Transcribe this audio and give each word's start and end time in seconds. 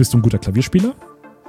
Bist 0.00 0.14
du 0.14 0.16
ein 0.16 0.22
guter 0.22 0.38
Klavierspieler? 0.38 0.94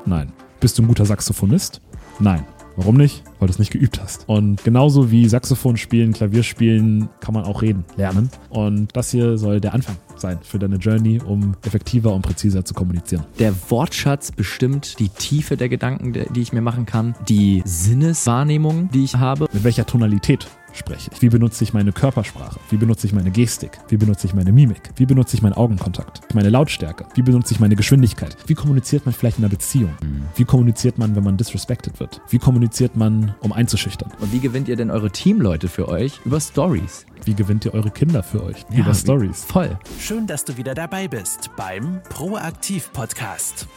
Nein. 0.06 0.34
Bist 0.60 0.78
du 0.78 0.84
ein 0.84 0.88
guter 0.90 1.06
Saxophonist? 1.06 1.80
Nein. 2.20 2.44
Warum 2.76 2.98
nicht? 2.98 3.24
Weil 3.40 3.48
du 3.48 3.54
es 3.54 3.60
nicht 3.60 3.72
geübt 3.72 4.02
hast. 4.02 4.28
Und 4.28 4.62
genauso 4.66 5.10
wie 5.10 5.30
Saxophon 5.30 5.78
spielen, 5.78 6.12
Klavier 6.12 6.44
spielen, 6.44 7.08
kann 7.22 7.34
man 7.34 7.46
auch 7.46 7.62
reden 7.62 7.86
lernen. 7.96 8.30
Und 8.50 8.90
das 8.94 9.12
hier 9.12 9.38
soll 9.38 9.62
der 9.62 9.74
Anfang 9.74 9.96
sein 10.18 10.38
für 10.42 10.60
deine 10.60 10.76
Journey, 10.76 11.22
um 11.26 11.54
effektiver 11.66 12.14
und 12.14 12.24
präziser 12.24 12.66
zu 12.66 12.74
kommunizieren. 12.74 13.24
Der 13.40 13.54
Wortschatz 13.70 14.34
bestimmt 14.34 15.00
die 15.00 15.08
Tiefe 15.08 15.56
der 15.56 15.70
Gedanken, 15.70 16.12
die 16.12 16.42
ich 16.42 16.52
mir 16.52 16.62
machen 16.62 16.86
kann, 16.86 17.16
die 17.30 17.62
Sinneswahrnehmung, 17.64 18.90
die 18.92 19.06
ich 19.06 19.16
habe. 19.16 19.48
Mit 19.54 19.64
welcher 19.64 19.86
Tonalität 19.86 20.46
spreche 20.74 21.12
ich? 21.14 21.22
Wie 21.22 21.30
benutze 21.30 21.64
ich 21.64 21.74
meine 21.74 21.92
Körpersprache? 21.92 22.60
Wie 22.70 22.78
benutze 22.78 23.08
ich 23.08 23.14
meine 23.14 23.32
Gestik? 23.32 23.80
Wie 23.90 23.98
benutze 23.98 24.28
ich 24.28 24.34
meine 24.34 24.52
Mimik? 24.52 24.92
Wie 24.96 25.06
benutze 25.06 25.36
ich 25.36 25.42
meinen 25.42 25.54
Augenkontakt? 25.54 26.34
Meine 26.34 26.50
Lautstärke? 26.50 27.06
Wie 27.16 27.22
benutze 27.22 27.54
ich 27.54 27.60
meine 27.60 27.76
Geschwindigkeit? 27.76 28.36
Wie 28.48 28.56
kommuniziert 28.56 29.06
man 29.06 29.14
vielleicht 29.14 29.38
in 29.38 29.44
einer 29.44 29.52
Beziehung? 29.52 29.96
Wie 30.36 30.46
kommuniziert 30.46 30.98
man, 30.98 31.16
wenn 31.16 31.24
man 31.24 31.38
disrespected 31.38 32.00
wird? 32.00 32.22
Wie 32.30 32.40
kommuniziert 32.40 32.96
man, 32.96 33.36
um 33.42 33.52
einzuschüchtern? 33.52 34.12
Und 34.20 34.32
wie 34.32 34.40
gewinnt 34.40 34.68
ihr 34.68 34.76
denn 34.76 34.92
eure 34.92 35.12
Teamleute 35.12 35.68
für 35.68 35.88
euch? 35.88 36.20
Über 36.26 36.40
Stories. 36.40 37.06
Wie 37.26 37.36
gewinnt 37.36 37.66
ihr 37.66 37.74
eure 37.74 37.92
Kinder 37.92 38.24
für 38.24 38.44
euch? 38.44 38.66
Über 38.76 38.94
Stories. 38.94 39.46
Voll. 39.46 39.78
Schön, 40.00 40.26
dass 40.28 40.46
du 40.46 40.58
wieder 40.58 40.74
dabei 40.74 41.08
bist 41.08 41.50
beim 41.56 42.02
Proaktiv 42.10 42.92
Podcast. 42.94 43.68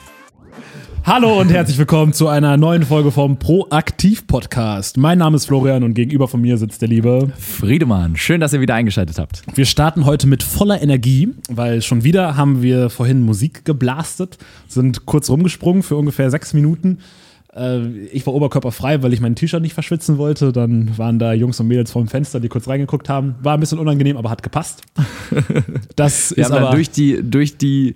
Hallo 1.05 1.39
und 1.41 1.51
herzlich 1.51 1.77
willkommen 1.79 2.13
zu 2.13 2.29
einer 2.29 2.57
neuen 2.57 2.83
Folge 2.85 3.11
vom 3.11 3.39
Proaktiv 3.39 4.27
Podcast. 4.27 4.97
Mein 4.97 5.19
Name 5.19 5.37
ist 5.37 5.47
Florian 5.47 5.83
und 5.83 5.95
gegenüber 5.95 6.29
von 6.29 6.41
mir 6.41 6.57
sitzt 6.57 6.81
der 6.81 6.89
liebe 6.89 7.31
Friedemann, 7.39 8.17
schön, 8.17 8.41
dass 8.41 8.53
ihr 8.55 8.61
wieder 8.61 8.75
eingeschaltet 8.75 9.19
habt. 9.19 9.43
Wir 9.55 9.67
starten 9.67 10.07
heute 10.07 10.27
mit 10.27 10.43
voller 10.43 10.81
Energie, 10.81 11.29
weil 11.51 11.83
schon 11.83 12.05
wieder 12.05 12.37
haben 12.37 12.63
wir 12.63 12.89
vorhin 12.89 13.23
Musik 13.23 13.65
geblastet, 13.65 14.39
sind 14.67 15.05
kurz 15.05 15.29
rumgesprungen 15.29 15.83
für 15.83 15.97
ungefähr 15.97 16.31
sechs 16.31 16.55
Minuten. 16.55 16.99
Äh, 17.55 17.87
Ich 18.13 18.27
war 18.27 18.33
oberkörperfrei, 18.35 19.03
weil 19.03 19.13
ich 19.13 19.21
mein 19.21 19.35
T-Shirt 19.35 19.61
nicht 19.63 19.75
verschwitzen 19.75 20.17
wollte. 20.17 20.53
Dann 20.53 20.97
waren 20.97 21.19
da 21.19 21.35
Jungs 21.35 21.61
und 21.61 21.69
Mädels 21.69 21.93
vor 21.93 22.03
dem 22.03 22.09
Fenster, 22.09 22.41
die 22.41 22.49
kurz 22.49 22.67
reingeguckt 22.67 23.09
haben. 23.11 23.35
War 23.43 23.55
ein 23.55 23.61
bisschen 23.61 23.79
unangenehm, 23.79 24.17
aber 24.17 24.31
hat 24.31 24.43
gepasst. 24.43 24.83
Das 25.97 26.33
ist 26.33 26.51
aber 26.51 26.71
durch 26.71 26.91
die, 26.91 27.21
durch 27.23 27.57
die 27.57 27.95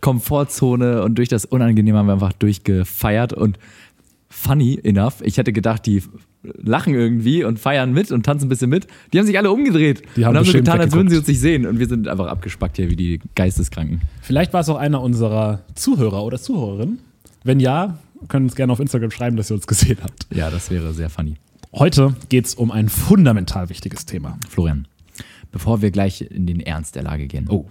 Komfortzone 0.00 1.02
und 1.02 1.16
durch 1.16 1.28
das 1.28 1.44
Unangenehme 1.44 1.98
haben 1.98 2.06
wir 2.06 2.14
einfach 2.14 2.32
durchgefeiert 2.32 3.32
und 3.32 3.58
funny 4.28 4.78
enough, 4.82 5.20
ich 5.22 5.38
hätte 5.38 5.52
gedacht, 5.52 5.86
die 5.86 6.02
lachen 6.42 6.94
irgendwie 6.94 7.44
und 7.44 7.58
feiern 7.58 7.92
mit 7.92 8.12
und 8.12 8.24
tanzen 8.24 8.46
ein 8.46 8.48
bisschen 8.48 8.70
mit. 8.70 8.86
Die 9.12 9.18
haben 9.18 9.26
sich 9.26 9.36
alle 9.36 9.50
umgedreht 9.50 10.02
Die 10.16 10.24
haben 10.24 10.32
und 10.32 10.38
haben 10.38 10.44
so 10.46 10.52
getan, 10.52 10.80
als 10.80 10.92
würden 10.92 11.08
sie 11.08 11.16
uns 11.16 11.26
nicht 11.26 11.40
sehen 11.40 11.66
und 11.66 11.78
wir 11.78 11.88
sind 11.88 12.06
einfach 12.08 12.26
abgespackt 12.26 12.76
hier 12.76 12.90
wie 12.90 12.96
die 12.96 13.20
Geisteskranken. 13.34 14.02
Vielleicht 14.22 14.52
war 14.52 14.60
es 14.60 14.68
auch 14.68 14.76
einer 14.76 15.02
unserer 15.02 15.62
Zuhörer 15.74 16.24
oder 16.24 16.38
Zuhörerinnen. 16.38 17.00
Wenn 17.44 17.60
ja, 17.60 17.98
können 18.28 18.46
uns 18.46 18.56
gerne 18.56 18.72
auf 18.72 18.80
Instagram 18.80 19.10
schreiben, 19.10 19.36
dass 19.36 19.50
ihr 19.50 19.54
uns 19.54 19.66
gesehen 19.66 19.98
habt. 20.02 20.26
Ja, 20.34 20.50
das 20.50 20.70
wäre 20.70 20.92
sehr 20.92 21.10
funny. 21.10 21.34
Heute 21.72 22.14
geht 22.28 22.46
es 22.46 22.54
um 22.54 22.70
ein 22.70 22.88
fundamental 22.88 23.68
wichtiges 23.68 24.06
Thema. 24.06 24.38
Florian, 24.48 24.86
bevor 25.52 25.82
wir 25.82 25.90
gleich 25.90 26.22
in 26.22 26.46
den 26.46 26.60
Ernst 26.60 26.96
der 26.96 27.02
Lage 27.02 27.26
gehen. 27.26 27.46
Oh. 27.48 27.66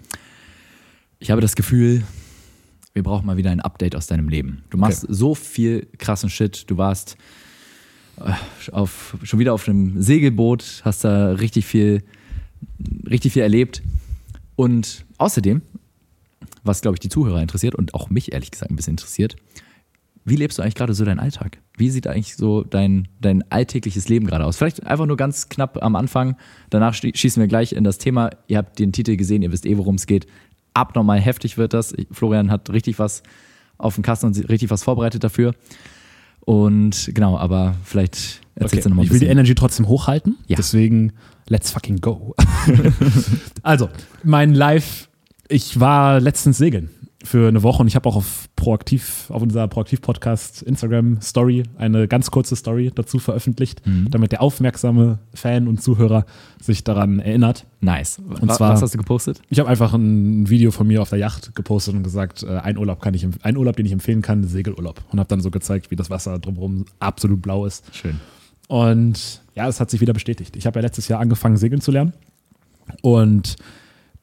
Ich 1.20 1.32
habe 1.32 1.42
das 1.42 1.56
Gefühl, 1.56 2.04
wir 2.94 3.04
brauchen 3.04 3.26
mal 3.26 3.38
wieder 3.38 3.52
ein 3.52 3.60
Update 3.60 3.96
aus 3.96 4.08
deinem 4.08 4.30
Leben. 4.30 4.64
Du 4.70 4.78
machst 4.78 5.04
Okay. 5.06 5.14
so 5.14 5.36
viel 5.36 5.88
krassen 5.98 6.30
Shit. 6.30 6.70
Du 6.70 6.78
warst 6.78 7.18
äh, 8.20 8.34
auf, 8.72 9.18
schon 9.24 9.40
wieder 9.40 9.54
auf 9.54 9.68
einem 9.68 10.02
Segelboot, 10.02 10.82
hast 10.84 11.04
da 11.04 11.32
richtig 11.34 11.66
viel, 11.66 12.04
richtig 13.10 13.34
viel 13.34 13.42
erlebt. 13.44 13.82
Und 14.56 15.06
außerdem, 15.18 15.62
was 16.64 16.82
glaube 16.82 16.96
ich 16.96 17.00
die 17.00 17.10
Zuhörer 17.10 17.42
interessiert 17.42 17.76
und 17.76 17.94
auch 17.94 18.10
mich 18.10 18.32
ehrlich 18.34 18.52
gesagt 18.52 18.72
ein 18.72 18.76
bisschen 18.76 18.94
interessiert, 18.94 19.36
wie 20.26 20.36
lebst 20.36 20.58
du 20.58 20.62
eigentlich 20.62 20.76
gerade 20.76 20.94
so 20.94 21.06
deinen 21.06 21.20
Alltag? 21.20 21.60
Wie 21.78 21.90
sieht 21.90 22.06
eigentlich 22.06 22.36
so 22.36 22.64
dein, 22.64 23.08
dein 23.22 23.50
alltägliches 23.50 24.10
Leben 24.10 24.28
gerade 24.28 24.44
aus? 24.44 24.58
Vielleicht 24.58 24.86
einfach 24.86 25.06
nur 25.06 25.16
ganz 25.16 25.48
knapp 25.48 25.82
am 25.82 25.96
Anfang. 25.96 26.36
Danach 26.70 26.94
schie- 26.96 27.16
schießen 27.16 27.40
wir 27.40 27.48
gleich 27.48 27.72
in 27.72 27.86
das 27.86 27.98
Thema. 27.98 28.32
Ihr 28.48 28.58
habt 28.58 28.78
den 28.78 28.92
Titel 28.92 29.16
gesehen, 29.16 29.42
ihr 29.42 29.54
wisst 29.54 29.66
eh, 29.66 29.78
worum 29.78 29.96
es 29.96 30.06
geht. 30.06 30.28
Abnormal 30.78 31.20
heftig 31.20 31.58
wird 31.58 31.74
das. 31.74 31.96
Florian 32.12 32.52
hat 32.52 32.70
richtig 32.70 33.00
was 33.00 33.24
auf 33.78 33.96
dem 33.96 34.04
Kasten 34.04 34.28
und 34.28 34.50
richtig 34.50 34.70
was 34.70 34.84
vorbereitet 34.84 35.24
dafür. 35.24 35.54
Und 36.42 37.12
genau, 37.14 37.38
aber 37.38 37.76
vielleicht 37.84 38.42
erzählst 38.56 38.86
du 38.86 38.90
nochmal 38.90 39.06
ich 39.06 39.12
will 39.12 39.20
die. 39.20 39.26
Energy 39.26 39.56
trotzdem 39.56 39.88
hochhalten. 39.88 40.38
Ja. 40.48 40.56
Deswegen, 40.56 41.14
let's 41.48 41.72
fucking 41.72 42.00
go. 42.00 42.36
also, 43.64 43.90
mein 44.24 44.54
Live, 44.54 45.10
ich 45.50 45.80
war 45.80 46.20
letztens 46.20 46.58
segeln 46.58 46.90
für 47.24 47.48
eine 47.48 47.64
Woche 47.64 47.82
und 47.82 47.88
ich 47.88 47.96
habe 47.96 48.08
auch 48.08 48.16
auf 48.16 48.48
Proaktiv, 48.56 49.30
auf 49.32 49.42
unserer 49.42 49.68
Proaktiv-Podcast 49.68 50.62
Instagram 50.62 51.20
Story 51.22 51.64
eine 51.78 52.08
ganz 52.08 52.30
kurze 52.30 52.56
Story 52.56 52.92
dazu 52.94 53.18
veröffentlicht, 53.18 53.86
Mhm. 53.88 54.12
damit 54.12 54.32
der 54.34 54.42
aufmerksame 54.42 55.18
Fan 55.34 55.68
und 55.68 55.82
Zuhörer 55.82 56.26
sich 56.62 56.84
daran 56.84 57.20
erinnert. 57.20 57.66
Nice. 57.82 58.20
Und 58.20 58.48
Wa- 58.48 58.54
zwar- 58.54 58.74
was 58.74 58.82
hast 58.84 58.94
du 58.94 59.00
gepostet? 59.00 59.42
Ich 59.50 59.60
habe 59.60 59.68
einfach 59.68 59.94
ein 59.94 60.48
Video 60.50 60.70
von 60.70 60.86
mir 60.86 61.02
auf 61.02 61.10
der 61.10 61.18
Yacht 61.20 61.56
gepostet 61.56 61.96
und 61.96 62.04
gesagt, 62.04 62.44
äh, 62.44 62.50
ein 62.58 62.78
Urlaub 62.78 63.02
kann 63.02 63.16
ich, 63.16 63.26
ein 63.42 63.58
Urlaub, 63.58 63.76
den 63.78 63.86
ich 63.88 63.92
empfehlen 63.94 64.22
kann, 64.22 64.44
Segelurlaub. 64.44 65.04
Und 65.12 65.20
habe 65.20 65.28
dann 65.28 65.42
so 65.42 65.50
gezeigt, 65.50 65.90
wie 65.90 65.96
das 65.96 66.10
Wasser 66.12 66.38
drumherum 66.38 66.86
absolut 67.00 67.42
blau 67.42 67.66
ist. 67.66 67.84
Schön. 67.96 68.20
Und 68.68 69.42
ja, 69.56 69.68
es 69.68 69.80
hat 69.80 69.90
sich 69.90 70.02
wieder 70.02 70.14
bestätigt. 70.14 70.56
Ich 70.56 70.68
habe 70.68 70.78
ja 70.80 70.84
letztes 70.84 71.08
Jahr 71.08 71.20
angefangen, 71.20 71.58
segeln 71.58 71.82
zu 71.82 71.92
lernen 71.92 72.14
und 73.02 73.56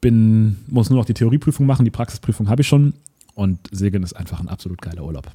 bin, 0.01 0.57
muss 0.67 0.89
nur 0.89 0.99
noch 0.99 1.05
die 1.05 1.13
Theorieprüfung 1.13 1.65
machen, 1.65 1.85
die 1.85 1.91
Praxisprüfung 1.91 2.49
habe 2.49 2.61
ich 2.61 2.67
schon. 2.67 2.93
Und 3.33 3.59
Segeln 3.71 4.03
ist 4.03 4.13
einfach 4.13 4.39
ein 4.39 4.49
absolut 4.49 4.81
geiler 4.81 5.03
Urlaub. 5.03 5.29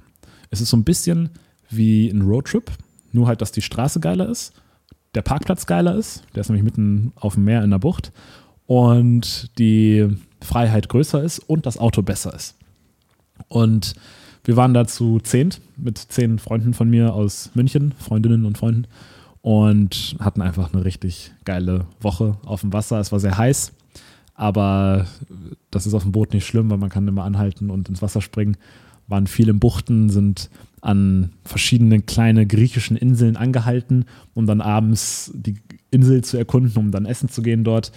Es 0.51 0.61
ist 0.61 0.71
so 0.71 0.77
ein 0.77 0.85
bisschen 0.85 1.31
wie 1.69 2.09
ein 2.09 2.23
Roadtrip, 2.23 2.71
nur 3.13 3.27
halt, 3.27 3.41
dass 3.41 3.53
die 3.53 3.63
Straße 3.63 4.01
geiler 4.01 4.29
ist, 4.29 4.53
der 5.15 5.23
Parkplatz 5.23 5.67
geiler 5.67 5.95
ist, 5.97 6.23
der 6.35 6.43
ist 6.43 6.49
nämlich 6.49 6.65
mitten 6.65 7.13
auf 7.17 7.35
dem 7.35 7.45
Meer 7.45 7.65
in 7.65 7.71
der 7.71 7.79
Bucht 7.79 8.13
und 8.67 9.51
die 9.59 10.09
Freiheit 10.41 10.89
größer 10.89 11.23
ist 11.23 11.41
und 11.41 11.67
das 11.67 11.79
Auto 11.79 12.03
besser 12.03 12.33
ist. 12.35 12.57
Und 13.49 13.95
wir 14.45 14.57
waren 14.57 14.75
da 14.75 14.87
zu 14.87 15.19
zehnt 15.21 15.61
mit 15.77 15.99
zehn 15.99 16.39
Freunden 16.39 16.75
von 16.75 16.89
mir 16.89 17.13
aus 17.13 17.51
München, 17.55 17.93
Freundinnen 17.99 18.45
und 18.45 18.59
Freunden, 18.59 18.87
und 19.43 20.17
hatten 20.21 20.43
einfach 20.43 20.73
eine 20.73 20.85
richtig 20.85 21.33
geile 21.45 21.87
Woche 22.01 22.37
auf 22.45 22.61
dem 22.61 22.73
Wasser. 22.73 23.01
Es 23.01 23.11
war 23.11 23.21
sehr 23.21 23.39
heiß, 23.39 23.73
aber 24.41 25.07
das 25.71 25.87
ist 25.87 25.93
auf 25.93 26.03
dem 26.03 26.13
Boot 26.13 26.33
nicht 26.33 26.47
schlimm, 26.47 26.71
weil 26.71 26.79
man 26.79 26.89
kann 26.89 27.07
immer 27.07 27.25
anhalten 27.25 27.69
und 27.71 27.91
ins 27.91 28.01
Wasser 28.01 28.23
springen. 28.23 28.57
Waren 29.07 29.27
viel 29.27 29.51
in 29.51 29.59
Buchten, 29.61 30.09
sind 30.09 30.49
an 30.81 31.31
verschiedenen 31.45 32.07
kleine 32.07 32.47
griechischen 32.47 32.97
Inseln 32.97 33.37
angehalten, 33.37 34.07
um 34.33 34.47
dann 34.47 34.63
abends 34.63 35.31
die 35.35 35.57
Insel 35.91 36.25
zu 36.25 36.39
erkunden, 36.39 36.73
um 36.79 36.91
dann 36.91 37.05
essen 37.05 37.29
zu 37.29 37.43
gehen 37.43 37.65
dort. 37.65 37.93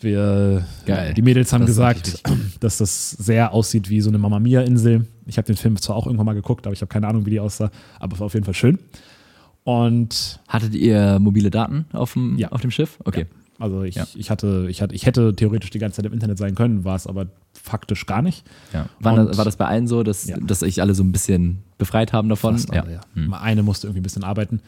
Wir, 0.00 0.66
Geil. 0.84 1.14
die 1.14 1.22
Mädels 1.22 1.52
haben 1.54 1.62
Das 1.62 1.68
gesagt, 1.70 2.22
dass 2.60 2.76
das 2.76 3.10
sehr 3.12 3.54
aussieht 3.54 3.88
wie 3.88 4.02
so 4.02 4.10
eine 4.10 4.18
Mamma 4.18 4.40
Mia-Insel. 4.40 5.06
Ich 5.26 5.38
habe 5.38 5.46
den 5.46 5.56
Film 5.56 5.76
zwar 5.76 5.96
auch 5.96 6.06
irgendwann 6.06 6.26
mal 6.26 6.34
geguckt, 6.34 6.66
aber 6.66 6.74
ich 6.74 6.82
habe 6.82 6.88
keine 6.92 7.08
Ahnung, 7.08 7.24
wie 7.24 7.30
die 7.30 7.40
aussah, 7.40 7.70
aber 7.98 8.12
es 8.14 8.20
war 8.20 8.26
auf 8.26 8.34
jeden 8.34 8.44
Fall 8.44 8.54
schön. 8.54 8.78
Und 9.64 10.40
Hattet 10.48 10.74
ihr 10.74 11.18
mobile 11.18 11.50
Daten 11.50 11.86
auf 11.92 12.12
dem, 12.12 12.36
Ja. 12.36 12.48
auf 12.50 12.60
dem 12.60 12.70
Schiff? 12.70 12.98
Okay. 13.04 13.26
Also 13.58 13.82
ich, 13.82 13.96
Ja. 13.96 14.06
ich, 14.14 14.30
hatte, 14.30 14.66
ich, 14.68 14.80
hatte, 14.82 14.94
ich 14.94 15.04
hätte 15.06 15.34
theoretisch 15.34 15.70
die 15.70 15.78
ganze 15.78 15.96
Zeit 15.96 16.06
im 16.06 16.12
Internet 16.12 16.38
sein 16.38 16.54
können, 16.54 16.84
war 16.84 16.96
es 16.96 17.06
aber 17.06 17.26
faktisch 17.52 18.06
gar 18.06 18.22
nicht. 18.22 18.44
Ja. 18.72 18.88
War, 19.00 19.16
das, 19.16 19.36
war 19.38 19.44
das 19.44 19.56
bei 19.56 19.66
allen 19.66 19.86
so, 19.86 20.02
dass, 20.02 20.26
Ja. 20.26 20.36
dass 20.38 20.60
sich 20.60 20.80
alle 20.80 20.94
so 20.94 21.02
ein 21.02 21.12
bisschen 21.12 21.62
befreit 21.76 22.12
haben 22.12 22.28
davon? 22.28 22.54
Fast 22.54 22.72
alle, 22.72 22.92
ja. 23.16 23.32
Eine 23.38 23.62
musste 23.62 23.86
irgendwie 23.86 24.00
ein 24.00 24.02
bisschen 24.04 24.24
arbeiten. 24.24 24.60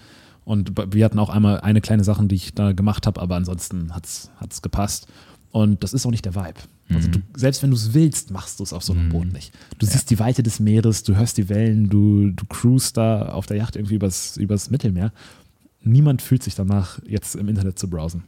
Und 0.45 0.73
wir 0.95 1.05
hatten 1.05 1.19
auch 1.19 1.29
einmal 1.31 1.61
eine 1.61 1.81
kleine 1.81 2.03
Sache, 2.03 2.25
die 2.27 2.35
ich 2.35 2.55
da 2.55 2.73
gemacht 2.73 3.07
habe, 3.07 3.21
aber 3.21 3.37
ansonsten 3.37 3.95
hat 3.95 4.07
es 4.07 4.63
gepasst. 4.63 5.07
Und 5.53 5.83
das 5.85 5.93
ist 5.93 6.07
auch 6.07 6.11
nicht 6.11 6.25
der 6.25 6.35
Vibe. 6.35 6.61
Also 6.93 7.09
du, 7.09 7.21
selbst 7.37 7.63
wenn 7.63 7.71
du 7.71 7.77
es 7.77 7.95
willst, 7.95 8.33
machst 8.33 8.59
du 8.59 8.65
es 8.65 8.73
auf 8.73 8.83
so 8.83 8.93
einem 8.93 9.11
Boot 9.11 9.33
nicht. 9.33 9.53
Du 9.79 9.87
siehst 9.87 10.11
die 10.11 10.19
Weite 10.19 10.43
des 10.43 10.59
Meeres, 10.59 11.05
du 11.05 11.15
hörst 11.15 11.39
die 11.39 11.49
Wellen, 11.49 11.89
du, 11.89 12.31
du 12.33 12.45
cruist 12.47 12.97
da 12.97 13.29
auf 13.29 13.47
der 13.47 13.59
Yacht 13.59 13.77
irgendwie 13.77 13.95
übers, 13.95 14.37
übers 14.37 14.71
Mittelmeer. 14.71 15.13
Niemand 15.83 16.21
fühlt 16.21 16.43
sich 16.43 16.57
danach, 16.57 16.99
jetzt 17.07 17.37
im 17.37 17.49
Internet 17.49 17.79
zu 17.79 17.89
browsen. 17.89 18.25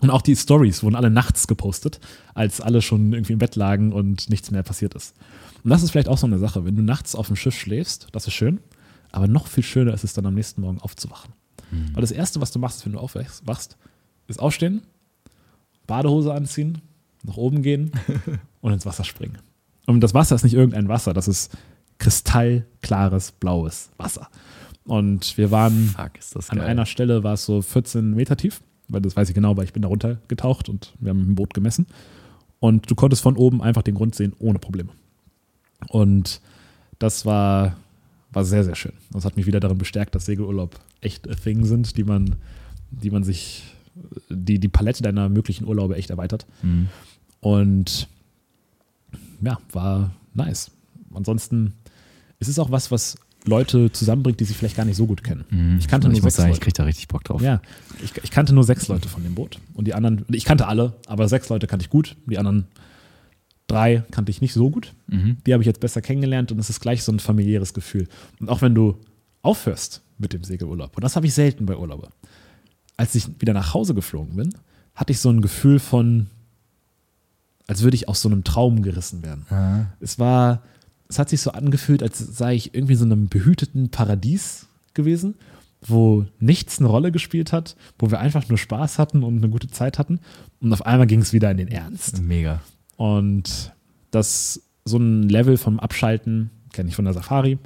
Und 0.00 0.10
auch 0.10 0.22
die 0.22 0.36
Stories 0.36 0.82
wurden 0.82 0.94
alle 0.94 1.10
nachts 1.10 1.46
gepostet, 1.48 2.00
als 2.34 2.60
alle 2.60 2.82
schon 2.82 3.12
irgendwie 3.12 3.32
im 3.32 3.38
Bett 3.38 3.56
lagen 3.56 3.92
und 3.92 4.30
nichts 4.30 4.50
mehr 4.50 4.62
passiert 4.62 4.94
ist. 4.94 5.16
Und 5.64 5.70
das 5.70 5.82
ist 5.82 5.90
vielleicht 5.90 6.08
auch 6.08 6.18
so 6.18 6.26
eine 6.26 6.38
Sache, 6.38 6.64
wenn 6.64 6.76
du 6.76 6.82
nachts 6.82 7.14
auf 7.14 7.26
dem 7.26 7.36
Schiff 7.36 7.54
schläfst, 7.54 8.08
das 8.12 8.26
ist 8.26 8.34
schön, 8.34 8.60
aber 9.10 9.26
noch 9.26 9.48
viel 9.48 9.64
schöner 9.64 9.92
ist 9.92 10.04
es 10.04 10.12
dann 10.12 10.26
am 10.26 10.34
nächsten 10.34 10.60
Morgen 10.60 10.80
aufzuwachen. 10.80 11.32
Weil 11.92 12.00
das 12.00 12.12
Erste, 12.12 12.40
was 12.40 12.52
du 12.52 12.58
machst, 12.58 12.84
wenn 12.86 12.92
du 12.92 12.98
aufwachst, 12.98 13.46
wachst, 13.46 13.76
ist 14.26 14.40
aufstehen, 14.40 14.82
Badehose 15.86 16.32
anziehen, 16.32 16.80
nach 17.24 17.36
oben 17.36 17.62
gehen 17.62 17.92
und 18.60 18.72
ins 18.72 18.86
Wasser 18.86 19.04
springen. 19.04 19.38
Und 19.86 20.00
das 20.00 20.14
Wasser 20.14 20.36
ist 20.36 20.44
nicht 20.44 20.54
irgendein 20.54 20.88
Wasser, 20.88 21.12
das 21.12 21.28
ist 21.28 21.56
kristallklares, 21.98 23.32
blaues 23.32 23.90
Wasser. 23.96 24.28
Und 24.84 25.36
wir 25.36 25.50
waren 25.50 25.88
Fuck, 25.88 26.12
an 26.48 26.60
einer 26.60 26.86
Stelle 26.86 27.22
war 27.24 27.34
es 27.34 27.44
so 27.44 27.60
14 27.60 28.14
Meter 28.14 28.36
tief, 28.36 28.62
weil 28.88 29.00
das 29.00 29.16
weiß 29.16 29.28
ich 29.28 29.34
genau, 29.34 29.56
weil 29.56 29.64
ich 29.64 29.72
bin 29.72 29.82
da 29.82 29.88
runtergetaucht 29.88 30.68
und 30.68 30.94
wir 31.00 31.10
haben 31.10 31.18
mit 31.18 31.28
dem 31.28 31.34
Boot 31.34 31.54
gemessen. 31.54 31.86
Und 32.60 32.90
du 32.90 32.94
konntest 32.94 33.22
von 33.22 33.36
oben 33.36 33.62
einfach 33.62 33.82
den 33.82 33.94
Grund 33.94 34.14
sehen, 34.14 34.32
ohne 34.38 34.58
Probleme. 34.58 34.90
Und 35.88 36.40
Das 36.98 37.24
war, 37.24 37.76
war 38.32 38.44
sehr, 38.44 38.64
sehr 38.64 38.74
schön. 38.74 38.92
Das 39.12 39.24
hat 39.24 39.36
mich 39.36 39.46
wieder 39.46 39.60
darin 39.60 39.78
bestärkt, 39.78 40.14
dass 40.14 40.26
Segelurlaub 40.26 40.78
echt 41.00 41.28
a 41.30 41.34
thing 41.34 41.64
sind, 41.64 41.96
die 41.96 42.04
man, 42.04 42.36
die 42.90 43.10
man 43.10 43.22
sich, 43.22 43.64
die 44.28 44.58
die 44.58 44.68
Palette 44.68 45.02
deiner 45.02 45.28
möglichen 45.28 45.64
Urlaube 45.64 45.96
echt 45.96 46.10
erweitert. 46.10 46.46
Mhm. 46.62 46.88
Und 47.40 48.08
ja, 49.40 49.58
war 49.72 50.10
nice. 50.34 50.72
Ansonsten 51.14 51.74
ist 52.40 52.48
es 52.48 52.58
auch 52.58 52.70
was, 52.72 52.90
was 52.90 53.16
Leute 53.48 53.90
zusammenbringt, 53.90 54.38
die 54.40 54.44
sich 54.44 54.56
vielleicht 54.56 54.76
gar 54.76 54.84
nicht 54.84 54.96
so 54.96 55.06
gut 55.06 55.24
kennen. 55.24 55.76
Ich 55.78 55.88
kannte 55.88 56.08
nur 56.08 56.16
ich 56.16 56.22
muss 56.22 56.34
sechs 56.34 56.36
sagen, 56.36 56.50
ich 56.50 56.56
Leute. 56.56 56.64
krieg 56.64 56.74
da 56.74 56.84
richtig 56.84 57.08
Bock 57.08 57.24
drauf. 57.24 57.42
Ja, 57.42 57.60
ich, 58.04 58.12
ich 58.22 58.30
kannte 58.30 58.54
nur 58.54 58.64
sechs 58.64 58.86
Leute 58.88 59.08
von 59.08 59.22
dem 59.22 59.34
Boot. 59.34 59.58
Und 59.74 59.86
die 59.86 59.94
anderen, 59.94 60.24
ich 60.30 60.44
kannte 60.44 60.66
alle, 60.68 60.94
aber 61.06 61.28
sechs 61.28 61.48
Leute 61.48 61.66
kannte 61.66 61.84
ich 61.84 61.90
gut. 61.90 62.16
Die 62.26 62.38
anderen 62.38 62.66
drei 63.66 64.04
kannte 64.10 64.30
ich 64.30 64.40
nicht 64.40 64.54
so 64.54 64.70
gut. 64.70 64.94
Mhm. 65.08 65.38
Die 65.46 65.52
habe 65.52 65.62
ich 65.62 65.66
jetzt 65.66 65.80
besser 65.80 66.00
kennengelernt 66.00 66.52
und 66.52 66.58
es 66.58 66.70
ist 66.70 66.80
gleich 66.80 67.02
so 67.02 67.12
ein 67.12 67.20
familiäres 67.20 67.74
Gefühl. 67.74 68.08
Und 68.40 68.48
auch 68.48 68.62
wenn 68.62 68.74
du 68.74 68.96
aufhörst 69.42 70.02
mit 70.18 70.32
dem 70.32 70.44
Segelurlaub, 70.44 70.96
und 70.96 71.04
das 71.04 71.16
habe 71.16 71.26
ich 71.26 71.34
selten 71.34 71.66
bei 71.66 71.76
Urlaube, 71.76 72.08
als 72.96 73.14
ich 73.14 73.28
wieder 73.40 73.52
nach 73.52 73.74
Hause 73.74 73.94
geflogen 73.94 74.36
bin, 74.36 74.54
hatte 74.94 75.12
ich 75.12 75.20
so 75.20 75.30
ein 75.30 75.40
Gefühl 75.40 75.78
von, 75.78 76.26
als 77.68 77.82
würde 77.82 77.94
ich 77.94 78.08
aus 78.08 78.20
so 78.20 78.28
einem 78.28 78.42
Traum 78.42 78.82
gerissen 78.82 79.22
werden. 79.22 79.46
Es 80.00 80.18
war, 80.18 80.62
es 81.08 81.18
hat 81.18 81.30
sich 81.30 81.40
so 81.40 81.52
angefühlt, 81.52 82.02
als 82.02 82.18
sei 82.18 82.54
ich 82.54 82.74
irgendwie 82.74 82.92
in 82.92 82.98
so 82.98 83.04
einem 83.04 83.28
behüteten 83.28 83.90
Paradies 83.90 84.66
gewesen, 84.94 85.34
wo 85.80 86.26
nichts 86.38 86.78
eine 86.78 86.88
Rolle 86.88 87.12
gespielt 87.12 87.52
hat, 87.52 87.76
wo 87.98 88.10
wir 88.10 88.20
einfach 88.20 88.48
nur 88.48 88.58
Spaß 88.58 88.98
hatten 88.98 89.22
und 89.22 89.38
eine 89.38 89.48
gute 89.48 89.68
Zeit 89.68 89.98
hatten. 89.98 90.20
Und 90.60 90.72
auf 90.72 90.84
einmal 90.84 91.06
ging 91.06 91.20
es 91.20 91.32
wieder 91.32 91.50
in 91.50 91.56
den 91.56 91.68
Ernst. 91.68 92.20
Mega. 92.20 92.60
Und 92.96 93.72
das, 94.10 94.62
so 94.84 94.98
ein 94.98 95.28
Level 95.28 95.56
vom 95.56 95.78
Abschalten 95.78 96.50
kenne 96.72 96.88
ich 96.88 96.96
von 96.96 97.04
der 97.04 97.14
Safari, 97.14 97.58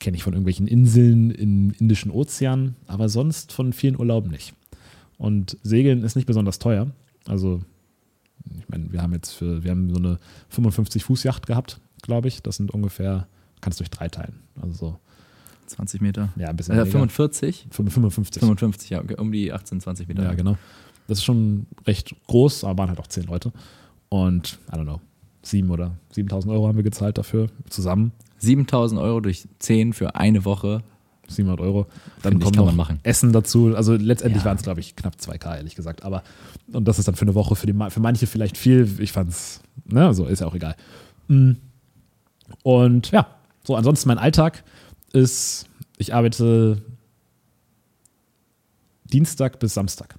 kenne 0.00 0.16
ich 0.16 0.22
von 0.22 0.32
irgendwelchen 0.32 0.66
Inseln 0.66 1.30
im 1.30 1.70
Indischen 1.78 2.10
Ozean, 2.10 2.76
aber 2.86 3.08
sonst 3.08 3.52
von 3.52 3.72
vielen 3.72 3.98
Urlauben 3.98 4.30
nicht. 4.30 4.52
Und 5.16 5.56
Segeln 5.62 6.02
ist 6.02 6.16
nicht 6.16 6.26
besonders 6.26 6.58
teuer. 6.58 6.90
Also, 7.26 7.62
ich 8.58 8.68
meine, 8.68 8.92
wir 8.92 9.00
haben 9.00 9.12
jetzt 9.12 9.30
für, 9.30 9.62
wir 9.62 9.70
haben 9.70 9.88
so 9.90 9.96
eine 9.96 10.18
55 10.50 11.04
Fuß 11.04 11.22
Yacht 11.22 11.46
gehabt, 11.46 11.80
glaube 12.04 12.28
ich. 12.28 12.42
Das 12.42 12.56
sind 12.56 12.70
ungefähr, 12.70 13.26
kannst 13.60 13.80
durch 13.80 13.90
drei 13.90 14.08
teilen. 14.08 14.40
Also 14.60 14.72
so, 14.74 14.96
20 15.66 16.00
Meter. 16.00 16.28
ja, 16.36 16.48
ein 16.48 16.56
bisschen 16.56 16.74
Äh, 16.74 16.78
weniger. 16.80 16.92
45? 16.92 17.66
55. 17.70 18.40
55, 18.40 18.90
ja, 18.90 19.00
okay, 19.00 19.16
um 19.16 19.32
die 19.32 19.52
18, 19.52 19.80
20 19.80 20.08
Meter. 20.08 20.22
Ja, 20.24 20.34
genau. 20.34 20.56
Das 21.08 21.18
ist 21.18 21.24
schon 21.24 21.66
recht 21.86 22.14
groß, 22.28 22.64
aber 22.64 22.78
waren 22.78 22.88
halt 22.90 23.00
auch 23.00 23.06
zehn 23.06 23.24
Leute. 23.24 23.52
Und, 24.08 24.58
I 24.70 24.76
don't 24.76 24.84
know, 24.84 25.00
sieben 25.42 25.70
oder 25.70 25.96
7000 26.12 26.52
Euro 26.52 26.68
haben 26.68 26.76
wir 26.76 26.82
gezahlt 26.84 27.18
dafür, 27.18 27.48
zusammen. 27.68 28.12
7000 28.38 29.00
Euro 29.00 29.20
durch 29.20 29.46
10 29.58 29.92
für 29.92 30.14
eine 30.14 30.44
Woche. 30.44 30.82
700 31.26 31.58
Euro. 31.60 31.86
Dann 32.22 32.32
Finde 32.32 32.44
kommt 32.44 32.56
noch 32.56 32.66
man 32.66 32.76
machen. 32.76 33.00
Essen 33.02 33.32
dazu. 33.32 33.74
Also 33.74 33.94
letztendlich 33.94 34.42
Ja. 34.42 34.50
waren 34.50 34.58
es, 34.58 34.62
glaube 34.62 34.80
ich, 34.80 34.94
knapp 34.94 35.14
2K, 35.18 35.56
ehrlich 35.56 35.74
gesagt. 35.74 36.02
Aber, 36.04 36.22
und 36.70 36.86
das 36.86 36.98
ist 36.98 37.08
dann 37.08 37.14
für 37.14 37.22
eine 37.22 37.34
Woche, 37.34 37.56
für, 37.56 37.66
die, 37.66 37.72
für 37.90 38.00
manche 38.00 38.26
vielleicht 38.26 38.58
viel. 38.58 38.86
Ich 39.00 39.12
fand 39.12 39.30
es, 39.30 39.62
ne, 39.86 40.12
so 40.12 40.26
ist 40.26 40.40
ja 40.40 40.46
auch 40.46 40.54
egal. 40.54 40.76
Mm. 41.28 41.52
Und 42.62 43.10
ja, 43.10 43.26
so, 43.62 43.76
ansonsten 43.76 44.08
mein 44.08 44.18
Alltag 44.18 44.64
ist, 45.12 45.66
ich 45.96 46.14
arbeite 46.14 46.82
Dienstag 49.04 49.58
bis 49.60 49.74
Samstag 49.74 50.16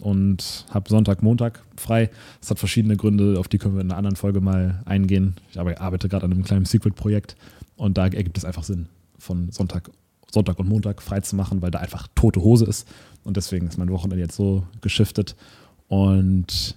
und 0.00 0.64
habe 0.70 0.88
Sonntag, 0.88 1.22
Montag 1.22 1.62
frei. 1.76 2.10
Das 2.40 2.50
hat 2.50 2.58
verschiedene 2.58 2.96
Gründe, 2.96 3.38
auf 3.38 3.48
die 3.48 3.58
können 3.58 3.74
wir 3.74 3.82
in 3.82 3.90
einer 3.90 3.98
anderen 3.98 4.16
Folge 4.16 4.40
mal 4.40 4.82
eingehen. 4.86 5.36
Ich 5.50 5.58
arbe- 5.58 5.78
arbeite 5.78 6.08
gerade 6.08 6.24
an 6.24 6.32
einem 6.32 6.44
kleinen 6.44 6.64
Secret-Projekt 6.64 7.36
und 7.76 7.98
da 7.98 8.04
ergibt 8.04 8.38
es 8.38 8.44
einfach 8.44 8.64
Sinn, 8.64 8.88
von 9.18 9.50
Sonntag, 9.52 9.90
Sonntag 10.32 10.58
und 10.58 10.68
Montag 10.68 11.02
frei 11.02 11.20
zu 11.20 11.36
machen, 11.36 11.60
weil 11.60 11.70
da 11.70 11.80
einfach 11.80 12.08
tote 12.14 12.40
Hose 12.40 12.64
ist. 12.64 12.88
Und 13.24 13.36
deswegen 13.36 13.66
ist 13.66 13.76
mein 13.76 13.90
Wochenende 13.90 14.22
jetzt 14.22 14.36
so 14.36 14.64
geschiftet. 14.80 15.36
Und 15.88 16.76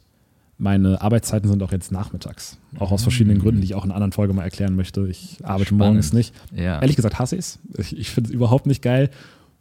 meine 0.63 1.01
Arbeitszeiten 1.01 1.49
sind 1.49 1.61
auch 1.61 1.71
jetzt 1.71 1.91
nachmittags. 1.91 2.57
Auch 2.79 2.91
aus 2.91 3.03
verschiedenen 3.03 3.39
Gründen, 3.39 3.61
die 3.61 3.65
ich 3.67 3.75
auch 3.75 3.83
in 3.83 3.91
einer 3.91 3.95
anderen 3.95 4.13
Folge 4.13 4.33
mal 4.33 4.43
erklären 4.43 4.75
möchte. 4.75 5.07
Ich 5.07 5.37
arbeite 5.43 5.67
Spannend. 5.67 5.79
morgens 5.79 6.13
nicht. 6.13 6.33
Ja. 6.55 6.79
Ehrlich 6.81 6.95
gesagt 6.95 7.19
hasse 7.19 7.35
ich 7.35 7.39
es. 7.39 7.59
Ich, 7.91 8.09
finde 8.11 8.29
es 8.29 8.33
überhaupt 8.33 8.65
nicht 8.65 8.81
geil, 8.81 9.09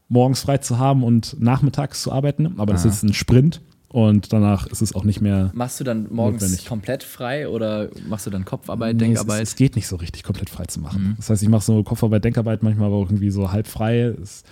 morgens 0.08 0.40
frei 0.42 0.58
zu 0.58 0.78
haben 0.78 1.02
und 1.02 1.36
nachmittags 1.40 2.02
zu 2.02 2.12
arbeiten. 2.12 2.54
Aber 2.58 2.72
das 2.72 2.84
Ah. 2.86 2.88
ist 2.88 3.02
ein 3.02 3.12
Sprint 3.14 3.60
und 3.88 4.32
danach 4.32 4.66
ist 4.68 4.80
es 4.80 4.94
auch 4.94 5.04
nicht 5.04 5.20
mehr. 5.20 5.50
Machst 5.54 5.80
du 5.80 5.84
dann 5.84 6.06
morgens 6.10 6.42
Notwendig. 6.42 6.66
komplett 6.66 7.02
frei 7.02 7.48
oder 7.48 7.88
machst 8.08 8.26
du 8.26 8.30
dann 8.30 8.44
Kopfarbeit, 8.44 8.96
Nee, 8.96 9.02
es, 9.02 9.08
Denkarbeit? 9.08 9.42
ist, 9.42 9.48
es 9.50 9.56
geht 9.56 9.74
nicht 9.76 9.88
so 9.88 9.96
richtig 9.96 10.22
komplett 10.22 10.50
frei 10.50 10.64
zu 10.66 10.80
machen. 10.80 11.02
Mhm. 11.02 11.14
Das 11.16 11.28
heißt, 11.30 11.42
ich 11.42 11.48
mache 11.48 11.64
so 11.64 11.82
Kopfarbeit, 11.82 12.24
Denkarbeit 12.24 12.62
manchmal 12.62 12.86
aber 12.86 12.96
auch 12.96 13.06
irgendwie 13.10 13.30
so 13.30 13.50
halb 13.50 13.66
frei. 13.66 14.14
Es, 14.22 14.44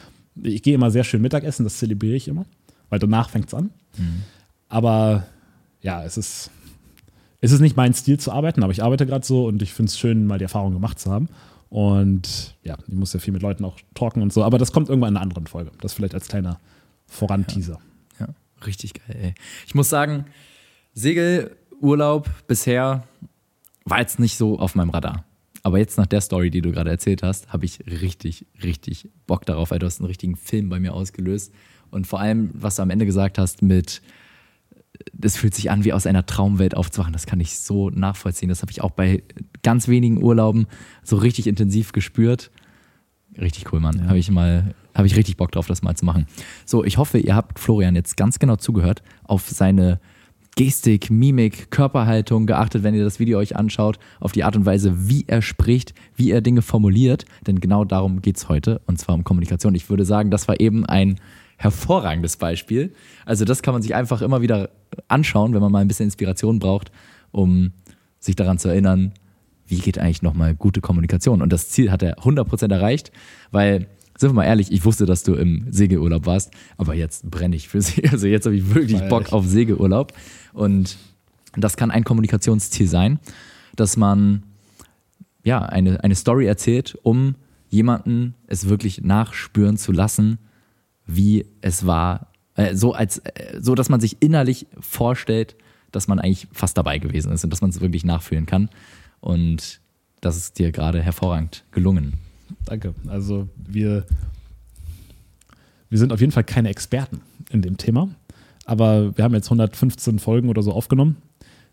ich 0.43 0.63
gehe 0.63 0.75
immer 0.75 0.91
sehr 0.91 1.05
schön 1.05 1.23
Mittagessen, 1.23 1.65
das 1.65 1.79
zelebriere 1.79 2.17
ich 2.17 2.27
immer, 2.29 2.45
weil 2.89 2.99
danach 2.99 3.31
fängt 3.31 3.47
es 3.49 3.55
an. 3.55 3.71
Mhm. 3.97 4.23
Aber 4.69 5.25
ja, 5.83 6.05
es 6.05 6.17
ist, 6.17 6.51
es 7.41 7.53
ist 7.53 7.61
nicht 7.61 7.77
mein 7.77 7.95
Stil 7.95 8.19
zu 8.19 8.33
arbeiten, 8.33 8.63
aber 8.63 8.73
ich 8.73 8.83
arbeite 8.83 9.07
gerade 9.07 9.25
so 9.25 9.47
und 9.47 9.63
ich 9.63 9.73
finde 9.73 9.91
es 9.91 9.99
schön, 9.99 10.27
mal 10.27 10.39
die 10.39 10.45
Erfahrung 10.45 10.73
gemacht 10.73 10.99
zu 10.99 11.11
haben. 11.11 11.29
Und 11.69 12.57
ja, 12.65 12.77
ich 12.87 12.95
muss 12.95 13.13
ja 13.13 13.21
viel 13.21 13.33
mit 13.33 13.43
Leuten 13.43 13.65
auch 13.65 13.77
talken 13.95 14.23
und 14.23 14.33
so, 14.33 14.43
aber 14.43 14.59
das 14.59 14.73
kommt 14.73 14.89
irgendwann 14.89 15.13
in 15.13 15.17
einer 15.17 15.23
anderen 15.23 15.47
Folge. 15.47 15.71
Das 15.81 15.93
vielleicht 15.93 16.15
als 16.15 16.29
kleiner 16.29 16.59
Voranteaser. 17.07 17.79
Ja, 18.19 18.29
richtig 18.67 18.95
geil, 18.95 19.17
ey. 19.23 19.35
Ich 19.67 19.75
muss 19.75 19.89
sagen, 19.89 20.27
Segelurlaub 20.95 22.29
bisher 22.47 23.05
war 23.85 24.01
jetzt 24.01 24.19
nicht 24.19 24.37
so 24.37 24.59
auf 24.59 24.75
meinem 24.75 24.91
Radar. 24.91 25.25
Aber 25.63 25.79
jetzt 25.79 25.99
nach 25.99 26.07
der 26.07 26.21
Story, 26.21 26.51
die 26.51 26.63
du 26.63 26.73
gerade 26.73 26.91
erzählt 26.91 27.23
hast, 27.23 27.53
habe 27.53 27.67
ich 27.67 27.81
richtig, 27.87 28.47
richtig 28.63 29.09
Bock 29.27 29.45
darauf, 29.45 29.71
weil 29.71 29.79
du 29.79 29.87
hast 29.87 30.01
einen 30.01 30.07
richtigen 30.07 30.37
Film 30.37 30.71
bei 30.71 30.81
mir 30.81 30.95
ausgelöst. 30.95 31.53
Und 31.91 32.07
vor 32.07 32.21
allem, 32.21 32.51
was 32.55 32.77
du 32.77 32.83
am 32.83 32.91
Ende 32.91 33.07
gesagt 33.07 33.39
hast 33.39 33.63
mit, 33.63 34.01
das 35.13 35.37
fühlt 35.37 35.55
sich 35.55 35.71
an, 35.71 35.85
wie 35.85 35.93
aus 35.93 36.07
einer 36.07 36.27
Traumwelt 36.27 36.77
aufzuwachen, 36.77 37.13
das 37.13 37.27
kann 37.27 37.41
ich 37.41 37.59
so 37.59 37.91
nachvollziehen. 37.91 38.49
Das 38.49 38.63
habe 38.63 38.73
ich 38.73 38.83
auch 38.83 38.91
bei 38.91 39.23
ganz 39.63 39.89
wenigen 39.89 40.23
Urlauben 40.23 40.67
so 41.03 41.17
richtig 41.17 41.47
intensiv 41.47 41.93
gespürt. 41.93 42.51
Richtig 43.39 43.73
cool, 43.73 43.81
Mann. 43.81 44.09
Habe 44.09 44.19
ich 44.19 44.31
mal, 44.31 44.75
habe 44.95 45.07
ich 45.07 45.17
richtig 45.17 45.37
Bock 45.37 45.53
drauf, 45.53 45.67
das 45.67 45.83
mal 45.83 45.95
zu 45.95 46.05
machen. 46.05 46.27
So, 46.67 46.85
ich 46.85 46.99
hoffe, 46.99 47.19
ihr 47.19 47.35
habt 47.35 47.59
Florian 47.59 47.95
jetzt 47.95 48.17
ganz 48.17 48.39
genau 48.39 48.57
zugehört, 48.57 49.03
auf 49.25 49.49
seine 49.49 50.01
Gestik, 50.57 51.11
Mimik, 51.11 51.71
Körperhaltung 51.71 52.47
geachtet, 52.47 52.83
wenn 52.83 52.95
ihr 52.95 53.05
das 53.05 53.21
Video 53.21 53.39
euch 53.39 53.57
anschaut, 53.57 53.99
auf 54.19 54.33
die 54.33 54.43
Art 54.43 54.57
und 54.57 54.67
Weise, 54.67 55.09
wie 55.09 55.25
er 55.29 55.43
spricht, 55.43 55.95
wie 56.17 56.33
er 56.33 56.41
Dinge 56.41 56.61
formuliert, 56.61 57.25
denn 57.47 57.61
genau 57.61 57.85
darum 57.85 58.21
geht 58.21 58.37
es 58.37 58.49
heute, 58.49 58.81
und 58.87 58.99
zwar 58.99 59.15
um 59.15 59.23
Kommunikation. 59.23 59.75
Ich 59.77 59.89
würde 59.89 60.05
sagen, 60.05 60.31
das 60.31 60.49
war 60.49 60.61
eben 60.61 60.85
ein 60.85 61.17
hervorragendes 61.61 62.39
Beispiel. 62.39 62.95
Also 63.27 63.45
das 63.45 63.63
kann 63.63 63.75
man 63.75 63.83
sich 63.83 63.95
einfach 63.95 64.23
immer 64.23 64.41
wieder 64.41 64.71
anschauen, 65.09 65.53
wenn 65.53 65.61
man 65.61 65.71
mal 65.71 65.81
ein 65.81 65.89
bisschen 65.89 66.07
Inspiration 66.07 66.59
braucht, 66.59 66.91
um 67.33 67.73
sich 68.19 68.35
daran 68.35 68.59
zu 68.59 68.69
erinnern, 68.69 69.13
wie 69.67 69.79
geht 69.79 69.99
eigentlich 69.99 70.23
nochmal 70.23 70.55
gute 70.55 70.81
Kommunikation. 70.81 71.43
Und 71.43 71.53
das 71.53 71.69
Ziel 71.69 71.91
hat 71.91 72.03
er 72.03 72.19
100% 72.21 72.73
erreicht, 72.73 73.13
weil, 73.51 73.89
sind 74.17 74.31
wir 74.31 74.35
mal 74.35 74.45
ehrlich, 74.45 74.73
ich 74.73 74.87
wusste, 74.87 75.05
dass 75.05 75.23
du 75.23 75.35
im 75.35 75.67
Segelurlaub 75.71 76.25
warst, 76.25 76.51
aber 76.79 76.95
jetzt 76.95 77.31
brenne 77.31 77.57
ich 77.57 77.69
für 77.69 77.83
Sie. 77.83 78.09
Also 78.09 78.27
jetzt 78.27 78.47
habe 78.47 78.57
ich 78.57 78.75
wirklich. 78.75 79.07
Bock 79.11 79.31
auf 79.35 79.47
Segelurlaub. 79.47 80.15
Und 80.55 80.97
das 81.57 81.77
kann 81.77 81.91
ein 81.91 82.05
Kommunikationsziel 82.05 82.89
sein, 82.89 83.19
dass 83.77 83.99
man 83.99 84.45
ja, 85.45 85.61
eine, 85.61 86.03
eine 86.03 86.15
Story 86.15 86.47
erzählt, 86.47 86.99
um 87.03 87.35
jemanden 87.69 88.35
es 88.47 88.69
wirklich 88.71 89.03
nachspüren 89.03 89.77
zu 89.77 89.93
lassen, 89.93 90.39
wie 91.15 91.47
es 91.61 91.87
war, 91.87 92.29
äh, 92.55 92.75
so, 92.75 92.93
als, 92.93 93.19
äh, 93.19 93.61
so 93.61 93.75
dass 93.75 93.89
man 93.89 94.01
sich 94.01 94.17
innerlich 94.21 94.67
vorstellt, 94.79 95.57
dass 95.93 96.09
man 96.09 96.19
eigentlich 96.19 96.49
fast 96.53 96.77
dabei 96.77 96.99
gewesen 96.99 97.33
ist 97.33 97.45
und 97.45 97.51
dass 97.51 97.61
man 97.61 97.71
es 97.71 97.81
wirklich 97.81 98.05
nachfühlen 98.05 98.47
kann. 98.47 98.69
Und 99.21 99.81
das 100.21 100.37
ist 100.37 100.59
dir 100.59 100.73
gerade 100.73 101.03
hervorragend 101.03 101.65
gelungen. 101.73 102.15
Danke. 102.65 102.95
Also 103.07 103.49
wir, 103.57 104.05
wir 105.89 105.99
sind 105.99 106.13
auf 106.13 106.21
jeden 106.21 106.33
Fall 106.33 106.45
keine 106.45 106.69
Experten 106.69 107.21
in 107.51 107.63
dem 107.63 107.77
Thema, 107.77 108.09
aber 108.65 109.17
wir 109.17 109.25
haben 109.25 109.35
jetzt 109.35 109.47
115 109.47 110.19
Folgen 110.19 110.49
oder 110.49 110.63
so 110.63 110.73
aufgenommen. 110.73 111.17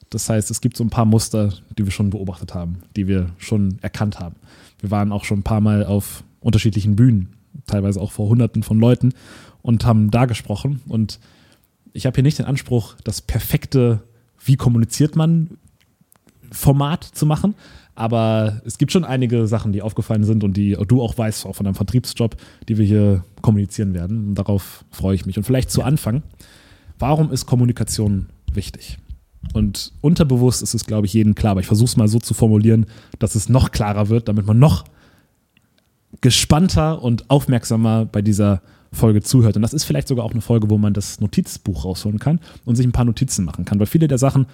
Das 0.10 0.29
heißt, 0.29 0.50
es 0.51 0.62
gibt 0.62 0.77
so 0.77 0.84
ein 0.84 0.89
paar 0.89 1.06
Muster, 1.06 1.53
die 1.77 1.84
wir 1.84 1.91
schon 1.91 2.10
beobachtet 2.10 2.53
haben, 2.53 2.82
die 2.96 3.08
wir 3.08 3.32
schon 3.38 3.77
erkannt 3.82 4.20
haben. 4.20 4.36
Wir 4.79 4.89
waren 4.89 5.12
auch 5.12 5.25
schon 5.25 5.39
ein 5.39 5.44
paar 5.44 5.60
Mal 5.60 5.86
auf 5.86 6.24
unterschiedlichen 6.39 6.96
Bühnen, 6.96 7.36
teilweise 7.65 7.99
auch 8.01 8.11
vor 8.11 8.29
Hunderten 8.29 8.63
von 8.63 8.79
Leuten 8.79 9.13
und 9.61 9.85
haben 9.85 10.11
da 10.11 10.25
gesprochen. 10.25 10.81
Und 10.87 11.19
ich 11.93 12.05
habe 12.05 12.15
hier 12.15 12.23
nicht 12.23 12.39
den 12.39 12.45
Anspruch, 12.45 12.95
das 13.03 13.21
perfekte, 13.21 14.03
wie 14.43 14.55
kommuniziert 14.55 15.15
man, 15.15 15.57
Format 16.51 17.03
zu 17.03 17.25
machen. 17.25 17.55
Aber 17.95 18.61
es 18.63 18.77
gibt 18.77 18.91
schon 18.91 19.03
einige 19.03 19.47
Sachen, 19.47 19.73
die 19.73 19.81
aufgefallen 19.81 20.23
sind 20.23 20.43
und 20.43 20.55
die 20.55 20.77
du 20.87 21.01
auch 21.01 21.17
weißt, 21.17 21.47
auch 21.47 21.55
von 21.55 21.63
deinem 21.63 21.75
Vertriebsjob, 21.75 22.37
die 22.69 22.77
wir 22.77 22.85
hier 22.85 23.23
kommunizieren 23.41 23.95
werden. 23.95 24.29
Und 24.29 24.35
darauf 24.35 24.85
freue 24.91 25.15
ich 25.15 25.25
mich. 25.25 25.37
Und 25.37 25.43
vielleicht 25.43 25.71
zu 25.71 25.81
Anfang, 25.81 26.21
warum 26.99 27.31
ist 27.31 27.47
Kommunikation 27.47 28.27
wichtig? 28.53 28.99
Und 29.53 29.93
unterbewusst 30.01 30.61
ist 30.61 30.75
es, 30.75 30.85
glaube 30.85 31.07
ich, 31.07 31.13
jedem 31.13 31.33
klar. 31.33 31.51
Aber 31.51 31.61
ich 31.61 31.67
versuche 31.67 31.87
es 31.87 31.97
mal 31.97 32.07
so 32.07 32.19
zu 32.19 32.35
formulieren, 32.35 32.85
dass 33.17 33.33
es 33.33 33.49
noch 33.49 33.71
klarer 33.71 34.09
wird, 34.09 34.27
damit 34.27 34.45
man 34.45 34.59
noch 34.59 34.85
gespannter 36.21 37.01
und 37.01 37.29
aufmerksamer 37.29 38.05
bei 38.05 38.21
dieser 38.21 38.62
Folge 38.91 39.21
zuhört. 39.21 39.55
Und 39.55 39.62
das 39.62 39.74
ist 39.74 39.83
vielleicht 39.83 40.07
sogar 40.07 40.25
auch 40.25 40.31
eine 40.31 40.41
Folge, 40.41 40.69
wo 40.69 40.77
man 40.77 40.93
das 40.93 41.19
Notizbuch 41.19 41.86
rausholen 41.86 42.19
kann 42.19 42.39
und 42.65 42.75
sich 42.75 42.86
ein 42.86 42.91
paar 42.91 43.05
Notizen 43.05 43.45
machen 43.45 43.65
kann. 43.65 43.79
Weil 43.79 43.88
viele 43.88 44.07
der 44.07 44.17
Sachen 44.17 44.47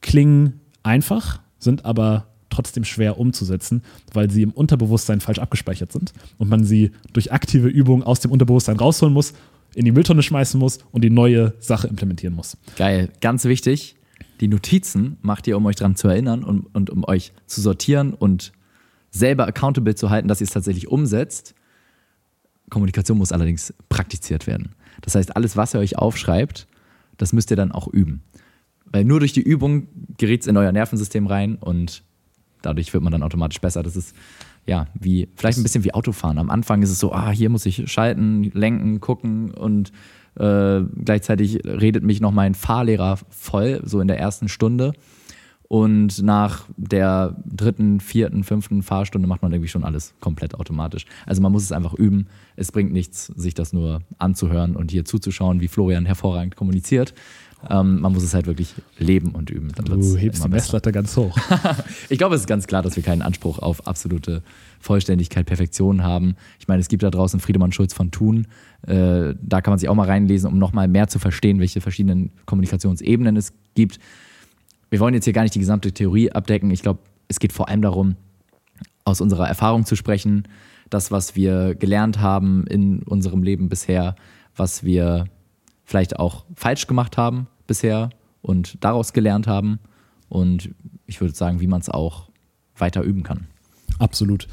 klingen 0.00 0.60
einfach, 0.82 1.40
sind 1.58 1.84
aber 1.84 2.26
trotzdem 2.50 2.84
schwer 2.84 3.18
umzusetzen, 3.18 3.82
weil 4.12 4.30
sie 4.30 4.42
im 4.42 4.50
Unterbewusstsein 4.50 5.20
falsch 5.20 5.38
abgespeichert 5.38 5.92
sind 5.92 6.12
und 6.38 6.48
man 6.48 6.64
sie 6.64 6.92
durch 7.12 7.32
aktive 7.32 7.68
Übungen 7.68 8.02
aus 8.02 8.20
dem 8.20 8.30
Unterbewusstsein 8.30 8.76
rausholen 8.76 9.12
muss, 9.12 9.34
in 9.74 9.84
die 9.84 9.92
Mülltonne 9.92 10.22
schmeißen 10.22 10.58
muss 10.58 10.78
und 10.90 11.02
die 11.02 11.10
neue 11.10 11.54
Sache 11.58 11.86
implementieren 11.86 12.34
muss. 12.34 12.56
Geil, 12.76 13.10
ganz 13.20 13.44
wichtig. 13.44 13.96
Die 14.40 14.48
Notizen 14.48 15.16
macht 15.22 15.46
ihr, 15.46 15.56
um 15.56 15.66
euch 15.66 15.76
daran 15.76 15.96
zu 15.96 16.08
erinnern 16.08 16.44
und, 16.44 16.74
und 16.74 16.90
um 16.90 17.04
euch 17.04 17.32
zu 17.46 17.60
sortieren 17.60 18.14
und 18.14 18.52
selber 19.18 19.46
accountable 19.46 19.94
zu 19.94 20.10
halten, 20.10 20.28
dass 20.28 20.40
ihr 20.40 20.46
es 20.46 20.52
tatsächlich 20.52 20.88
umsetzt. 20.88 21.54
Kommunikation 22.70 23.18
muss 23.18 23.32
allerdings 23.32 23.74
praktiziert 23.88 24.46
werden. 24.46 24.74
Das 25.02 25.14
heißt, 25.14 25.36
alles, 25.36 25.56
was 25.56 25.74
ihr 25.74 25.80
euch 25.80 25.98
aufschreibt, 25.98 26.66
das 27.16 27.32
müsst 27.32 27.50
ihr 27.50 27.56
dann 27.56 27.72
auch 27.72 27.88
üben. 27.88 28.22
Weil 28.86 29.04
nur 29.04 29.20
durch 29.20 29.32
die 29.32 29.42
Übung 29.42 29.88
gerät 30.18 30.42
es 30.42 30.46
in 30.46 30.56
euer 30.56 30.72
Nervensystem 30.72 31.26
rein 31.26 31.56
und 31.56 32.02
dadurch 32.62 32.92
wird 32.92 33.02
man 33.02 33.12
dann 33.12 33.22
automatisch 33.22 33.60
besser. 33.60 33.82
Das 33.82 33.96
ist 33.96 34.14
ja 34.66 34.86
wie 34.94 35.28
vielleicht 35.36 35.58
ein 35.58 35.62
bisschen 35.62 35.84
wie 35.84 35.94
Autofahren. 35.94 36.38
Am 36.38 36.50
Anfang 36.50 36.82
ist 36.82 36.90
es 36.90 36.98
so, 36.98 37.12
ah, 37.12 37.30
hier 37.30 37.50
muss 37.50 37.66
ich 37.66 37.90
schalten, 37.90 38.44
lenken, 38.54 39.00
gucken 39.00 39.52
und 39.52 39.92
äh, 40.38 40.82
gleichzeitig 41.04 41.64
redet 41.64 42.02
mich 42.02 42.20
noch 42.20 42.32
mein 42.32 42.54
Fahrlehrer 42.54 43.18
voll, 43.30 43.80
so 43.84 44.00
in 44.00 44.08
der 44.08 44.18
ersten 44.18 44.48
Stunde. 44.48 44.92
Und 45.68 46.22
nach 46.22 46.64
der 46.76 47.36
dritten, 47.44 47.98
vierten, 47.98 48.44
fünften 48.44 48.82
Fahrstunde 48.82 49.26
macht 49.26 49.42
man 49.42 49.52
irgendwie 49.52 49.68
schon 49.68 49.84
alles 49.84 50.14
komplett 50.20 50.54
automatisch. 50.54 51.06
Also 51.26 51.42
man 51.42 51.50
muss 51.50 51.64
es 51.64 51.72
einfach 51.72 51.94
üben. 51.94 52.28
Es 52.54 52.70
bringt 52.70 52.92
nichts, 52.92 53.26
sich 53.26 53.54
das 53.54 53.72
nur 53.72 54.02
anzuhören 54.18 54.76
und 54.76 54.92
hier 54.92 55.04
zuzuschauen, 55.04 55.60
wie 55.60 55.68
Florian 55.68 56.06
hervorragend 56.06 56.54
kommuniziert. 56.54 57.14
Ähm, 57.68 58.00
man 58.00 58.12
muss 58.12 58.22
es 58.22 58.34
halt 58.34 58.46
wirklich 58.46 58.74
leben 58.98 59.30
und 59.30 59.50
üben. 59.50 59.72
Du 59.72 60.16
hebst 60.16 60.44
die. 60.44 60.48
Messlatte 60.48 60.92
ganz 60.92 61.16
hoch. 61.16 61.36
Ich 62.08 62.18
glaube, 62.18 62.34
es 62.36 62.42
ist 62.42 62.46
ganz 62.46 62.66
klar, 62.66 62.82
dass 62.82 62.94
wir 62.94 63.02
keinen 63.02 63.22
Anspruch 63.22 63.58
auf 63.58 63.86
absolute 63.86 64.42
Vollständigkeit, 64.78 65.46
Perfektion 65.46 66.02
haben. 66.02 66.36
Ich 66.60 66.68
meine, 66.68 66.80
es 66.80 66.88
gibt 66.88 67.02
da 67.02 67.10
draußen 67.10 67.40
Friedemann 67.40 67.72
Schulz 67.72 67.92
von 67.94 68.10
Thun. 68.10 68.46
Äh, 68.86 69.34
da 69.40 69.60
kann 69.60 69.72
man 69.72 69.78
sich 69.78 69.88
auch 69.88 69.94
mal 69.94 70.06
reinlesen, 70.06 70.50
um 70.50 70.58
nochmal 70.58 70.86
mehr 70.86 71.08
zu 71.08 71.18
verstehen, 71.18 71.58
welche 71.58 71.80
verschiedenen 71.80 72.30
Kommunikationsebenen 72.44 73.36
es 73.36 73.52
gibt. 73.74 73.98
Wir 74.90 75.00
wollen 75.00 75.14
jetzt 75.14 75.24
hier 75.24 75.32
gar 75.32 75.42
nicht 75.42 75.54
die 75.54 75.60
gesamte 75.60 75.92
Theorie 75.92 76.32
abdecken. 76.32 76.70
Ich 76.70 76.82
glaube, 76.82 77.00
es 77.28 77.38
geht 77.38 77.52
vor 77.52 77.68
allem 77.68 77.82
darum, 77.82 78.16
aus 79.04 79.20
unserer 79.20 79.48
Erfahrung 79.48 79.84
zu 79.84 79.96
sprechen, 79.96 80.48
das, 80.90 81.10
was 81.10 81.34
wir 81.34 81.74
gelernt 81.74 82.20
haben 82.20 82.66
in 82.66 83.02
unserem 83.02 83.42
Leben 83.42 83.68
bisher, 83.68 84.16
was 84.54 84.84
wir 84.84 85.26
vielleicht 85.84 86.18
auch 86.18 86.44
falsch 86.54 86.86
gemacht 86.86 87.16
haben 87.16 87.46
bisher 87.66 88.10
und 88.42 88.82
daraus 88.84 89.12
gelernt 89.12 89.46
haben. 89.46 89.78
Und 90.28 90.70
ich 91.06 91.20
würde 91.20 91.34
sagen, 91.34 91.60
wie 91.60 91.66
man 91.66 91.80
es 91.80 91.88
auch 91.88 92.28
weiter 92.76 93.02
üben 93.02 93.22
kann. 93.22 93.46
Absolut. 93.98 94.48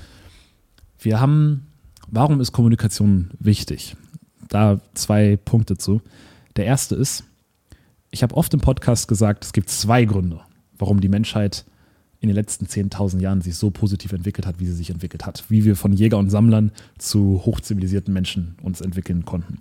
Wir 1.00 1.20
haben, 1.20 1.68
warum 2.08 2.40
ist 2.40 2.52
Kommunikation 2.52 3.32
wichtig? 3.40 3.96
Da 4.50 4.80
zwei 4.94 5.38
Punkte 5.38 5.78
zu. 5.78 6.02
Der 6.56 6.66
erste 6.66 6.96
ist, 6.96 7.24
ich 8.14 8.22
habe 8.22 8.36
oft 8.36 8.54
im 8.54 8.60
Podcast 8.60 9.08
gesagt, 9.08 9.44
es 9.44 9.54
gibt 9.54 9.70
zwei 9.70 10.06
Gründe, 10.06 10.40
warum 10.78 11.02
die 11.02 11.10
Menschheit 11.10 11.66
in 12.20 12.30
den 12.30 12.36
letzten 12.36 12.68
10.000 12.68 13.20
Jahren 13.20 13.42
sich 13.42 13.56
so 13.56 13.72
positiv 13.72 14.14
entwickelt 14.14 14.46
hat, 14.46 14.60
wie 14.60 14.66
sie 14.66 14.74
sich 14.74 14.92
entwickelt 14.92 15.26
hat. 15.26 15.44
Wie 15.50 15.66
wir 15.66 15.76
von 15.76 15.92
Jäger 15.92 16.20
und 16.20 16.30
Sammlern 16.30 16.72
zu 17.00 17.42
hochzivilisierten 17.44 18.14
Menschen 18.14 18.56
uns 18.62 18.82
entwickeln 18.82 19.26
konnten. 19.26 19.60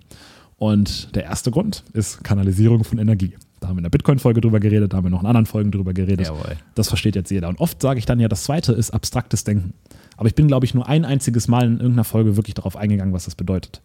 Und 0.57 1.13
der 1.15 1.23
erste 1.23 1.49
Grund 1.49 1.83
ist 1.93 2.23
Kanalisierung 2.23 2.83
von 2.83 2.99
Energie. 2.99 3.33
Da 3.59 3.69
haben 3.69 3.75
wir 3.75 3.79
in 3.79 3.83
der 3.83 3.89
Bitcoin-Folge 3.89 4.39
drüber 4.39 4.59
geredet, 4.59 4.93
da 4.93 4.97
haben 4.97 5.05
wir 5.05 5.09
noch 5.09 5.21
in 5.21 5.25
anderen 5.25 5.47
Folgen 5.47 5.71
drüber 5.71 5.93
geredet. 5.93 6.27
Jawohl. 6.27 6.57
Das 6.75 6.89
versteht 6.89 7.15
jetzt 7.15 7.31
jeder. 7.31 7.49
Und 7.49 7.59
oft 7.59 7.81
sage 7.81 7.97
ich 7.97 8.05
dann 8.05 8.19
ja, 8.19 8.27
das 8.27 8.43
zweite 8.43 8.71
ist 8.71 8.91
abstraktes 8.91 9.43
Denken. 9.43 9.73
Aber 10.15 10.27
ich 10.27 10.35
bin, 10.35 10.47
glaube 10.47 10.65
ich, 10.65 10.75
nur 10.75 10.87
ein 10.87 11.05
einziges 11.05 11.47
Mal 11.47 11.65
in 11.65 11.77
irgendeiner 11.77 12.03
Folge 12.03 12.37
wirklich 12.37 12.53
darauf 12.53 12.77
eingegangen, 12.77 13.15
was 13.15 13.25
das 13.25 13.33
bedeutet. 13.33 13.81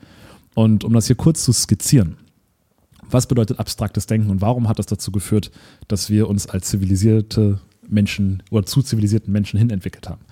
Und 0.54 0.84
um 0.84 0.92
das 0.92 1.06
hier 1.06 1.16
kurz 1.16 1.42
zu 1.42 1.52
skizzieren, 1.52 2.18
was 3.10 3.26
bedeutet 3.26 3.58
abstraktes 3.58 4.06
Denken 4.06 4.30
und 4.30 4.40
warum 4.40 4.68
hat 4.68 4.78
das 4.78 4.86
dazu 4.86 5.10
geführt, 5.12 5.50
dass 5.88 6.10
wir 6.10 6.28
uns 6.28 6.46
als 6.48 6.68
zivilisierte 6.68 7.60
Menschen 7.88 8.42
oder 8.50 8.66
zu 8.66 8.82
zivilisierten 8.82 9.32
Menschen 9.32 9.58
hin 9.58 9.70
entwickelt 9.70 10.08
haben? 10.08 10.22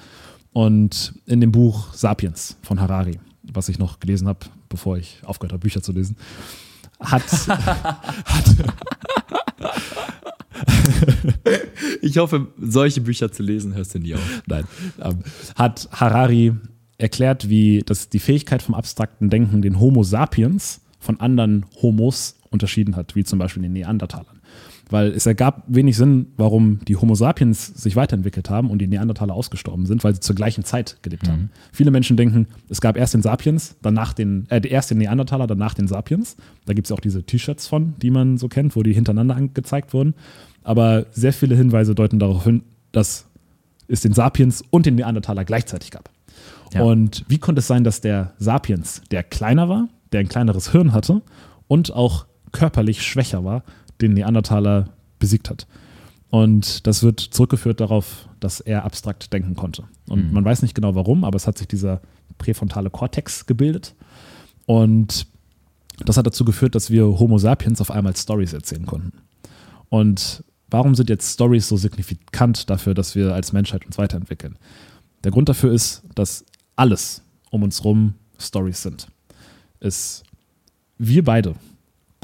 Und 0.53 1.15
in 1.27 1.41
dem 1.41 1.53
Buch 1.53 1.93
Sapiens 1.93 2.57
von 2.63 2.81
Harari, 2.81 3.19
was 3.43 3.69
ich 3.69 3.79
noch 3.79 4.01
gelesen 4.01 4.29
habe, 4.29 4.47
bevor 4.69 4.97
ich 4.97 5.21
aufgehört 5.25 5.53
habe, 5.53 5.61
Bücher 5.61 5.83
zu 5.83 5.93
lesen, 5.93 6.17
hat, 7.01 7.25
Ich 12.01 12.19
hoffe, 12.19 12.49
solche 12.61 13.01
Bücher 13.01 13.33
zu 13.33 13.43
lesen 13.43 13.75
hörst 13.75 13.95
du 13.95 13.99
nie 13.99 14.15
auf. 14.15 14.43
Nein. 14.47 14.65
Ähm, 15.01 15.19
hat 15.55 15.89
Harari 15.93 16.55
erklärt, 16.99 17.49
wie 17.49 17.83
das 17.85 18.09
die 18.09 18.19
Fähigkeit 18.19 18.63
vom 18.63 18.75
abstrakten 18.75 19.29
Denken 19.31 19.63
den 19.63 19.81
Homo 19.81 20.03
sapiens 20.03 20.81
von 20.99 21.21
anderen 21.21 21.67
Homos 21.83 22.36
unterschieden 22.51 22.97
hat, 22.97 23.17
wie 23.17 23.25
zum 23.25 23.39
Beispiel 23.39 23.63
den 23.63 23.73
Neandertalern. 23.73 24.41
Weil 24.89 25.09
es 25.09 25.27
ergab 25.27 25.65
wenig 25.67 25.97
Sinn, 25.97 26.27
warum 26.37 26.79
die 26.87 26.95
Homo 26.95 27.17
sapiens 27.17 27.67
sich 27.67 27.97
weiterentwickelt 27.97 28.51
haben 28.51 28.71
und 28.71 28.79
die 28.79 28.87
Neandertaler 28.87 29.35
ausgestorben 29.35 29.85
sind, 29.85 30.05
weil 30.05 30.15
sie 30.15 30.21
zur 30.21 30.37
gleichen 30.37 30.63
Zeit 30.63 30.99
gelebt 31.03 31.29
haben. 31.29 31.51
Viele 31.73 31.91
Menschen 31.91 32.17
denken, 32.17 32.47
es 32.69 32.81
gab 32.81 32.97
erst 32.97 33.15
den 33.15 33.23
Sapiens, 33.23 33.77
danach 33.83 34.13
den, 34.13 34.47
äh, 34.49 34.65
erst 34.67 34.93
den 34.93 34.99
Neandertaler, 34.99 35.49
danach 35.49 35.75
den 35.75 35.89
Sapiens. 35.89 36.37
Da 36.67 36.73
gibt 36.73 36.87
es 36.87 36.93
auch 36.93 37.01
diese 37.01 37.25
T-Shirts 37.25 37.67
von, 37.67 37.95
die 38.01 38.11
man 38.11 38.39
so 38.39 38.47
kennt, 38.47 38.77
wo 38.77 38.85
die 38.85 38.93
hintereinander 38.93 39.35
angezeigt 39.35 39.93
wurden. 39.93 40.15
Aber 40.63 41.07
sehr 41.11 41.33
viele 41.33 41.57
Hinweise 41.57 41.97
deuten 41.97 42.21
darauf 42.21 42.45
hin, 42.45 42.63
dass 42.93 43.27
es 43.89 44.03
den 44.03 44.13
Sapiens 44.13 44.63
und 44.71 44.87
den 44.87 44.95
Neandertaler 44.95 45.45
gleichzeitig 45.45 45.91
gab. 45.91 46.11
Ja. 46.75 46.83
Und 46.83 47.25
wie 47.29 47.39
konnte 47.39 47.61
es 47.61 47.67
sein, 47.67 47.85
dass 47.85 48.01
der 48.01 48.35
Sapiens, 48.39 49.03
der 49.11 49.23
kleiner 49.23 49.69
war, 49.69 49.89
der 50.13 50.21
ein 50.21 50.29
kleineres 50.29 50.71
Hirn 50.71 50.93
hatte 50.93 51.23
und 51.69 51.93
auch 51.93 52.27
körperlich 52.57 53.03
schwächer 53.03 53.45
war, 53.45 53.63
den 54.01 54.15
Neandertaler 54.15 54.91
besiegt 55.19 55.51
hat? 55.51 55.67
Und 56.31 56.87
das 56.87 57.03
wird 57.03 57.21
zurückgeführt 57.21 57.81
darauf, 57.81 58.29
dass 58.41 58.61
er 58.61 58.85
abstrakt 58.85 59.33
denken 59.33 59.55
konnte. 59.55 59.85
Und 60.09 60.33
man 60.33 60.45
weiß 60.45 60.63
nicht 60.63 60.75
genau 60.75 60.95
warum, 60.95 61.25
aber 61.25 61.37
es 61.37 61.47
hat 61.47 61.59
sich 61.59 61.69
dieser 61.69 62.01
präfrontale 62.39 62.91
Kortex 62.91 63.47
gebildet. 63.47 63.95
Und 64.67 65.27
das 66.05 66.17
hat 66.17 66.27
dazu 66.27 66.45
geführt, 66.45 66.75
dass 66.75 66.91
wir 66.91 67.05
Homo 67.07 67.39
sapiens 67.39 67.81
auf 67.81 67.91
einmal 67.91 68.17
Stories 68.17 68.53
erzählen 68.53 68.87
konnten. 68.87 69.13
Und 69.89 70.45
warum 70.69 70.95
sind 70.95 71.09
jetzt 71.09 71.35
Stories 71.35 71.69
so 71.69 71.77
signifikant 71.77 72.69
dafür, 72.69 72.95
dass 72.95 73.15
wir 73.15 73.33
als 73.33 73.53
Menschheit 73.53 73.87
uns 73.87 73.97
weiterentwickeln? 73.97 74.59
Der 75.25 75.31
Grund 75.31 75.49
dafür 75.49 75.73
ist, 75.73 76.03
dass 76.15 76.45
alles 76.75 77.23
um 77.51 77.63
uns 77.63 77.85
rum 77.85 78.15
Stories 78.39 78.83
sind. 78.83 79.09
Es, 79.81 80.23
wir 80.99 81.25
beide 81.25 81.55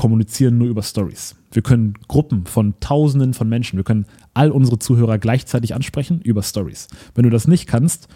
kommunizieren 0.02 0.58
nur 0.58 0.66
über 0.66 0.82
Stories. 0.82 1.36
Wir 1.52 1.62
können 1.62 1.94
Gruppen 2.08 2.44
von 2.46 2.74
Tausenden 2.80 3.34
von 3.34 3.48
Menschen, 3.48 3.76
wir 3.76 3.84
können 3.84 4.06
all 4.34 4.50
unsere 4.50 4.80
Zuhörer 4.80 5.16
gleichzeitig 5.18 5.76
ansprechen 5.76 6.20
über 6.22 6.42
Stories. 6.42 6.88
Wenn 7.14 7.22
du 7.22 7.30
das 7.30 7.46
nicht 7.46 7.68
kannst, 7.68 8.08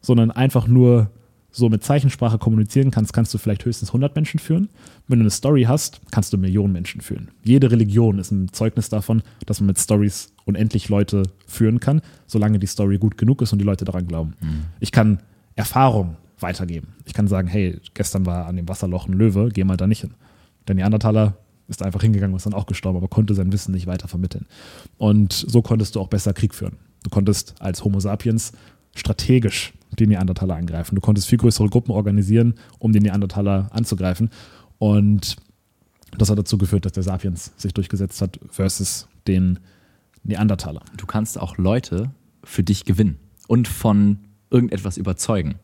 sondern 0.00 0.32
einfach 0.32 0.66
nur 0.66 1.12
so 1.52 1.68
mit 1.68 1.84
Zeichensprache 1.84 2.38
kommunizieren 2.38 2.90
kannst, 2.90 3.12
kannst 3.12 3.32
du 3.32 3.38
vielleicht 3.38 3.64
höchstens 3.64 3.90
100 3.90 4.16
Menschen 4.16 4.40
führen. 4.40 4.68
Wenn 5.06 5.20
du 5.20 5.22
eine 5.22 5.30
Story 5.30 5.62
hast, 5.62 6.00
kannst 6.10 6.32
du 6.32 6.38
Millionen 6.38 6.72
Menschen 6.72 7.02
führen. 7.02 7.28
Jede 7.44 7.70
Religion 7.70 8.18
ist 8.18 8.32
ein 8.32 8.52
Zeugnis 8.52 8.88
davon, 8.88 9.22
dass 9.46 9.60
man 9.60 9.68
mit 9.68 9.78
Stories 9.78 10.32
unendlich 10.44 10.88
Leute 10.88 11.22
führen 11.46 11.78
kann, 11.78 12.00
solange 12.26 12.58
die 12.58 12.66
Story 12.66 12.98
gut 12.98 13.16
genug 13.16 13.42
ist 13.42 13.52
und 13.52 13.60
die 13.60 13.64
Leute 13.64 13.84
daran 13.84 14.08
glauben. 14.08 14.34
Ich 14.80 14.90
kann 14.90 15.20
Erfahrung 15.54 16.16
weitergeben. 16.40 16.88
Ich 17.04 17.14
kann 17.14 17.28
sagen, 17.28 17.46
hey, 17.46 17.78
gestern 17.94 18.26
war 18.26 18.46
an 18.46 18.56
dem 18.56 18.68
Wasserloch 18.68 19.06
ein 19.06 19.12
Löwe, 19.12 19.50
geh 19.52 19.62
mal 19.62 19.76
da 19.76 19.86
nicht 19.86 20.00
hin. 20.00 20.14
Der 20.68 20.74
Neandertaler 20.74 21.36
ist 21.66 21.82
einfach 21.82 22.02
hingegangen 22.02 22.32
und 22.32 22.36
ist 22.36 22.46
dann 22.46 22.54
auch 22.54 22.66
gestorben, 22.66 22.98
aber 22.98 23.08
konnte 23.08 23.34
sein 23.34 23.52
Wissen 23.52 23.72
nicht 23.72 23.86
weiter 23.86 24.08
vermitteln. 24.08 24.46
Und 24.96 25.32
so 25.32 25.62
konntest 25.62 25.96
du 25.96 26.00
auch 26.00 26.08
besser 26.08 26.32
Krieg 26.32 26.54
führen. 26.54 26.76
Du 27.02 27.10
konntest 27.10 27.54
als 27.60 27.84
Homo 27.84 28.00
sapiens 28.00 28.52
strategisch 28.94 29.72
die 29.98 30.06
Neandertaler 30.06 30.56
angreifen. 30.56 30.94
Du 30.94 31.00
konntest 31.00 31.28
viel 31.28 31.38
größere 31.38 31.68
Gruppen 31.68 31.92
organisieren, 31.92 32.54
um 32.78 32.92
den 32.92 33.02
Neandertaler 33.02 33.68
anzugreifen. 33.72 34.30
Und 34.78 35.36
das 36.16 36.30
hat 36.30 36.38
dazu 36.38 36.58
geführt, 36.58 36.84
dass 36.84 36.92
der 36.92 37.02
Sapiens 37.02 37.52
sich 37.56 37.74
durchgesetzt 37.74 38.20
hat 38.22 38.38
versus 38.48 39.08
den 39.26 39.58
Neandertaler. 40.24 40.82
Du 40.96 41.06
kannst 41.06 41.38
auch 41.38 41.58
Leute 41.58 42.10
für 42.44 42.62
dich 42.62 42.84
gewinnen 42.84 43.18
und 43.46 43.68
von 43.68 44.18
irgendetwas 44.50 44.96
überzeugen. 44.96 45.56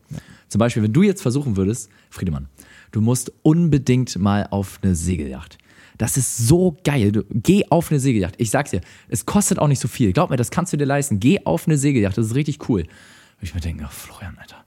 Zum 0.47 0.59
Beispiel, 0.59 0.83
wenn 0.83 0.93
du 0.93 1.01
jetzt 1.01 1.21
versuchen 1.21 1.57
würdest, 1.57 1.89
Friedemann, 2.09 2.47
du 2.91 3.01
musst 3.01 3.31
unbedingt 3.43 4.17
mal 4.17 4.47
auf 4.49 4.79
eine 4.81 4.95
Segelyacht. 4.95 5.57
Das 5.97 6.17
ist 6.17 6.37
so 6.37 6.77
geil. 6.83 7.11
Du, 7.11 7.23
geh 7.29 7.63
auf 7.69 7.89
eine 7.89 7.99
Segelyacht. 7.99 8.35
Ich 8.37 8.51
sag's 8.51 8.71
dir, 8.71 8.81
es 9.07 9.25
kostet 9.25 9.59
auch 9.59 9.67
nicht 9.67 9.79
so 9.79 9.87
viel. 9.87 10.11
Glaub 10.13 10.29
mir, 10.29 10.35
das 10.35 10.51
kannst 10.51 10.73
du 10.73 10.77
dir 10.77 10.85
leisten. 10.85 11.19
Geh 11.19 11.39
auf 11.45 11.67
eine 11.67 11.77
Segelyacht. 11.77 12.17
Das 12.17 12.27
ist 12.27 12.35
richtig 12.35 12.69
cool. 12.69 12.81
Und 12.81 13.43
ich 13.43 13.53
mir 13.53 13.61
denke, 13.61 13.85
oh, 13.85 13.91
Florian, 13.91 14.37
Alter, 14.37 14.65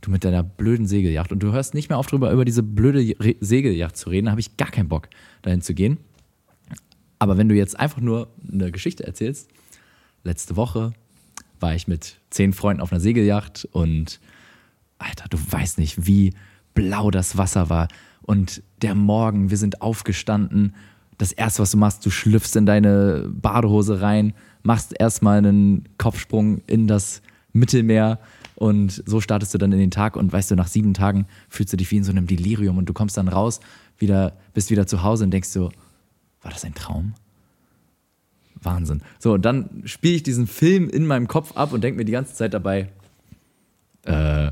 du 0.00 0.10
mit 0.10 0.24
deiner 0.24 0.42
blöden 0.42 0.86
Segelyacht 0.86 1.32
und 1.32 1.42
du 1.42 1.52
hörst 1.52 1.74
nicht 1.74 1.88
mehr 1.88 1.98
auf 1.98 2.06
drüber, 2.06 2.30
über 2.30 2.44
diese 2.44 2.62
blöde 2.62 3.14
Re 3.18 3.36
Segelyacht 3.40 3.96
zu 3.96 4.10
reden, 4.10 4.26
da 4.26 4.30
habe 4.32 4.40
ich 4.40 4.56
gar 4.56 4.70
keinen 4.70 4.88
Bock, 4.88 5.08
dahin 5.42 5.62
zu 5.62 5.74
gehen. 5.74 5.98
Aber 7.18 7.38
wenn 7.38 7.48
du 7.48 7.54
jetzt 7.54 7.78
einfach 7.78 8.00
nur 8.00 8.28
eine 8.50 8.70
Geschichte 8.70 9.06
erzählst, 9.06 9.48
letzte 10.24 10.56
Woche 10.56 10.92
war 11.60 11.74
ich 11.74 11.88
mit 11.88 12.20
zehn 12.30 12.52
Freunden 12.52 12.82
auf 12.82 12.92
einer 12.92 13.00
Segelyacht 13.00 13.66
und 13.72 14.20
Alter, 14.98 15.26
du 15.28 15.38
weißt 15.38 15.78
nicht, 15.78 16.06
wie 16.06 16.34
blau 16.76 17.10
das 17.10 17.36
Wasser 17.36 17.68
war. 17.68 17.88
Und 18.22 18.62
der 18.82 18.94
Morgen, 18.94 19.50
wir 19.50 19.56
sind 19.56 19.82
aufgestanden. 19.82 20.76
Das 21.18 21.32
erste, 21.32 21.62
was 21.62 21.72
du 21.72 21.78
machst, 21.78 22.06
du 22.06 22.10
schlüpfst 22.10 22.54
in 22.54 22.66
deine 22.66 23.28
Badehose 23.28 24.00
rein, 24.00 24.34
machst 24.62 24.94
erstmal 24.96 25.38
einen 25.38 25.88
Kopfsprung 25.98 26.60
in 26.68 26.86
das 26.86 27.22
Mittelmeer 27.52 28.20
und 28.54 29.02
so 29.06 29.20
startest 29.20 29.54
du 29.54 29.58
dann 29.58 29.72
in 29.72 29.78
den 29.78 29.90
Tag 29.90 30.16
und 30.16 30.32
weißt 30.32 30.50
du, 30.50 30.56
nach 30.56 30.68
sieben 30.68 30.94
Tagen 30.94 31.26
fühlst 31.48 31.72
du 31.72 31.76
dich 31.76 31.90
wie 31.90 31.96
in 31.96 32.04
so 32.04 32.10
einem 32.10 32.26
Delirium 32.26 32.78
und 32.78 32.88
du 32.88 32.92
kommst 32.92 33.16
dann 33.16 33.28
raus, 33.28 33.60
wieder, 33.98 34.34
bist 34.54 34.70
wieder 34.70 34.86
zu 34.86 35.02
Hause 35.02 35.24
und 35.24 35.30
denkst 35.30 35.48
so, 35.48 35.70
war 36.42 36.50
das 36.50 36.64
ein 36.64 36.74
Traum? 36.74 37.14
Wahnsinn. 38.62 39.02
So, 39.18 39.34
und 39.34 39.44
dann 39.44 39.82
spiele 39.84 40.16
ich 40.16 40.22
diesen 40.22 40.46
Film 40.46 40.88
in 40.88 41.06
meinem 41.06 41.28
Kopf 41.28 41.56
ab 41.56 41.72
und 41.72 41.84
denke 41.84 41.98
mir 41.98 42.04
die 42.04 42.12
ganze 42.12 42.34
Zeit 42.34 42.54
dabei, 42.54 42.88
äh, 44.04 44.50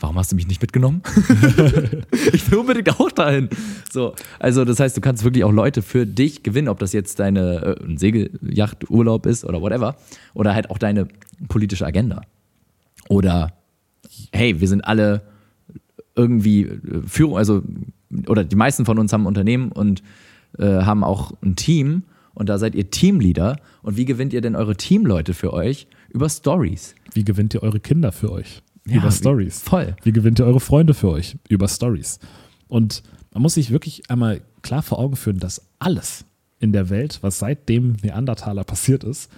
warum 0.00 0.16
hast 0.16 0.32
du 0.32 0.36
mich 0.36 0.48
nicht 0.48 0.60
mitgenommen? 0.60 1.02
ich 2.32 2.50
will 2.50 2.58
unbedingt 2.58 2.98
auch 2.98 3.10
dahin. 3.12 3.48
So, 3.90 4.14
also 4.38 4.64
das 4.64 4.80
heißt, 4.80 4.96
du 4.96 5.00
kannst 5.00 5.24
wirklich 5.24 5.44
auch 5.44 5.52
Leute 5.52 5.82
für 5.82 6.06
dich 6.06 6.42
gewinnen, 6.42 6.68
ob 6.68 6.78
das 6.78 6.92
jetzt 6.92 7.20
deine 7.20 7.76
äh, 7.80 7.96
Segeljachturlaub 7.96 9.26
ist 9.26 9.44
oder 9.44 9.60
whatever, 9.60 9.96
oder 10.34 10.54
halt 10.54 10.70
auch 10.70 10.78
deine 10.78 11.08
politische 11.48 11.86
Agenda. 11.86 12.22
Oder 13.08 13.52
hey, 14.32 14.60
wir 14.60 14.68
sind 14.68 14.82
alle 14.82 15.22
irgendwie 16.16 16.62
äh, 16.62 16.78
Führung, 17.06 17.36
also 17.36 17.62
oder 18.26 18.44
die 18.44 18.56
meisten 18.56 18.84
von 18.84 18.98
uns 18.98 19.12
haben 19.12 19.26
Unternehmen 19.26 19.70
und 19.70 20.02
äh, 20.58 20.64
haben 20.64 21.04
auch 21.04 21.32
ein 21.42 21.54
Team 21.54 22.02
und 22.34 22.48
da 22.48 22.58
seid 22.58 22.74
ihr 22.74 22.90
Teamleader. 22.90 23.58
Und 23.82 23.96
wie 23.96 24.04
gewinnt 24.04 24.32
ihr 24.32 24.40
denn 24.40 24.56
eure 24.56 24.76
Teamleute 24.76 25.34
für 25.34 25.52
euch? 25.52 25.86
Über 26.10 26.28
Stories. 26.28 26.94
Wie 27.12 27.24
gewinnt 27.24 27.54
ihr 27.54 27.62
eure 27.62 27.80
Kinder 27.80 28.12
für 28.12 28.32
euch? 28.32 28.62
Ja, 28.86 28.96
über 28.96 29.10
Stories. 29.10 29.60
voll. 29.62 29.94
Wie 30.02 30.12
gewinnt 30.12 30.38
ihr 30.38 30.46
eure 30.46 30.60
Freunde 30.60 30.94
für 30.94 31.10
euch? 31.10 31.36
Über 31.48 31.68
Stories. 31.68 32.18
Und 32.68 33.02
man 33.32 33.42
muss 33.42 33.54
sich 33.54 33.70
wirklich 33.70 34.10
einmal 34.10 34.40
klar 34.62 34.82
vor 34.82 34.98
Augen 34.98 35.16
führen, 35.16 35.38
dass 35.38 35.62
alles 35.78 36.24
in 36.58 36.72
der 36.72 36.90
Welt, 36.90 37.18
was 37.22 37.38
seit 37.38 37.68
dem 37.68 37.96
Neandertaler 38.02 38.64
passiert 38.64 39.04
ist, 39.04 39.30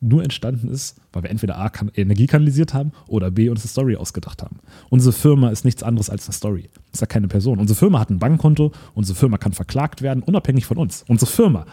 nur 0.00 0.22
entstanden 0.22 0.68
ist, 0.68 0.96
weil 1.12 1.24
wir 1.24 1.30
entweder 1.30 1.58
A, 1.58 1.72
Energie 1.94 2.26
kanalisiert 2.26 2.72
haben 2.72 2.92
oder 3.08 3.30
B, 3.30 3.48
uns 3.48 3.62
eine 3.62 3.68
Story 3.68 3.96
ausgedacht 3.96 4.42
haben. 4.42 4.60
Unsere 4.90 5.12
Firma 5.12 5.50
ist 5.50 5.64
nichts 5.64 5.82
anderes 5.82 6.08
als 6.08 6.26
eine 6.26 6.34
Story. 6.34 6.70
Ist 6.92 7.00
ja 7.00 7.06
keine 7.06 7.26
Person. 7.26 7.58
Unsere 7.58 7.76
Firma 7.76 7.98
hat 7.98 8.10
ein 8.10 8.18
Bankkonto, 8.20 8.72
unsere 8.94 9.18
Firma 9.18 9.38
kann 9.38 9.52
verklagt 9.52 10.02
werden, 10.02 10.22
unabhängig 10.22 10.66
von 10.66 10.78
uns. 10.78 11.04
Unsere 11.08 11.30
Firma 11.30 11.66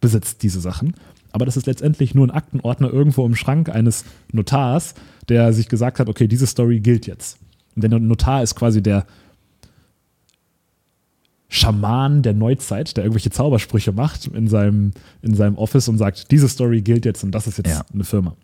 besitzt 0.00 0.42
diese 0.42 0.60
Sachen, 0.60 0.94
aber 1.32 1.44
das 1.46 1.56
ist 1.56 1.66
letztendlich 1.66 2.14
nur 2.14 2.26
ein 2.26 2.30
Aktenordner 2.30 2.92
irgendwo 2.92 3.24
im 3.26 3.34
Schrank 3.34 3.68
eines 3.68 4.04
Notars, 4.32 4.94
der 5.28 5.52
sich 5.52 5.68
gesagt 5.68 5.98
hat, 5.98 6.08
okay, 6.08 6.28
diese 6.28 6.46
Story 6.46 6.80
gilt 6.80 7.06
jetzt. 7.06 7.38
Und 7.74 7.82
der 7.82 7.98
Notar 7.98 8.42
ist 8.42 8.54
quasi 8.54 8.82
der 8.82 9.06
Schaman 11.48 12.22
der 12.22 12.32
Neuzeit, 12.32 12.96
der 12.96 13.04
irgendwelche 13.04 13.30
Zaubersprüche 13.30 13.92
macht 13.92 14.26
in 14.26 14.48
seinem, 14.48 14.92
in 15.20 15.34
seinem 15.34 15.56
Office 15.58 15.86
und 15.88 15.98
sagt, 15.98 16.30
diese 16.30 16.48
Story 16.48 16.80
gilt 16.80 17.04
jetzt 17.04 17.22
und 17.24 17.30
das 17.32 17.46
ist 17.46 17.58
jetzt 17.58 17.68
Ja. 17.70 17.84
eine 17.92 18.04
Firma. 18.04 18.36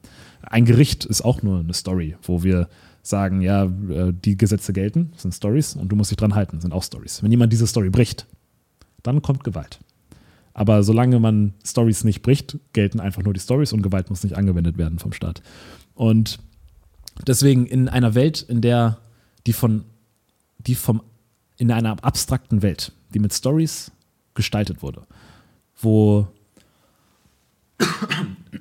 Ein 0.42 0.66
Gericht 0.66 1.06
ist 1.06 1.22
auch 1.22 1.42
nur 1.42 1.60
eine 1.60 1.72
Story, 1.72 2.16
wo 2.22 2.42
wir 2.42 2.68
sagen, 3.02 3.40
ja, 3.40 3.64
äh, 3.64 4.12
die 4.12 4.36
Gesetze 4.36 4.74
gelten, 4.74 5.10
das 5.14 5.22
sind 5.22 5.34
Stories 5.34 5.74
und 5.74 5.88
du 5.90 5.96
musst 5.96 6.10
dich 6.10 6.18
dran 6.18 6.34
halten, 6.34 6.56
das 6.56 6.62
sind 6.62 6.72
auch 6.72 6.82
Stories. 6.82 7.22
Wenn 7.22 7.30
jemand 7.30 7.50
diese 7.52 7.66
Story 7.66 7.88
bricht, 7.88 8.26
dann 9.02 9.22
kommt 9.22 9.42
Gewalt. 9.42 9.78
Aber 10.58 10.82
solange 10.82 11.20
man 11.20 11.54
Stories 11.64 12.02
nicht 12.02 12.20
bricht, 12.22 12.58
gelten 12.72 12.98
einfach 12.98 13.22
nur 13.22 13.32
die 13.32 13.38
Stories 13.38 13.72
und 13.72 13.80
Gewalt 13.80 14.10
muss 14.10 14.24
nicht 14.24 14.36
angewendet 14.36 14.76
werden 14.76 14.98
vom 14.98 15.12
Staat. 15.12 15.40
Und 15.94 16.40
deswegen 17.24 17.64
in 17.64 17.88
einer 17.88 18.16
Welt, 18.16 18.42
in 18.42 18.60
der 18.60 18.98
die 19.46 19.52
von, 19.52 19.84
die 20.58 20.74
vom, 20.74 21.00
in 21.58 21.70
einer 21.70 22.02
abstrakten 22.02 22.60
Welt, 22.60 22.90
die 23.14 23.20
mit 23.20 23.32
Stories 23.32 23.92
gestaltet 24.34 24.82
wurde, 24.82 25.02
wo 25.80 26.26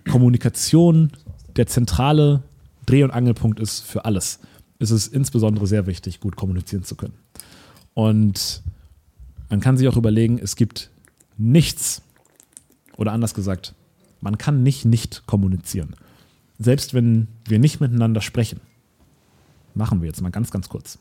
Kommunikation 0.08 1.14
der 1.56 1.66
zentrale 1.66 2.44
Dreh- 2.86 3.06
und 3.06 3.10
Angelpunkt 3.10 3.60
ist 3.60 3.80
für 3.80 4.06
alles, 4.06 4.38
ist 4.78 4.92
es 4.92 5.08
insbesondere 5.08 5.66
sehr 5.66 5.88
wichtig, 5.88 6.20
gut 6.20 6.36
kommunizieren 6.36 6.84
zu 6.84 6.94
können. 6.94 7.16
Und 7.96 8.62
man 9.50 9.62
kann 9.62 9.78
sich 9.78 9.88
auch 9.88 9.98
überlegen, 9.98 10.38
es 10.38 10.56
gibt 10.56 10.92
nichts, 11.38 12.02
oder 12.96 13.12
anders 13.12 13.34
gesagt, 13.34 13.74
man 14.22 14.38
kann 14.38 14.64
nicht 14.64 14.86
nicht 14.86 15.26
kommunizieren. 15.28 15.96
Selbst 16.60 16.94
wenn 16.94 17.28
wir 17.46 17.60
nicht 17.60 17.80
miteinander 17.80 18.22
sprechen. 18.22 18.60
Machen 19.76 20.02
wir 20.02 20.08
jetzt 20.08 20.22
mal 20.22 20.32
ganz, 20.32 20.50
ganz 20.50 20.70
kurz. 20.70 20.98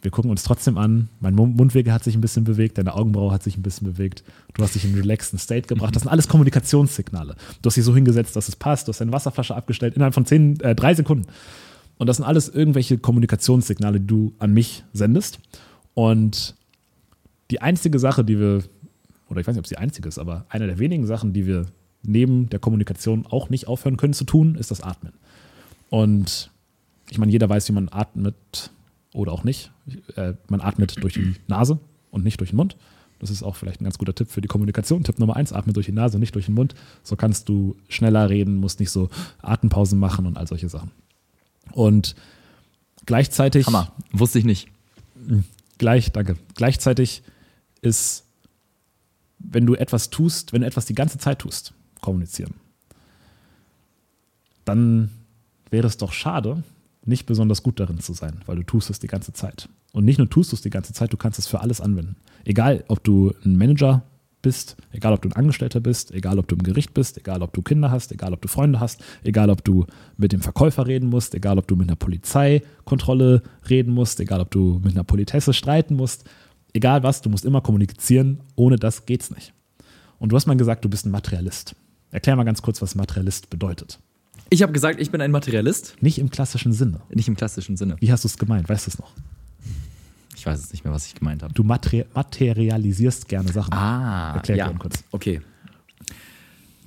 Wir 0.00 0.12
gucken 0.12 0.30
uns 0.30 0.44
trotzdem 0.44 0.78
an. 0.78 1.08
Mein 1.18 1.34
Mu- 1.34 1.46
Mundwinkel 1.46 1.92
hat 1.92 2.04
sich 2.04 2.14
ein 2.14 2.20
bisschen 2.20 2.44
bewegt, 2.44 2.78
deine 2.78 2.94
Augenbraue 2.94 3.32
hat 3.32 3.42
sich 3.42 3.56
ein 3.56 3.62
bisschen 3.62 3.92
bewegt. 3.92 4.22
Du 4.54 4.62
hast 4.62 4.76
dich 4.76 4.84
in 4.84 4.90
einen 4.92 5.00
relaxten 5.00 5.38
State 5.40 5.66
gebracht. 5.66 5.94
Das 5.96 6.02
sind 6.04 6.10
alles 6.12 6.28
Kommunikationssignale. 6.28 7.34
Du 7.60 7.66
hast 7.66 7.76
dich 7.76 7.84
so 7.84 7.94
hingesetzt, 7.94 8.36
dass 8.36 8.48
es 8.48 8.54
passt. 8.54 8.86
Du 8.86 8.90
hast 8.92 9.00
deine 9.00 9.12
Wasserflasche 9.12 9.56
abgestellt 9.56 9.94
innerhalb 9.94 10.14
von 10.14 10.24
zehn, 10.24 10.60
äh, 10.60 10.76
drei 10.76 10.94
Sekunden. 10.94 11.26
Und 11.98 12.06
das 12.06 12.16
sind 12.16 12.26
alles 12.26 12.48
irgendwelche 12.48 12.98
Kommunikationssignale, 12.98 14.00
die 14.00 14.06
du 14.06 14.32
an 14.38 14.54
mich 14.54 14.84
sendest. 14.92 15.40
Und 15.94 16.54
die 17.50 17.60
einzige 17.60 17.98
Sache, 17.98 18.24
die 18.24 18.38
wir, 18.38 18.62
oder 19.28 19.40
ich 19.40 19.46
weiß 19.46 19.54
nicht, 19.54 19.60
ob 19.60 19.64
es 19.64 19.70
die 19.70 19.78
einzige 19.78 20.08
ist, 20.08 20.18
aber 20.18 20.46
eine 20.48 20.66
der 20.66 20.78
wenigen 20.78 21.06
Sachen, 21.06 21.32
die 21.32 21.46
wir 21.46 21.66
neben 22.02 22.48
der 22.50 22.60
Kommunikation 22.60 23.26
auch 23.26 23.50
nicht 23.50 23.66
aufhören 23.66 23.96
können 23.96 24.12
zu 24.12 24.24
tun, 24.24 24.54
ist 24.54 24.70
das 24.70 24.80
Atmen. 24.80 25.12
Und 25.90 26.50
ich 27.10 27.18
meine, 27.18 27.32
jeder 27.32 27.48
weiß, 27.48 27.68
wie 27.68 27.72
man 27.72 27.88
atmet 27.90 28.70
oder 29.12 29.32
auch 29.32 29.44
nicht. 29.44 29.72
Äh, 30.16 30.34
man 30.48 30.60
atmet 30.60 31.02
durch 31.02 31.14
die 31.14 31.34
Nase 31.48 31.78
und 32.10 32.24
nicht 32.24 32.38
durch 32.40 32.50
den 32.50 32.56
Mund. 32.56 32.76
Das 33.18 33.30
ist 33.30 33.42
auch 33.42 33.56
vielleicht 33.56 33.80
ein 33.80 33.84
ganz 33.84 33.98
guter 33.98 34.14
Tipp 34.14 34.30
für 34.30 34.40
die 34.40 34.48
Kommunikation. 34.48 35.02
Tipp 35.02 35.18
Nummer 35.18 35.34
eins, 35.34 35.52
atme 35.52 35.72
durch 35.72 35.86
die 35.86 35.92
Nase, 35.92 36.18
nicht 36.18 36.34
durch 36.34 36.46
den 36.46 36.54
Mund. 36.54 36.74
So 37.02 37.16
kannst 37.16 37.48
du 37.48 37.76
schneller 37.88 38.30
reden, 38.30 38.56
musst 38.56 38.78
nicht 38.78 38.90
so 38.90 39.08
Atempausen 39.42 39.98
machen 39.98 40.26
und 40.26 40.36
all 40.36 40.46
solche 40.46 40.68
Sachen. 40.68 40.92
Und 41.72 42.14
gleichzeitig. 43.06 43.66
Hammer. 43.66 43.92
Wusste 44.12 44.38
ich 44.38 44.44
nicht. 44.44 44.68
Gleich, 45.78 46.12
danke. 46.12 46.36
Gleichzeitig 46.54 47.22
ist, 47.80 48.24
wenn 49.38 49.66
du 49.66 49.74
etwas 49.74 50.10
tust, 50.10 50.52
wenn 50.52 50.62
du 50.62 50.66
etwas 50.66 50.86
die 50.86 50.94
ganze 50.94 51.18
Zeit 51.18 51.40
tust, 51.40 51.72
kommunizieren, 52.00 52.54
dann 54.64 55.10
wäre 55.70 55.86
es 55.86 55.96
doch 55.96 56.12
schade, 56.12 56.62
nicht 57.04 57.26
besonders 57.26 57.62
gut 57.62 57.80
darin 57.80 58.00
zu 58.00 58.12
sein, 58.12 58.42
weil 58.46 58.56
du 58.56 58.62
tust 58.62 58.90
es 58.90 58.98
die 58.98 59.06
ganze 59.06 59.32
Zeit. 59.32 59.68
Und 59.92 60.04
nicht 60.04 60.18
nur 60.18 60.28
tust 60.28 60.52
du 60.52 60.56
es 60.56 60.62
die 60.62 60.70
ganze 60.70 60.92
Zeit, 60.92 61.12
du 61.12 61.16
kannst 61.16 61.38
es 61.38 61.46
für 61.46 61.60
alles 61.60 61.80
anwenden. 61.80 62.16
Egal, 62.44 62.84
ob 62.88 63.02
du 63.02 63.34
ein 63.44 63.56
Manager 63.56 64.02
bist, 64.48 64.76
egal, 64.92 65.12
ob 65.12 65.20
du 65.20 65.28
ein 65.28 65.34
Angestellter 65.34 65.78
bist, 65.78 66.10
egal, 66.10 66.38
ob 66.38 66.48
du 66.48 66.54
im 66.54 66.62
Gericht 66.62 66.94
bist, 66.94 67.18
egal, 67.18 67.42
ob 67.42 67.52
du 67.52 67.60
Kinder 67.60 67.90
hast, 67.90 68.12
egal, 68.12 68.32
ob 68.32 68.40
du 68.40 68.48
Freunde 68.48 68.80
hast, 68.80 69.02
egal, 69.24 69.50
ob 69.50 69.62
du 69.62 69.84
mit 70.16 70.32
dem 70.32 70.40
Verkäufer 70.40 70.86
reden 70.86 71.10
musst, 71.10 71.34
egal, 71.34 71.58
ob 71.58 71.68
du 71.68 71.76
mit 71.76 71.86
einer 71.86 71.96
Polizeikontrolle 71.96 73.42
reden 73.68 73.92
musst, 73.92 74.20
egal, 74.20 74.40
ob 74.40 74.50
du 74.50 74.80
mit 74.82 74.94
einer 74.94 75.04
Politesse 75.04 75.52
streiten 75.52 75.96
musst, 75.96 76.24
egal 76.72 77.02
was, 77.02 77.20
du 77.20 77.28
musst 77.28 77.44
immer 77.44 77.60
kommunizieren, 77.60 78.40
ohne 78.56 78.76
das 78.76 79.04
geht's 79.04 79.30
nicht. 79.30 79.52
Und 80.18 80.32
du 80.32 80.36
hast 80.36 80.46
mal 80.46 80.56
gesagt, 80.56 80.82
du 80.82 80.88
bist 80.88 81.04
ein 81.04 81.10
Materialist. 81.10 81.76
Erklär 82.10 82.34
mal 82.34 82.44
ganz 82.44 82.62
kurz, 82.62 82.80
was 82.80 82.94
Materialist 82.94 83.50
bedeutet. 83.50 83.98
Ich 84.48 84.62
habe 84.62 84.72
gesagt, 84.72 84.98
ich 84.98 85.10
bin 85.10 85.20
ein 85.20 85.30
Materialist. 85.30 85.94
Nicht 86.00 86.18
im 86.18 86.30
klassischen 86.30 86.72
Sinne. 86.72 87.02
Nicht 87.10 87.28
im 87.28 87.36
klassischen 87.36 87.76
Sinne. 87.76 87.96
Wie 88.00 88.10
hast 88.10 88.24
du 88.24 88.28
es 88.28 88.38
gemeint? 88.38 88.66
Weißt 88.66 88.86
du 88.86 88.92
es 88.92 88.98
noch? 88.98 89.12
Ich 90.38 90.46
weiß 90.46 90.60
jetzt 90.60 90.72
nicht 90.72 90.84
mehr, 90.84 90.94
was 90.94 91.06
ich 91.06 91.16
gemeint 91.16 91.42
habe. 91.42 91.52
Du 91.52 91.64
materi 91.64 92.04
materialisierst 92.14 93.28
gerne 93.28 93.50
Sachen. 93.50 93.72
Ah, 93.72 94.36
Erklär 94.36 94.56
ja. 94.56 94.72
kurz. 94.72 95.02
Okay. 95.10 95.40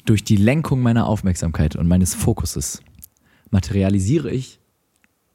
Durch 0.06 0.24
die 0.24 0.38
Lenkung 0.38 0.82
meiner 0.82 1.06
Aufmerksamkeit 1.06 1.76
und 1.76 1.86
meines 1.88 2.16
Fokuses 2.16 2.82
materialisiere 3.50 4.32
ich, 4.32 4.60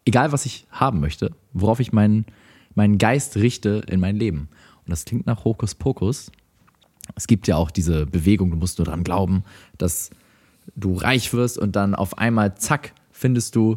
egal 0.06 0.32
was 0.32 0.46
ich 0.46 0.66
haben 0.70 1.00
möchte, 1.00 1.32
worauf 1.52 1.78
ich 1.78 1.92
meinen, 1.92 2.24
meinen 2.74 2.96
Geist 2.96 3.36
richte 3.36 3.82
in 3.86 4.00
mein 4.00 4.16
Leben. 4.16 4.48
Und 4.78 4.90
das 4.90 5.04
klingt 5.04 5.26
nach 5.26 5.44
Hokuspokus. 5.44 6.32
Es 7.14 7.26
gibt 7.26 7.46
ja 7.46 7.56
auch 7.56 7.70
diese 7.70 8.06
Bewegung, 8.06 8.50
du 8.50 8.56
musst 8.56 8.78
nur 8.78 8.86
dran 8.86 9.04
glauben, 9.04 9.44
dass 9.76 10.08
du 10.74 10.94
reich 10.94 11.34
wirst 11.34 11.58
und 11.58 11.76
dann 11.76 11.94
auf 11.94 12.16
einmal, 12.16 12.56
zack, 12.56 12.94
findest 13.12 13.54
du 13.56 13.76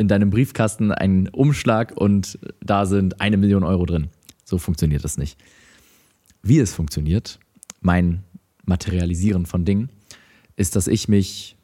in 0.00 0.08
deinem 0.08 0.30
Briefkasten 0.30 0.90
einen 0.92 1.28
Umschlag 1.28 1.92
und 1.94 2.38
da 2.60 2.86
sind 2.86 3.20
eine 3.20 3.36
Million 3.36 3.62
Euro 3.62 3.84
drin. 3.84 4.08
So 4.44 4.58
funktioniert 4.58 5.04
das 5.04 5.18
nicht. 5.18 5.38
Wie 6.42 6.58
es 6.58 6.74
funktioniert, 6.74 7.38
mein 7.80 8.24
Materialisieren 8.64 9.44
von 9.44 9.64
Dingen, 9.64 9.90
ist, 10.56 10.74
dass 10.74 10.88
ich 10.88 11.06
mich 11.06 11.56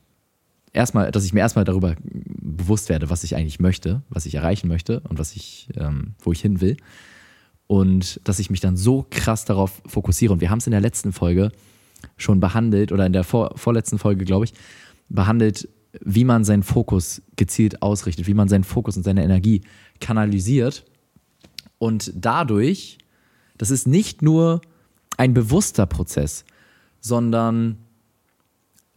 erstmal, 0.72 1.10
dass 1.10 1.24
ich 1.24 1.32
mir 1.32 1.40
erstmal 1.40 1.64
darüber 1.64 1.96
bewusst 2.04 2.90
werde, 2.90 3.08
was 3.08 3.24
ich 3.24 3.34
eigentlich 3.34 3.58
möchte, 3.58 4.02
was 4.10 4.26
ich 4.26 4.34
erreichen 4.34 4.68
möchte 4.68 5.00
und 5.08 5.18
was 5.18 5.34
ich, 5.34 5.68
ähm, 5.76 6.14
wo 6.20 6.32
ich 6.32 6.40
hin 6.40 6.60
will. 6.60 6.76
Und 7.66 8.20
dass 8.24 8.38
ich 8.38 8.50
mich 8.50 8.60
dann 8.60 8.76
so 8.76 9.06
krass 9.10 9.44
darauf 9.44 9.82
fokussiere. 9.86 10.32
Und 10.32 10.40
wir 10.40 10.50
haben 10.50 10.58
es 10.58 10.66
in 10.66 10.72
der 10.72 10.80
letzten 10.80 11.12
Folge 11.12 11.50
schon 12.16 12.38
behandelt, 12.38 12.92
oder 12.92 13.06
in 13.06 13.12
der 13.12 13.24
vor, 13.24 13.56
vorletzten 13.56 13.98
Folge, 13.98 14.24
glaube 14.24 14.44
ich, 14.44 14.52
behandelt, 15.08 15.68
wie 16.04 16.24
man 16.24 16.44
seinen 16.44 16.62
Fokus 16.62 17.22
gezielt 17.36 17.82
ausrichtet, 17.82 18.26
wie 18.26 18.34
man 18.34 18.48
seinen 18.48 18.64
Fokus 18.64 18.96
und 18.96 19.02
seine 19.02 19.22
Energie 19.22 19.62
kanalisiert. 20.00 20.84
Und 21.78 22.12
dadurch, 22.14 22.98
das 23.58 23.70
ist 23.70 23.86
nicht 23.86 24.22
nur 24.22 24.60
ein 25.16 25.34
bewusster 25.34 25.86
Prozess, 25.86 26.44
sondern 27.00 27.78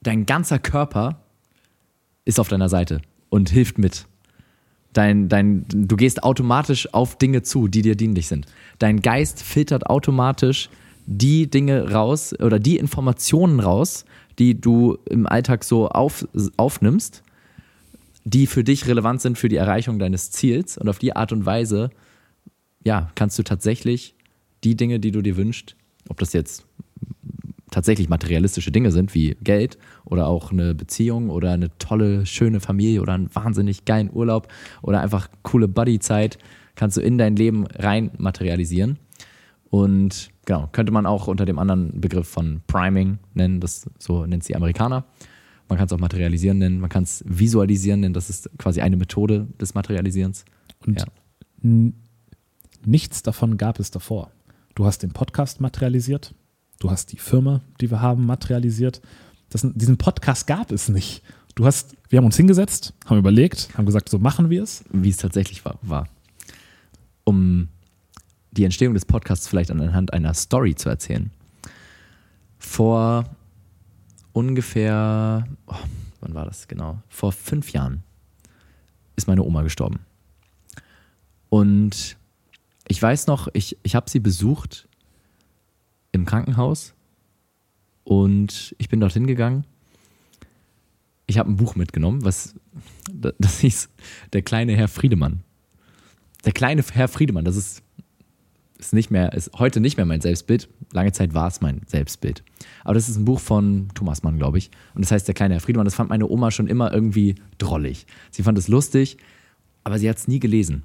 dein 0.01 0.25
ganzer 0.25 0.59
Körper 0.59 1.21
ist 2.25 2.39
auf 2.39 2.47
deiner 2.47 2.69
Seite 2.69 3.01
und 3.29 3.49
hilft 3.49 3.77
mit. 3.77 4.05
Dein, 4.93 5.29
dein, 5.29 5.65
du 5.67 5.95
gehst 5.95 6.23
automatisch 6.23 6.93
auf 6.93 7.17
Dinge 7.17 7.43
zu, 7.43 7.67
die 7.67 7.83
dir 7.83 7.95
dienlich 7.95 8.27
sind. 8.27 8.47
Dein 8.79 9.01
Geist 9.01 9.41
filtert 9.41 9.87
automatisch 9.87 10.69
die 11.05 11.49
Dinge 11.49 11.91
raus 11.91 12.33
oder 12.39 12.59
die 12.59 12.77
Informationen 12.77 13.59
raus, 13.59 14.05
die 14.39 14.59
du 14.59 14.97
im 15.09 15.27
Alltag 15.27 15.63
so 15.63 15.89
auf, 15.89 16.27
aufnimmst, 16.57 17.23
die 18.23 18.47
für 18.47 18.63
dich 18.63 18.87
relevant 18.87 19.21
sind 19.21 19.37
für 19.37 19.49
die 19.49 19.57
Erreichung 19.57 19.99
deines 19.99 20.31
Ziels. 20.31 20.77
Und 20.77 20.89
auf 20.89 20.99
die 20.99 21.15
Art 21.15 21.31
und 21.31 21.45
Weise, 21.45 21.89
ja, 22.83 23.11
kannst 23.15 23.37
du 23.37 23.43
tatsächlich 23.43 24.15
die 24.63 24.75
Dinge, 24.75 24.99
die 24.99 25.11
du 25.11 25.21
dir 25.21 25.37
wünschst, 25.37 25.75
ob 26.07 26.19
das 26.19 26.33
jetzt 26.33 26.65
tatsächlich 27.71 28.09
materialistische 28.09 28.71
Dinge 28.71 28.91
sind, 28.91 29.13
wie 29.13 29.37
Geld 29.43 29.77
oder 30.05 30.27
auch 30.27 30.51
eine 30.51 30.73
Beziehung 30.73 31.29
oder 31.29 31.51
eine 31.51 31.77
tolle, 31.77 32.25
schöne 32.25 32.59
Familie 32.59 33.01
oder 33.01 33.13
einen 33.13 33.33
wahnsinnig 33.33 33.85
geilen 33.85 34.09
Urlaub 34.11 34.47
oder 34.81 35.01
einfach 35.01 35.29
coole 35.43 35.67
Buddy-Zeit, 35.67 36.39
kannst 36.75 36.97
du 36.97 37.01
in 37.01 37.17
dein 37.17 37.35
Leben 37.35 37.67
rein 37.67 38.11
materialisieren. 38.17 38.97
Und 39.69 40.31
genau, 40.49 40.67
könnte 40.71 40.91
man 40.91 41.05
auch 41.05 41.27
unter 41.27 41.45
dem 41.45 41.59
anderen 41.59 42.01
Begriff 42.01 42.27
von 42.27 42.61
Priming 42.65 43.19
nennen, 43.35 43.59
das 43.59 43.87
so 43.99 44.25
nennt 44.25 44.41
es 44.41 44.47
die 44.47 44.55
Amerikaner. 44.55 45.05
Man 45.67 45.77
kann 45.77 45.85
es 45.85 45.93
auch 45.93 45.99
materialisieren 45.99 46.57
nennen, 46.57 46.79
man 46.79 46.89
kann 46.89 47.03
es 47.03 47.23
visualisieren 47.27 47.99
nennen, 47.99 48.15
das 48.15 48.31
ist 48.31 48.49
quasi 48.57 48.81
eine 48.81 48.97
Methode 48.97 49.47
des 49.61 49.75
Materialisierens. 49.75 50.43
Und 50.87 50.99
Ja. 51.01 51.05
nichts 52.83 53.21
davon 53.21 53.57
gab 53.57 53.79
es 53.79 53.91
davor. 53.91 54.31
Du 54.73 54.85
hast 54.85 55.03
den 55.03 55.11
Podcast 55.11 55.61
materialisiert, 55.61 56.33
du 56.79 56.89
hast 56.89 57.11
die 57.11 57.17
Firma, 57.17 57.61
die 57.79 57.91
wir 57.91 58.01
haben, 58.01 58.25
materialisiert. 58.25 59.01
Das, 59.51 59.61
diesen 59.75 59.97
Podcast 59.97 60.47
gab 60.47 60.71
es 60.71 60.89
nicht. 60.89 61.21
Du 61.53 61.65
hast, 61.67 61.95
wir 62.09 62.17
haben 62.17 62.25
uns 62.25 62.37
hingesetzt, 62.37 62.93
haben 63.05 63.19
überlegt, 63.19 63.69
haben 63.77 63.85
gesagt, 63.85 64.09
so 64.09 64.17
machen 64.17 64.49
wir 64.49 64.63
es. 64.63 64.83
wie 64.91 65.09
es 65.09 65.17
tatsächlich 65.17 65.63
war. 65.65 65.77
war. 65.83 66.07
Um 67.23 67.67
die 68.51 68.63
Entstehung 68.63 68.93
des 68.93 69.05
Podcasts 69.05 69.47
vielleicht 69.47 69.71
anhand 69.71 70.13
einer 70.13 70.33
Story 70.33 70.75
zu 70.75 70.89
erzählen. 70.89 71.31
Vor 72.57 73.25
ungefähr, 74.33 75.47
oh, 75.67 75.75
wann 76.21 76.33
war 76.33 76.45
das 76.45 76.67
genau? 76.67 77.01
Vor 77.09 77.31
fünf 77.31 77.71
Jahren 77.71 78.03
ist 79.15 79.27
meine 79.27 79.43
Oma 79.43 79.61
gestorben. 79.61 79.99
Und 81.49 82.17
ich 82.87 83.01
weiß 83.01 83.27
noch, 83.27 83.47
ich, 83.53 83.77
ich 83.83 83.95
habe 83.95 84.09
sie 84.09 84.19
besucht 84.19 84.87
im 86.11 86.25
Krankenhaus 86.25 86.93
und 88.03 88.75
ich 88.77 88.89
bin 88.89 88.99
dorthin 88.99 89.27
gegangen. 89.27 89.65
Ich 91.27 91.37
habe 91.37 91.51
ein 91.51 91.57
Buch 91.57 91.75
mitgenommen, 91.75 92.25
was 92.25 92.55
das 93.37 93.59
hieß 93.59 93.89
Der 94.33 94.41
kleine 94.41 94.75
Herr 94.75 94.87
Friedemann. 94.87 95.43
Der 96.45 96.53
kleine 96.53 96.83
Herr 96.93 97.07
Friedemann, 97.07 97.45
das 97.45 97.55
ist, 97.55 97.83
ist 98.79 98.93
nicht 98.93 99.11
mehr, 99.11 99.33
ist 99.33 99.51
heute 99.59 99.81
nicht 99.81 99.97
mehr 99.97 100.05
mein 100.05 100.21
Selbstbild. 100.21 100.69
Lange 100.93 101.11
Zeit 101.11 101.33
war 101.33 101.47
es 101.47 101.59
mein 101.59 101.81
Selbstbild. 101.85 102.43
Aber 102.83 102.93
das 102.93 103.09
ist 103.09 103.17
ein 103.17 103.25
Buch 103.25 103.39
von 103.39 103.89
Thomas 103.93 104.23
Mann, 104.23 104.37
glaube 104.37 104.57
ich. 104.57 104.71
Und 104.95 105.03
das 105.03 105.11
heißt 105.11 105.27
Der 105.27 105.35
kleine 105.35 105.55
Herr 105.55 105.61
Friedemann. 105.61 105.85
Das 105.85 105.95
fand 105.95 106.09
meine 106.09 106.27
Oma 106.27 106.49
schon 106.49 106.67
immer 106.67 106.91
irgendwie 106.91 107.35
drollig. 107.57 108.07
Sie 108.31 108.41
fand 108.41 108.57
es 108.57 108.69
lustig, 108.69 109.17
aber 109.83 109.99
sie 109.99 110.09
hat 110.09 110.17
es 110.17 110.27
nie 110.27 110.39
gelesen. 110.39 110.83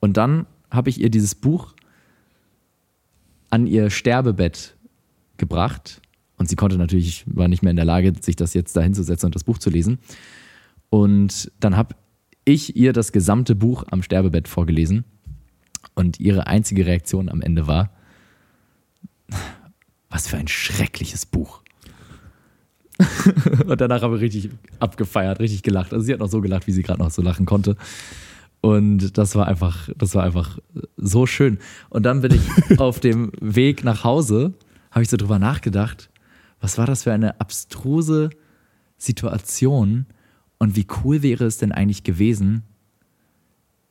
Und 0.00 0.16
dann 0.16 0.46
habe 0.70 0.88
ich 0.88 1.00
ihr 1.00 1.10
dieses 1.10 1.34
Buch 1.34 1.74
an 3.50 3.66
ihr 3.66 3.90
Sterbebett 3.90 4.74
gebracht. 5.36 6.00
Und 6.36 6.48
sie 6.48 6.56
konnte 6.56 6.78
natürlich, 6.78 7.24
war 7.26 7.48
nicht 7.48 7.62
mehr 7.62 7.70
in 7.70 7.76
der 7.76 7.84
Lage, 7.84 8.12
sich 8.20 8.34
das 8.34 8.54
jetzt 8.54 8.74
da 8.76 8.80
hinzusetzen 8.80 9.26
und 9.26 9.34
das 9.34 9.44
Buch 9.44 9.58
zu 9.58 9.68
lesen. 9.70 9.98
Und 10.88 11.52
dann 11.60 11.76
habe 11.76 11.94
ich 12.44 12.76
ihr 12.76 12.92
das 12.92 13.12
gesamte 13.12 13.54
Buch 13.54 13.84
am 13.90 14.02
Sterbebett 14.02 14.48
vorgelesen. 14.48 15.04
Und 15.94 16.20
ihre 16.20 16.46
einzige 16.46 16.86
Reaktion 16.86 17.28
am 17.28 17.40
Ende 17.40 17.66
war, 17.66 17.90
was 20.08 20.28
für 20.28 20.36
ein 20.36 20.48
schreckliches 20.48 21.26
Buch. 21.26 21.62
und 23.66 23.80
danach 23.80 24.02
habe 24.02 24.16
ich 24.16 24.22
richtig 24.22 24.50
abgefeiert, 24.78 25.40
richtig 25.40 25.62
gelacht. 25.62 25.92
Also 25.92 26.04
sie 26.04 26.12
hat 26.12 26.20
noch 26.20 26.30
so 26.30 26.40
gelacht, 26.40 26.66
wie 26.66 26.72
sie 26.72 26.82
gerade 26.82 27.00
noch 27.00 27.10
so 27.10 27.22
lachen 27.22 27.46
konnte. 27.46 27.76
Und 28.60 29.18
das 29.18 29.34
war 29.34 29.46
einfach, 29.46 29.88
das 29.96 30.14
war 30.14 30.22
einfach 30.22 30.58
so 30.96 31.26
schön. 31.26 31.58
Und 31.90 32.04
dann 32.04 32.22
bin 32.22 32.34
ich 32.34 32.78
auf 32.80 33.00
dem 33.00 33.32
Weg 33.40 33.84
nach 33.84 34.04
Hause, 34.04 34.54
habe 34.90 35.02
ich 35.02 35.10
so 35.10 35.16
drüber 35.16 35.38
nachgedacht, 35.38 36.08
was 36.60 36.78
war 36.78 36.86
das 36.86 37.02
für 37.02 37.12
eine 37.12 37.40
abstruse 37.40 38.30
Situation 38.96 40.06
und 40.58 40.76
wie 40.76 40.86
cool 41.04 41.22
wäre 41.22 41.44
es 41.44 41.58
denn 41.58 41.72
eigentlich 41.72 42.04
gewesen, 42.04 42.62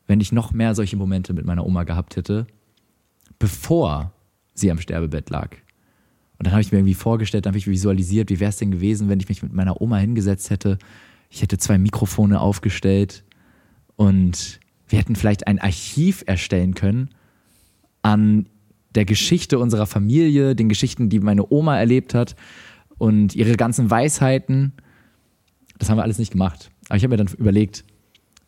wenn 0.08 0.20
ich 0.20 0.32
noch 0.32 0.54
mehr 0.54 0.76
solche 0.76 0.98
Momente 0.98 1.34
mit 1.34 1.46
meiner 1.46 1.66
Oma 1.66 1.84
gehabt 1.84 2.16
hätte, 2.16 2.48
bevor 3.40 4.14
sie 4.54 4.72
am 4.72 4.80
Sterbebett 4.80 5.30
lag. 5.30 5.52
Und 6.38 6.48
dann 6.48 6.54
habe 6.54 6.62
ich 6.62 6.72
mir 6.72 6.80
irgendwie 6.80 6.94
vorgestellt, 6.94 7.46
dann 7.46 7.52
habe 7.52 7.58
ich 7.58 7.68
visualisiert, 7.68 8.30
wie 8.30 8.40
wäre 8.40 8.50
es 8.50 8.58
denn 8.58 8.72
gewesen, 8.72 9.10
wenn 9.10 9.20
ich 9.20 9.30
mich 9.30 9.44
mit 9.44 9.54
meiner 9.54 9.82
Oma 9.82 9.98
hingesetzt 9.98 10.50
hätte. 10.50 10.78
Ich 11.30 11.42
hätte 11.42 11.58
zwei 11.58 11.78
Mikrofone 11.78 12.40
aufgestellt 12.40 13.24
und 13.96 14.60
wir 14.88 15.00
hätten 15.00 15.16
vielleicht 15.16 15.48
ein 15.48 15.60
Archiv 15.60 16.24
erstellen 16.28 16.74
können 16.74 17.10
an 18.02 18.48
der 18.94 19.06
Geschichte 19.06 19.58
unserer 19.58 19.88
Familie, 19.88 20.56
den 20.56 20.70
Geschichten, 20.70 21.10
die 21.10 21.20
meine 21.20 21.52
Oma 21.52 21.78
erlebt 21.78 22.14
hat 22.14 22.36
und 22.98 23.36
ihre 23.36 23.56
ganzen 23.56 23.90
Weisheiten. 23.90 24.74
Das 25.80 25.90
haben 25.90 25.98
wir 25.98 26.04
alles 26.04 26.20
nicht 26.20 26.32
gemacht. 26.32 26.70
Aber 26.90 26.98
ich 26.98 27.04
habe 27.04 27.14
mir 27.16 27.24
dann 27.24 27.34
überlegt, 27.36 27.86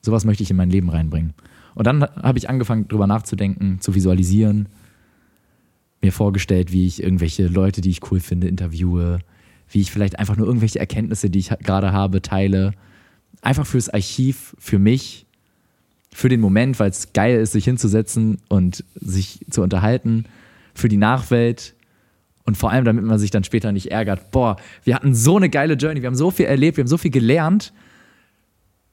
sowas 0.06 0.26
möchte 0.26 0.44
ich 0.44 0.52
in 0.52 0.58
mein 0.58 0.70
Leben 0.70 0.90
reinbringen. 0.90 1.34
Und 1.74 1.88
dann 1.88 2.04
habe 2.04 2.38
ich 2.38 2.50
angefangen, 2.50 2.88
darüber 2.88 3.08
nachzudenken, 3.08 3.82
zu 3.82 3.96
visualisieren, 3.96 4.70
mir 6.02 6.14
vorgestellt, 6.14 6.72
wie 6.72 6.88
ich 6.88 7.04
irgendwelche 7.04 7.48
Leute, 7.48 7.82
die 7.82 7.90
ich 7.90 8.12
cool 8.12 8.20
finde, 8.20 8.48
interviewe, 8.48 9.20
wie 9.70 9.82
ich 9.82 9.92
vielleicht 9.92 10.20
einfach 10.20 10.38
nur 10.38 10.48
irgendwelche 10.48 10.80
Erkenntnisse, 10.80 11.30
die 11.30 11.40
ich 11.40 11.50
gerade 11.50 11.92
habe, 11.92 12.22
teile. 12.22 12.72
Einfach 13.42 13.66
fürs 13.66 13.90
Archiv, 13.90 14.56
für 14.60 14.80
mich, 14.80 15.26
für 16.14 16.30
den 16.30 16.40
Moment, 16.40 16.80
weil 16.80 16.90
es 16.90 17.12
geil 17.12 17.40
ist, 17.40 17.52
sich 17.52 17.66
hinzusetzen 17.66 18.38
und 18.48 18.86
sich 18.96 19.46
zu 19.50 19.62
unterhalten, 19.62 20.26
für 20.74 20.88
die 20.88 20.98
Nachwelt 20.98 21.76
und 22.46 22.56
vor 22.56 22.72
allem, 22.72 22.86
damit 22.86 23.04
man 23.04 23.20
sich 23.20 23.32
dann 23.32 23.44
später 23.44 23.72
nicht 23.72 23.92
ärgert. 23.92 24.32
Boah, 24.32 24.56
wir 24.84 24.96
hatten 24.96 25.14
so 25.14 25.36
eine 25.36 25.50
geile 25.50 25.74
Journey, 25.74 26.02
wir 26.02 26.08
haben 26.08 26.16
so 26.16 26.32
viel 26.32 26.46
erlebt, 26.46 26.78
wir 26.78 26.84
haben 26.84 26.90
so 26.90 26.98
viel 26.98 27.12
gelernt 27.12 27.74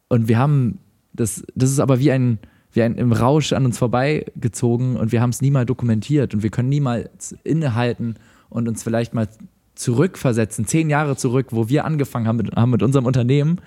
und 0.08 0.26
wir 0.26 0.38
haben, 0.38 0.78
das, 1.12 1.44
das 1.54 1.70
ist 1.70 1.80
aber 1.80 1.98
wie 1.98 2.10
ein, 2.10 2.38
wie 2.72 2.82
ein 2.82 2.96
im 2.96 3.12
Rausch 3.12 3.52
an 3.52 3.64
uns 3.64 3.78
vorbeigezogen 3.78 4.96
und 4.96 5.12
wir 5.12 5.20
haben 5.20 5.30
es 5.30 5.42
nie 5.42 5.50
mal 5.50 5.66
dokumentiert 5.66 6.34
und 6.34 6.42
wir 6.42 6.50
können 6.50 6.68
niemals 6.68 7.36
innehalten 7.44 8.14
und 8.48 8.68
uns 8.68 8.82
vielleicht 8.82 9.14
mal 9.14 9.28
zurückversetzen, 9.74 10.66
zehn 10.66 10.90
Jahre 10.90 11.16
zurück, 11.16 11.48
wo 11.50 11.68
wir 11.68 11.84
angefangen 11.84 12.26
haben 12.26 12.36
mit, 12.36 12.54
haben 12.54 12.70
mit 12.70 12.82
unserem 12.82 13.06
Unternehmen 13.06 13.60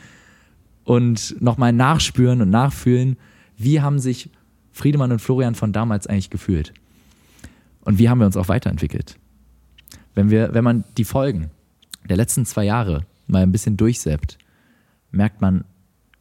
und 0.84 1.40
nochmal 1.42 1.74
nachspüren 1.74 2.42
und 2.42 2.50
nachfühlen, 2.50 3.18
wie 3.58 3.82
haben 3.82 4.00
sich 4.00 4.30
Friedemann 4.72 5.12
und 5.12 5.20
Florian 5.20 5.56
von 5.56 5.72
damals 5.74 6.08
eigentlich 6.08 6.30
gefühlt. 6.30 6.74
Und 7.82 7.98
wie 8.00 8.10
haben 8.10 8.20
wir 8.20 8.26
uns 8.26 8.38
auch 8.38 8.50
weiterentwickelt. 8.50 9.18
Wenn, 10.16 10.30
wir, 10.30 10.54
wenn 10.54 10.64
man 10.64 10.84
die 10.98 11.06
Folgen 11.06 11.52
der 12.08 12.18
letzten 12.18 12.46
zwei 12.46 12.66
Jahre 12.66 13.06
mal 13.28 13.44
ein 13.44 13.52
bisschen 13.52 13.78
durchseppt, 13.78 14.38
merkt 15.12 15.42
man, 15.42 15.64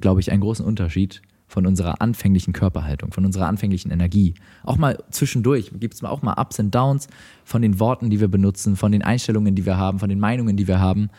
glaube 0.01 0.21
ich, 0.21 0.31
einen 0.31 0.41
großen 0.41 0.65
Unterschied 0.65 1.23
von 1.47 1.67
unserer 1.67 2.01
anfänglichen 2.01 2.53
Körperhaltung, 2.53 3.13
von 3.13 3.25
unserer 3.25 3.47
anfänglichen 3.47 3.91
Energie. 3.91 4.35
Auch 4.65 4.77
mal 4.77 5.03
zwischendurch 5.11 5.71
gibt 5.79 5.95
es 5.95 6.03
auch 6.03 6.23
mal 6.23 6.35
Ups 6.41 6.59
und 6.59 6.75
Downs 6.75 7.07
von 7.45 7.63
den 7.63 7.79
Worten, 7.79 8.11
die 8.11 8.21
wir 8.21 8.29
benutzen, 8.29 8.77
von 8.77 8.93
den 8.93 9.03
Einstellungen, 9.03 9.55
die 9.55 9.67
wir 9.67 9.77
haben, 9.77 9.99
von 9.99 10.09
den 10.09 10.19
Meinungen, 10.19 10.57
die 10.57 10.67
wir 10.67 10.81
haben. 10.81 11.11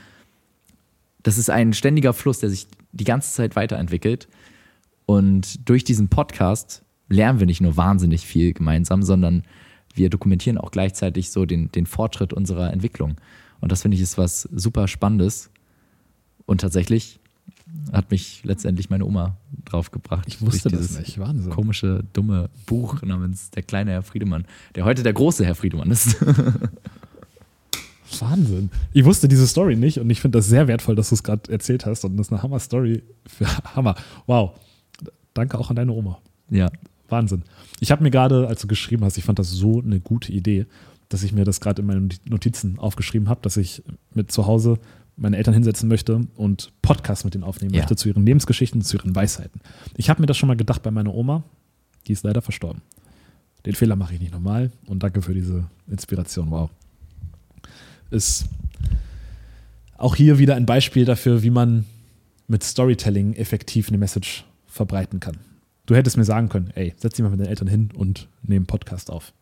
Das 1.24 1.38
ist 1.38 1.50
ein 1.50 1.74
ständiger 1.74 2.14
Fluss, 2.14 2.40
der 2.40 2.50
sich 2.50 2.68
die 2.92 3.04
ganze 3.04 3.34
Zeit 3.34 3.56
weiterentwickelt. 3.56 4.28
Und 5.06 5.70
durch 5.70 5.84
diesen 5.84 6.10
Podcast 6.10 6.84
lernen 7.08 7.40
wir 7.40 7.46
nicht 7.46 7.62
nur 7.62 7.78
wahnsinnig 7.78 8.26
viel 8.26 8.54
gemeinsam, 8.54 9.04
sondern 9.04 9.44
wir 9.94 10.10
dokumentieren 10.10 10.58
auch 10.58 10.72
gleichzeitig 10.72 11.32
so 11.32 11.46
den, 11.46 11.72
den 11.72 11.86
Fortschritt 11.86 12.34
unserer 12.34 12.74
Entwicklung. 12.74 13.16
Und 13.62 13.72
das 13.72 13.84
finde 13.84 13.96
ich 13.96 14.02
ist 14.02 14.18
was 14.18 14.42
super 14.54 14.88
Spannendes. 14.88 15.50
Und 16.46 16.62
tatsächlich 16.62 17.20
hat 17.92 18.12
mich 18.12 18.44
letztendlich 18.44 18.90
meine 18.90 19.06
Oma 19.06 19.38
draufgebracht. 19.66 20.26
Ich 20.28 20.42
wusste 20.42 20.70
das 20.70 20.98
nicht. 20.98 21.20
Wahnsinn. 21.20 21.52
Komische, 21.52 22.04
dumme 22.14 22.50
Buch 22.66 23.02
namens 23.02 23.50
Der 23.52 23.64
kleine 23.64 23.92
Herr 23.92 24.04
Friedemann, 24.04 24.46
der 24.76 24.86
heute 24.86 25.04
der 25.04 25.14
große 25.14 25.46
Herr 25.46 25.56
Friedemann 25.56 25.92
ist. 25.92 26.18
Wahnsinn. 28.20 28.70
Ich 28.94 29.04
wusste 29.06 29.28
diese 29.28 29.48
Story 29.48 29.76
nicht 29.76 30.00
und 30.00 30.10
ich 30.10 30.22
finde 30.22 30.38
das 30.38 30.48
sehr 30.48 30.68
wertvoll, 30.68 30.96
dass 30.96 31.10
du 31.10 31.16
es 31.16 31.24
gerade 31.24 31.52
erzählt 31.52 31.86
hast. 31.86 32.06
Und 32.06 32.18
das 32.18 32.28
ist 32.28 32.34
eine 32.34 32.44
Hammer-Story. 32.44 33.04
für 33.26 33.48
Hammer. 33.76 33.96
Wow. 34.26 34.52
Danke 35.34 35.58
auch 35.58 35.70
an 35.70 35.76
deine 35.76 35.92
Oma. 35.92 36.20
ja. 36.50 36.70
Wahnsinn. 37.08 37.44
Ich 37.80 37.92
habe 37.92 38.02
mir 38.02 38.10
gerade, 38.10 38.48
als 38.48 38.62
du 38.62 38.68
geschrieben 38.68 39.06
hast, 39.06 39.16
ich 39.18 39.24
fand 39.24 39.38
das 39.38 39.52
so 39.52 39.80
eine 39.80 40.00
gute 40.00 40.32
Idee, 40.32 40.66
dass 41.08 41.22
ich 41.22 41.34
mir 41.34 41.46
das 41.46 41.62
gerade 41.62 41.84
in 41.84 41.88
meinen 41.88 42.10
Notizen 42.26 42.80
aufgeschrieben 42.80 43.30
habe, 43.30 43.42
dass 43.44 43.58
ich 43.58 43.84
mit 44.16 44.32
zu 44.32 44.48
Hause 44.48 44.80
meine 45.17 45.38
Eltern 45.38 45.54
hinsetzen 45.54 45.88
möchte 45.88 46.28
und 46.36 46.71
Podcasts 46.82 47.23
mit 47.23 47.34
denen 47.34 47.43
aufnehmen 47.43 47.73
Ja. 47.73 47.82
möchte 47.82 47.95
zu 47.95 48.10
ihren 48.10 48.25
Lebensgeschichten, 48.25 48.82
zu 48.82 48.97
ihren 48.97 49.15
Weisheiten. 49.15 49.62
Ich 49.95 50.10
habe 50.10 50.21
mir 50.21 50.25
das 50.28 50.38
schon 50.38 50.47
mal 50.47 50.58
gedacht 50.58 50.84
bei 50.84 50.91
meiner 50.91 51.13
Oma, 51.13 51.43
die 52.08 52.12
ist 52.13 52.23
leider 52.23 52.41
verstorben. 52.41 52.82
Den 53.65 53.75
Fehler 53.75 53.95
mache 53.95 54.13
ich 54.13 54.19
nicht 54.19 54.34
nochmal 54.34 54.71
und 54.86 55.01
danke 55.04 55.21
für 55.21 55.34
diese 55.34 55.65
Inspiration. 55.88 56.51
Wow. 56.51 56.69
Ist 58.12 58.45
auch 59.97 60.15
hier 60.15 60.38
wieder 60.38 60.56
ein 60.56 60.65
Beispiel 60.65 61.06
dafür, 61.06 61.41
wie 61.43 61.49
man 61.49 61.86
mit 62.47 62.63
Storytelling 62.63 63.34
effektiv 63.34 63.88
eine 63.88 63.97
Message 63.97 64.45
verbreiten 64.67 65.19
kann. 65.19 65.38
Du 65.86 65.95
hättest 65.95 66.17
mir 66.17 66.25
sagen 66.25 66.49
können, 66.49 66.71
ey, 66.75 66.93
setz 66.97 67.15
dich 67.15 67.23
mal 67.23 67.30
mit 67.30 67.39
deinen 67.39 67.47
Eltern 67.49 67.67
hin 67.67 67.89
und 67.95 68.28
nehmen 68.43 68.58
einen 68.62 68.65
Podcast 68.65 69.10
auf. 69.10 69.34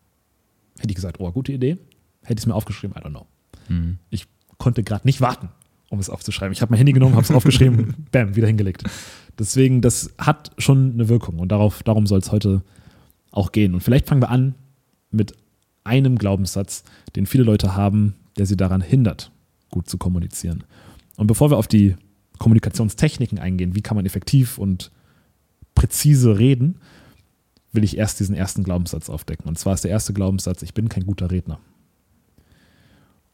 Hätte 0.77 0.89
ich 0.89 0.95
gesagt, 0.95 1.19
oh, 1.19 1.31
gute 1.31 1.51
Idee. 1.51 1.77
Hätte 2.21 2.39
ich 2.39 2.43
es 2.43 2.45
mir 2.45 2.55
aufgeschrieben, 2.55 2.95
I 2.97 3.01
don't 3.05 3.09
know. 3.09 3.25
Mhm. 3.67 3.97
Ich 4.09 4.27
konnte 4.57 4.83
gerade 4.83 5.05
nicht 5.05 5.19
warten, 5.21 5.49
um 5.93 5.99
es 5.99 6.09
aufzuschreiben. 6.09 6.51
Ich 6.51 6.61
habe 6.61 6.71
mein 6.71 6.77
Handy 6.77 6.91
genommen, 6.91 7.13
habe 7.13 7.23
es 7.23 7.31
aufgeschrieben, 7.31 7.93
bam, 8.11 8.35
wieder 8.35 8.47
hingelegt. 8.47 8.83
Deswegen, 9.37 9.81
das 9.81 10.13
hat 10.17 10.51
schon 10.57 10.93
eine 10.93 11.07
Wirkung 11.07 11.39
und 11.39 11.51
darauf, 11.51 11.83
darum 11.83 12.07
soll 12.07 12.19
es 12.19 12.31
heute 12.31 12.63
auch 13.31 13.51
gehen. 13.51 13.73
Und 13.73 13.81
vielleicht 13.81 14.07
fangen 14.07 14.21
wir 14.21 14.29
an 14.29 14.55
mit 15.11 15.35
einem 15.83 16.17
Glaubenssatz, 16.17 16.83
den 17.15 17.25
viele 17.25 17.43
Leute 17.43 17.75
haben, 17.75 18.15
der 18.37 18.45
sie 18.45 18.57
daran 18.57 18.81
hindert, 18.81 19.31
gut 19.69 19.87
zu 19.87 19.97
kommunizieren. 19.97 20.63
Und 21.15 21.27
bevor 21.27 21.51
wir 21.51 21.57
auf 21.57 21.67
die 21.67 21.95
Kommunikationstechniken 22.39 23.37
eingehen, 23.37 23.75
wie 23.75 23.81
kann 23.81 23.95
man 23.95 24.05
effektiv 24.05 24.57
und 24.57 24.91
präzise 25.75 26.39
reden, 26.39 26.79
will 27.71 27.83
ich 27.83 27.97
erst 27.97 28.19
diesen 28.19 28.35
ersten 28.35 28.63
Glaubenssatz 28.63 29.09
aufdecken. 29.09 29.47
Und 29.47 29.59
zwar 29.59 29.75
ist 29.75 29.83
der 29.83 29.91
erste 29.91 30.13
Glaubenssatz, 30.13 30.63
ich 30.63 30.73
bin 30.73 30.89
kein 30.89 31.05
guter 31.05 31.29
Redner. 31.29 31.59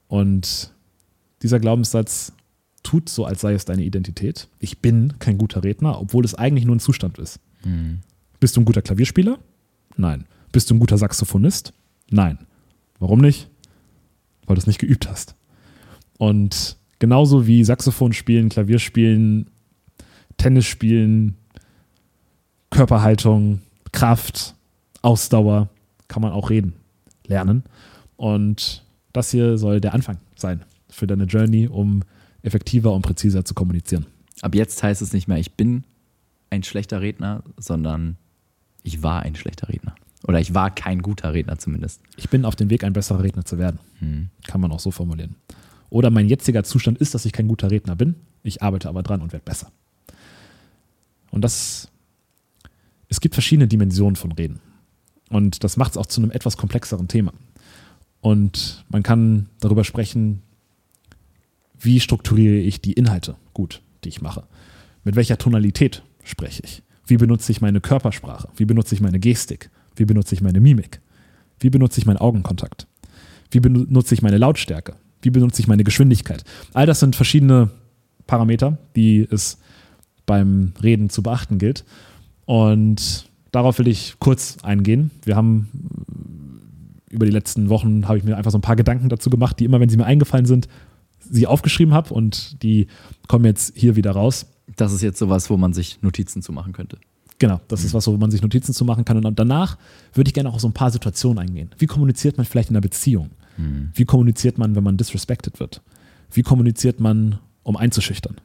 Und 0.08 0.74
dieser 1.41 1.60
Glaubenssatz 1.60 2.34
tut 2.84 3.10
so, 3.10 3.26
als 3.26 3.42
sei 3.42 3.54
es 3.54 3.65
deine 3.65 3.84
Identität. 3.84 4.48
Ich 4.60 4.80
bin 4.80 5.13
kein 5.20 5.38
guter 5.38 5.63
Redner, 5.63 6.00
obwohl 6.00 6.26
es 6.26 6.36
eigentlich 6.36 6.65
nur 6.65 6.76
ein 6.76 6.80
Zustand 6.80 7.18
ist. 7.18 7.39
Mhm. 7.63 8.00
Bist 8.39 8.56
du 8.56 8.62
ein 8.62 8.65
guter 8.65 8.82
Klavierspieler? 8.82 9.38
Nein. 9.98 10.26
Bist 10.52 10.70
du 10.70 10.76
ein 10.76 10.80
guter 10.80 10.98
Saxophonist? 10.98 11.74
Nein. 12.10 12.39
Warum 13.00 13.20
nicht? 13.20 13.50
Weil 14.46 14.56
du 14.56 14.62
es 14.62 14.68
nicht 14.68 14.80
geübt 14.80 15.10
hast. 15.10 15.36
Und 16.18 16.78
genauso 17.00 17.48
wie 17.48 17.63
Saxophon 17.63 18.13
spielen, 18.13 18.50
Klavier 18.50 18.80
spielen, 18.80 19.50
Tennis 20.38 20.65
spielen, 20.65 21.36
Körperhaltung, 22.70 23.62
Kraft, 23.92 24.56
Ausdauer, 25.02 25.70
kann 26.08 26.22
man 26.22 26.32
auch 26.32 26.50
reden, 26.50 26.74
lernen. 27.26 27.63
Und 28.18 28.84
das 29.13 29.32
hier 29.32 29.58
soll 29.58 29.82
der 29.82 29.94
Anfang 29.94 30.18
sein 30.36 30.63
für 30.89 31.08
deine 31.08 31.26
Journey, 31.26 31.68
um 31.68 32.02
effektiver 32.41 32.93
und 32.93 33.02
präziser 33.02 33.45
zu 33.45 33.54
kommunizieren. 33.54 34.06
Ab 34.41 34.56
jetzt 34.56 34.82
heißt 34.82 35.02
es 35.02 35.13
nicht 35.13 35.28
mehr, 35.28 35.38
ich 35.38 35.54
bin 35.54 35.84
ein 36.49 36.63
schlechter 36.63 37.02
Redner, 37.02 37.43
sondern 37.58 38.17
ich 38.84 39.04
war 39.04 39.21
ein 39.23 39.36
schlechter 39.36 39.69
Redner. 39.69 39.95
Oder 40.28 40.39
ich 40.39 40.54
war 40.54 40.73
kein 40.73 41.02
guter 41.02 41.34
Redner 41.34 41.58
zumindest. 41.58 42.02
Ich 42.17 42.30
bin 42.30 42.45
auf 42.45 42.56
dem 42.56 42.69
Weg, 42.69 42.84
ein 42.84 42.93
besserer 42.93 43.23
Redner 43.23 43.45
zu 43.45 43.58
werden. 43.58 43.80
Mhm. 43.99 44.30
Kann 44.47 44.62
man 44.62 44.71
auch 44.71 44.80
so 44.80 44.91
formulieren. 44.91 45.36
Oder 45.89 46.10
mein 46.10 46.28
jetziger 46.28 46.63
Zustand 46.63 46.97
ist, 46.97 47.13
dass 47.13 47.25
ich 47.25 47.32
kein 47.32 47.47
guter 47.47 47.71
Redner 47.71 47.95
bin. 47.95 48.15
Ich 48.43 48.62
arbeite 48.62 48.89
aber 48.89 49.04
dran 49.04 49.21
und 49.21 49.32
werde 49.32 49.45
besser. 49.45 49.71
Und 51.32 51.41
das, 51.41 51.89
es 53.08 53.21
gibt 53.21 53.36
verschiedene 53.36 53.67
Dimensionen 53.67 54.15
von 54.15 54.32
Reden. 54.32 54.60
Und 55.30 55.63
das 55.63 55.78
macht 55.78 55.91
es 55.91 55.97
auch 55.97 56.06
zu 56.06 56.21
einem 56.21 56.32
etwas 56.32 56.58
komplexeren 56.58 57.08
Thema. 57.08 57.34
Und 58.21 58.84
man 58.89 59.04
kann 59.04 59.47
darüber 59.60 59.84
sprechen, 59.84 60.41
wie 61.80 62.00
strukturiere 62.00 62.58
ich 62.58 62.82
die 62.82 62.94
Inhalte 62.94 63.36
gut, 63.54 63.82
die 64.04 64.10
ich 64.10 64.22
mache. 64.22 64.44
Mit 65.04 65.15
welcher 65.15 65.38
Tonalität 65.38 66.04
spreche 66.24 66.62
ich? 66.63 66.84
Wie 67.06 67.18
benutze 67.18 67.52
ich 67.52 67.62
meine 67.62 67.82
Körpersprache? 67.82 68.50
Wie 68.56 68.65
benutze 68.65 68.94
ich 68.96 69.02
meine 69.02 69.20
Gestik? 69.20 69.70
Wie 69.96 70.06
benutze 70.06 70.36
ich 70.36 70.42
meine 70.42 70.60
Mimik? 70.60 71.02
Wie 71.60 71.70
benutze 71.70 72.00
ich 72.00 72.06
meinen 72.06 72.18
Augenkontakt? 72.18 72.88
Wie 73.52 73.60
benutze 73.60 74.13
ich 74.13 74.22
meine 74.22 74.38
Lautstärke? 74.38 74.96
Wie 75.22 75.32
benutze 75.32 75.62
ich 75.62 75.68
meine 75.68 75.84
Geschwindigkeit? 75.84 76.44
All 76.74 76.86
das 76.86 77.00
sind 77.00 77.15
verschiedene 77.15 77.72
Parameter, 78.28 78.78
die 78.96 79.28
es 79.30 79.58
beim 80.26 80.74
Reden 80.84 81.10
zu 81.10 81.24
beachten 81.24 81.58
gilt. 81.58 81.84
Und 82.46 83.30
darauf 83.52 83.80
will 83.80 83.88
ich 83.88 84.15
kurz 84.20 84.58
eingehen. 84.62 85.12
Wir 85.24 85.36
haben 85.36 85.70
äh, 87.10 87.15
über 87.15 87.26
die 87.26 87.32
letzten 87.32 87.70
Wochen 87.70 88.08
habe 88.08 88.20
ich 88.20 88.24
mir 88.24 88.38
einfach 88.38 88.52
so 88.52 88.60
ein 88.60 88.62
paar 88.62 88.76
Gedanken 88.76 89.10
dazu 89.10 89.32
gemacht, 89.32 89.60
die 89.60 89.65
immer, 89.65 89.80
wenn 89.80 89.89
sie 89.89 89.98
mir 89.98 90.06
eingefallen 90.06 90.46
sind, 90.46 90.68
sie 91.20 91.48
aufgeschrieben 91.48 91.94
habe 91.94 92.14
und 92.14 92.62
die 92.64 92.88
kommen 93.28 93.46
jetzt 93.46 93.74
hier 93.76 93.96
wieder 93.96 94.12
raus. 94.12 94.48
Das 94.76 94.94
ist 94.94 95.02
jetzt 95.02 95.20
sowas, 95.20 95.50
wo 95.50 95.58
man 95.58 95.74
sich 95.74 96.02
Notizen 96.02 96.42
zu 96.42 96.52
machen 96.52 96.74
könnte. 96.74 96.98
Genau, 97.40 97.62
das 97.70 97.84
ist 97.84 97.94
was, 97.94 98.06
wo 98.08 98.18
man 98.18 98.32
sich 98.32 98.42
Notizen 98.42 98.74
zu 98.74 98.84
machen 98.84 99.06
kann. 99.06 99.24
Und 99.26 99.40
danach 99.40 99.78
würde 100.14 100.30
ich 100.30 100.34
gerne 100.34 100.50
auch 100.50 100.56
auf 100.56 100.62
so 100.62 100.68
ein 100.68 100.74
paar 100.74 100.92
Situationen 100.92 101.40
eingehen. 101.40 101.70
Wie 101.78 101.86
kommuniziert 101.86 102.38
man 102.38 102.46
vielleicht 102.46 102.70
in 102.70 102.76
einer 102.76 102.82
Beziehung? 102.82 103.32
Wie 103.94 104.06
kommuniziert 104.06 104.58
man, 104.58 104.76
wenn 104.76 104.84
man 104.84 104.96
disrespected 104.96 105.60
wird? 105.60 105.82
Wie 106.32 106.44
kommuniziert 106.44 107.00
man, 107.00 107.40
um 107.64 107.76
einzuschüchtern? 107.76 108.38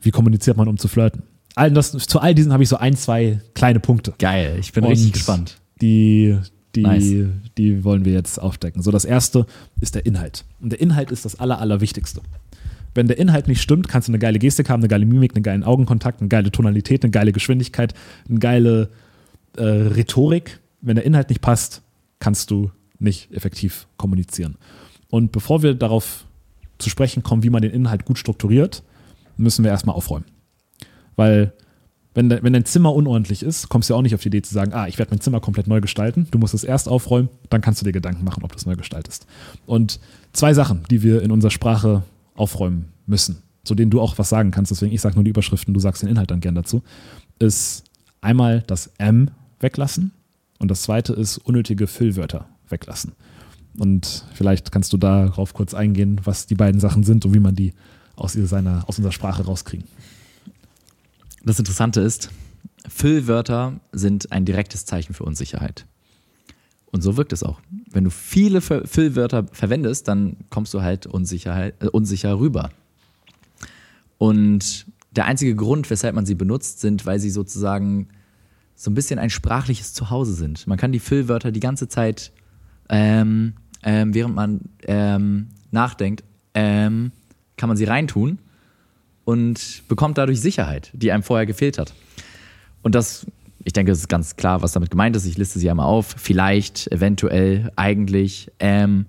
Wie 0.00 0.10
kommuniziert 0.10 0.56
man, 0.56 0.68
um 0.68 0.78
zu 0.78 0.88
flirten? 0.88 1.22
All 1.54 1.70
das, 1.70 1.92
zu 1.92 2.18
all 2.18 2.34
diesen 2.34 2.52
habe 2.52 2.62
ich 2.62 2.68
so 2.68 2.76
ein, 2.76 2.96
zwei 2.96 3.42
kleine 3.54 3.80
Punkte. 3.80 4.14
Geil, 4.18 4.56
ich 4.58 4.72
bin 4.72 4.84
Und 4.84 4.90
richtig 4.90 5.12
gespannt. 5.12 5.60
Die, 5.82 6.38
die, 6.76 6.82
Nice. 6.82 7.26
die 7.56 7.84
wollen 7.84 8.04
wir 8.04 8.12
jetzt 8.12 8.40
aufdecken. 8.40 8.82
So, 8.82 8.90
das 8.90 9.04
erste 9.04 9.46
ist 9.80 9.94
der 9.94 10.06
Inhalt. 10.06 10.44
Und 10.60 10.70
der 10.70 10.80
Inhalt 10.80 11.10
ist 11.10 11.24
das 11.24 11.38
Aller, 11.38 11.58
Allerwichtigste. 11.58 12.20
Wenn 12.94 13.08
der 13.08 13.18
Inhalt 13.18 13.48
nicht 13.48 13.60
stimmt, 13.60 13.88
kannst 13.88 14.08
du 14.08 14.12
eine 14.12 14.18
geile 14.18 14.38
Gestik 14.38 14.70
haben, 14.70 14.80
eine 14.80 14.88
geile 14.88 15.04
Mimik, 15.06 15.34
einen 15.34 15.42
geilen 15.42 15.64
Augenkontakt, 15.64 16.20
eine 16.20 16.28
geile 16.28 16.52
Tonalität, 16.52 17.02
eine 17.02 17.10
geile 17.10 17.32
Geschwindigkeit, 17.32 17.94
eine 18.28 18.38
geile 18.38 18.90
äh, 19.56 19.62
Rhetorik. 19.64 20.60
Wenn 20.80 20.94
der 20.94 21.04
Inhalt 21.04 21.28
nicht 21.28 21.40
passt, 21.40 21.82
kannst 22.20 22.50
du 22.50 22.70
nicht 22.98 23.32
effektiv 23.32 23.86
kommunizieren. 23.96 24.56
Und 25.10 25.32
bevor 25.32 25.62
wir 25.62 25.74
darauf 25.74 26.24
zu 26.78 26.88
sprechen 26.88 27.22
kommen, 27.22 27.42
wie 27.42 27.50
man 27.50 27.62
den 27.62 27.72
Inhalt 27.72 28.04
gut 28.04 28.18
strukturiert, 28.18 28.82
müssen 29.36 29.64
wir 29.64 29.70
erstmal 29.70 29.96
aufräumen. 29.96 30.26
Weil 31.16 31.52
wenn, 32.14 32.28
de, 32.28 32.42
wenn 32.42 32.52
dein 32.52 32.64
Zimmer 32.64 32.94
unordentlich 32.94 33.42
ist, 33.42 33.68
kommst 33.68 33.88
du 33.88 33.94
ja 33.94 33.98
auch 33.98 34.02
nicht 34.02 34.14
auf 34.14 34.22
die 34.22 34.28
Idee 34.28 34.42
zu 34.42 34.54
sagen, 34.54 34.72
ah, 34.72 34.86
ich 34.86 34.98
werde 34.98 35.10
mein 35.10 35.20
Zimmer 35.20 35.40
komplett 35.40 35.66
neu 35.66 35.80
gestalten. 35.80 36.28
Du 36.30 36.38
musst 36.38 36.54
es 36.54 36.64
erst 36.64 36.88
aufräumen, 36.88 37.28
dann 37.50 37.60
kannst 37.60 37.80
du 37.80 37.84
dir 37.84 37.92
Gedanken 37.92 38.24
machen, 38.24 38.44
ob 38.44 38.52
du 38.52 38.56
es 38.56 38.66
neu 38.66 38.76
gestaltest. 38.76 39.26
Und 39.66 40.00
zwei 40.32 40.54
Sachen, 40.54 40.84
die 40.90 41.02
wir 41.02 41.22
in 41.22 41.32
unserer 41.32 41.50
Sprache 41.50 42.02
aufräumen 42.34 42.86
müssen, 43.06 43.42
zu 43.64 43.74
denen 43.74 43.90
du 43.90 44.00
auch 44.00 44.16
was 44.18 44.28
sagen 44.28 44.52
kannst, 44.52 44.70
deswegen 44.70 44.92
ich 44.92 45.00
sage 45.00 45.16
nur 45.16 45.24
die 45.24 45.30
Überschriften, 45.30 45.74
du 45.74 45.80
sagst 45.80 46.02
den 46.02 46.08
Inhalt 46.08 46.30
dann 46.30 46.40
gern 46.40 46.54
dazu, 46.54 46.82
ist 47.38 47.84
einmal 48.20 48.62
das 48.66 48.90
M 48.98 49.30
weglassen 49.60 50.12
und 50.58 50.70
das 50.70 50.82
zweite 50.82 51.12
ist 51.12 51.38
unnötige 51.38 51.86
Füllwörter 51.86 52.46
weglassen. 52.68 53.12
Und 53.76 54.24
vielleicht 54.34 54.70
kannst 54.70 54.92
du 54.92 54.96
darauf 54.96 55.52
kurz 55.52 55.74
eingehen, 55.74 56.20
was 56.24 56.46
die 56.46 56.54
beiden 56.54 56.80
Sachen 56.80 57.02
sind 57.02 57.24
und 57.24 57.34
wie 57.34 57.40
man 57.40 57.56
die 57.56 57.72
aus, 58.14 58.34
seiner, 58.34 58.84
aus 58.88 58.98
unserer 58.98 59.12
Sprache 59.12 59.44
rauskriegen. 59.44 59.86
Das 61.44 61.58
Interessante 61.58 62.00
ist, 62.00 62.30
Füllwörter 62.88 63.80
sind 63.92 64.32
ein 64.32 64.46
direktes 64.46 64.86
Zeichen 64.86 65.12
für 65.12 65.24
Unsicherheit. 65.24 65.86
Und 66.86 67.02
so 67.02 67.16
wirkt 67.16 67.32
es 67.32 67.42
auch. 67.42 67.60
Wenn 67.90 68.04
du 68.04 68.10
viele 68.10 68.60
Füllwörter 68.60 69.46
verwendest, 69.52 70.08
dann 70.08 70.36
kommst 70.48 70.72
du 70.72 70.80
halt 70.80 71.06
Unsicherheit, 71.06 71.74
äh, 71.82 71.88
unsicher 71.88 72.38
rüber. 72.38 72.70
Und 74.16 74.86
der 75.10 75.26
einzige 75.26 75.54
Grund, 75.54 75.90
weshalb 75.90 76.14
man 76.14 76.24
sie 76.24 76.34
benutzt, 76.34 76.80
sind, 76.80 77.04
weil 77.04 77.18
sie 77.18 77.30
sozusagen 77.30 78.08
so 78.74 78.90
ein 78.90 78.94
bisschen 78.94 79.18
ein 79.18 79.30
sprachliches 79.30 79.92
Zuhause 79.92 80.34
sind. 80.34 80.66
Man 80.66 80.78
kann 80.78 80.92
die 80.92 80.98
Füllwörter 80.98 81.52
die 81.52 81.60
ganze 81.60 81.88
Zeit, 81.88 82.32
ähm, 82.88 83.54
ähm, 83.82 84.14
während 84.14 84.34
man 84.34 84.60
ähm, 84.84 85.48
nachdenkt, 85.70 86.24
ähm, 86.54 87.12
kann 87.56 87.68
man 87.68 87.76
sie 87.76 87.84
reintun 87.84 88.38
und 89.24 89.82
bekommt 89.88 90.18
dadurch 90.18 90.40
Sicherheit, 90.40 90.90
die 90.92 91.12
einem 91.12 91.22
vorher 91.22 91.46
gefehlt 91.46 91.78
hat. 91.78 91.94
Und 92.82 92.94
das, 92.94 93.26
ich 93.64 93.72
denke, 93.72 93.92
es 93.92 93.98
ist 93.98 94.08
ganz 94.08 94.36
klar, 94.36 94.62
was 94.62 94.72
damit 94.72 94.90
gemeint 94.90 95.16
ist. 95.16 95.24
Ich 95.24 95.38
liste 95.38 95.58
sie 95.58 95.70
einmal 95.70 95.86
auf. 95.86 96.14
Vielleicht, 96.18 96.90
eventuell, 96.92 97.72
eigentlich, 97.76 98.50
ähm, 98.58 99.06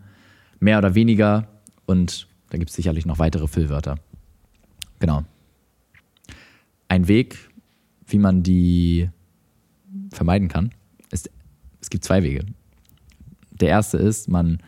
mehr 0.60 0.78
oder 0.78 0.96
weniger. 0.96 1.48
Und 1.86 2.28
da 2.50 2.58
gibt 2.58 2.70
es 2.70 2.76
sicherlich 2.76 3.06
noch 3.06 3.20
weitere 3.20 3.48
Füllwörter. 3.48 3.98
Genau. 5.00 5.24
Ein 6.88 7.08
Weg, 7.08 7.50
wie 8.08 8.20
man 8.20 8.44
die 8.44 9.10
vermeiden 10.12 10.48
kann, 10.48 10.72
ist, 11.12 11.30
es 11.82 11.90
gibt 11.90 12.06
zwei 12.06 12.24
Wege. 12.24 12.46
Der 13.52 13.70
erste 13.70 13.98
ist, 13.98 14.30
man 14.30 14.60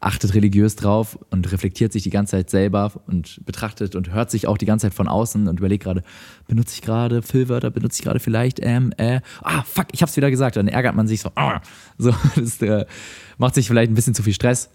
achtet 0.00 0.34
religiös 0.34 0.76
drauf 0.76 1.18
und 1.30 1.50
reflektiert 1.50 1.92
sich 1.92 2.02
die 2.02 2.10
ganze 2.10 2.32
Zeit 2.32 2.50
selber 2.50 2.92
und 3.06 3.40
betrachtet 3.46 3.94
und 3.94 4.12
hört 4.12 4.30
sich 4.30 4.46
auch 4.46 4.58
die 4.58 4.66
ganze 4.66 4.86
Zeit 4.86 4.94
von 4.94 5.08
außen 5.08 5.48
und 5.48 5.58
überlegt 5.58 5.84
gerade, 5.84 6.02
benutze 6.46 6.74
ich 6.74 6.82
gerade 6.82 7.22
Füllwörter, 7.22 7.70
benutze 7.70 8.00
ich 8.00 8.04
gerade 8.04 8.20
vielleicht 8.20 8.60
ähm, 8.62 8.92
äh, 8.98 9.20
ah, 9.42 9.62
fuck, 9.62 9.86
ich 9.92 10.02
hab's 10.02 10.16
wieder 10.16 10.30
gesagt. 10.30 10.56
Dann 10.56 10.68
ärgert 10.68 10.94
man 10.94 11.06
sich 11.06 11.20
so, 11.20 11.30
ah, 11.36 11.60
so, 11.96 12.14
das 12.36 12.60
äh, 12.60 12.86
macht 13.38 13.54
sich 13.54 13.66
vielleicht 13.66 13.90
ein 13.90 13.94
bisschen 13.94 14.14
zu 14.14 14.22
viel 14.22 14.34
Stress. 14.34 14.70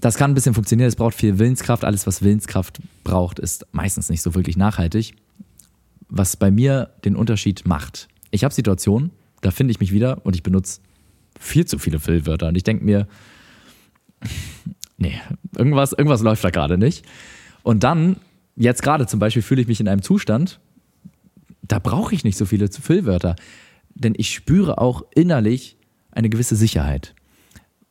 Das 0.00 0.16
kann 0.16 0.32
ein 0.32 0.34
bisschen 0.34 0.54
funktionieren, 0.54 0.88
es 0.88 0.96
braucht 0.96 1.14
viel 1.14 1.38
Willenskraft. 1.38 1.84
Alles, 1.84 2.06
was 2.06 2.22
Willenskraft 2.22 2.80
braucht, 3.04 3.38
ist 3.38 3.66
meistens 3.72 4.08
nicht 4.08 4.22
so 4.22 4.34
wirklich 4.34 4.56
nachhaltig. 4.56 5.14
Was 6.08 6.36
bei 6.36 6.50
mir 6.50 6.90
den 7.04 7.16
Unterschied 7.16 7.66
macht. 7.66 8.08
Ich 8.30 8.44
habe 8.44 8.52
Situationen, 8.52 9.10
da 9.42 9.50
finde 9.50 9.70
ich 9.70 9.80
mich 9.80 9.92
wieder 9.92 10.24
und 10.24 10.34
ich 10.34 10.42
benutze 10.42 10.80
viel 11.38 11.66
zu 11.66 11.78
viele 11.78 12.00
Füllwörter. 12.00 12.48
Und 12.48 12.56
ich 12.56 12.64
denke 12.64 12.84
mir, 12.84 13.06
nee, 14.98 15.20
irgendwas, 15.56 15.92
irgendwas 15.92 16.22
läuft 16.22 16.44
da 16.44 16.50
gerade 16.50 16.78
nicht. 16.78 17.04
Und 17.62 17.84
dann, 17.84 18.16
jetzt 18.56 18.82
gerade 18.82 19.06
zum 19.06 19.20
Beispiel, 19.20 19.42
fühle 19.42 19.62
ich 19.62 19.68
mich 19.68 19.80
in 19.80 19.88
einem 19.88 20.02
Zustand, 20.02 20.60
da 21.62 21.78
brauche 21.78 22.14
ich 22.14 22.24
nicht 22.24 22.36
so 22.36 22.44
viele 22.44 22.68
Füllwörter. 22.70 23.36
Denn 23.94 24.14
ich 24.16 24.34
spüre 24.34 24.78
auch 24.78 25.04
innerlich 25.14 25.76
eine 26.10 26.28
gewisse 26.28 26.56
Sicherheit. 26.56 27.14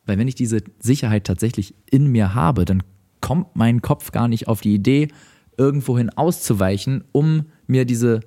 Weil 0.04 0.18
wenn 0.18 0.28
ich 0.28 0.34
diese 0.34 0.62
Sicherheit 0.78 1.24
tatsächlich 1.24 1.74
in 1.90 2.06
mir 2.06 2.34
habe, 2.34 2.64
dann 2.64 2.82
kommt 3.20 3.54
mein 3.54 3.82
Kopf 3.82 4.10
gar 4.12 4.28
nicht 4.28 4.48
auf 4.48 4.60
die 4.60 4.74
Idee, 4.74 5.08
irgendwohin 5.56 6.10
auszuweichen, 6.10 7.04
um 7.12 7.46
mir 7.66 7.84
diese 7.84 8.20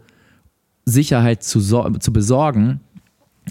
Sicherheit 0.86 1.44
zu, 1.44 1.60
zu 1.62 2.14
besorgen, 2.14 2.80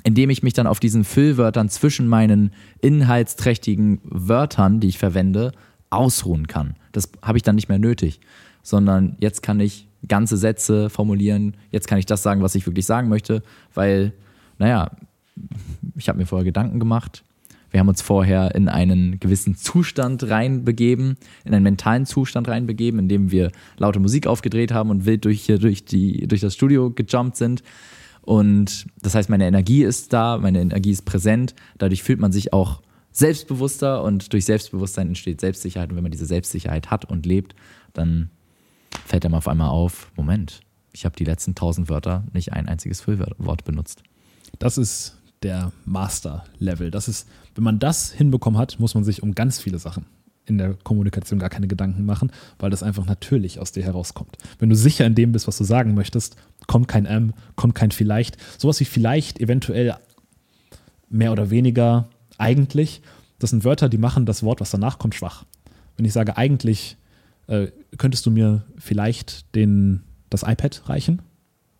indem 0.02 0.30
ich 0.30 0.42
mich 0.42 0.52
dann 0.54 0.66
auf 0.66 0.80
diesen 0.80 1.04
Füllwörtern 1.04 1.68
zwischen 1.68 2.08
meinen 2.08 2.52
inhaltsträchtigen 2.80 4.00
Wörtern, 4.04 4.80
die 4.80 4.88
ich 4.88 4.98
verwende, 4.98 5.52
ausruhen 5.90 6.48
kann. 6.48 6.74
Das 6.92 7.10
habe 7.22 7.38
ich 7.38 7.42
dann 7.42 7.54
nicht 7.54 7.68
mehr 7.68 7.78
nötig, 7.78 8.20
sondern 8.62 9.16
jetzt 9.20 9.42
kann 9.42 9.60
ich 9.60 9.86
ganze 10.08 10.36
Sätze 10.36 10.90
formulieren, 10.90 11.56
jetzt 11.70 11.86
kann 11.86 11.98
ich 11.98 12.06
das 12.06 12.22
sagen, 12.22 12.42
was 12.42 12.54
ich 12.54 12.66
wirklich 12.66 12.86
sagen 12.86 13.08
möchte, 13.08 13.42
weil, 13.72 14.12
naja, 14.58 14.90
ich 15.96 16.08
habe 16.08 16.18
mir 16.18 16.26
vorher 16.26 16.44
Gedanken 16.44 16.78
gemacht, 16.78 17.24
wir 17.70 17.80
haben 17.80 17.88
uns 17.88 18.02
vorher 18.02 18.54
in 18.54 18.68
einen 18.68 19.18
gewissen 19.18 19.56
Zustand 19.56 20.30
reinbegeben, 20.30 21.16
in 21.44 21.54
einen 21.54 21.64
mentalen 21.64 22.06
Zustand 22.06 22.46
reinbegeben, 22.46 23.00
in 23.00 23.08
dem 23.08 23.32
wir 23.32 23.50
laute 23.78 23.98
Musik 23.98 24.28
aufgedreht 24.28 24.70
haben 24.70 24.90
und 24.90 25.06
wild 25.06 25.24
durch, 25.24 25.46
durch, 25.46 25.84
die, 25.84 26.28
durch 26.28 26.40
das 26.40 26.54
Studio 26.54 26.90
gejumpt 26.90 27.36
sind. 27.36 27.64
Und 28.24 28.86
das 29.02 29.14
heißt, 29.14 29.28
meine 29.28 29.46
Energie 29.46 29.84
ist 29.84 30.12
da, 30.12 30.38
meine 30.38 30.60
Energie 30.60 30.90
ist 30.90 31.04
präsent. 31.04 31.54
Dadurch 31.78 32.02
fühlt 32.02 32.20
man 32.20 32.32
sich 32.32 32.52
auch 32.52 32.80
selbstbewusster 33.10 34.02
und 34.02 34.32
durch 34.32 34.46
Selbstbewusstsein 34.46 35.08
entsteht 35.08 35.40
Selbstsicherheit. 35.40 35.90
Und 35.90 35.96
wenn 35.96 36.02
man 36.02 36.12
diese 36.12 36.26
Selbstsicherheit 36.26 36.90
hat 36.90 37.04
und 37.04 37.26
lebt, 37.26 37.54
dann 37.92 38.30
fällt 39.04 39.24
einem 39.24 39.34
auf 39.34 39.46
einmal 39.46 39.68
auf, 39.68 40.10
Moment, 40.16 40.60
ich 40.92 41.04
habe 41.04 41.16
die 41.16 41.24
letzten 41.24 41.54
tausend 41.54 41.90
Wörter 41.90 42.24
nicht 42.32 42.52
ein 42.52 42.66
einziges 42.66 43.02
Füllwort 43.02 43.64
benutzt. 43.64 44.02
Das 44.58 44.78
ist 44.78 45.18
der 45.42 45.72
Master-Level. 45.84 46.90
Das 46.90 47.08
ist, 47.08 47.28
wenn 47.54 47.64
man 47.64 47.78
das 47.78 48.10
hinbekommen 48.10 48.58
hat, 48.58 48.80
muss 48.80 48.94
man 48.94 49.04
sich 49.04 49.22
um 49.22 49.34
ganz 49.34 49.58
viele 49.58 49.78
Sachen 49.78 50.06
in 50.46 50.58
der 50.58 50.74
Kommunikation 50.74 51.38
gar 51.38 51.48
keine 51.48 51.66
Gedanken 51.66 52.04
machen, 52.04 52.30
weil 52.58 52.70
das 52.70 52.82
einfach 52.82 53.06
natürlich 53.06 53.58
aus 53.58 53.72
dir 53.72 53.82
herauskommt. 53.82 54.36
Wenn 54.58 54.68
du 54.68 54.76
sicher 54.76 55.06
in 55.06 55.14
dem 55.14 55.32
bist, 55.32 55.46
was 55.46 55.58
du 55.58 55.64
sagen 55.64 55.94
möchtest, 55.94 56.36
kommt 56.66 56.88
kein 56.88 57.06
M, 57.06 57.32
kommt 57.56 57.74
kein 57.74 57.90
vielleicht. 57.90 58.36
Sowas 58.60 58.80
wie 58.80 58.84
vielleicht, 58.84 59.40
eventuell 59.40 59.96
mehr 61.08 61.32
oder 61.32 61.50
weniger, 61.50 62.08
eigentlich, 62.38 63.02
das 63.38 63.50
sind 63.50 63.64
Wörter, 63.64 63.88
die 63.88 63.98
machen 63.98 64.26
das 64.26 64.42
Wort, 64.42 64.60
was 64.60 64.70
danach 64.70 64.98
kommt, 64.98 65.14
schwach. 65.14 65.44
Wenn 65.96 66.04
ich 66.04 66.12
sage 66.12 66.36
eigentlich, 66.36 66.96
äh, 67.46 67.68
könntest 67.98 68.26
du 68.26 68.30
mir 68.30 68.64
vielleicht 68.78 69.54
den, 69.54 70.02
das 70.30 70.42
iPad 70.42 70.82
reichen? 70.86 71.22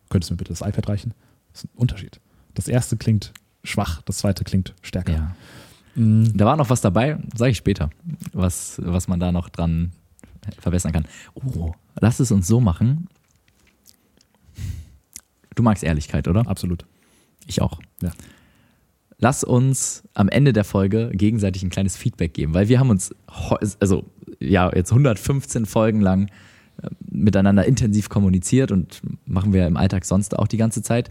Könntest 0.09 0.29
du 0.29 0.33
mir 0.33 0.37
bitte 0.37 0.53
das 0.53 0.61
iPad 0.61 0.89
reichen? 0.89 1.13
Das 1.51 1.63
ist 1.63 1.65
ein 1.65 1.77
Unterschied. 1.77 2.19
Das 2.53 2.67
erste 2.67 2.97
klingt 2.97 3.33
schwach, 3.63 4.01
das 4.03 4.19
zweite 4.19 4.43
klingt 4.43 4.73
stärker. 4.81 5.13
Ja. 5.13 5.35
Da 5.95 6.45
war 6.45 6.57
noch 6.57 6.69
was 6.69 6.81
dabei, 6.81 7.17
sage 7.35 7.51
ich 7.51 7.57
später, 7.57 7.89
was, 8.33 8.81
was 8.83 9.07
man 9.07 9.19
da 9.19 9.31
noch 9.31 9.47
dran 9.49 9.93
verbessern 10.59 10.91
kann. 10.91 11.05
Oh, 11.33 11.71
lass 11.99 12.19
es 12.19 12.31
uns 12.31 12.47
so 12.47 12.59
machen. 12.59 13.07
Du 15.55 15.63
magst 15.63 15.83
Ehrlichkeit, 15.83 16.27
oder? 16.27 16.47
Absolut. 16.47 16.85
Ich 17.47 17.61
auch. 17.61 17.79
Ja. 18.01 18.11
Lass 19.17 19.45
uns 19.45 20.03
am 20.13 20.27
Ende 20.27 20.51
der 20.51 20.65
Folge 20.65 21.11
gegenseitig 21.13 21.63
ein 21.63 21.69
kleines 21.69 21.95
Feedback 21.95 22.33
geben, 22.33 22.53
weil 22.53 22.67
wir 22.67 22.79
haben 22.79 22.89
uns, 22.89 23.15
also 23.79 24.03
ja, 24.39 24.69
jetzt 24.75 24.91
115 24.91 25.65
Folgen 25.65 26.01
lang 26.01 26.27
äh, 26.81 26.89
miteinander 27.09 27.65
intensiv 27.65 28.09
kommuniziert 28.09 28.71
und 28.73 29.01
machen 29.25 29.53
wir 29.53 29.65
im 29.65 29.77
Alltag 29.77 30.03
sonst 30.03 30.37
auch 30.37 30.47
die 30.47 30.57
ganze 30.57 30.81
Zeit. 30.81 31.09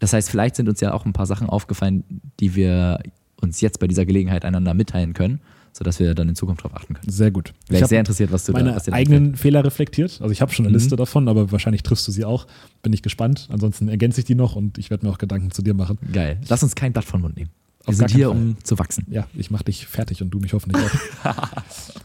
Das 0.00 0.12
heißt, 0.12 0.28
vielleicht 0.28 0.56
sind 0.56 0.68
uns 0.68 0.80
ja 0.80 0.92
auch 0.92 1.06
ein 1.06 1.12
paar 1.12 1.26
Sachen 1.26 1.48
aufgefallen, 1.48 2.02
die 2.40 2.56
wir 2.56 3.00
uns 3.40 3.60
jetzt 3.60 3.80
bei 3.80 3.86
dieser 3.86 4.06
Gelegenheit 4.06 4.44
einander 4.44 4.74
mitteilen 4.74 5.14
können, 5.14 5.40
sodass 5.72 5.98
wir 6.00 6.14
dann 6.14 6.28
in 6.28 6.34
Zukunft 6.34 6.64
darauf 6.64 6.76
achten 6.76 6.94
können. 6.94 7.10
Sehr 7.10 7.30
gut. 7.30 7.54
Wäre 7.68 7.82
ich 7.82 7.88
sehr 7.88 8.00
interessiert, 8.00 8.32
was 8.32 8.44
du 8.44 8.52
meine 8.52 8.72
da 8.72 8.78
dir 8.78 8.92
eigenen 8.92 9.36
Fehler 9.36 9.64
reflektiert. 9.64 10.20
Also 10.20 10.32
ich 10.32 10.40
habe 10.40 10.52
schon 10.52 10.66
eine 10.66 10.70
mhm. 10.70 10.80
Liste 10.80 10.96
davon, 10.96 11.28
aber 11.28 11.52
wahrscheinlich 11.52 11.82
triffst 11.82 12.06
du 12.08 12.12
sie 12.12 12.24
auch. 12.24 12.46
Bin 12.82 12.92
ich 12.92 13.02
gespannt. 13.02 13.48
Ansonsten 13.50 13.88
ergänze 13.88 14.20
ich 14.20 14.24
die 14.24 14.34
noch 14.34 14.56
und 14.56 14.78
ich 14.78 14.90
werde 14.90 15.06
mir 15.06 15.12
auch 15.12 15.18
Gedanken 15.18 15.50
zu 15.50 15.62
dir 15.62 15.74
machen. 15.74 15.98
Geil. 16.12 16.40
Lass 16.48 16.62
uns 16.62 16.74
kein 16.74 16.92
Blatt 16.92 17.04
von 17.04 17.20
Mund 17.20 17.36
nehmen. 17.36 17.50
Wir 17.86 17.94
sind 17.94 18.10
hier, 18.10 18.28
Fall. 18.28 18.36
um 18.36 18.56
zu 18.62 18.78
wachsen. 18.78 19.06
Ja, 19.08 19.26
ich 19.34 19.50
mache 19.50 19.64
dich 19.64 19.86
fertig 19.86 20.20
und 20.20 20.30
du 20.30 20.38
mich 20.40 20.52
hoffentlich 20.52 20.84
auch. 20.84 21.48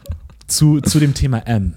zu, 0.46 0.80
zu 0.80 0.98
dem 0.98 1.12
Thema 1.12 1.38
M. 1.46 1.74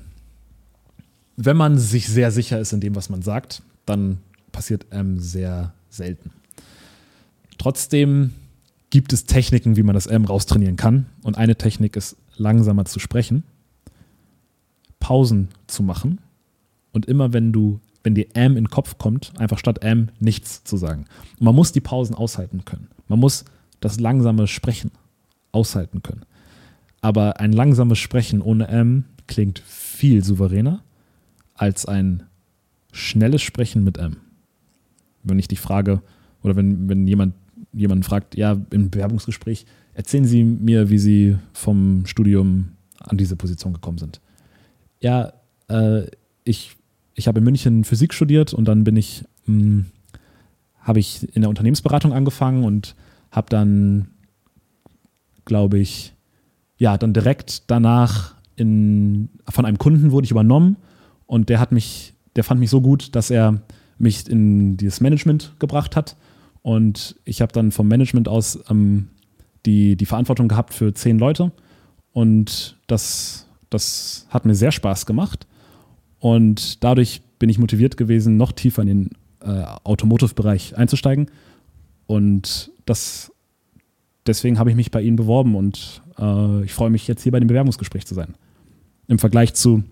Wenn 1.35 1.57
man 1.57 1.77
sich 1.77 2.07
sehr 2.07 2.31
sicher 2.31 2.59
ist 2.59 2.73
in 2.73 2.79
dem, 2.79 2.95
was 2.95 3.09
man 3.09 3.21
sagt, 3.21 3.61
dann 3.85 4.19
passiert 4.51 4.85
M 4.91 5.19
sehr 5.19 5.73
selten. 5.89 6.31
Trotzdem 7.57 8.33
gibt 8.89 9.13
es 9.13 9.25
Techniken, 9.25 9.75
wie 9.75 9.83
man 9.83 9.93
das 9.93 10.07
M 10.07 10.25
raustrainieren 10.25 10.75
kann. 10.75 11.07
Und 11.23 11.37
eine 11.37 11.55
Technik 11.55 11.95
ist, 11.95 12.17
langsamer 12.37 12.85
zu 12.85 12.99
sprechen, 12.99 13.43
Pausen 14.99 15.49
zu 15.67 15.83
machen 15.83 16.19
und 16.91 17.05
immer 17.05 17.33
wenn 17.33 17.51
du, 17.51 17.79
wenn 18.03 18.15
dir 18.15 18.27
M 18.33 18.57
in 18.57 18.65
den 18.65 18.69
Kopf 18.69 18.97
kommt, 18.97 19.33
einfach 19.39 19.59
statt 19.59 19.83
M 19.83 20.09
nichts 20.19 20.63
zu 20.63 20.77
sagen. 20.77 21.05
Und 21.39 21.45
man 21.45 21.55
muss 21.55 21.71
die 21.71 21.81
Pausen 21.81 22.15
aushalten 22.15 22.65
können. 22.65 22.87
Man 23.07 23.19
muss 23.19 23.45
das 23.79 23.99
langsame 23.99 24.47
Sprechen 24.47 24.91
aushalten 25.51 26.01
können. 26.03 26.25
Aber 27.01 27.39
ein 27.39 27.51
langsames 27.51 27.99
Sprechen 27.99 28.41
ohne 28.41 28.67
M 28.67 29.05
klingt 29.27 29.59
viel 29.59 30.23
souveräner 30.23 30.83
als 31.53 31.85
ein 31.85 32.23
schnelles 32.91 33.41
Sprechen 33.41 33.83
mit 33.83 33.97
M. 33.97 34.17
Wenn 35.23 35.39
ich 35.39 35.47
dich 35.47 35.59
frage, 35.59 36.01
oder 36.41 36.55
wenn, 36.55 36.89
wenn 36.89 37.07
jemand 37.07 37.33
jemanden 37.73 38.03
fragt, 38.03 38.35
ja, 38.35 38.57
im 38.71 38.89
Bewerbungsgespräch, 38.89 39.65
erzählen 39.93 40.25
Sie 40.25 40.43
mir, 40.43 40.89
wie 40.89 40.97
Sie 40.97 41.37
vom 41.53 42.05
Studium 42.05 42.69
an 42.99 43.17
diese 43.17 43.35
Position 43.35 43.73
gekommen 43.73 43.97
sind. 43.97 44.21
Ja, 44.99 45.33
äh, 45.69 46.03
ich, 46.43 46.75
ich 47.13 47.27
habe 47.27 47.39
in 47.39 47.45
München 47.45 47.83
Physik 47.83 48.13
studiert 48.13 48.53
und 48.53 48.65
dann 48.65 48.83
bin 48.83 48.95
ich, 48.95 49.23
hm, 49.45 49.85
habe 50.79 50.99
ich 50.99 51.35
in 51.35 51.41
der 51.41 51.49
Unternehmensberatung 51.49 52.13
angefangen 52.13 52.63
und 52.63 52.95
habe 53.31 53.49
dann, 53.49 54.07
glaube 55.45 55.79
ich, 55.79 56.13
ja, 56.77 56.97
dann 56.97 57.13
direkt 57.13 57.69
danach 57.69 58.35
in, 58.55 59.29
von 59.49 59.65
einem 59.65 59.77
Kunden 59.77 60.11
wurde 60.11 60.25
ich 60.25 60.31
übernommen 60.31 60.77
und 61.25 61.49
der 61.49 61.59
hat 61.59 61.71
mich, 61.71 62.13
der 62.35 62.43
fand 62.43 62.59
mich 62.59 62.69
so 62.69 62.81
gut, 62.81 63.15
dass 63.15 63.29
er 63.29 63.61
mich 63.97 64.27
in 64.27 64.77
dieses 64.77 65.01
Management 65.01 65.53
gebracht 65.59 65.95
hat 65.95 66.15
und 66.67 67.15
ich 67.23 67.39
habe 67.39 67.53
dann 67.53 67.71
vom 67.71 67.87
Management 67.87 68.27
aus 68.27 68.59
ähm, 68.69 69.07
die, 69.65 69.95
die 69.95 70.05
Verantwortung 70.05 70.49
gehabt 70.49 70.73
für 70.73 70.93
zehn 70.93 71.17
Leute. 71.17 71.53
Und 72.11 72.75
das, 72.87 73.47
das 73.69 74.27
hat 74.31 74.45
mir 74.45 74.53
sehr 74.53 74.73
Spaß 74.73 75.05
gemacht. 75.05 75.47
Und 76.19 76.83
dadurch 76.83 77.21
bin 77.39 77.47
ich 77.47 77.57
motiviert 77.57 77.95
gewesen, 77.95 78.35
noch 78.35 78.51
tiefer 78.51 78.81
in 78.81 78.87
den 78.89 79.09
äh, 79.39 79.63
Automotive-Bereich 79.85 80.75
einzusteigen. 80.75 81.31
Und 82.05 82.69
das, 82.83 83.31
deswegen 84.25 84.59
habe 84.59 84.69
ich 84.69 84.75
mich 84.75 84.91
bei 84.91 85.01
Ihnen 85.01 85.15
beworben 85.15 85.55
und 85.55 86.01
äh, 86.19 86.65
ich 86.65 86.73
freue 86.73 86.89
mich 86.89 87.07
jetzt 87.07 87.23
hier 87.23 87.31
bei 87.31 87.39
dem 87.39 87.47
Bewerbungsgespräch 87.47 88.05
zu 88.05 88.13
sein. 88.13 88.33
Im 89.07 89.19
Vergleich 89.19 89.53
zu, 89.53 89.85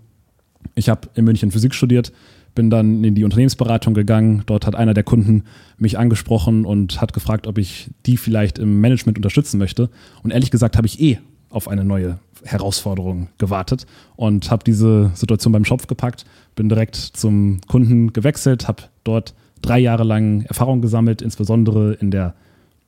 ich 0.74 0.90
habe 0.90 1.08
in 1.14 1.24
München 1.24 1.50
Physik 1.50 1.72
studiert, 1.72 2.12
bin 2.56 2.70
dann 2.70 3.04
in 3.04 3.14
die 3.14 3.22
Unternehmensberatung 3.22 3.94
gegangen. 3.94 4.42
Dort 4.46 4.66
hat 4.66 4.74
einer 4.74 4.94
der 4.94 5.04
Kunden 5.04 5.44
mich 5.78 5.96
angesprochen 5.96 6.64
und 6.64 7.00
hat 7.00 7.12
gefragt, 7.12 7.46
ob 7.46 7.58
ich 7.58 7.90
die 8.06 8.16
vielleicht 8.16 8.58
im 8.58 8.80
Management 8.80 9.18
unterstützen 9.18 9.58
möchte. 9.58 9.88
Und 10.24 10.32
ehrlich 10.32 10.50
gesagt 10.50 10.76
habe 10.76 10.88
ich 10.88 11.00
eh 11.00 11.20
auf 11.50 11.68
eine 11.68 11.84
neue 11.84 12.18
Herausforderung 12.42 13.28
gewartet 13.38 13.86
und 14.16 14.50
habe 14.50 14.64
diese 14.64 15.12
Situation 15.14 15.52
beim 15.52 15.64
Schopf 15.64 15.86
gepackt, 15.86 16.24
bin 16.56 16.68
direkt 16.68 16.96
zum 16.96 17.60
Kunden 17.68 18.12
gewechselt, 18.12 18.66
habe 18.66 18.84
dort 19.04 19.34
drei 19.62 19.78
Jahre 19.78 20.04
lang 20.04 20.42
Erfahrung 20.42 20.80
gesammelt, 20.80 21.22
insbesondere 21.22 21.94
in 21.94 22.10
der 22.10 22.34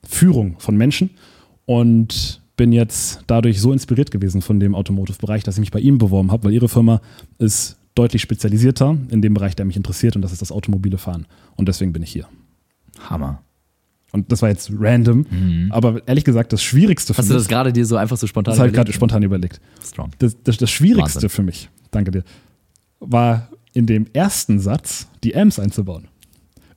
Führung 0.03 0.55
von 0.59 0.75
Menschen 0.75 1.11
und 1.65 2.41
bin 2.57 2.71
jetzt 2.71 3.21
dadurch 3.27 3.61
so 3.61 3.71
inspiriert 3.71 4.11
gewesen 4.11 4.41
von 4.41 4.59
dem 4.59 4.75
Automotive-Bereich, 4.75 5.43
dass 5.43 5.55
ich 5.55 5.61
mich 5.61 5.71
bei 5.71 5.79
ihm 5.79 5.97
beworben 5.97 6.31
habe, 6.31 6.45
weil 6.45 6.53
ihre 6.53 6.69
Firma 6.69 7.01
ist 7.37 7.77
deutlich 7.95 8.21
spezialisierter 8.21 8.97
in 9.09 9.21
dem 9.21 9.33
Bereich, 9.33 9.55
der 9.55 9.65
mich 9.65 9.75
interessiert 9.75 10.15
und 10.15 10.21
das 10.21 10.31
ist 10.31 10.41
das 10.41 10.51
automobile 10.51 10.97
Fahren. 10.97 11.25
Und 11.55 11.67
deswegen 11.67 11.93
bin 11.93 12.03
ich 12.03 12.11
hier. 12.11 12.27
Hammer. 13.09 13.41
Und 14.11 14.31
das 14.31 14.41
war 14.41 14.49
jetzt 14.49 14.71
random, 14.73 15.25
aber 15.69 16.07
ehrlich 16.07 16.23
gesagt, 16.23 16.51
das 16.51 16.63
Schwierigste 16.63 17.13
für 17.13 17.21
Mhm. 17.21 17.23
Hast 17.23 17.29
du 17.29 17.33
mich, 17.35 17.43
das 17.43 17.47
gerade 17.47 17.71
dir 17.73 17.85
so 17.85 17.95
einfach 17.95 18.17
so 18.17 18.25
spontan 18.25 18.53
das 18.53 18.59
habe 18.59 18.69
ich 18.69 18.73
gerade 18.73 18.87
überlegt? 18.87 18.95
spontan 18.95 19.23
überlegt. 19.23 19.61
Strong. 19.85 20.11
Das, 20.17 20.35
das, 20.43 20.57
das 20.57 20.71
Schwierigste 20.71 21.15
Wahnsinn. 21.17 21.29
für 21.29 21.43
mich, 21.43 21.69
danke 21.91 22.09
dir, 22.09 22.23
war 22.99 23.49
in 23.73 23.85
dem 23.85 24.07
ersten 24.13 24.59
Satz 24.59 25.07
die 25.23 25.35
Ams 25.35 25.59
einzubauen. 25.59 26.07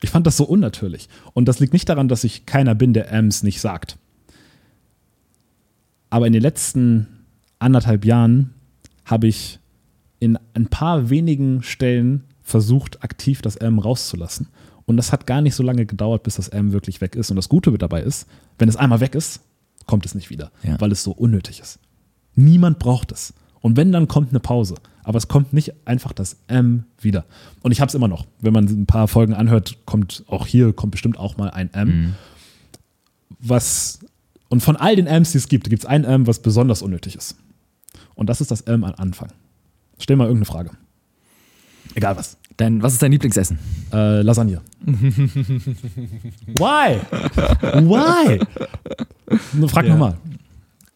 Ich 0.02 0.10
fand 0.10 0.26
das 0.26 0.36
so 0.36 0.44
unnatürlich. 0.44 1.08
Und 1.32 1.46
das 1.46 1.58
liegt 1.60 1.72
nicht 1.72 1.88
daran, 1.88 2.08
dass 2.08 2.24
ich 2.24 2.44
keiner 2.44 2.74
bin, 2.74 2.92
der 2.92 3.12
Ams 3.12 3.42
nicht 3.42 3.60
sagt. 3.60 3.96
Aber 6.10 6.26
in 6.26 6.32
den 6.34 6.42
letzten 6.42 7.06
anderthalb 7.60 8.04
Jahren 8.04 8.52
habe 9.06 9.28
ich 9.28 9.58
in 10.22 10.38
ein 10.54 10.68
paar 10.68 11.10
wenigen 11.10 11.64
Stellen 11.64 12.22
versucht, 12.42 13.02
aktiv 13.02 13.42
das 13.42 13.56
M 13.56 13.80
rauszulassen. 13.80 14.46
Und 14.86 14.96
das 14.96 15.10
hat 15.10 15.26
gar 15.26 15.40
nicht 15.40 15.56
so 15.56 15.64
lange 15.64 15.84
gedauert, 15.84 16.22
bis 16.22 16.36
das 16.36 16.48
M 16.48 16.72
wirklich 16.72 17.00
weg 17.00 17.16
ist. 17.16 17.30
Und 17.30 17.36
das 17.36 17.48
Gute 17.48 17.76
dabei 17.76 18.02
ist, 18.02 18.28
wenn 18.58 18.68
es 18.68 18.76
einmal 18.76 19.00
weg 19.00 19.16
ist, 19.16 19.40
kommt 19.86 20.06
es 20.06 20.14
nicht 20.14 20.30
wieder, 20.30 20.52
Ja. 20.62 20.80
weil 20.80 20.92
es 20.92 21.02
so 21.02 21.10
unnötig 21.10 21.58
ist. 21.58 21.80
Niemand 22.36 22.78
braucht 22.78 23.10
es. 23.10 23.34
Und 23.60 23.76
wenn, 23.76 23.90
dann 23.90 24.06
kommt 24.06 24.30
eine 24.30 24.38
Pause. 24.40 24.76
Aber 25.02 25.18
es 25.18 25.26
kommt 25.26 25.52
nicht 25.52 25.72
einfach 25.86 26.12
das 26.12 26.36
M 26.46 26.84
wieder. 27.00 27.24
Und 27.62 27.72
ich 27.72 27.80
habe 27.80 27.88
es 27.88 27.94
immer 27.96 28.06
noch. 28.08 28.26
Wenn 28.40 28.52
man 28.52 28.66
ein 28.66 28.86
paar 28.86 29.08
Folgen 29.08 29.34
anhört, 29.34 29.78
kommt 29.86 30.22
auch 30.28 30.46
hier, 30.46 30.72
kommt 30.72 30.92
bestimmt 30.92 31.18
auch 31.18 31.36
mal 31.36 31.50
ein 31.50 31.72
M. 31.74 32.14
Was, 33.40 33.98
und 34.48 34.62
von 34.62 34.76
all 34.76 34.94
den 34.94 35.06
M's, 35.08 35.32
die 35.32 35.38
es 35.38 35.48
gibt, 35.48 35.68
gibt 35.68 35.82
es 35.82 35.86
ein 35.88 36.04
M, 36.04 36.26
was 36.28 36.40
besonders 36.42 36.82
unnötig 36.82 37.16
ist. 37.16 37.36
Und 38.14 38.28
das 38.28 38.40
ist 38.40 38.50
das 38.50 38.60
M 38.62 38.84
am 38.84 38.94
Anfang. 38.96 39.28
Stell 40.02 40.16
mal 40.16 40.24
irgendeine 40.26 40.46
Frage. 40.46 40.70
Egal 41.94 42.16
was. 42.16 42.36
Dein, 42.56 42.82
was 42.82 42.94
ist 42.94 43.02
dein 43.02 43.12
Lieblingsessen? 43.12 43.56
Äh, 43.92 44.22
Lasagne. 44.22 44.60
Why? 46.58 47.00
Why? 47.86 48.40
Frag 49.68 49.84
Ja. 49.86 49.92
nochmal. 49.92 50.18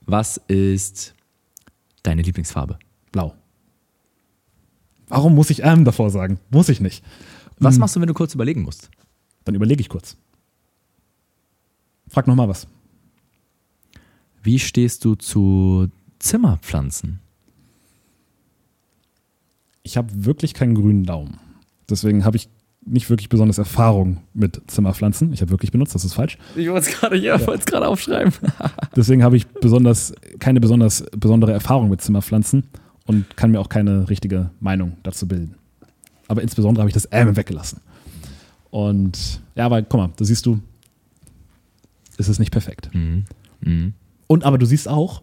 Was 0.07 0.39
ist 0.49 1.15
deine 2.03 2.23
Lieblingsfarbe? 2.23 2.79
Blau. 3.13 3.35
Warum 5.09 5.37
muss 5.37 5.51
ich 5.51 5.63
M 5.63 5.85
davor 5.85 6.11
sagen? 6.11 6.41
Muss 6.51 6.69
ich 6.69 6.81
nicht. 6.81 7.05
Was 7.61 7.79
machst 7.79 7.95
du, 7.95 8.01
wenn 8.01 8.09
du 8.09 8.15
kurz 8.15 8.35
überlegen 8.35 8.63
musst? 8.63 8.91
Dann 9.45 9.55
überlege 9.55 9.81
ich 9.81 9.89
kurz. 9.89 10.17
Frag 12.09 12.27
nochmal 12.27 12.49
was. 12.49 12.67
Wie 14.43 14.59
stehst 14.59 15.05
du 15.05 15.15
zu 15.15 15.91
Zimmerpflanzen? 16.19 17.21
Ich 19.87 19.97
habe 19.97 20.09
wirklich 20.13 20.53
keinen 20.53 20.75
grünen 20.75 21.05
Daumen. 21.05 21.39
Deswegen 21.89 22.25
habe 22.25 22.37
ich 22.37 22.49
nicht 22.85 23.09
wirklich 23.09 23.29
besonders 23.29 23.59
Erfahrung 23.59 24.19
mit 24.35 24.61
Zimmerpflanzen. 24.67 25.33
Ich 25.33 25.43
habe 25.43 25.53
wirklich 25.53 25.71
benutzt, 25.71 25.95
das 25.95 26.05
ist 26.05 26.15
falsch. 26.15 26.39
Ich 26.57 26.69
wollte 26.69 26.91
es 26.91 26.99
gerade 26.99 27.17
ja, 27.17 27.39
wollte 27.47 27.61
es 27.61 27.67
gerade 27.67 27.87
aufschreiben. 27.87 28.33
Deswegen 28.97 29.23
habe 29.23 29.37
ich 29.37 29.47
besonders 29.47 30.13
keine 30.41 30.61
besonders 30.61 31.05
besondere 31.17 31.53
Erfahrung 31.53 31.89
mit 31.89 32.01
Zimmerpflanzen 32.01 32.65
und 33.07 33.37
kann 33.37 33.53
mir 33.53 33.61
auch 33.61 33.69
keine 33.69 34.09
richtige 34.09 34.51
Meinung 34.59 34.97
dazu 35.05 35.29
bilden. 35.29 35.55
Aber 36.27 36.43
insbesondere 36.43 36.83
habe 36.83 36.91
ich 36.91 36.95
das 36.95 37.05
M 37.05 37.37
weggelassen. 37.37 37.81
Und 38.71 39.41
ja, 39.55 39.67
aber 39.67 39.83
guck 39.83 40.01
mal, 40.01 40.11
da 40.17 40.25
siehst 40.25 40.47
du, 40.47 40.59
es 42.19 42.29
ist 42.29 42.41
nicht 42.41 42.51
perfekt. 42.51 42.91
Mhm. 42.93 43.95
Und 44.27 44.43
aber 44.43 44.59
du 44.59 44.67
siehst 44.67 44.89
auch, 44.89 45.23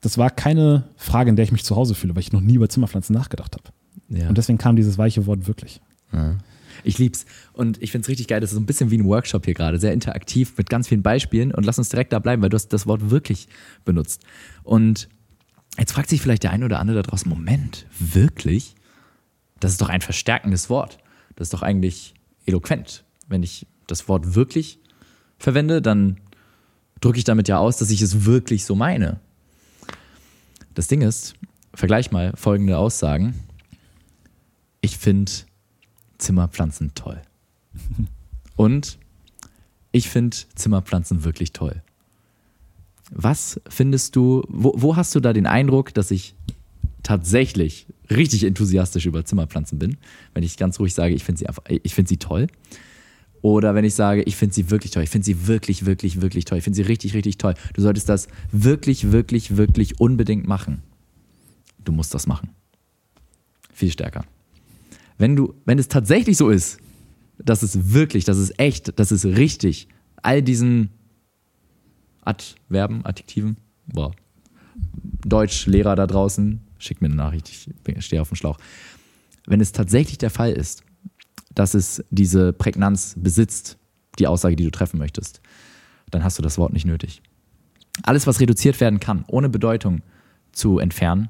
das 0.00 0.18
war 0.18 0.30
keine 0.30 0.84
Frage, 0.96 1.30
in 1.30 1.36
der 1.36 1.44
ich 1.44 1.52
mich 1.52 1.64
zu 1.64 1.76
Hause 1.76 1.94
fühle, 1.94 2.14
weil 2.14 2.20
ich 2.20 2.32
noch 2.32 2.40
nie 2.40 2.54
über 2.54 2.68
Zimmerpflanzen 2.68 3.14
nachgedacht 3.14 3.54
habe. 3.54 3.70
Ja. 4.08 4.28
Und 4.28 4.38
deswegen 4.38 4.58
kam 4.58 4.76
dieses 4.76 4.98
weiche 4.98 5.26
Wort 5.26 5.46
wirklich. 5.46 5.80
Ja. 6.12 6.36
Ich 6.82 6.98
lieb's. 6.98 7.26
Und 7.52 7.82
ich 7.82 7.92
find's 7.92 8.08
richtig 8.08 8.28
geil. 8.28 8.40
Das 8.40 8.50
ist 8.50 8.54
so 8.54 8.60
ein 8.60 8.66
bisschen 8.66 8.90
wie 8.90 8.98
ein 8.98 9.04
Workshop 9.04 9.44
hier 9.44 9.54
gerade. 9.54 9.78
Sehr 9.78 9.92
interaktiv 9.92 10.56
mit 10.56 10.70
ganz 10.70 10.88
vielen 10.88 11.02
Beispielen. 11.02 11.52
Und 11.52 11.66
lass 11.66 11.78
uns 11.78 11.90
direkt 11.90 12.12
da 12.12 12.18
bleiben, 12.18 12.42
weil 12.42 12.48
du 12.48 12.54
hast 12.54 12.68
das 12.68 12.86
Wort 12.86 13.10
wirklich 13.10 13.48
benutzt. 13.84 14.22
Und 14.62 15.08
jetzt 15.78 15.92
fragt 15.92 16.08
sich 16.08 16.22
vielleicht 16.22 16.42
der 16.42 16.52
eine 16.52 16.64
oder 16.64 16.78
andere 16.78 17.02
da 17.02 17.10
draußen: 17.10 17.28
Moment, 17.28 17.86
wirklich? 17.98 18.74
Das 19.60 19.72
ist 19.72 19.80
doch 19.82 19.90
ein 19.90 20.00
verstärkendes 20.00 20.70
Wort. 20.70 20.98
Das 21.36 21.46
ist 21.46 21.54
doch 21.54 21.62
eigentlich 21.62 22.14
eloquent. 22.46 23.04
Wenn 23.28 23.42
ich 23.42 23.66
das 23.86 24.08
Wort 24.08 24.34
wirklich 24.34 24.78
verwende, 25.38 25.82
dann 25.82 26.16
drücke 27.00 27.18
ich 27.18 27.24
damit 27.24 27.48
ja 27.48 27.58
aus, 27.58 27.76
dass 27.76 27.90
ich 27.90 28.00
es 28.00 28.24
wirklich 28.24 28.64
so 28.64 28.74
meine. 28.74 29.20
Das 30.80 30.88
Ding 30.88 31.02
ist, 31.02 31.34
vergleich 31.74 32.10
mal 32.10 32.32
folgende 32.36 32.78
Aussagen. 32.78 33.34
Ich 34.80 34.96
finde 34.96 35.30
Zimmerpflanzen 36.16 36.92
toll. 36.94 37.20
Und 38.56 38.98
ich 39.92 40.08
finde 40.08 40.34
Zimmerpflanzen 40.54 41.22
wirklich 41.22 41.52
toll. 41.52 41.82
Was 43.10 43.60
findest 43.68 44.16
du, 44.16 44.42
wo, 44.48 44.72
wo 44.74 44.96
hast 44.96 45.14
du 45.14 45.20
da 45.20 45.34
den 45.34 45.44
Eindruck, 45.46 45.92
dass 45.92 46.10
ich 46.10 46.34
tatsächlich 47.02 47.86
richtig 48.08 48.44
enthusiastisch 48.44 49.04
über 49.04 49.22
Zimmerpflanzen 49.26 49.78
bin? 49.78 49.98
Wenn 50.32 50.44
ich 50.44 50.56
ganz 50.56 50.80
ruhig 50.80 50.94
sage, 50.94 51.12
ich 51.12 51.24
finde 51.24 51.40
sie, 51.40 51.46
einfach- 51.46 51.64
ich 51.68 51.94
finde 51.94 52.08
sie 52.08 52.16
toll. 52.16 52.46
Oder 53.42 53.74
wenn 53.74 53.84
ich 53.84 53.94
sage, 53.94 54.22
ich 54.22 54.36
finde 54.36 54.54
sie 54.54 54.70
wirklich 54.70 54.92
toll, 54.92 55.02
ich 55.02 55.10
finde 55.10 55.24
sie 55.24 55.46
wirklich, 55.46 55.86
wirklich, 55.86 56.20
wirklich 56.20 56.44
toll, 56.44 56.58
ich 56.58 56.64
finde 56.64 56.76
sie 56.76 56.82
richtig, 56.82 57.14
richtig 57.14 57.38
toll. 57.38 57.54
Du 57.74 57.80
solltest 57.80 58.08
das 58.08 58.28
wirklich, 58.52 59.12
wirklich, 59.12 59.56
wirklich 59.56 59.98
unbedingt 59.98 60.46
machen. 60.46 60.82
Du 61.84 61.92
musst 61.92 62.12
das 62.12 62.26
machen. 62.26 62.50
Viel 63.72 63.90
stärker. 63.90 64.24
Wenn 65.16 65.36
du, 65.36 65.54
wenn 65.64 65.78
es 65.78 65.88
tatsächlich 65.88 66.36
so 66.36 66.50
ist, 66.50 66.78
dass 67.38 67.62
es 67.62 67.92
wirklich, 67.92 68.24
dass 68.24 68.36
es 68.36 68.52
echt, 68.58 68.98
dass 68.98 69.10
es 69.10 69.24
richtig, 69.24 69.88
all 70.22 70.42
diesen 70.42 70.90
Adverben, 72.22 73.04
Adjektiven, 73.06 73.56
boah, 73.86 74.12
Deutschlehrer 75.24 75.96
da 75.96 76.06
draußen, 76.06 76.60
schick 76.78 77.00
mir 77.00 77.06
eine 77.06 77.16
Nachricht, 77.16 77.48
ich 77.48 78.04
stehe 78.04 78.20
auf 78.20 78.28
dem 78.28 78.36
Schlauch. 78.36 78.58
Wenn 79.46 79.60
es 79.60 79.72
tatsächlich 79.72 80.18
der 80.18 80.30
Fall 80.30 80.52
ist, 80.52 80.82
dass 81.54 81.74
es 81.74 82.04
diese 82.10 82.52
Prägnanz 82.52 83.14
besitzt, 83.18 83.78
die 84.18 84.26
Aussage, 84.26 84.56
die 84.56 84.64
du 84.64 84.70
treffen 84.70 84.98
möchtest, 84.98 85.40
dann 86.10 86.24
hast 86.24 86.38
du 86.38 86.42
das 86.42 86.58
Wort 86.58 86.72
nicht 86.72 86.86
nötig. 86.86 87.22
Alles, 88.02 88.26
was 88.26 88.40
reduziert 88.40 88.80
werden 88.80 89.00
kann, 89.00 89.24
ohne 89.28 89.48
Bedeutung 89.48 90.02
zu 90.52 90.78
entfernen, 90.78 91.28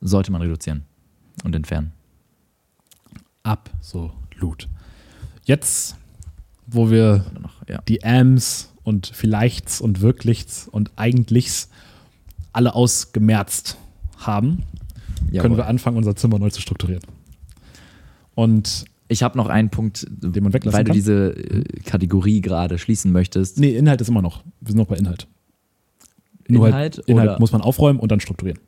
sollte 0.00 0.32
man 0.32 0.42
reduzieren 0.42 0.84
und 1.44 1.54
entfernen. 1.54 1.92
Absolut. 3.42 4.68
Jetzt, 5.44 5.96
wo 6.66 6.90
wir 6.90 7.24
noch, 7.40 7.66
ja. 7.68 7.80
die 7.88 8.04
Ams 8.04 8.72
und 8.82 9.06
Vielleichts 9.06 9.80
und 9.80 10.00
Wirklichs 10.00 10.68
und 10.68 10.90
Eigentlichs 10.96 11.68
alle 12.52 12.74
ausgemerzt 12.74 13.78
haben, 14.18 14.64
können 15.36 15.56
wir 15.56 15.66
anfangen, 15.66 15.96
unser 15.96 16.16
Zimmer 16.16 16.38
neu 16.38 16.50
zu 16.50 16.60
strukturieren. 16.60 17.02
Und 18.34 18.84
Ich 19.08 19.22
habe 19.22 19.38
noch 19.38 19.48
einen 19.48 19.70
Punkt, 19.70 20.06
Den 20.10 20.42
man 20.42 20.52
weglassen 20.52 20.76
weil 20.76 20.84
du 20.84 20.88
kann? 20.90 20.94
diese 20.96 21.30
äh, 21.34 21.64
Kategorie 21.84 22.40
gerade 22.42 22.78
schließen 22.78 23.10
möchtest. 23.10 23.58
nee, 23.58 23.74
Inhalt 23.76 24.00
ist 24.00 24.08
immer 24.08 24.22
noch. 24.22 24.44
Wir 24.60 24.68
sind 24.68 24.76
noch 24.78 24.86
bei 24.86 24.96
Inhalt. 24.96 25.26
Nur 26.48 26.68
Inhalt 26.68 26.96
halt, 26.98 27.08
Inhalt 27.08 27.28
oder- 27.30 27.40
muss 27.40 27.52
man 27.52 27.60
aufräumen 27.62 27.98
und 28.00 28.10
dann 28.12 28.20
strukturieren. 28.20 28.60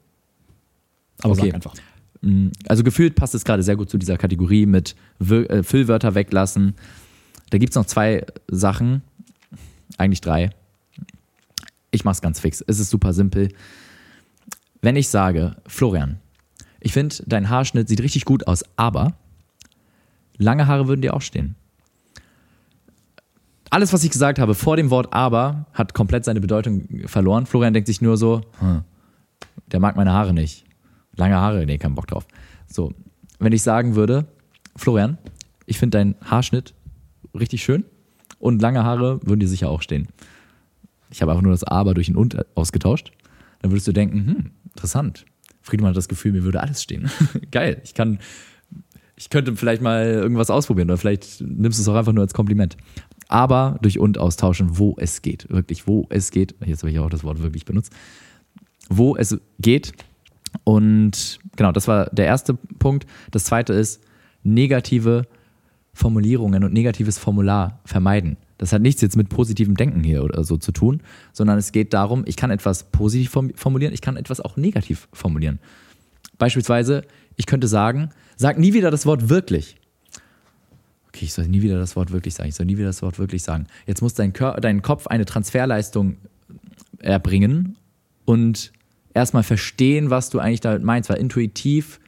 Aber 1.23 1.33
Okay. 1.33 1.47
sag 1.47 1.55
einfach. 1.55 1.75
Mm, 2.23 2.49
Also 2.69 2.83
gefühlt 2.83 3.15
passt 3.17 3.35
es 3.35 3.45
gerade 3.45 3.63
sehr 3.63 3.77
gut 3.77 3.91
zu 3.91 3.99
dieser 3.99 4.17
Kategorie 4.17 4.67
mit 4.67 4.95
äh, 5.21 5.63
Füllwörter 5.63 6.15
weglassen. 6.15 6.75
Da 7.51 7.59
gibt 7.59 7.73
es 7.73 7.77
noch 7.77 7.87
zwei 7.87 8.25
Sachen, 8.49 9.03
eigentlich 9.99 10.21
drei. 10.21 10.51
Ich 11.91 12.05
mache 12.05 12.13
es 12.15 12.23
ganz 12.23 12.41
fix. 12.41 12.63
Es 12.67 12.79
ist 12.79 12.91
super 12.91 13.13
simpel. 13.13 13.49
Wenn 14.81 14.97
ich 14.97 15.09
sage, 15.09 15.57
Florian, 15.67 16.19
ich 16.81 16.93
finde, 16.93 17.17
dein 17.27 17.51
Haarschnitt 17.51 17.89
sieht 17.89 18.01
richtig 18.01 18.25
gut 18.25 18.47
aus, 18.47 18.65
aber 18.77 19.15
lange 20.41 20.67
Haare 20.67 20.89
würden 20.89 21.03
dir 21.03 21.15
auch 21.15 21.23
stehen. 21.23 21.55
Alles, 23.71 23.93
was 23.93 24.03
ich 24.03 24.11
gesagt 24.11 24.41
habe 24.41 24.55
vor 24.55 24.77
dem 24.77 24.91
Wort 24.91 25.13
aber, 25.15 25.67
hat 25.73 25.95
komplett 25.95 26.25
seine 26.25 26.41
Bedeutung 26.41 27.07
verloren. 27.07 27.47
Florian 27.47 27.73
denkt 27.73 27.87
sich 27.87 28.01
nur 28.01 28.17
so, 28.17 28.41
hm, 28.59 28.83
der 29.71 29.79
mag 29.79 29.95
meine 29.95 30.13
Haare 30.13 30.35
nicht. 30.35 30.65
Lange 31.15 31.37
Haare, 31.37 31.65
nee, 31.67 31.79
kein 31.79 31.95
Bock 31.95 32.09
drauf. 32.09 32.27
So. 32.67 32.93
wenn 33.39 33.53
ich 33.53 33.63
sagen 33.63 33.95
würde, 33.95 34.27
Florian, 34.77 35.19
ich 35.67 35.79
finde 35.79 35.99
deinen 35.99 36.15
Haarschnitt 36.25 36.75
richtig 37.39 37.63
schön 37.63 37.85
und 38.39 38.61
lange 38.61 38.83
Haare 38.83 39.21
würden 39.23 39.41
dir 39.41 39.49
sicher 39.49 39.69
auch 39.69 39.83
stehen. 39.83 40.09
Ich 41.11 41.23
habe 41.23 41.33
einfach 41.33 41.43
nur 41.43 41.53
das 41.53 41.65
Aber 41.65 41.95
durch 41.95 42.09
ein 42.09 42.17
Und 42.17 42.45
ausgetauscht. 42.57 43.13
Dann 43.63 43.71
würdest 43.71 43.87
du 43.87 43.93
denken, 43.93 44.27
hm, 44.27 44.51
interessant. 44.75 45.27
Friedemann 45.63 45.91
hat 45.91 45.97
das 45.97 46.09
Gefühl, 46.09 46.33
mir 46.33 46.45
würde 46.45 46.61
alles 46.61 46.83
stehen. 46.83 47.11
Geil, 47.51 47.81
ich 47.85 47.95
kann, 47.95 48.19
ich 49.21 49.29
könnte 49.29 49.55
vielleicht 49.55 49.83
mal 49.83 50.07
irgendwas 50.07 50.49
ausprobieren 50.49 50.89
oder 50.89 50.97
vielleicht 50.97 51.43
nimmst 51.43 51.79
du 51.79 51.83
es 51.83 51.89
auch 51.89 51.95
einfach 51.95 52.15
nur 52.15 52.23
als 52.23 52.33
Kompliment. 52.33 52.79
Aber 53.29 53.79
durch 53.83 53.99
und 53.99 54.17
austauschen, 54.17 54.79
wo 54.79 54.97
es 54.99 55.21
geht. 55.21 55.47
Wirklich, 55.51 55.87
wo 55.87 56.07
es 56.09 56.31
geht. 56.31 56.55
Jetzt 56.65 56.83
habe 56.83 56.91
ich 56.91 56.99
auch 56.99 57.11
das 57.11 57.23
Wort 57.23 57.43
wirklich 57.43 57.67
benutzt. 57.67 57.93
Wo 58.89 59.17
es 59.17 59.39
geht. 59.59 59.93
Und 60.65 61.39
genau, 61.55 61.71
das 61.71 61.87
war 61.87 62.07
der 62.07 62.25
erste 62.25 62.55
Punkt. 62.55 63.07
Das 63.31 63.45
zweite 63.45 63.75
ist 63.75 64.03
negative 64.43 65.27
Formulierungen 65.93 66.65
und 66.65 66.73
negatives 66.73 67.19
Formular 67.19 67.79
vermeiden. 67.85 68.39
Das 68.57 68.73
hat 68.73 68.81
nichts 68.81 69.03
jetzt 69.03 69.19
mit 69.19 69.29
positivem 69.29 69.77
Denken 69.77 70.03
hier 70.03 70.25
oder 70.25 70.45
so 70.45 70.57
zu 70.57 70.73
tun, 70.73 71.03
sondern 71.35 71.59
es 71.59 71.73
geht 71.73 71.93
darum, 71.93 72.25
ich 72.27 72.37
kann 72.37 72.51
etwas 72.51 72.85
positiv 72.85 73.37
formulieren, 73.55 73.93
ich 73.93 74.01
kann 74.01 74.17
etwas 74.17 74.41
auch 74.41 74.57
negativ 74.57 75.09
formulieren. 75.13 75.59
Beispielsweise, 76.41 77.03
ich 77.37 77.45
könnte 77.45 77.69
sagen, 77.69 78.11
sag 78.37 78.59
nie 78.59 78.73
wieder 78.73 78.91
das 78.91 79.05
Wort 79.05 79.29
wirklich. 79.29 79.77
Okay, 81.09 81.27
ich 81.27 81.35
soll 81.35 81.47
nie 81.47 81.61
wieder 81.61 81.79
das 81.79 81.97
Wort 81.97 82.13
wirklich 82.13 82.35
sagen. 82.35 82.49
Ich 82.49 82.55
soll 82.55 82.65
nie 82.65 82.79
wieder 82.79 82.87
das 82.87 83.03
Wort 83.03 83.19
wirklich 83.19 83.43
sagen. 83.43 83.67
Jetzt 83.87 84.01
muss 84.01 84.15
dein, 84.15 84.33
Kör 84.33 84.55
dein 84.55 84.81
Kopf 84.81 85.07
eine 85.07 85.27
Transferleistung 85.27 86.17
erbringen 86.99 87.77
und 88.25 88.73
erstmal 89.13 89.43
verstehen, 89.43 90.09
was 90.09 90.31
du 90.31 90.39
eigentlich 90.39 90.61
damit 90.61 90.83
meinst, 90.83 91.11
weil 91.11 91.19
intuitiv 91.19 92.01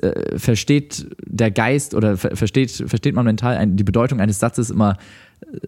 äh, 0.00 0.38
versteht 0.38 1.08
der 1.26 1.50
Geist 1.50 1.94
oder 1.94 2.16
ver 2.16 2.36
versteht, 2.36 2.70
versteht 2.70 3.16
man 3.16 3.24
mental 3.24 3.56
ein, 3.56 3.76
die 3.76 3.84
Bedeutung 3.84 4.20
eines 4.20 4.38
Satzes 4.38 4.70
immer, 4.70 4.98
äh, 5.40 5.58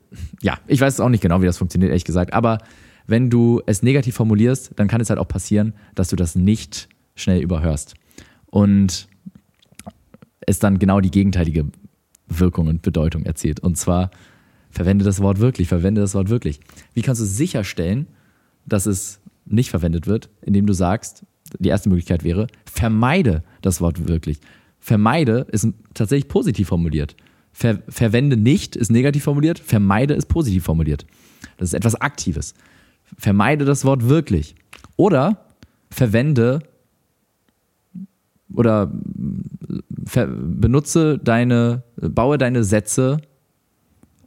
ja, 0.43 0.59
ich 0.69 0.81
weiß 0.81 1.01
auch 1.01 1.09
nicht 1.09 1.23
genau, 1.23 1.43
wie 1.43 1.47
das 1.47 1.59
funktioniert, 1.59 1.91
ehrlich 1.91 2.05
gesagt, 2.05 2.33
aber 2.33 2.59
wenn 3.09 3.31
du 3.31 3.63
es 3.67 3.83
negativ 3.83 4.15
formulierst, 4.15 4.73
dann 4.77 4.87
kann 4.87 5.01
es 5.01 5.11
halt 5.11 5.19
auch 5.19 5.29
passieren, 5.29 5.75
dass 5.97 6.09
du 6.09 6.15
das 6.15 6.37
nicht 6.37 6.89
schnell 7.17 7.41
überhörst. 7.41 7.95
Und 8.47 9.09
es 10.41 10.61
dann 10.61 10.79
genau 10.79 11.01
die 11.01 11.11
gegenteilige 11.11 11.67
Wirkung 12.29 12.69
und 12.69 12.83
Bedeutung 12.83 13.25
erzielt. 13.25 13.61
Und 13.61 13.77
zwar, 13.77 14.11
verwende 14.71 15.05
das 15.05 15.21
Wort 15.21 15.41
wirklich, 15.41 15.69
verwende 15.69 16.01
das 16.01 16.15
Wort 16.15 16.29
wirklich. 16.29 16.61
Wie 16.95 17.03
kannst 17.03 17.21
du 17.21 17.27
sicherstellen, 17.27 18.07
dass 18.65 18.87
es 18.87 19.21
nicht 19.47 19.71
verwendet 19.71 20.07
wird, 20.07 20.29
indem 20.43 20.67
du 20.67 20.73
sagst, 20.73 21.25
die 21.59 21.69
erste 21.69 21.89
Möglichkeit 21.89 22.25
wäre, 22.25 22.49
vermeide 22.65 23.45
das 23.63 23.81
Wort 23.81 24.09
wirklich. 24.09 24.41
Vermeide 24.81 25.47
ist 25.51 25.69
tatsächlich 25.95 26.29
positiv 26.29 26.69
formuliert. 26.69 27.17
Ver 27.53 27.83
verwende 27.89 28.37
nicht 28.37 28.77
ist 28.77 28.91
negativ 28.91 29.25
formuliert, 29.25 29.59
vermeide 29.59 30.15
ist 30.15 30.27
positiv 30.27 30.65
formuliert. 30.65 31.07
Das 31.57 31.71
ist 31.71 31.75
etwas 31.75 31.95
Aktives. 31.95 32.55
Vermeide 33.17 33.65
das 33.65 33.85
Wort 33.85 34.09
wirklich. 34.09 34.57
Oder 34.97 35.47
verwende 35.91 36.61
oder 38.53 38.91
benutze 40.07 41.19
deine, 41.19 41.83
baue 41.97 42.39
deine 42.39 42.65
Sätze, 42.65 43.19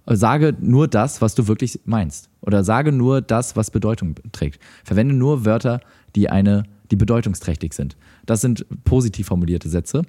sage 0.05 0.55
nur 0.59 0.87
das, 0.87 1.21
was 1.21 1.35
du 1.35 1.47
wirklich 1.47 1.79
meinst. 1.85 2.29
Oder 2.41 2.63
sage 2.63 2.91
nur 2.91 3.21
das, 3.21 3.55
was 3.55 3.71
Bedeutung 3.71 4.15
trägt. 4.31 4.59
Verwende 4.83 5.13
nur 5.13 5.45
Wörter, 5.45 5.79
die 6.15 6.29
eine 6.29 6.63
die 6.91 6.95
bedeutungsträchtig 6.95 7.73
sind. 7.73 7.97
Das 8.25 8.41
sind 8.41 8.65
positiv 8.83 9.27
formulierte 9.27 9.69
Sätze, 9.69 10.03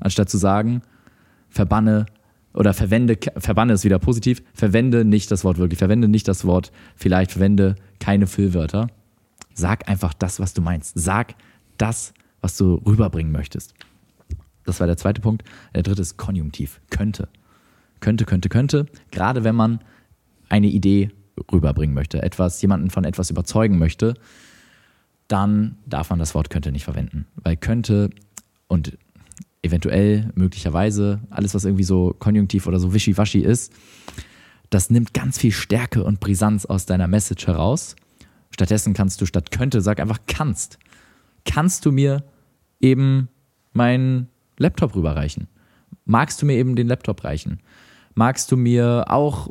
anstatt 0.00 0.28
zu 0.28 0.38
sagen, 0.38 0.82
verbanne 1.48 2.06
oder 2.52 2.72
verwende, 2.72 3.18
verbanne 3.36 3.72
ist 3.72 3.84
wieder 3.84 3.98
positiv, 3.98 4.42
verwende 4.52 5.04
nicht 5.04 5.30
das 5.30 5.44
Wort 5.44 5.58
wirklich, 5.58 5.78
verwende 5.78 6.08
nicht 6.08 6.28
das 6.28 6.44
Wort 6.44 6.70
vielleicht, 6.96 7.32
verwende 7.32 7.74
keine 7.98 8.26
Füllwörter. 8.26 8.88
Sag 9.54 9.88
einfach 9.88 10.14
das, 10.14 10.40
was 10.40 10.54
du 10.54 10.62
meinst. 10.62 10.92
Sag 10.96 11.34
das, 11.78 12.08
was 12.08 12.23
du 12.56 12.74
rüberbringen 12.86 13.32
möchtest. 13.32 13.74
Das 14.64 14.80
war 14.80 14.86
der 14.86 14.96
zweite 14.96 15.20
Punkt. 15.20 15.44
Der 15.74 15.82
dritte 15.82 16.02
ist 16.02 16.16
Konjunktiv. 16.16 16.80
Könnte. 16.90 17.28
Könnte, 18.00 18.24
könnte, 18.24 18.48
könnte. 18.48 18.86
Gerade 19.10 19.44
wenn 19.44 19.54
man 19.54 19.80
eine 20.48 20.66
Idee 20.66 21.10
rüberbringen 21.52 21.94
möchte, 21.94 22.22
etwas, 22.22 22.60
jemanden 22.60 22.90
von 22.90 23.04
etwas 23.04 23.30
überzeugen 23.30 23.78
möchte, 23.78 24.14
dann 25.28 25.78
darf 25.86 26.10
man 26.10 26.18
das 26.18 26.34
Wort 26.34 26.50
könnte 26.50 26.70
nicht 26.70 26.84
verwenden. 26.84 27.26
Weil 27.36 27.56
könnte 27.56 28.10
und 28.68 28.98
eventuell, 29.62 30.30
möglicherweise, 30.34 31.20
alles, 31.30 31.54
was 31.54 31.64
irgendwie 31.64 31.84
so 31.84 32.14
konjunktiv 32.18 32.66
oder 32.66 32.78
so 32.78 32.92
wischiwaschi 32.92 33.40
ist, 33.40 33.72
das 34.70 34.90
nimmt 34.90 35.14
ganz 35.14 35.38
viel 35.38 35.52
Stärke 35.52 36.04
und 36.04 36.20
Brisanz 36.20 36.66
aus 36.66 36.84
deiner 36.84 37.08
Message 37.08 37.46
heraus. 37.46 37.96
Stattdessen 38.50 38.92
kannst 38.92 39.20
du 39.20 39.26
statt 39.26 39.50
könnte, 39.50 39.80
sag 39.80 40.00
einfach 40.00 40.20
kannst. 40.26 40.78
Kannst 41.44 41.86
du 41.86 41.92
mir 41.92 42.24
eben 42.80 43.28
meinen 43.72 44.28
Laptop 44.58 44.94
rüberreichen? 44.94 45.48
Magst 46.04 46.42
du 46.42 46.46
mir 46.46 46.54
eben 46.54 46.76
den 46.76 46.88
Laptop 46.88 47.24
reichen? 47.24 47.60
Magst 48.14 48.52
du 48.52 48.56
mir 48.56 49.06
auch 49.08 49.48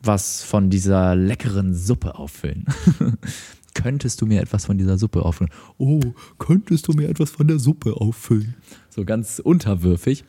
was 0.00 0.42
von 0.42 0.70
dieser 0.70 1.14
leckeren 1.14 1.74
Suppe 1.74 2.18
auffüllen? 2.18 2.66
könntest 3.74 4.20
du 4.20 4.26
mir 4.26 4.40
etwas 4.40 4.66
von 4.66 4.78
dieser 4.78 4.98
Suppe 4.98 5.24
auffüllen? 5.24 5.52
Oh, 5.78 6.00
könntest 6.38 6.88
du 6.88 6.92
mir 6.92 7.08
etwas 7.08 7.30
von 7.30 7.48
der 7.48 7.58
Suppe 7.58 7.94
auffüllen? 8.00 8.54
So 8.88 9.04
ganz 9.04 9.38
unterwürfig. 9.38 10.24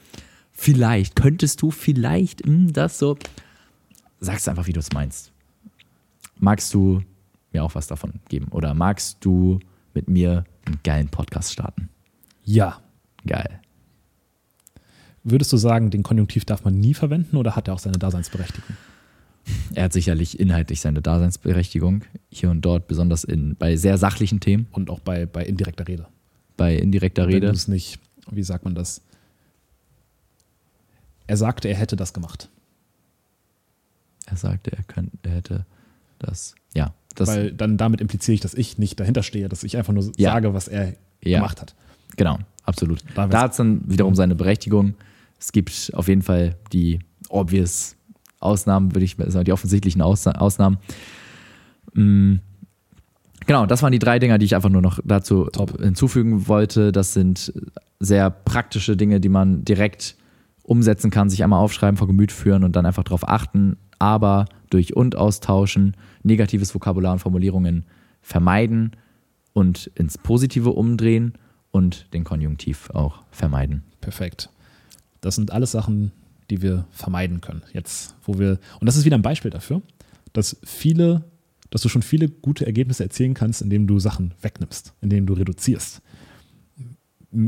Vielleicht, 0.51 1.15
könntest 1.15 1.61
du 1.61 1.71
vielleicht 1.71 2.45
mh, 2.45 2.53
hm, 2.53 2.73
das 2.73 2.99
so. 2.99 3.17
Sagst 4.19 4.49
einfach, 4.49 4.67
wie 4.67 4.73
du 4.73 4.79
es 4.79 4.91
meinst. 4.93 5.31
Magst 6.39 6.73
du 6.73 7.01
mir 7.53 7.63
auch 7.63 7.75
was 7.75 7.87
davon 7.87 8.13
geben? 8.29 8.47
Oder 8.51 8.73
magst 8.73 9.17
du 9.21 9.59
mit 9.95 10.09
mir 10.09 10.45
einen 10.65 10.79
geilen 10.83 11.07
Podcast 11.09 11.53
starten? 11.53 11.89
Ja. 12.43 12.81
Geil. 13.25 13.61
Würdest 15.23 15.51
du 15.51 15.57
sagen, 15.57 15.89
den 15.89 16.03
Konjunktiv 16.03 16.45
darf 16.45 16.63
man 16.63 16.79
nie 16.79 16.93
verwenden 16.93 17.37
oder 17.37 17.55
hat 17.55 17.67
er 17.67 17.73
auch 17.73 17.79
seine 17.79 17.97
Daseinsberechtigung? 17.97 18.75
Er 19.73 19.85
hat 19.85 19.93
sicherlich 19.93 20.39
inhaltlich 20.39 20.81
seine 20.81 21.01
Daseinsberechtigung, 21.01 22.03
hier 22.29 22.49
und 22.49 22.61
dort, 22.61 22.87
besonders 22.87 23.23
in, 23.23 23.55
bei 23.55 23.75
sehr 23.75 23.97
sachlichen 23.97 24.39
Themen. 24.39 24.67
Und 24.71 24.89
auch 24.89 24.99
bei, 24.99 25.25
bei 25.25 25.45
indirekter 25.45 25.87
Rede. 25.87 26.07
Bei 26.57 26.75
indirekter 26.75 27.27
Rede. 27.27 27.47
Wenn 27.47 27.55
es 27.55 27.67
nicht, 27.67 27.99
wie 28.31 28.43
sagt 28.43 28.65
man 28.65 28.75
das? 28.75 29.01
Er 31.27 31.37
sagte, 31.37 31.67
er 31.67 31.75
hätte 31.75 31.95
das 31.95 32.13
gemacht. 32.13 32.49
Er 34.25 34.37
sagte, 34.37 34.71
er, 34.71 34.83
könnte, 34.83 35.17
er 35.23 35.31
hätte 35.31 35.65
das, 36.19 36.55
ja. 36.73 36.93
Das, 37.15 37.29
Weil 37.29 37.51
dann 37.53 37.77
damit 37.77 38.01
impliziere 38.01 38.33
ich, 38.35 38.41
dass 38.41 38.53
ich 38.53 38.77
nicht 38.77 38.99
dahinter 38.99 39.23
stehe, 39.23 39.49
dass 39.49 39.63
ich 39.63 39.77
einfach 39.77 39.93
nur 39.93 40.03
ja. 40.17 40.31
sage, 40.31 40.53
was 40.53 40.67
er 40.67 40.93
ja. 41.23 41.39
gemacht 41.39 41.61
hat. 41.61 41.73
Genau, 42.17 42.39
absolut. 42.63 43.03
Da, 43.15 43.27
da 43.27 43.41
hat 43.41 43.51
es 43.51 43.57
dann 43.57 43.81
wiederum 43.85 44.15
seine 44.15 44.35
Berechtigung. 44.35 44.95
Es 45.39 45.51
gibt 45.51 45.91
auf 45.93 46.07
jeden 46.07 46.21
Fall 46.21 46.55
die 46.71 46.99
obvious 47.29 47.95
Ausnahmen, 48.39 48.93
würde 48.93 49.05
ich 49.05 49.15
sagen, 49.17 49.45
die 49.45 49.53
offensichtlichen 49.53 50.01
Ausnahmen. 50.01 50.77
Mm. 51.93 52.35
Genau, 53.47 53.67
das 53.67 53.83
waren 53.83 53.91
die 53.91 53.99
drei 53.99 54.17
Dinger, 54.17 54.39
die 54.39 54.45
ich 54.45 54.55
einfach 54.55 54.69
nur 54.69 54.81
noch 54.81 54.99
dazu 55.03 55.45
Top. 55.45 55.79
hinzufügen 55.79 56.47
wollte. 56.47 56.91
Das 56.91 57.13
sind 57.13 57.53
sehr 57.99 58.31
praktische 58.31 58.97
Dinge, 58.97 59.19
die 59.19 59.29
man 59.29 59.63
direkt 59.63 60.15
umsetzen 60.63 61.11
kann, 61.11 61.29
sich 61.29 61.43
einmal 61.43 61.59
aufschreiben, 61.59 61.95
vor 61.95 62.07
Gemüt 62.07 62.31
führen 62.31 62.63
und 62.63 62.75
dann 62.75 62.87
einfach 62.87 63.03
darauf 63.03 63.27
achten, 63.27 63.77
aber 63.99 64.45
durch 64.69 64.95
und 64.95 65.15
austauschen, 65.15 65.95
negatives 66.23 66.73
Vokabular 66.73 67.13
und 67.13 67.19
Formulierungen 67.19 67.85
vermeiden 68.21 68.91
und 69.53 69.91
ins 69.95 70.17
Positive 70.17 70.71
umdrehen 70.71 71.33
und 71.71 72.13
den 72.13 72.23
Konjunktiv 72.23 72.89
auch 72.91 73.23
vermeiden. 73.31 73.83
Perfekt. 74.01 74.49
Das 75.21 75.35
sind 75.35 75.51
alles 75.51 75.71
Sachen, 75.71 76.11
die 76.49 76.61
wir 76.61 76.85
vermeiden 76.91 77.41
können. 77.41 77.63
Jetzt, 77.73 78.15
wo 78.23 78.37
wir, 78.37 78.59
und 78.79 78.85
das 78.85 78.97
ist 78.97 79.05
wieder 79.05 79.17
ein 79.17 79.21
Beispiel 79.21 79.51
dafür, 79.51 79.81
dass 80.33 80.57
viele, 80.63 81.23
dass 81.69 81.81
du 81.81 81.89
schon 81.89 82.01
viele 82.01 82.29
gute 82.29 82.65
Ergebnisse 82.65 83.03
erzielen 83.03 83.33
kannst, 83.33 83.61
indem 83.61 83.87
du 83.87 83.99
Sachen 83.99 84.33
wegnimmst, 84.41 84.93
indem 85.01 85.25
du 85.25 85.33
reduzierst. 85.33 86.01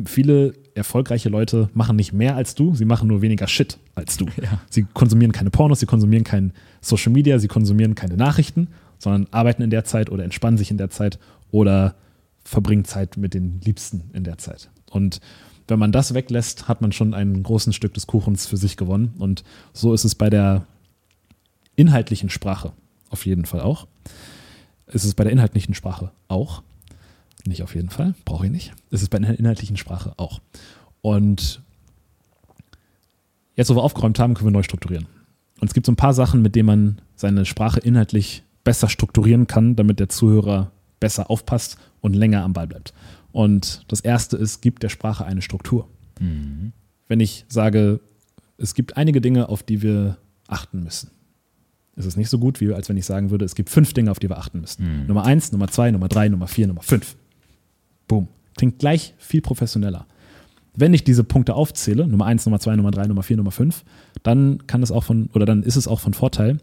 Viele 0.05 0.53
erfolgreiche 0.75 1.29
Leute 1.29 1.69
machen 1.73 1.95
nicht 1.95 2.13
mehr 2.13 2.35
als 2.35 2.55
du, 2.55 2.75
sie 2.75 2.85
machen 2.85 3.07
nur 3.07 3.21
weniger 3.21 3.47
Shit 3.47 3.79
als 3.97 4.17
du. 4.17 4.25
Ja. 4.41 4.61
Sie 4.69 4.83
konsumieren 4.93 5.31
keine 5.31 5.49
Pornos, 5.49 5.79
sie 5.79 5.85
konsumieren 5.85 6.23
kein 6.23 6.53
Social 6.81 7.11
Media, 7.11 7.39
sie 7.39 7.47
konsumieren 7.47 7.95
keine 7.95 8.15
Nachrichten, 8.15 8.69
sondern 8.99 9.27
arbeiten 9.31 9.61
in 9.61 9.69
der 9.69 9.83
Zeit 9.83 10.09
oder 10.09 10.23
entspannen 10.23 10.57
sich 10.57 10.71
in 10.71 10.77
der 10.77 10.89
Zeit 10.89 11.19
oder 11.51 11.95
verbringen 12.43 12.85
Zeit 12.85 13.17
mit 13.17 13.33
den 13.33 13.59
Liebsten 13.61 14.09
in 14.13 14.23
der 14.23 14.37
Zeit. 14.37 14.69
Und 14.89 15.19
wenn 15.67 15.79
man 15.79 15.91
das 15.91 16.13
weglässt, 16.13 16.67
hat 16.67 16.81
man 16.81 16.91
schon 16.91 17.13
ein 17.13 17.43
großes 17.43 17.75
Stück 17.75 17.93
des 17.93 18.07
Kuchens 18.07 18.45
für 18.45 18.57
sich 18.57 18.77
gewonnen. 18.77 19.13
Und 19.17 19.43
so 19.73 19.93
ist 19.93 20.05
es 20.05 20.15
bei 20.15 20.29
der 20.29 20.65
inhaltlichen 21.75 22.29
Sprache 22.29 22.71
auf 23.09 23.25
jeden 23.25 23.45
Fall 23.45 23.61
auch. 23.61 23.87
Ist 24.87 25.03
es 25.03 25.13
bei 25.13 25.23
der 25.23 25.33
inhaltlichen 25.33 25.73
Sprache 25.73 26.11
auch. 26.29 26.63
Nicht 27.45 27.63
auf 27.63 27.75
jeden 27.75 27.89
Fall, 27.89 28.15
brauche 28.23 28.45
ich 28.45 28.51
nicht. 28.51 28.73
Ist 28.91 29.01
es 29.01 29.09
bei 29.09 29.19
der 29.19 29.37
inhaltlichen 29.37 29.77
Sprache 29.77 30.13
auch. 30.17 30.39
Und 31.01 31.61
jetzt, 33.57 33.69
wo 33.69 33.75
wir 33.75 33.83
aufgeräumt 33.83 34.17
haben, 34.19 34.33
können 34.33 34.47
wir 34.47 34.53
neu 34.53 34.63
strukturieren. 34.63 35.07
Und 35.59 35.67
es 35.67 35.73
gibt 35.73 35.85
so 35.85 35.91
ein 35.91 35.97
paar 35.97 36.13
Sachen, 36.13 36.41
mit 36.41 36.55
denen 36.55 36.67
man 36.67 37.01
seine 37.15 37.45
Sprache 37.45 37.79
inhaltlich 37.81 38.43
besser 38.63 38.87
strukturieren 38.87 39.47
kann, 39.47 39.75
damit 39.75 39.99
der 39.99 40.07
Zuhörer 40.07 40.71
besser 40.99 41.29
aufpasst 41.29 41.77
und 41.99 42.13
länger 42.13 42.43
am 42.43 42.53
Ball 42.53 42.67
bleibt. 42.67 42.93
Und 43.31 43.83
das 43.87 44.01
erste 44.01 44.37
ist, 44.37 44.61
gibt 44.61 44.83
der 44.83 44.89
Sprache 44.89 45.25
eine 45.25 45.41
Struktur. 45.41 45.87
Wenn 47.07 47.19
ich 47.19 47.45
sage, 47.47 47.99
es 48.57 48.73
gibt 48.73 48.97
einige 48.97 49.21
Dinge, 49.21 49.49
auf 49.49 49.63
die 49.63 49.81
wir 49.81 50.17
achten 50.47 50.83
müssen, 50.83 51.11
ist 51.95 52.05
es 52.05 52.15
nicht 52.15 52.29
so 52.29 52.37
gut, 52.37 52.61
wie 52.61 52.73
als 52.73 52.89
wenn 52.89 52.97
ich 52.97 53.05
sagen 53.05 53.31
würde, 53.31 53.45
es 53.45 53.55
gibt 53.55 53.69
fünf 53.69 53.93
Dinge, 53.93 54.11
auf 54.11 54.19
die 54.19 54.29
wir 54.29 54.37
achten 54.37 54.61
müssen. 54.61 54.83
Nummer 55.07 55.25
eins, 55.25 55.51
Nummer 55.51 55.67
zwei, 55.67 55.89
Nummer 55.91 56.07
drei, 56.07 56.29
Nummer 56.29 56.47
vier, 56.47 56.67
Nummer 56.67 56.83
fünf. 56.83 57.15
Boom. 58.07 58.27
Klingt 58.55 58.79
gleich 58.79 59.13
viel 59.17 59.41
professioneller. 59.41 60.05
Wenn 60.79 60.93
ich 60.93 61.03
diese 61.03 61.23
Punkte 61.23 61.55
aufzähle, 61.55 62.07
Nummer 62.07 62.27
eins, 62.27 62.45
Nummer 62.45 62.59
zwei, 62.59 62.75
Nummer 62.75 62.91
drei, 62.91 63.07
Nummer 63.07 63.23
vier, 63.23 63.35
Nummer 63.35 63.51
fünf, 63.51 63.83
dann 64.21 64.67
kann 64.67 64.83
es 64.83 64.91
auch 64.91 65.03
von, 65.03 65.27
oder 65.33 65.47
dann 65.47 65.63
ist 65.63 65.75
es 65.75 65.87
auch 65.87 65.99
von 65.99 66.13
Vorteil, 66.13 66.59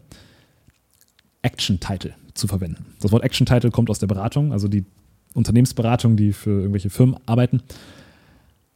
Action-Title 1.41 2.15
zu 2.33 2.47
verwenden. 2.47 2.85
Das 3.01 3.11
Wort 3.11 3.23
Action-Title 3.23 3.71
kommt 3.71 3.89
aus 3.89 3.99
der 3.99 4.07
Beratung, 4.07 4.53
also 4.53 4.69
die 4.69 4.85
Unternehmensberatung, 5.33 6.15
die 6.15 6.31
für 6.31 6.61
irgendwelche 6.61 6.89
Firmen 6.89 7.17
arbeiten, 7.25 7.61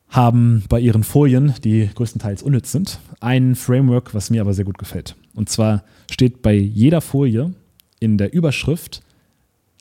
haben 0.09 0.63
bei 0.67 0.79
ihren 0.81 1.03
Folien, 1.03 1.53
die 1.63 1.89
größtenteils 1.95 2.43
unnütz 2.43 2.73
sind, 2.73 2.99
ein 3.21 3.55
Framework, 3.55 4.13
was 4.13 4.29
mir 4.29 4.41
aber 4.41 4.53
sehr 4.53 4.65
gut 4.65 4.77
gefällt. 4.77 5.15
Und 5.35 5.47
zwar 5.47 5.83
steht 6.11 6.41
bei 6.41 6.53
jeder 6.53 6.99
Folie 6.99 7.53
in 8.01 8.17
der 8.17 8.33
Überschrift 8.33 9.01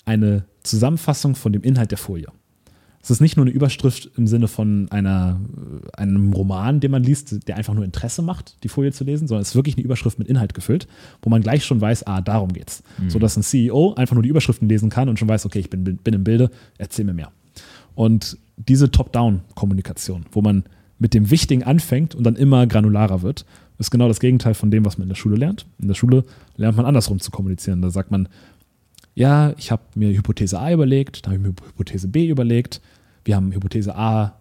eine 0.04 0.44
Zusammenfassung 0.62 1.34
von 1.34 1.52
dem 1.52 1.62
Inhalt 1.62 1.90
der 1.90 1.98
Folie. 1.98 2.28
Es 3.03 3.11
ist 3.11 3.20
nicht 3.20 3.36
nur 3.36 3.46
eine 3.46 3.55
Überschrift 3.55 4.11
im 4.16 4.26
Sinne 4.26 4.49
von 4.49 4.88
einer, 4.90 5.40
äh, 5.94 5.96
einem 5.96 6.32
Roman, 6.32 6.80
den 6.80 6.90
man 6.90 7.03
liest, 7.03 7.49
der 7.49 7.57
einfach 7.57 7.74
nur 7.74 7.84
Interesse 7.84 8.22
macht, 8.22 8.57
die 8.64 8.68
Folie 8.68 8.92
zu 8.92 9.05
lesen, 9.05 9.28
sondern 9.28 9.42
es 9.42 9.51
ist 9.51 9.55
wirklich 9.55 9.76
eine 9.76 9.84
Überschrift 9.84 10.18
mit 10.18 10.28
Inhalt 10.28 10.55
gefüllt, 10.55 10.88
wo 11.22 11.30
man 11.30 11.40
gleich 11.42 11.64
schon 11.64 11.80
weiß, 11.80 12.07
ah, 12.07 12.20
darum 12.20 12.53
geht's. 12.53 12.82
So 13.09 13.18
dass 13.18 13.36
ein 13.36 13.42
CEO 13.42 13.94
einfach 13.94 14.14
nur 14.14 14.22
die 14.22 14.28
Überschriften 14.28 14.68
lesen 14.68 14.90
kann 14.90 15.09
und 15.09 15.18
schon 15.18 15.28
weiß, 15.28 15.46
okay, 15.46 15.61
ich 15.61 15.70
bin, 15.70 15.84
bin 15.84 16.14
im 16.14 16.24
Bilde, 16.24 16.51
erzähl 16.76 17.05
mir 17.05 17.14
mehr. 17.14 17.30
Und 17.94 18.38
diese 18.57 18.90
Top-Down-Kommunikation, 18.90 20.26
wo 20.32 20.42
man 20.42 20.64
mit 20.99 21.14
dem 21.14 21.30
Wichtigen 21.30 21.62
anfängt 21.62 22.14
und 22.14 22.24
dann 22.24 22.36
immer 22.36 22.66
granularer 22.66 23.22
wird, 23.22 23.44
ist 23.78 23.90
genau 23.90 24.09
das 24.09 24.20
Gegenteil 24.20 24.55
von 24.55 24.70
dem, 24.70 24.84
was 24.84 24.99
man 24.99 25.05
in 25.05 25.09
der 25.09 25.16
Schule 25.16 25.36
lernt. 25.36 25.66
In 25.80 25.88
der 25.88 25.94
Schule 25.94 26.24
lernt 26.57 26.76
man 26.76 26.86
andersrum 26.86 27.20
zu 27.20 27.30
kommunizieren. 27.30 27.80
Da 27.80 27.90
sagt 27.90 28.11
man, 28.11 28.28
ja, 29.18 29.52
ich 29.58 29.72
habe 29.72 29.82
mir 29.96 30.16
Hypothese 30.16 30.60
A 30.60 30.72
überlegt, 30.72 31.26
dann 31.26 31.32
habe 31.32 31.42
ich 31.42 31.48
mir 31.48 31.68
Hypothese 31.70 32.06
B 32.06 32.28
überlegt. 32.28 32.80
Wir 33.24 33.34
haben 33.34 33.50
Hypothese 33.52 33.96
A 33.96 34.38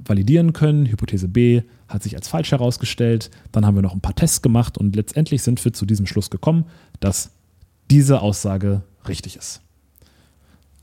validieren 0.00 0.52
können, 0.52 0.86
Hypothese 0.86 1.28
B 1.28 1.62
hat 1.86 2.02
sich 2.02 2.16
als 2.16 2.26
falsch 2.26 2.50
herausgestellt. 2.50 3.30
Dann 3.52 3.64
haben 3.64 3.76
wir 3.76 3.82
noch 3.82 3.94
ein 3.94 4.00
paar 4.00 4.16
Tests 4.16 4.42
gemacht 4.42 4.78
und 4.78 4.96
letztendlich 4.96 5.44
sind 5.44 5.64
wir 5.64 5.72
zu 5.72 5.86
diesem 5.86 6.06
Schluss 6.06 6.28
gekommen, 6.28 6.64
dass 6.98 7.30
diese 7.88 8.20
Aussage 8.20 8.82
richtig 9.06 9.36
ist. 9.36 9.60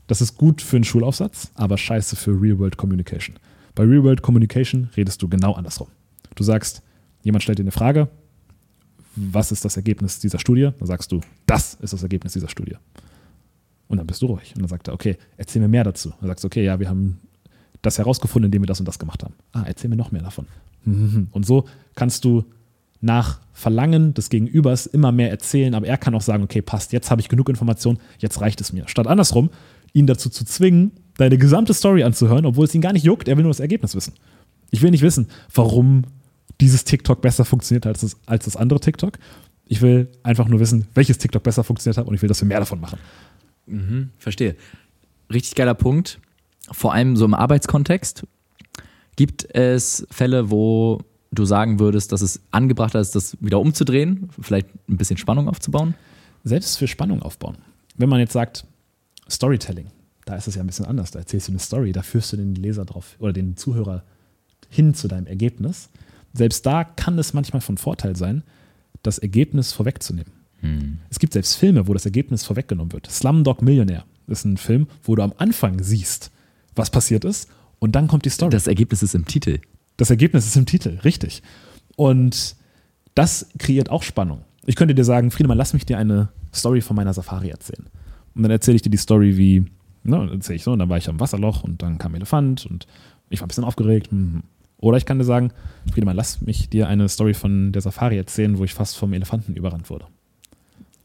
Das 0.06 0.22
ist 0.22 0.38
gut 0.38 0.62
für 0.62 0.76
einen 0.76 0.84
Schulaufsatz, 0.84 1.50
aber 1.54 1.76
scheiße 1.76 2.16
für 2.16 2.40
Real-World 2.40 2.78
Communication. 2.78 3.36
Bei 3.74 3.84
Real-World 3.84 4.22
Communication 4.22 4.88
redest 4.96 5.20
du 5.20 5.28
genau 5.28 5.52
andersrum. 5.52 5.88
Du 6.34 6.44
sagst, 6.44 6.82
jemand 7.22 7.42
stellt 7.42 7.58
dir 7.58 7.64
eine 7.64 7.72
Frage, 7.72 8.08
was 9.16 9.52
ist 9.52 9.66
das 9.66 9.76
Ergebnis 9.76 10.18
dieser 10.18 10.38
Studie? 10.38 10.70
Dann 10.78 10.86
sagst 10.86 11.12
du, 11.12 11.20
das 11.44 11.74
ist 11.74 11.92
das 11.92 12.02
Ergebnis 12.02 12.32
dieser 12.32 12.48
Studie. 12.48 12.76
Und 13.94 13.98
dann 13.98 14.06
bist 14.08 14.22
du 14.22 14.26
ruhig. 14.26 14.52
Und 14.56 14.62
dann 14.62 14.68
sagt 14.68 14.88
er, 14.88 14.94
okay, 14.94 15.16
erzähl 15.36 15.62
mir 15.62 15.68
mehr 15.68 15.84
dazu. 15.84 16.12
Dann 16.20 16.28
sagst 16.28 16.42
du, 16.42 16.46
okay, 16.46 16.64
ja, 16.64 16.80
wir 16.80 16.88
haben 16.88 17.20
das 17.80 17.98
herausgefunden, 17.98 18.48
indem 18.48 18.62
wir 18.62 18.66
das 18.66 18.80
und 18.80 18.88
das 18.88 18.98
gemacht 18.98 19.22
haben. 19.22 19.34
Ah, 19.52 19.62
erzähl 19.64 19.88
mir 19.88 19.94
noch 19.94 20.10
mehr 20.10 20.22
davon. 20.22 20.46
Und 20.84 21.46
so 21.46 21.66
kannst 21.94 22.24
du 22.24 22.44
nach 23.00 23.40
Verlangen 23.52 24.14
des 24.14 24.30
Gegenübers 24.30 24.86
immer 24.86 25.12
mehr 25.12 25.30
erzählen, 25.30 25.74
aber 25.74 25.86
er 25.86 25.96
kann 25.96 26.14
auch 26.14 26.22
sagen, 26.22 26.42
okay, 26.42 26.60
passt, 26.60 26.92
jetzt 26.92 27.10
habe 27.10 27.20
ich 27.20 27.28
genug 27.28 27.48
Informationen, 27.48 28.00
jetzt 28.18 28.40
reicht 28.40 28.60
es 28.60 28.72
mir. 28.72 28.88
Statt 28.88 29.06
andersrum, 29.06 29.50
ihn 29.92 30.06
dazu 30.06 30.28
zu 30.28 30.44
zwingen, 30.44 30.90
deine 31.16 31.38
gesamte 31.38 31.72
Story 31.72 32.02
anzuhören, 32.02 32.46
obwohl 32.46 32.64
es 32.64 32.74
ihn 32.74 32.80
gar 32.80 32.92
nicht 32.92 33.04
juckt, 33.04 33.28
er 33.28 33.36
will 33.36 33.44
nur 33.44 33.52
das 33.52 33.60
Ergebnis 33.60 33.94
wissen. 33.94 34.14
Ich 34.70 34.82
will 34.82 34.90
nicht 34.90 35.02
wissen, 35.02 35.28
warum 35.54 36.02
dieses 36.60 36.84
TikTok 36.84 37.20
besser 37.20 37.44
funktioniert 37.44 37.86
als 37.86 38.00
das, 38.00 38.16
als 38.26 38.46
das 38.46 38.56
andere 38.56 38.80
TikTok. 38.80 39.18
Ich 39.66 39.82
will 39.82 40.08
einfach 40.22 40.48
nur 40.48 40.60
wissen, 40.60 40.86
welches 40.94 41.18
TikTok 41.18 41.42
besser 41.42 41.62
funktioniert 41.62 41.98
hat 41.98 42.06
und 42.06 42.14
ich 42.14 42.22
will, 42.22 42.28
dass 42.28 42.40
wir 42.40 42.48
mehr 42.48 42.60
davon 42.60 42.80
machen. 42.80 42.98
Verstehe. 44.18 44.56
Richtig 45.32 45.54
geiler 45.54 45.74
Punkt. 45.74 46.20
Vor 46.70 46.92
allem 46.92 47.16
so 47.16 47.24
im 47.24 47.34
Arbeitskontext. 47.34 48.26
Gibt 49.16 49.54
es 49.54 50.06
Fälle, 50.10 50.50
wo 50.50 51.00
du 51.30 51.44
sagen 51.44 51.78
würdest, 51.78 52.12
dass 52.12 52.22
es 52.22 52.40
angebrachter 52.50 53.00
ist, 53.00 53.14
das 53.14 53.36
wieder 53.40 53.60
umzudrehen, 53.60 54.28
vielleicht 54.40 54.68
ein 54.88 54.96
bisschen 54.96 55.16
Spannung 55.16 55.48
aufzubauen? 55.48 55.94
Selbst 56.44 56.78
für 56.78 56.88
Spannung 56.88 57.22
aufbauen. 57.22 57.56
Wenn 57.96 58.08
man 58.08 58.20
jetzt 58.20 58.32
sagt, 58.32 58.66
Storytelling, 59.28 59.88
da 60.24 60.36
ist 60.36 60.48
es 60.48 60.54
ja 60.54 60.62
ein 60.62 60.66
bisschen 60.66 60.86
anders. 60.86 61.10
Da 61.10 61.20
erzählst 61.20 61.48
du 61.48 61.52
eine 61.52 61.58
Story, 61.58 61.92
da 61.92 62.02
führst 62.02 62.32
du 62.32 62.36
den 62.36 62.54
Leser 62.54 62.84
drauf 62.84 63.16
oder 63.18 63.32
den 63.32 63.56
Zuhörer 63.56 64.04
hin 64.68 64.94
zu 64.94 65.08
deinem 65.08 65.26
Ergebnis. 65.26 65.90
Selbst 66.32 66.66
da 66.66 66.84
kann 66.84 67.18
es 67.18 67.32
manchmal 67.32 67.60
von 67.60 67.78
Vorteil 67.78 68.16
sein, 68.16 68.42
das 69.02 69.18
Ergebnis 69.18 69.72
vorwegzunehmen. 69.72 70.32
Es 71.10 71.18
gibt 71.18 71.32
selbst 71.32 71.56
Filme, 71.56 71.86
wo 71.86 71.92
das 71.92 72.04
Ergebnis 72.04 72.44
vorweggenommen 72.44 72.92
wird. 72.92 73.10
Slumdog 73.10 73.62
Millionaire 73.62 74.04
ist 74.26 74.44
ein 74.44 74.56
Film, 74.56 74.86
wo 75.02 75.14
du 75.14 75.22
am 75.22 75.34
Anfang 75.36 75.82
siehst, 75.82 76.30
was 76.74 76.90
passiert 76.90 77.24
ist 77.24 77.48
und 77.78 77.92
dann 77.94 78.08
kommt 78.08 78.24
die 78.24 78.30
Story. 78.30 78.50
Das 78.50 78.66
Ergebnis 78.66 79.02
ist 79.02 79.14
im 79.14 79.26
Titel. 79.26 79.60
Das 79.96 80.10
Ergebnis 80.10 80.46
ist 80.46 80.56
im 80.56 80.66
Titel, 80.66 80.98
richtig. 81.04 81.42
Und 81.96 82.56
das 83.14 83.48
kreiert 83.58 83.90
auch 83.90 84.02
Spannung. 84.02 84.44
Ich 84.66 84.76
könnte 84.76 84.94
dir 84.94 85.04
sagen, 85.04 85.30
Friedemann, 85.30 85.58
lass 85.58 85.74
mich 85.74 85.86
dir 85.86 85.98
eine 85.98 86.30
Story 86.52 86.80
von 86.80 86.96
meiner 86.96 87.12
Safari 87.12 87.50
erzählen. 87.50 87.86
Und 88.34 88.42
dann 88.42 88.50
erzähle 88.50 88.76
ich 88.76 88.82
dir 88.82 88.90
die 88.90 88.96
Story 88.96 89.36
wie, 89.36 89.60
ne, 90.02 90.16
dann 90.16 90.30
erzähle 90.30 90.56
ich 90.56 90.64
so, 90.64 90.72
und 90.72 90.78
dann 90.78 90.88
war 90.88 90.98
ich 90.98 91.08
am 91.08 91.20
Wasserloch 91.20 91.62
und 91.62 91.82
dann 91.82 91.98
kam 91.98 92.12
ein 92.12 92.16
Elefant 92.16 92.66
und 92.66 92.86
ich 93.28 93.40
war 93.40 93.46
ein 93.46 93.48
bisschen 93.48 93.64
aufgeregt. 93.64 94.10
hm. 94.10 94.42
Oder 94.78 94.98
ich 94.98 95.06
kann 95.06 95.18
dir 95.18 95.24
sagen, 95.24 95.50
Friedemann, 95.90 96.16
lass 96.16 96.42
mich 96.42 96.68
dir 96.68 96.88
eine 96.88 97.08
Story 97.08 97.32
von 97.32 97.72
der 97.72 97.80
Safari 97.80 98.18
erzählen, 98.18 98.58
wo 98.58 98.64
ich 98.64 98.74
fast 98.74 98.96
vom 98.96 99.12
Elefanten 99.12 99.54
überrannt 99.54 99.88
wurde. 99.88 100.06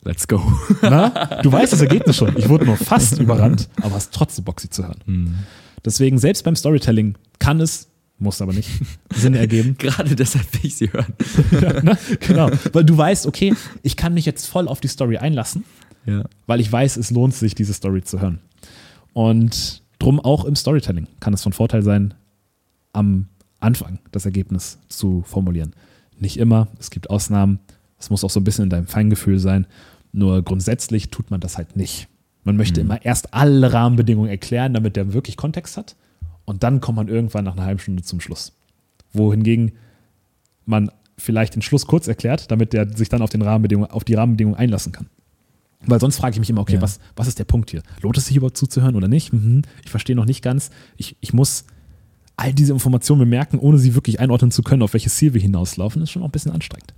Let's 0.04 0.28
go. 0.28 0.42
Na? 0.82 1.42
Du 1.42 1.52
weißt 1.52 1.74
das 1.74 1.82
Ergebnis 1.82 2.16
schon. 2.16 2.38
Ich 2.38 2.48
wurde 2.48 2.66
nur 2.66 2.78
fast 2.78 3.20
überrannt, 3.20 3.68
aber 3.82 3.96
hast 3.96 4.14
trotzdem 4.14 4.46
Bock, 4.46 4.60
sie 4.62 4.70
zu 4.70 4.84
hören. 4.88 5.46
Deswegen, 5.84 6.18
selbst 6.18 6.44
beim 6.44 6.56
Storytelling 6.56 7.16
kann 7.40 7.60
es, 7.60 7.90
muss 8.18 8.42
aber 8.42 8.54
nicht, 8.54 8.70
Sinn 9.14 9.34
ergeben. 9.34 9.76
Gerade 9.78 10.16
deshalb 10.16 10.52
will 10.54 10.62
ich 10.66 10.78
sie 10.78 10.92
hören. 10.92 11.14
ne? 11.84 11.98
Genau. 12.22 12.50
Weil 12.74 12.84
du 12.86 12.98
weißt, 12.98 13.28
okay, 13.28 13.54
ich 13.84 13.96
kann 13.98 14.14
mich 14.14 14.26
jetzt 14.26 14.46
voll 14.48 14.68
auf 14.68 14.80
die 14.80 14.88
Story 14.88 15.18
einlassen, 15.18 15.64
Ja. 16.06 16.24
weil 16.48 16.60
ich 16.62 16.72
weiß, 16.72 16.98
es 16.98 17.12
lohnt 17.12 17.34
sich, 17.36 17.56
diese 17.56 17.74
Story 17.74 18.02
zu 18.04 18.22
hören. 18.22 18.40
Und 19.14 19.84
drum 20.00 20.20
auch 20.20 20.46
im 20.46 20.56
Storytelling 20.56 21.08
kann 21.20 21.34
es 21.34 21.44
von 21.44 21.54
Vorteil 21.54 21.84
sein, 21.84 22.14
am 22.94 23.28
Anfang 23.60 24.00
das 24.12 24.26
Ergebnis 24.26 24.80
zu 24.88 25.24
formulieren. 25.26 25.74
Nicht 26.18 26.38
immer, 26.38 26.68
es 26.80 26.90
gibt 26.90 27.10
Ausnahmen, 27.10 27.60
es 28.00 28.10
muss 28.10 28.24
auch 28.24 28.30
so 28.30 28.40
ein 28.40 28.44
bisschen 28.44 28.64
in 28.64 28.70
deinem 28.70 28.88
Feingefühl 28.88 29.40
sein, 29.40 29.68
nur 30.12 30.42
grundsätzlich 30.44 31.10
tut 31.12 31.30
man 31.32 31.40
das 31.40 31.58
halt 31.58 31.76
nicht. 31.76 32.08
Man 32.44 32.58
möchte 32.58 32.82
immer 32.82 33.04
erst 33.06 33.34
alle 33.34 33.72
Rahmenbedingungen 33.74 34.30
erklären, 34.30 34.74
damit 34.74 34.96
der 34.96 35.14
wirklich 35.14 35.38
Kontext 35.38 35.78
hat 35.78 35.96
und 36.46 36.64
dann 36.64 36.82
kommt 36.82 36.96
man 36.96 37.08
irgendwann 37.08 37.46
nach 37.46 37.54
einer 37.54 37.66
halben 37.66 37.80
Stunde 37.80 38.02
zum 38.04 38.20
Schluss. 38.22 38.54
Wohingegen 39.14 39.74
man 40.66 40.92
vielleicht 41.18 41.56
den 41.56 41.62
Schluss 41.62 41.86
kurz 41.86 42.08
erklärt, 42.08 42.50
damit 42.52 42.74
der 42.74 42.96
sich 42.96 43.10
dann 43.10 43.22
auf, 43.22 43.30
den 43.30 43.42
Rahmenbedingungen, 43.42 43.92
auf 43.92 44.04
die 44.04 44.14
Rahmenbedingungen 44.14 44.58
einlassen 44.58 44.92
kann. 44.92 45.08
Weil 45.86 46.00
sonst 46.00 46.18
frage 46.18 46.34
ich 46.34 46.40
mich 46.40 46.50
immer, 46.50 46.62
okay, 46.62 46.76
Ja. 46.76 46.82
was, 46.82 47.00
was 47.16 47.28
ist 47.28 47.40
der 47.40 47.46
Punkt 47.46 47.72
hier? 47.72 47.84
Lohnt 48.02 48.18
es 48.18 48.26
sich 48.28 48.36
überhaupt 48.36 48.58
zuzuhören 48.58 48.96
oder 48.96 49.08
nicht? 49.08 49.32
Mhm. 49.34 49.62
Ich 49.84 49.90
verstehe 49.92 50.16
noch 50.16 50.26
nicht 50.26 50.42
ganz. 50.42 50.72
Ich, 50.98 51.16
ich 51.22 51.34
muss 51.34 51.66
all 52.36 52.54
diese 52.54 52.74
Informationen 52.74 53.20
bemerken, 53.20 53.60
ohne 53.60 53.78
sie 53.78 53.96
wirklich 53.96 54.20
einordnen 54.20 54.52
zu 54.52 54.62
können, 54.64 54.82
auf 54.82 54.94
welches 54.94 55.16
Ziel 55.16 55.34
wir 55.34 55.42
hinauslaufen. 55.42 56.00
Das 56.00 56.10
ist 56.10 56.14
schon 56.14 56.22
auch 56.22 56.28
ein 56.28 56.32
bisschen 56.32 56.52
anstrengend. 56.52 56.94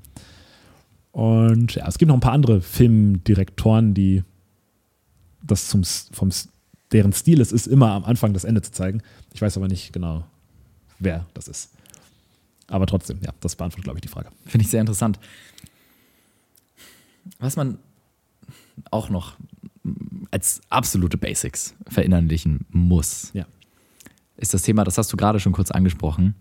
Und 1.12 1.76
ja, 1.76 1.88
es 1.88 1.98
gibt 1.98 2.08
noch 2.08 2.16
ein 2.16 2.22
paar 2.22 2.32
andere 2.34 2.62
Filmdirektoren, 2.62 3.94
die 3.94 4.24
das 5.44 5.68
zum, 5.68 5.84
vom, 5.84 6.30
deren 6.92 7.14
Stil 7.14 7.42
es 7.42 7.52
ist, 7.52 7.68
immer 7.68 7.92
am 7.92 8.06
Anfang 8.06 8.34
das 8.34 8.44
Ende 8.44 8.62
zu 8.62 8.72
zeigen. 8.72 9.02
Ich 9.34 9.42
weiß 9.42 9.58
aber 9.58 9.68
nicht 9.68 9.92
genau, 9.94 10.24
wer 11.00 11.26
das 11.34 11.48
ist. 11.48 11.72
Aber 12.68 12.86
trotzdem, 12.88 13.20
ja, 13.22 13.32
das 13.42 13.56
beantwortet, 13.56 13.84
glaube 13.84 13.98
ich, 13.98 14.02
die 14.02 14.08
Frage. 14.08 14.30
Finde 14.46 14.64
ich 14.64 14.70
sehr 14.72 14.80
interessant. 14.82 15.20
Was 17.40 17.56
man 17.56 17.78
auch 18.92 19.10
noch 19.10 19.36
als 20.32 20.62
absolute 20.70 21.18
Basics 21.18 21.76
verinnerlichen 21.90 22.66
muss, 22.70 23.32
Ja. 23.34 23.46
ist 24.38 24.54
das 24.54 24.62
Thema, 24.62 24.84
das 24.84 24.98
hast 24.98 25.12
du 25.12 25.18
gerade 25.18 25.40
schon 25.40 25.52
kurz 25.52 25.72
angesprochen. 25.72 26.36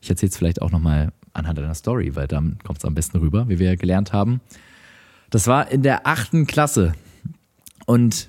Ich 0.00 0.08
erzähle 0.08 0.30
es 0.30 0.36
vielleicht 0.36 0.62
auch 0.62 0.70
nochmal 0.70 1.12
anhand 1.32 1.58
einer 1.58 1.74
Story, 1.74 2.16
weil 2.16 2.26
dann 2.26 2.58
kommt 2.64 2.78
es 2.78 2.84
am 2.84 2.94
besten 2.94 3.18
rüber, 3.18 3.48
wie 3.48 3.58
wir 3.58 3.68
ja 3.68 3.76
gelernt 3.76 4.12
haben. 4.12 4.40
Das 5.30 5.46
war 5.46 5.70
in 5.70 5.82
der 5.82 6.06
achten 6.06 6.46
Klasse. 6.46 6.94
Und 7.86 8.28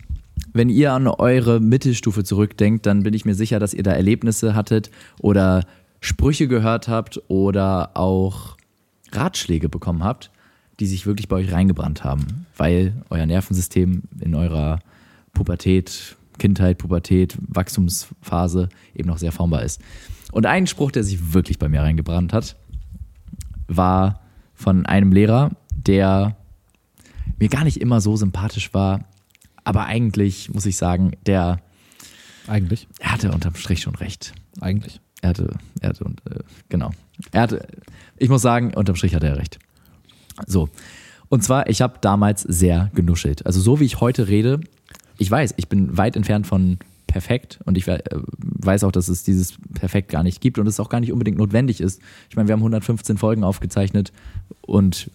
wenn 0.53 0.69
ihr 0.69 0.93
an 0.93 1.07
eure 1.07 1.59
Mittelstufe 1.59 2.23
zurückdenkt, 2.23 2.85
dann 2.85 3.03
bin 3.03 3.13
ich 3.13 3.25
mir 3.25 3.35
sicher, 3.35 3.59
dass 3.59 3.73
ihr 3.73 3.83
da 3.83 3.91
Erlebnisse 3.91 4.55
hattet 4.55 4.91
oder 5.19 5.63
Sprüche 5.99 6.47
gehört 6.47 6.87
habt 6.87 7.21
oder 7.27 7.91
auch 7.95 8.57
Ratschläge 9.11 9.69
bekommen 9.69 10.03
habt, 10.03 10.31
die 10.79 10.87
sich 10.87 11.05
wirklich 11.05 11.27
bei 11.27 11.37
euch 11.37 11.51
reingebrannt 11.51 12.03
haben, 12.03 12.47
weil 12.57 12.93
euer 13.09 13.25
Nervensystem 13.25 14.03
in 14.19 14.35
eurer 14.35 14.79
Pubertät, 15.33 16.17
Kindheit, 16.39 16.79
Pubertät, 16.79 17.37
Wachstumsphase 17.39 18.69
eben 18.95 19.07
noch 19.07 19.19
sehr 19.19 19.31
formbar 19.31 19.63
ist. 19.63 19.79
Und 20.31 20.45
ein 20.45 20.65
Spruch, 20.65 20.91
der 20.91 21.03
sich 21.03 21.33
wirklich 21.33 21.59
bei 21.59 21.69
mir 21.69 21.81
reingebrannt 21.81 22.33
hat, 22.33 22.55
war 23.67 24.21
von 24.53 24.85
einem 24.85 25.11
Lehrer, 25.11 25.51
der 25.75 26.35
mir 27.39 27.49
gar 27.49 27.63
nicht 27.63 27.81
immer 27.81 28.01
so 28.01 28.15
sympathisch 28.15 28.73
war, 28.73 29.05
aber 29.63 29.85
eigentlich 29.85 30.53
muss 30.53 30.65
ich 30.65 30.77
sagen, 30.77 31.11
der 31.25 31.59
Eigentlich. 32.47 32.87
er 32.99 33.13
hatte 33.13 33.31
unterm 33.31 33.55
Strich 33.55 33.81
schon 33.81 33.95
recht. 33.95 34.33
Eigentlich. 34.59 34.99
Er 35.21 35.29
hatte, 35.29 35.53
er 35.79 35.89
hatte, 35.89 36.03
und, 36.03 36.21
äh, 36.29 36.39
genau. 36.69 36.91
Er 37.31 37.41
hatte, 37.41 37.67
ich 38.17 38.29
muss 38.29 38.41
sagen, 38.41 38.73
unterm 38.73 38.95
Strich 38.95 39.13
hatte 39.15 39.27
er 39.27 39.37
recht. 39.37 39.59
So. 40.47 40.69
Und 41.29 41.43
zwar, 41.43 41.69
ich 41.69 41.81
habe 41.81 41.99
damals 42.01 42.41
sehr 42.41 42.91
genuschelt. 42.93 43.45
Also 43.45 43.61
so 43.61 43.79
wie 43.79 43.85
ich 43.85 44.01
heute 44.01 44.27
rede, 44.27 44.59
ich 45.17 45.29
weiß, 45.29 45.53
ich 45.57 45.69
bin 45.69 45.97
weit 45.97 46.15
entfernt 46.15 46.47
von 46.47 46.79
perfekt 47.11 47.59
und 47.65 47.77
ich 47.77 47.87
äh, 47.87 47.99
weiß 48.37 48.83
auch, 48.85 48.91
dass 48.91 49.09
es 49.09 49.23
dieses 49.23 49.57
perfekt 49.73 50.09
gar 50.09 50.23
nicht 50.23 50.39
gibt 50.41 50.57
und 50.57 50.67
es 50.67 50.79
auch 50.79 50.89
gar 50.89 51.01
nicht 51.01 51.11
unbedingt 51.11 51.37
notwendig 51.37 51.81
ist. 51.81 52.01
Ich 52.29 52.35
meine, 52.35 52.47
wir 52.47 52.53
haben 52.53 52.61
115 52.61 53.17
Folgen 53.17 53.43
aufgezeichnet 53.43 54.13
und 54.61 55.11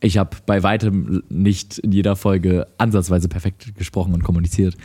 ich 0.00 0.18
habe 0.18 0.36
bei 0.46 0.62
weitem 0.62 1.22
nicht 1.28 1.78
in 1.78 1.92
jeder 1.92 2.16
Folge 2.16 2.66
ansatzweise 2.76 3.28
perfekt 3.28 3.74
gesprochen 3.76 4.12
und 4.14 4.22
kommuniziert. 4.22 4.76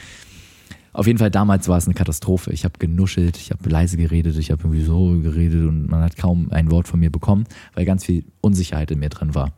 Auf 0.94 1.06
jeden 1.06 1.20
Fall 1.20 1.32
damals 1.32 1.68
war 1.68 1.78
es 1.78 1.86
eine 1.86 1.94
Katastrophe. 1.94 2.52
Ich 2.54 2.64
habe 2.64 2.80
genuschelt, 2.80 3.38
ich 3.38 3.52
habe 3.52 3.70
leise 3.70 3.98
geredet, 3.98 4.38
ich 4.38 4.52
habe 4.52 4.64
irgendwie 4.64 4.84
so 4.84 5.20
geredet 5.20 5.68
und 5.68 5.90
man 5.90 6.02
hat 6.02 6.18
kaum 6.18 6.52
ein 6.52 6.72
Wort 6.72 6.88
von 6.88 7.00
mir 7.00 7.12
bekommen, 7.12 7.46
weil 7.76 7.86
ganz 7.86 8.06
viel 8.06 8.24
Unsicherheit 8.42 8.90
in 8.90 9.00
mir 9.00 9.10
drin 9.10 9.36
war. 9.36 9.52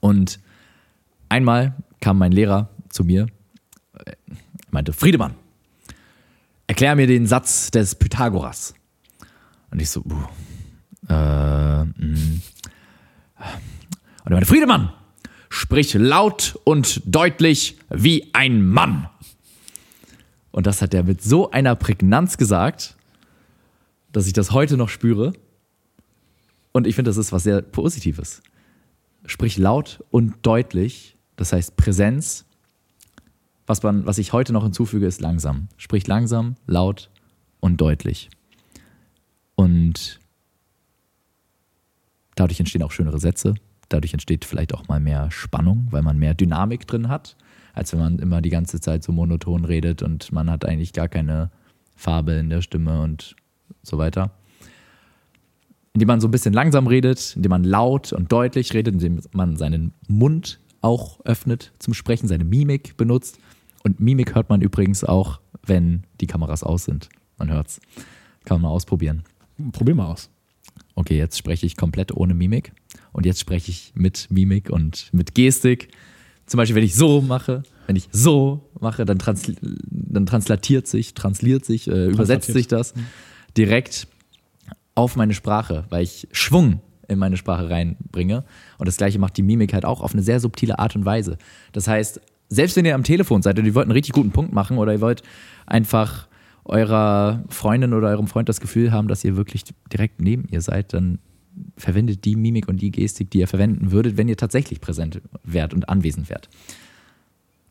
Und 0.00 0.40
einmal 1.28 1.74
kam 2.00 2.18
mein 2.18 2.32
Lehrer 2.32 2.70
zu 2.88 3.04
mir, 3.04 3.26
äh, 4.04 4.12
meinte, 4.70 4.92
Friedemann, 4.92 5.34
erklär 6.68 6.94
mir 6.94 7.08
den 7.08 7.26
Satz 7.26 7.72
des 7.72 7.96
Pythagoras. 7.96 8.74
Und 9.72 9.82
ich 9.82 9.90
so, 9.90 10.02
uh, 10.02 11.12
äh, 11.12 11.84
mm. 11.84 12.42
Und 14.24 14.32
er 14.32 14.36
meinte, 14.36 14.46
Friedemann, 14.46 14.92
sprich 15.48 15.94
laut 15.94 16.58
und 16.64 17.02
deutlich 17.04 17.78
wie 17.88 18.32
ein 18.34 18.62
Mann. 18.62 19.08
Und 20.50 20.66
das 20.66 20.82
hat 20.82 20.94
er 20.94 21.02
mit 21.02 21.22
so 21.22 21.50
einer 21.50 21.74
Prägnanz 21.74 22.36
gesagt, 22.36 22.96
dass 24.12 24.26
ich 24.26 24.32
das 24.32 24.50
heute 24.50 24.76
noch 24.76 24.88
spüre. 24.88 25.32
Und 26.72 26.86
ich 26.86 26.94
finde, 26.94 27.10
das 27.10 27.16
ist 27.16 27.32
was 27.32 27.44
sehr 27.44 27.62
Positives. 27.62 28.42
Sprich 29.24 29.56
laut 29.56 30.04
und 30.10 30.34
deutlich, 30.42 31.16
das 31.36 31.52
heißt 31.52 31.76
Präsenz. 31.76 32.44
Was, 33.68 33.82
man, 33.82 34.06
was 34.06 34.16
ich 34.16 34.32
heute 34.32 34.54
noch 34.54 34.62
hinzufüge, 34.64 35.06
ist 35.06 35.20
langsam. 35.20 35.68
Sprich 35.76 36.06
langsam, 36.06 36.56
laut 36.66 37.10
und 37.60 37.78
deutlich. 37.78 38.30
Und 39.56 40.20
dadurch 42.34 42.58
entstehen 42.58 42.82
auch 42.82 42.92
schönere 42.92 43.20
Sätze. 43.20 43.54
Dadurch 43.90 44.14
entsteht 44.14 44.46
vielleicht 44.46 44.72
auch 44.72 44.88
mal 44.88 45.00
mehr 45.00 45.30
Spannung, 45.30 45.86
weil 45.90 46.00
man 46.00 46.18
mehr 46.18 46.32
Dynamik 46.32 46.86
drin 46.86 47.10
hat, 47.10 47.36
als 47.74 47.92
wenn 47.92 48.00
man 48.00 48.18
immer 48.18 48.40
die 48.40 48.48
ganze 48.48 48.80
Zeit 48.80 49.02
so 49.04 49.12
monoton 49.12 49.66
redet 49.66 50.02
und 50.02 50.32
man 50.32 50.50
hat 50.50 50.64
eigentlich 50.64 50.94
gar 50.94 51.08
keine 51.08 51.50
Farbe 51.94 52.32
in 52.32 52.48
der 52.48 52.62
Stimme 52.62 53.02
und 53.02 53.36
so 53.82 53.98
weiter. 53.98 54.30
Indem 55.92 56.06
man 56.06 56.22
so 56.22 56.28
ein 56.28 56.30
bisschen 56.30 56.54
langsam 56.54 56.86
redet, 56.86 57.34
indem 57.36 57.50
man 57.50 57.64
laut 57.64 58.14
und 58.14 58.32
deutlich 58.32 58.72
redet, 58.72 58.94
indem 58.94 59.20
man 59.32 59.58
seinen 59.58 59.92
Mund 60.08 60.58
auch 60.80 61.20
öffnet 61.26 61.72
zum 61.78 61.92
Sprechen, 61.92 62.28
seine 62.28 62.44
Mimik 62.44 62.96
benutzt. 62.96 63.38
Und 63.88 64.00
Mimik 64.00 64.34
hört 64.34 64.50
man 64.50 64.60
übrigens 64.60 65.02
auch, 65.02 65.40
wenn 65.64 66.02
die 66.20 66.26
Kameras 66.26 66.62
aus 66.62 66.84
sind. 66.84 67.08
Man 67.38 67.50
hört's. 67.50 67.80
Kann 68.44 68.56
man 68.56 68.68
mal 68.68 68.74
ausprobieren. 68.74 69.22
Probier 69.72 69.94
mal 69.94 70.08
aus. 70.08 70.28
Okay, 70.94 71.16
jetzt 71.16 71.38
spreche 71.38 71.64
ich 71.64 71.74
komplett 71.74 72.14
ohne 72.14 72.34
Mimik. 72.34 72.72
Und 73.12 73.24
jetzt 73.24 73.40
spreche 73.40 73.70
ich 73.70 73.92
mit 73.94 74.30
Mimik 74.30 74.68
und 74.68 75.08
mit 75.12 75.34
Gestik. 75.34 75.88
Zum 76.44 76.58
Beispiel, 76.58 76.76
wenn 76.76 76.84
ich 76.84 76.96
so 76.96 77.22
mache, 77.22 77.62
wenn 77.86 77.96
ich 77.96 78.10
so 78.12 78.68
mache, 78.78 79.06
dann, 79.06 79.18
transl 79.18 79.56
dann 79.62 80.26
translatiert 80.26 80.86
sich, 80.86 81.14
transliert 81.14 81.64
sich, 81.64 81.88
äh, 81.88 82.08
übersetzt 82.08 82.52
sich 82.52 82.68
das 82.68 82.92
direkt 83.56 84.06
auf 84.96 85.16
meine 85.16 85.32
Sprache, 85.32 85.86
weil 85.88 86.02
ich 86.02 86.28
Schwung 86.32 86.82
in 87.08 87.18
meine 87.18 87.38
Sprache 87.38 87.70
reinbringe. 87.70 88.44
Und 88.76 88.86
das 88.86 88.98
gleiche 88.98 89.18
macht 89.18 89.38
die 89.38 89.42
Mimik 89.42 89.72
halt 89.72 89.86
auch 89.86 90.02
auf 90.02 90.12
eine 90.12 90.22
sehr 90.22 90.40
subtile 90.40 90.78
Art 90.78 90.94
und 90.94 91.06
Weise. 91.06 91.38
Das 91.72 91.88
heißt, 91.88 92.20
selbst 92.48 92.76
wenn 92.76 92.84
ihr 92.84 92.94
am 92.94 93.04
Telefon 93.04 93.42
seid 93.42 93.58
und 93.58 93.66
ihr 93.66 93.74
wollt 93.74 93.84
einen 93.84 93.92
richtig 93.92 94.12
guten 94.12 94.30
Punkt 94.30 94.52
machen 94.52 94.78
oder 94.78 94.92
ihr 94.92 95.00
wollt 95.00 95.22
einfach 95.66 96.28
eurer 96.64 97.44
Freundin 97.48 97.94
oder 97.94 98.08
eurem 98.08 98.26
Freund 98.26 98.48
das 98.48 98.60
Gefühl 98.60 98.92
haben, 98.92 99.08
dass 99.08 99.24
ihr 99.24 99.36
wirklich 99.36 99.64
direkt 99.92 100.20
neben 100.20 100.46
ihr 100.48 100.60
seid, 100.60 100.92
dann 100.92 101.18
verwendet 101.76 102.24
die 102.24 102.36
Mimik 102.36 102.68
und 102.68 102.80
die 102.80 102.90
Gestik, 102.90 103.30
die 103.30 103.38
ihr 103.38 103.48
verwenden 103.48 103.90
würdet, 103.90 104.16
wenn 104.16 104.28
ihr 104.28 104.36
tatsächlich 104.36 104.80
präsent 104.80 105.20
wärt 105.42 105.74
und 105.74 105.88
anwesend 105.88 106.28
wärt. 106.28 106.48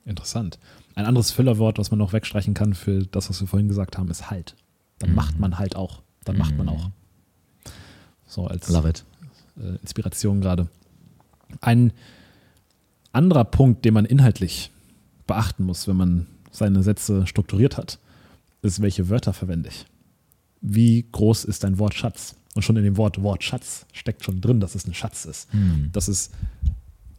Interessant. 0.06 0.60
Ein 0.96 1.06
anderes 1.06 1.32
Füllerwort, 1.32 1.78
was 1.78 1.92
man 1.92 2.00
noch 2.00 2.14
wegstreichen 2.14 2.54
kann 2.54 2.74
für 2.74 3.00
das, 3.06 3.30
was 3.30 3.40
wir 3.40 3.48
vorhin 3.48 3.68
gesagt 3.68 3.98
haben, 3.98 4.10
ist 4.10 4.30
halt. 4.32 4.56
Dann 5.00 5.14
macht 5.14 5.40
man 5.40 5.60
halt 5.60 5.76
auch. 5.76 6.02
Dann 6.24 6.38
macht 6.38 6.58
man 6.58 6.70
auch. 6.70 6.90
So 8.26 8.48
als 8.48 8.70
Love 8.70 8.90
it. 8.90 9.06
äh, 9.60 9.76
Inspiration 9.82 10.42
gerade. 10.42 10.68
Ein 11.62 11.94
anderer 13.12 13.46
Punkt, 13.46 13.86
den 13.86 13.94
man 13.94 14.06
inhaltlich 14.06 14.72
beachten 15.26 15.64
muss, 15.64 15.88
wenn 15.88 15.98
man 15.98 16.28
seine 16.52 16.84
Sätze 16.84 17.28
strukturiert 17.28 17.78
hat, 17.78 18.00
ist, 18.62 18.82
welche 18.82 19.10
Wörter 19.10 19.34
verwende 19.34 19.70
ich. 19.70 19.86
Wie 20.62 21.06
groß 21.12 21.46
ist 21.46 21.64
dein 21.64 21.78
Wortschatz? 21.80 22.36
Und 22.56 22.64
schon 22.64 22.78
in 22.78 22.84
dem 22.84 22.98
Wort 22.98 23.22
Wortschatz 23.22 23.86
steckt 23.94 24.24
schon 24.24 24.42
drin, 24.42 24.60
dass 24.60 24.74
es 24.74 24.88
ein 24.88 24.94
Schatz 24.94 25.26
ist. 25.26 25.48
Dass 25.92 26.08
es 26.08 26.32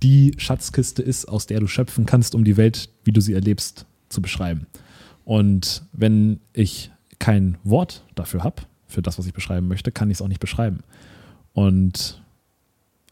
die 0.02 0.32
Schatzkiste 0.36 1.02
ist, 1.02 1.26
aus 1.26 1.46
der 1.46 1.60
du 1.60 1.66
schöpfen 1.66 2.06
kannst, 2.06 2.34
um 2.34 2.44
die 2.44 2.56
Welt, 2.56 2.88
wie 3.04 3.12
du 3.12 3.20
sie 3.20 3.34
erlebst, 3.34 3.86
zu 4.08 4.20
beschreiben. 4.20 4.66
Und 5.24 5.84
wenn 5.92 6.40
ich 6.52 6.90
kein 7.18 7.58
Wort 7.62 8.04
dafür 8.14 8.42
habe, 8.42 8.62
für 8.86 9.02
das, 9.02 9.18
was 9.18 9.26
ich 9.26 9.34
beschreiben 9.34 9.68
möchte, 9.68 9.92
kann 9.92 10.10
ich 10.10 10.16
es 10.16 10.22
auch 10.22 10.28
nicht 10.28 10.40
beschreiben. 10.40 10.80
Und 11.52 12.22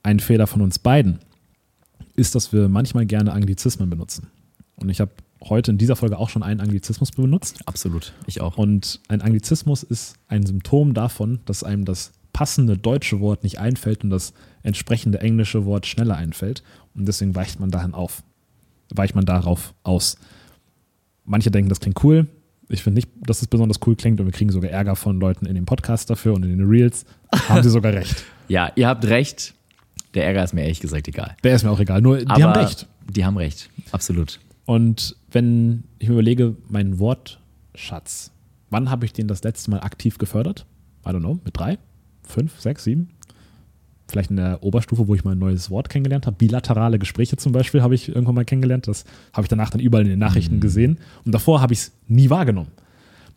ein 0.02 0.20
Fehler 0.20 0.46
von 0.46 0.62
uns 0.62 0.78
beiden 0.78 1.18
ist, 2.14 2.34
dass 2.34 2.52
wir 2.52 2.68
manchmal 2.68 3.06
gerne 3.06 3.32
Anglizismen 3.32 3.90
benutzen. 3.90 4.28
Und 4.76 4.88
ich 4.88 5.00
habe 5.00 5.12
heute 5.42 5.70
in 5.70 5.78
dieser 5.78 5.96
Folge 5.96 6.18
auch 6.18 6.28
schon 6.28 6.42
einen 6.42 6.60
Anglizismus 6.60 7.10
benutzt. 7.10 7.60
Absolut. 7.66 8.12
Ich 8.26 8.40
auch. 8.40 8.58
Und 8.58 9.00
ein 9.08 9.22
Anglizismus 9.22 9.82
ist 9.82 10.16
ein 10.28 10.44
Symptom 10.44 10.94
davon, 10.94 11.40
dass 11.44 11.62
einem 11.62 11.84
das 11.84 12.12
passende 12.32 12.76
deutsche 12.76 13.20
Wort 13.20 13.44
nicht 13.44 13.58
einfällt 13.58 14.04
und 14.04 14.10
das 14.10 14.34
entsprechende 14.62 15.20
englische 15.20 15.64
Wort 15.64 15.86
schneller 15.86 16.16
einfällt. 16.16 16.62
Und 16.94 17.06
deswegen 17.06 17.34
weicht 17.34 17.60
man 17.60 17.70
dahin 17.70 17.94
auf. 17.94 18.22
Weicht 18.94 19.14
man 19.14 19.24
darauf 19.24 19.74
aus. 19.82 20.18
Manche 21.24 21.50
denken, 21.50 21.68
das 21.68 21.80
klingt 21.80 22.02
cool. 22.04 22.26
Ich 22.68 22.82
finde 22.82 22.96
nicht, 22.96 23.08
dass 23.20 23.42
es 23.42 23.48
besonders 23.48 23.78
cool 23.86 23.96
klingt 23.96 24.20
und 24.20 24.26
wir 24.26 24.32
kriegen 24.32 24.50
sogar 24.50 24.70
Ärger 24.70 24.96
von 24.96 25.20
Leuten 25.20 25.46
in 25.46 25.54
dem 25.54 25.66
Podcast 25.66 26.10
dafür 26.10 26.34
und 26.34 26.44
in 26.44 26.50
den 26.50 26.68
Reels. 26.68 27.04
Haben 27.48 27.62
sie 27.62 27.70
sogar 27.70 27.92
recht. 27.92 28.24
Ja, 28.48 28.70
ihr 28.76 28.86
habt 28.86 29.04
recht. 29.06 29.55
Der 30.16 30.24
Ärger 30.26 30.42
ist 30.42 30.54
mir 30.54 30.62
ehrlich 30.62 30.80
gesagt 30.80 31.06
egal. 31.08 31.36
Der 31.44 31.54
ist 31.54 31.62
mir 31.62 31.70
auch 31.70 31.78
egal. 31.78 32.00
Nur 32.00 32.18
die 32.18 32.26
Aber 32.26 32.42
haben 32.42 32.58
recht. 32.60 32.86
Die 33.08 33.24
haben 33.24 33.36
recht. 33.36 33.70
Absolut. 33.92 34.40
Und 34.64 35.14
wenn 35.30 35.84
ich 35.98 36.08
mir 36.08 36.14
überlege, 36.14 36.56
mein 36.68 36.98
Wortschatz, 36.98 38.32
wann 38.70 38.90
habe 38.90 39.04
ich 39.04 39.12
den 39.12 39.28
das 39.28 39.42
letzte 39.44 39.70
Mal 39.70 39.80
aktiv 39.80 40.18
gefördert? 40.18 40.66
I 41.06 41.10
don't 41.10 41.20
know, 41.20 41.38
mit 41.44 41.56
drei, 41.56 41.78
fünf, 42.24 42.58
sechs, 42.60 42.84
sieben? 42.84 43.10
Vielleicht 44.08 44.30
in 44.30 44.36
der 44.36 44.62
Oberstufe, 44.62 45.06
wo 45.06 45.14
ich 45.14 45.24
mal 45.24 45.32
ein 45.32 45.38
neues 45.38 45.68
Wort 45.70 45.88
kennengelernt 45.88 46.26
habe. 46.26 46.36
Bilaterale 46.36 46.98
Gespräche 46.98 47.36
zum 47.36 47.52
Beispiel 47.52 47.82
habe 47.82 47.94
ich 47.94 48.08
irgendwann 48.08 48.36
mal 48.36 48.44
kennengelernt. 48.44 48.88
Das 48.88 49.04
habe 49.32 49.42
ich 49.44 49.48
danach 49.48 49.70
dann 49.70 49.80
überall 49.80 50.04
in 50.04 50.10
den 50.10 50.18
Nachrichten 50.18 50.60
gesehen. 50.60 50.98
Und 51.24 51.32
davor 51.32 51.60
habe 51.60 51.74
ich 51.74 51.80
es 51.80 51.92
nie 52.08 52.30
wahrgenommen. 52.30 52.70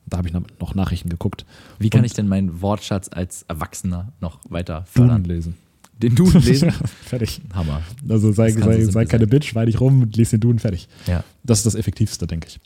Da 0.05 0.17
habe 0.17 0.27
ich 0.27 0.33
noch 0.33 0.75
Nachrichten 0.75 1.09
geguckt. 1.09 1.45
Wie 1.77 1.89
kann 1.89 1.99
Und 1.99 2.05
ich 2.05 2.13
denn 2.13 2.27
meinen 2.27 2.61
Wortschatz 2.61 3.09
als 3.11 3.43
Erwachsener 3.43 4.13
noch 4.21 4.39
weiter 4.49 4.85
Duden 4.93 5.07
fördern? 5.09 5.23
lesen. 5.25 5.55
Den 6.01 6.15
Duden 6.15 6.41
lesen? 6.41 6.71
fertig. 7.05 7.41
Hammer. 7.53 7.81
Also 8.07 8.31
sei, 8.31 8.51
sei, 8.51 8.85
sei 8.85 9.05
keine 9.05 9.23
sein. 9.25 9.29
Bitch, 9.29 9.53
weih 9.55 9.65
dich 9.65 9.79
rum 9.81 10.03
und 10.03 10.15
lies 10.15 10.29
den 10.29 10.39
Duden 10.39 10.59
fertig. 10.59 10.87
Ja. 11.07 11.23
Das 11.43 11.59
ist 11.59 11.65
das 11.65 11.75
Effektivste, 11.75 12.25
denke 12.25 12.47
ich. 12.47 12.59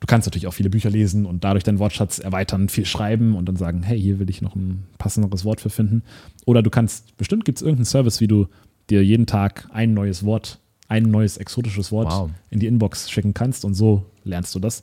Du 0.00 0.06
kannst 0.06 0.26
natürlich 0.26 0.46
auch 0.46 0.52
viele 0.54 0.70
Bücher 0.70 0.90
lesen 0.90 1.26
und 1.26 1.44
dadurch 1.44 1.64
deinen 1.64 1.80
Wortschatz 1.80 2.18
erweitern, 2.18 2.68
viel 2.68 2.86
schreiben 2.86 3.34
und 3.34 3.46
dann 3.46 3.56
sagen, 3.56 3.82
hey, 3.82 4.00
hier 4.00 4.18
will 4.20 4.30
ich 4.30 4.42
noch 4.42 4.54
ein 4.54 4.84
passenderes 4.96 5.44
Wort 5.44 5.60
für 5.60 5.70
finden. 5.70 6.02
Oder 6.46 6.62
du 6.62 6.70
kannst, 6.70 7.16
bestimmt 7.16 7.44
gibt 7.44 7.58
es 7.58 7.62
irgendeinen 7.62 7.84
Service, 7.86 8.20
wie 8.20 8.28
du 8.28 8.46
dir 8.90 9.04
jeden 9.04 9.26
Tag 9.26 9.68
ein 9.72 9.94
neues 9.94 10.24
Wort, 10.24 10.60
ein 10.86 11.02
neues 11.02 11.36
exotisches 11.36 11.90
Wort 11.92 12.10
Wow. 12.10 12.30
in 12.50 12.60
die 12.60 12.66
Inbox 12.68 13.10
schicken 13.10 13.34
kannst 13.34 13.64
und 13.64 13.74
so 13.74 14.06
lernst 14.24 14.54
du 14.54 14.60
das. 14.60 14.82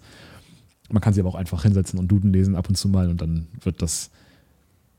Man 0.91 1.01
kann 1.01 1.13
sie 1.13 1.21
aber 1.21 1.29
auch 1.29 1.35
einfach 1.35 1.63
hinsetzen 1.63 1.97
und 1.97 2.09
Duden 2.09 2.31
lesen 2.33 2.55
ab 2.55 2.69
und 2.69 2.75
zu 2.75 2.89
mal 2.89 3.09
und 3.09 3.21
dann 3.21 3.47
wird 3.63 3.81
das 3.81 4.11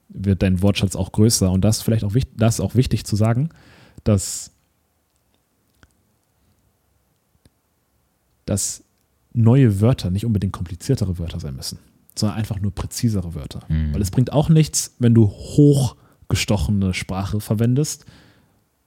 wird 0.08 0.42
dein 0.42 0.62
Wortschatz 0.62 0.96
auch 0.96 1.12
größer. 1.12 1.50
Und 1.50 1.62
das 1.62 1.78
ist 1.78 1.82
vielleicht 1.82 2.04
auch, 2.04 2.14
wichtig, 2.14 2.34
das 2.36 2.60
auch 2.60 2.74
wichtig 2.74 3.04
zu 3.04 3.16
sagen, 3.16 3.48
dass, 4.04 4.52
dass 8.44 8.84
neue 9.32 9.80
Wörter 9.80 10.10
nicht 10.10 10.24
unbedingt 10.24 10.52
kompliziertere 10.52 11.18
Wörter 11.18 11.40
sein 11.40 11.56
müssen, 11.56 11.78
sondern 12.14 12.38
einfach 12.38 12.60
nur 12.60 12.74
präzisere 12.74 13.34
Wörter. 13.34 13.62
Mhm. 13.68 13.94
Weil 13.94 14.02
es 14.02 14.10
bringt 14.10 14.32
auch 14.32 14.48
nichts, 14.48 14.94
wenn 14.98 15.14
du 15.14 15.28
hochgestochene 15.28 16.94
Sprache 16.94 17.40
verwendest, 17.40 18.06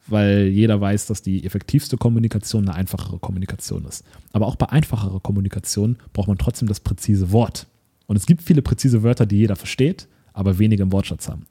weil 0.08 0.48
jeder 0.48 0.82
weiß, 0.82 1.06
dass 1.06 1.22
die 1.22 1.46
effektivste 1.46 1.98
Kommunikation 1.98 2.68
eine 2.68 2.76
einfachere 2.76 3.20
Kommunikation 3.20 3.86
ist. 3.86 4.04
Aber 4.32 4.48
auch 4.48 4.56
bei 4.56 4.68
einfacherer 4.70 5.20
Kommunikation 5.20 5.98
braucht 6.14 6.28
man 6.28 6.40
trotzdem 6.40 6.68
das 6.68 6.80
präzise 6.80 7.32
Wort. 7.32 7.68
Und 8.08 8.16
es 8.16 8.26
gibt 8.26 8.42
viele 8.42 8.64
präzise 8.64 9.04
Wörter, 9.04 9.28
die 9.28 9.38
jeder 9.38 9.56
versteht, 9.56 10.08
aber 10.40 10.58
wenige 10.58 10.84
im 10.84 10.92
Wortschatz 10.92 11.28
haben. 11.28 11.46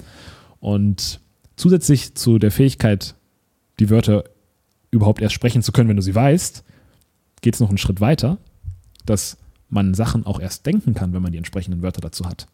Und 0.61 1.21
zusätzlich 1.57 2.15
zu 2.15 2.39
der 2.39 2.51
Fähigkeit, 2.51 3.15
die 3.79 3.91
Wörter 3.91 4.25
überhaupt 4.91 5.21
erst 5.21 5.35
sprechen 5.35 5.63
zu 5.63 5.73
können, 5.73 5.89
wenn 5.89 5.97
du 5.97 6.03
sie 6.03 6.15
weißt, 6.15 6.65
geht 7.43 7.55
es 7.55 7.61
noch 7.61 7.69
einen 7.69 7.79
Schritt 7.79 8.01
weiter, 8.01 8.39
dass 9.05 9.37
man 9.69 9.95
Sachen 9.95 10.25
auch 10.25 10.41
erst 10.41 10.65
denken 10.67 10.95
kann, 10.95 11.13
wenn 11.13 11.23
man 11.23 11.33
die 11.33 11.39
entsprechenden 11.39 11.83
Wörter 11.83 12.01
dazu 12.01 12.25
hat. 12.25 12.47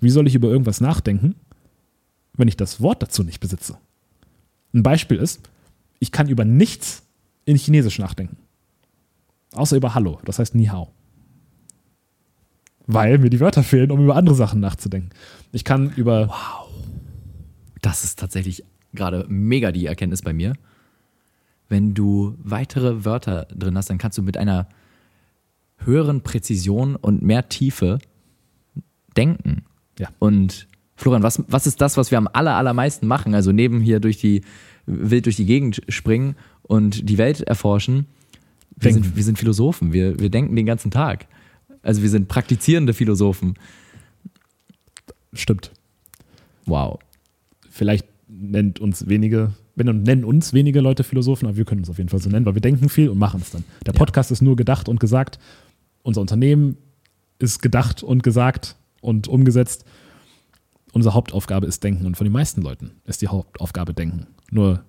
Wie 0.00 0.10
soll 0.10 0.26
ich 0.26 0.34
über 0.34 0.48
irgendwas 0.48 0.80
nachdenken, 0.80 1.36
wenn 2.34 2.48
ich 2.48 2.56
das 2.56 2.80
Wort 2.80 3.02
dazu 3.02 3.22
nicht 3.22 3.40
besitze? 3.40 3.78
Ein 4.74 4.82
Beispiel 4.82 5.18
ist, 5.18 5.48
ich 6.00 6.12
kann 6.12 6.28
über 6.28 6.44
nichts 6.44 7.04
in 7.44 7.56
Chinesisch 7.56 7.98
nachdenken. 7.98 8.36
Außer 9.52 9.76
über 9.76 9.94
Hallo, 9.94 10.18
das 10.24 10.38
heißt 10.38 10.54
Ni 10.54 10.66
Hao. 10.66 10.92
Weil 12.86 13.18
mir 13.18 13.30
die 13.30 13.40
Wörter 13.40 13.62
fehlen, 13.62 13.90
um 13.90 14.02
über 14.02 14.16
andere 14.16 14.36
Sachen 14.36 14.60
nachzudenken. 14.60 15.10
Ich 15.52 15.64
kann 15.64 15.92
über. 15.96 16.34
Das 17.82 18.04
ist 18.04 18.18
tatsächlich 18.18 18.64
gerade 18.94 19.26
mega 19.28 19.72
die 19.72 19.86
Erkenntnis 19.86 20.22
bei 20.22 20.32
mir. 20.32 20.54
Wenn 21.68 21.94
du 21.94 22.36
weitere 22.38 23.04
Wörter 23.04 23.46
drin 23.54 23.76
hast, 23.76 23.90
dann 23.90 23.98
kannst 23.98 24.18
du 24.18 24.22
mit 24.22 24.36
einer 24.36 24.68
höheren 25.78 26.22
Präzision 26.22 26.96
und 26.96 27.22
mehr 27.22 27.48
Tiefe 27.48 27.98
denken. 29.16 29.64
Ja. 29.98 30.08
Und 30.18 30.68
Florian, 30.96 31.22
was, 31.22 31.42
was 31.48 31.66
ist 31.66 31.80
das, 31.80 31.96
was 31.96 32.10
wir 32.10 32.18
am 32.18 32.28
aller, 32.32 32.54
allermeisten 32.54 33.06
machen? 33.06 33.34
Also 33.34 33.52
neben 33.52 33.80
hier 33.80 34.00
durch 34.00 34.18
die, 34.18 34.42
wild 34.86 35.26
durch 35.26 35.36
die 35.36 35.46
Gegend 35.46 35.82
springen 35.88 36.36
und 36.62 37.08
die 37.08 37.18
Welt 37.18 37.42
erforschen. 37.42 38.06
Wir, 38.76 38.92
sind, 38.92 39.16
wir 39.16 39.22
sind 39.22 39.38
Philosophen, 39.38 39.92
wir, 39.92 40.18
wir 40.18 40.30
denken 40.30 40.54
den 40.54 40.66
ganzen 40.66 40.90
Tag. 40.90 41.26
Also 41.86 42.02
wir 42.02 42.10
sind 42.10 42.26
praktizierende 42.26 42.92
Philosophen. 42.94 43.54
Stimmt. 45.32 45.70
Wow. 46.64 46.98
Vielleicht 47.70 48.06
nennt 48.26 48.80
uns 48.80 49.08
wenige, 49.08 49.52
wenn 49.76 50.02
nennen 50.02 50.24
uns 50.24 50.52
wenige 50.52 50.80
Leute 50.80 51.04
Philosophen, 51.04 51.46
aber 51.46 51.56
wir 51.56 51.64
können 51.64 51.82
uns 51.82 51.90
auf 51.90 51.98
jeden 51.98 52.08
Fall 52.08 52.20
so 52.20 52.28
nennen, 52.28 52.44
weil 52.44 52.54
wir 52.54 52.60
denken 52.60 52.88
viel 52.88 53.08
und 53.08 53.18
machen 53.18 53.40
es 53.40 53.52
dann. 53.52 53.62
Der 53.86 53.94
Ja. 53.94 53.98
Podcast 53.98 54.32
ist 54.32 54.42
nur 54.42 54.56
gedacht 54.56 54.88
und 54.88 54.98
gesagt. 54.98 55.38
Unser 56.02 56.22
Unternehmen 56.22 56.76
ist 57.38 57.62
gedacht 57.62 58.02
und 58.02 58.24
gesagt 58.24 58.74
und 59.00 59.28
umgesetzt. 59.28 59.84
Unsere 60.92 61.14
Hauptaufgabe 61.14 61.68
ist 61.68 61.84
Denken 61.84 62.04
und 62.06 62.16
von 62.16 62.24
den 62.24 62.32
meisten 62.32 62.62
Leuten 62.62 62.92
ist 63.04 63.22
die 63.22 63.28
Hauptaufgabe 63.28 63.94
Denken. 63.94 64.26
Nur, 64.50 64.82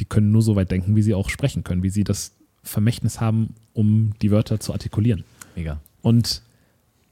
die 0.00 0.06
können 0.06 0.32
nur 0.32 0.42
so 0.42 0.56
weit 0.56 0.72
denken, 0.72 0.96
wie 0.96 1.02
sie 1.02 1.14
auch 1.14 1.28
sprechen 1.28 1.62
können, 1.62 1.84
wie 1.84 1.90
sie 1.90 2.02
das 2.02 2.32
Vermächtnis 2.64 3.20
haben, 3.20 3.54
um 3.74 4.10
die 4.22 4.32
Wörter 4.32 4.58
zu 4.58 4.72
artikulieren. 4.72 5.22
Mega. 5.54 5.80
Und 6.02 6.42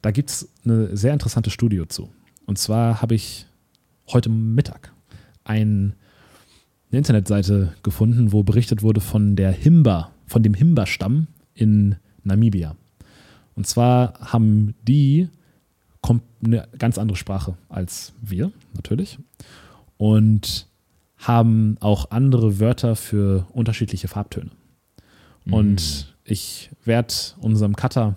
da 0.02 0.10
gibt 0.10 0.30
es 0.30 0.48
eine 0.64 0.96
sehr 0.96 1.12
interessante 1.12 1.50
Studie 1.50 1.82
zu. 1.88 2.08
Und 2.46 2.58
zwar 2.58 3.02
habe 3.02 3.14
ich 3.14 3.46
heute 4.08 4.30
Mittag 4.30 4.92
ein, 5.44 5.94
eine 6.90 6.98
Internetseite 6.98 7.74
gefunden, 7.82 8.32
wo 8.32 8.42
berichtet 8.42 8.82
wurde 8.82 9.00
von 9.00 9.36
der 9.36 9.52
Himba, 9.52 10.12
von 10.26 10.42
dem 10.42 10.54
Himba-Stamm 10.54 11.26
in 11.54 11.96
Namibia. 12.24 12.76
Und 13.54 13.66
zwar 13.66 14.14
haben 14.20 14.74
die 14.82 15.28
eine 16.44 16.68
ganz 16.78 16.98
andere 16.98 17.16
Sprache 17.16 17.56
als 17.68 18.12
wir, 18.22 18.52
natürlich. 18.74 19.18
Und 19.96 20.68
haben 21.16 21.76
auch 21.80 22.12
andere 22.12 22.60
Wörter 22.60 22.94
für 22.94 23.46
unterschiedliche 23.52 24.06
Farbtöne. 24.06 24.50
Und 25.50 26.14
ich 26.24 26.70
werde 26.84 27.14
unserem 27.40 27.74
Cutter 27.74 28.16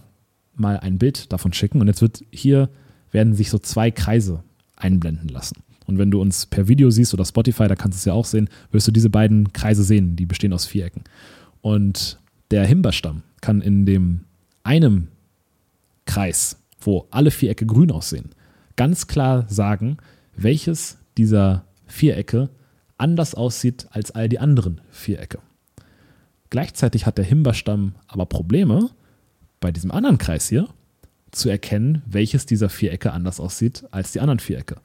mal 0.55 0.79
ein 0.79 0.97
Bild 0.97 1.31
davon 1.31 1.53
schicken. 1.53 1.81
Und 1.81 1.87
jetzt 1.87 2.01
wird 2.01 2.23
hier 2.31 2.69
werden 3.11 3.33
sich 3.33 3.49
so 3.49 3.59
zwei 3.59 3.91
Kreise 3.91 4.43
einblenden 4.75 5.27
lassen. 5.27 5.63
Und 5.85 5.97
wenn 5.97 6.11
du 6.11 6.21
uns 6.21 6.45
per 6.45 6.67
Video 6.67 6.89
siehst 6.89 7.13
oder 7.13 7.25
Spotify, 7.25 7.67
da 7.67 7.75
kannst 7.75 7.97
du 7.97 7.99
es 7.99 8.05
ja 8.05 8.13
auch 8.13 8.25
sehen, 8.25 8.49
wirst 8.71 8.87
du 8.87 8.91
diese 8.91 9.09
beiden 9.09 9.51
Kreise 9.51 9.83
sehen, 9.83 10.15
die 10.15 10.25
bestehen 10.25 10.53
aus 10.53 10.65
Vierecken. 10.65 11.03
Und 11.61 12.17
der 12.51 12.65
Himbeerstamm 12.65 13.23
kann 13.41 13.61
in 13.61 13.85
dem 13.85 14.21
einem 14.63 15.07
Kreis, 16.05 16.57
wo 16.79 17.07
alle 17.11 17.31
Vierecke 17.31 17.65
grün 17.65 17.91
aussehen, 17.91 18.29
ganz 18.75 19.07
klar 19.07 19.45
sagen, 19.49 19.97
welches 20.35 20.97
dieser 21.17 21.65
Vierecke 21.87 22.49
anders 22.97 23.35
aussieht 23.35 23.87
als 23.91 24.11
all 24.11 24.29
die 24.29 24.39
anderen 24.39 24.81
Vierecke. 24.91 25.39
Gleichzeitig 26.49 27.05
hat 27.05 27.17
der 27.17 27.25
Himbeerstamm 27.25 27.95
aber 28.07 28.25
Probleme, 28.25 28.89
bei 29.61 29.71
diesem 29.71 29.91
anderen 29.91 30.17
Kreis 30.17 30.49
hier 30.49 30.67
zu 31.31 31.49
erkennen, 31.49 32.01
welches 32.05 32.45
dieser 32.45 32.67
Vierecke 32.67 33.13
anders 33.13 33.39
aussieht 33.39 33.85
als 33.91 34.11
die 34.11 34.19
anderen 34.19 34.39
Vierecke. 34.39 34.75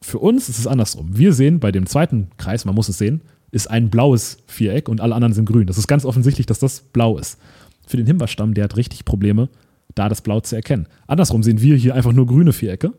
Für 0.00 0.18
uns 0.20 0.48
ist 0.48 0.58
es 0.58 0.66
andersrum. 0.66 1.18
Wir 1.18 1.34
sehen 1.34 1.60
bei 1.60 1.70
dem 1.70 1.84
zweiten 1.84 2.30
Kreis, 2.38 2.64
man 2.64 2.74
muss 2.74 2.88
es 2.88 2.96
sehen, 2.96 3.20
ist 3.50 3.70
ein 3.70 3.90
blaues 3.90 4.38
Viereck 4.46 4.88
und 4.88 5.02
alle 5.02 5.14
anderen 5.14 5.34
sind 5.34 5.46
grün. 5.46 5.66
Das 5.66 5.76
ist 5.76 5.86
ganz 5.86 6.06
offensichtlich, 6.06 6.46
dass 6.46 6.58
das 6.58 6.80
blau 6.80 7.18
ist. 7.18 7.38
Für 7.86 7.98
den 7.98 8.06
Himbeerstamm, 8.06 8.54
der 8.54 8.64
hat 8.64 8.76
richtig 8.76 9.04
Probleme, 9.04 9.48
da 9.94 10.08
das 10.08 10.22
Blau 10.22 10.40
zu 10.40 10.56
erkennen. 10.56 10.86
Andersrum 11.06 11.42
sehen 11.42 11.60
wir 11.60 11.76
hier 11.76 11.94
einfach 11.94 12.12
nur 12.12 12.26
grüne 12.26 12.52
Vierecke. 12.52 12.92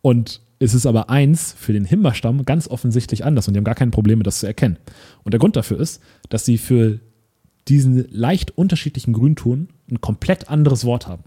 Und 0.00 0.40
es 0.58 0.74
ist 0.74 0.86
aber 0.86 1.10
eins 1.10 1.54
für 1.58 1.72
den 1.72 1.84
Himbeerstamm 1.84 2.44
ganz 2.44 2.68
offensichtlich 2.68 3.24
anders 3.24 3.48
und 3.48 3.54
die 3.54 3.58
haben 3.58 3.64
gar 3.64 3.74
keine 3.74 3.90
Probleme, 3.90 4.22
das 4.22 4.40
zu 4.40 4.46
erkennen. 4.46 4.78
Und 5.24 5.32
der 5.32 5.40
Grund 5.40 5.56
dafür 5.56 5.80
ist, 5.80 6.00
dass 6.28 6.44
sie 6.44 6.58
für 6.58 7.00
diesen 7.68 8.06
leicht 8.10 8.56
unterschiedlichen 8.56 9.12
Grünton 9.12 9.68
ein 9.90 10.00
komplett 10.00 10.48
anderes 10.48 10.84
Wort 10.84 11.06
haben. 11.06 11.24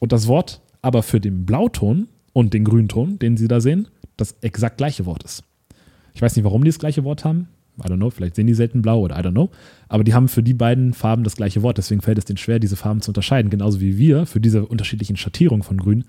Und 0.00 0.12
das 0.12 0.26
Wort 0.26 0.60
aber 0.82 1.02
für 1.02 1.20
den 1.20 1.46
Blauton 1.46 2.08
und 2.32 2.54
den 2.54 2.64
Grünton, 2.64 3.18
den 3.18 3.36
Sie 3.36 3.48
da 3.48 3.60
sehen, 3.60 3.88
das 4.16 4.36
exakt 4.40 4.78
gleiche 4.78 5.06
Wort 5.06 5.24
ist. 5.24 5.42
Ich 6.14 6.22
weiß 6.22 6.36
nicht, 6.36 6.44
warum 6.44 6.64
die 6.64 6.70
das 6.70 6.78
gleiche 6.78 7.04
Wort 7.04 7.24
haben. 7.24 7.48
I 7.78 7.88
don't 7.88 7.96
know, 7.96 8.10
vielleicht 8.10 8.36
sehen 8.36 8.46
die 8.46 8.54
selten 8.54 8.80
blau 8.82 9.00
oder 9.00 9.18
I 9.18 9.22
don't 9.22 9.32
know. 9.32 9.50
Aber 9.88 10.04
die 10.04 10.14
haben 10.14 10.28
für 10.28 10.42
die 10.42 10.54
beiden 10.54 10.94
Farben 10.94 11.24
das 11.24 11.36
gleiche 11.36 11.62
Wort. 11.62 11.76
Deswegen 11.76 12.00
fällt 12.00 12.18
es 12.18 12.24
denen 12.24 12.38
schwer, 12.38 12.58
diese 12.58 12.76
Farben 12.76 13.02
zu 13.02 13.10
unterscheiden. 13.10 13.50
Genauso 13.50 13.80
wie 13.80 13.98
wir 13.98 14.26
für 14.26 14.40
diese 14.40 14.64
unterschiedlichen 14.64 15.16
Schattierungen 15.16 15.62
von 15.62 15.76
Grün 15.76 16.04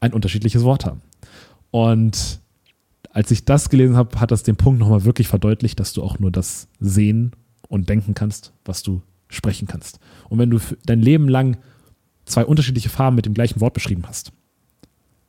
ein 0.00 0.12
unterschiedliches 0.12 0.64
Wort 0.64 0.84
haben. 0.84 1.00
Und 1.70 2.40
als 3.10 3.30
ich 3.30 3.44
das 3.44 3.68
gelesen 3.68 3.96
habe, 3.96 4.18
hat 4.18 4.30
das 4.30 4.42
den 4.42 4.56
Punkt 4.56 4.80
nochmal 4.80 5.04
wirklich 5.04 5.28
verdeutlicht, 5.28 5.78
dass 5.78 5.92
du 5.92 6.02
auch 6.02 6.18
nur 6.18 6.32
das 6.32 6.68
sehen 6.80 7.32
und 7.72 7.88
denken 7.88 8.12
kannst, 8.12 8.52
was 8.66 8.82
du 8.82 9.00
sprechen 9.28 9.66
kannst. 9.66 9.98
Und 10.28 10.38
wenn 10.38 10.50
du 10.50 10.60
dein 10.84 11.00
Leben 11.00 11.26
lang 11.26 11.56
zwei 12.26 12.44
unterschiedliche 12.44 12.90
Farben 12.90 13.16
mit 13.16 13.24
dem 13.24 13.32
gleichen 13.32 13.62
Wort 13.62 13.72
beschrieben 13.72 14.02
hast, 14.06 14.32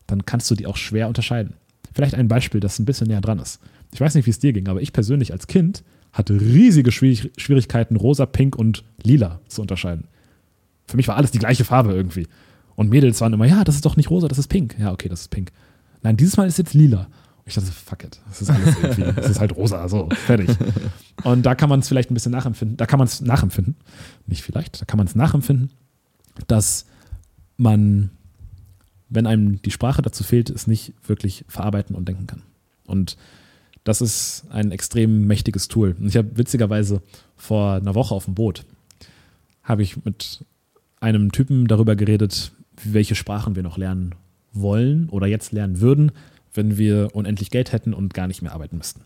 dann 0.07 0.25
kannst 0.25 0.51
du 0.51 0.55
die 0.55 0.67
auch 0.67 0.75
schwer 0.75 1.07
unterscheiden. 1.07 1.53
Vielleicht 1.93 2.15
ein 2.15 2.27
Beispiel, 2.27 2.59
das 2.59 2.79
ein 2.79 2.85
bisschen 2.85 3.07
näher 3.07 3.21
dran 3.21 3.39
ist. 3.39 3.61
Ich 3.93 4.01
weiß 4.01 4.13
nicht, 4.15 4.25
wie 4.25 4.31
es 4.31 4.39
dir 4.39 4.51
ging, 4.51 4.67
aber 4.67 4.81
ich 4.81 4.91
persönlich 4.91 5.31
als 5.31 5.47
Kind 5.47 5.85
hatte 6.11 6.39
riesige 6.39 6.91
Schwierig 6.91 7.31
Schwierigkeiten, 7.37 7.95
rosa, 7.95 8.25
pink 8.25 8.57
und 8.57 8.83
lila 9.01 9.39
zu 9.47 9.61
unterscheiden. 9.61 10.09
Für 10.85 10.97
mich 10.97 11.07
war 11.07 11.15
alles 11.15 11.31
die 11.31 11.39
gleiche 11.39 11.63
Farbe 11.63 11.93
irgendwie. 11.93 12.27
Und 12.75 12.89
Mädels 12.89 13.21
waren 13.21 13.31
immer, 13.31 13.45
ja, 13.45 13.63
das 13.63 13.75
ist 13.75 13.85
doch 13.85 13.95
nicht 13.95 14.09
rosa, 14.09 14.27
das 14.27 14.37
ist 14.37 14.49
pink. 14.49 14.75
Ja, 14.77 14.91
okay, 14.91 15.07
das 15.07 15.21
ist 15.21 15.29
pink. 15.29 15.51
Nein, 16.01 16.17
dieses 16.17 16.35
Mal 16.35 16.47
ist 16.47 16.57
jetzt 16.57 16.73
lila. 16.73 17.07
Ich 17.45 17.55
dachte, 17.55 17.71
fuck 17.71 18.03
it, 18.05 18.21
das 18.27 18.41
ist 18.41 18.49
alles 18.49 18.75
irgendwie, 18.81 19.11
das 19.15 19.31
ist 19.31 19.39
halt 19.39 19.55
rosa, 19.55 19.87
so, 19.89 20.07
fertig. 20.25 20.49
Und 21.23 21.45
da 21.45 21.55
kann 21.55 21.69
man 21.69 21.81
es 21.81 21.87
vielleicht 21.89 22.09
ein 22.09 22.13
bisschen 22.13 22.31
nachempfinden, 22.31 22.77
da 22.77 22.85
kann 22.85 22.99
man 22.99 23.07
es 23.07 23.21
nachempfinden, 23.21 23.75
nicht 24.27 24.43
vielleicht, 24.43 24.81
da 24.81 24.85
kann 24.85 24.97
man 24.97 25.07
es 25.07 25.15
nachempfinden, 25.15 25.71
dass 26.47 26.85
man, 27.57 28.11
wenn 29.09 29.27
einem 29.27 29.61
die 29.61 29.71
Sprache 29.71 30.01
dazu 30.01 30.23
fehlt, 30.23 30.49
es 30.49 30.67
nicht 30.67 30.93
wirklich 31.05 31.43
verarbeiten 31.47 31.95
und 31.95 32.07
denken 32.07 32.27
kann. 32.27 32.43
Und 32.85 33.17
das 33.83 34.01
ist 34.01 34.45
ein 34.49 34.71
extrem 34.71 35.27
mächtiges 35.27 35.67
Tool. 35.67 35.95
Und 35.99 36.07
ich 36.07 36.15
habe 36.15 36.37
witzigerweise 36.37 37.01
vor 37.35 37.73
einer 37.73 37.95
Woche 37.95 38.15
auf 38.15 38.25
dem 38.25 38.35
Boot, 38.35 38.65
habe 39.63 39.83
ich 39.83 40.03
mit 40.05 40.45
einem 40.99 41.31
Typen 41.31 41.67
darüber 41.67 41.95
geredet, 41.95 42.53
welche 42.83 43.15
Sprachen 43.15 43.55
wir 43.55 43.63
noch 43.63 43.77
lernen 43.77 44.15
wollen 44.53 45.09
oder 45.09 45.27
jetzt 45.27 45.51
lernen 45.51 45.81
würden, 45.81 46.11
wenn 46.53 46.77
wir 46.77 47.09
unendlich 47.13 47.49
Geld 47.49 47.71
hätten 47.71 47.93
und 47.93 48.13
gar 48.13 48.27
nicht 48.27 48.41
mehr 48.41 48.53
arbeiten 48.53 48.77
müssten. 48.77 49.01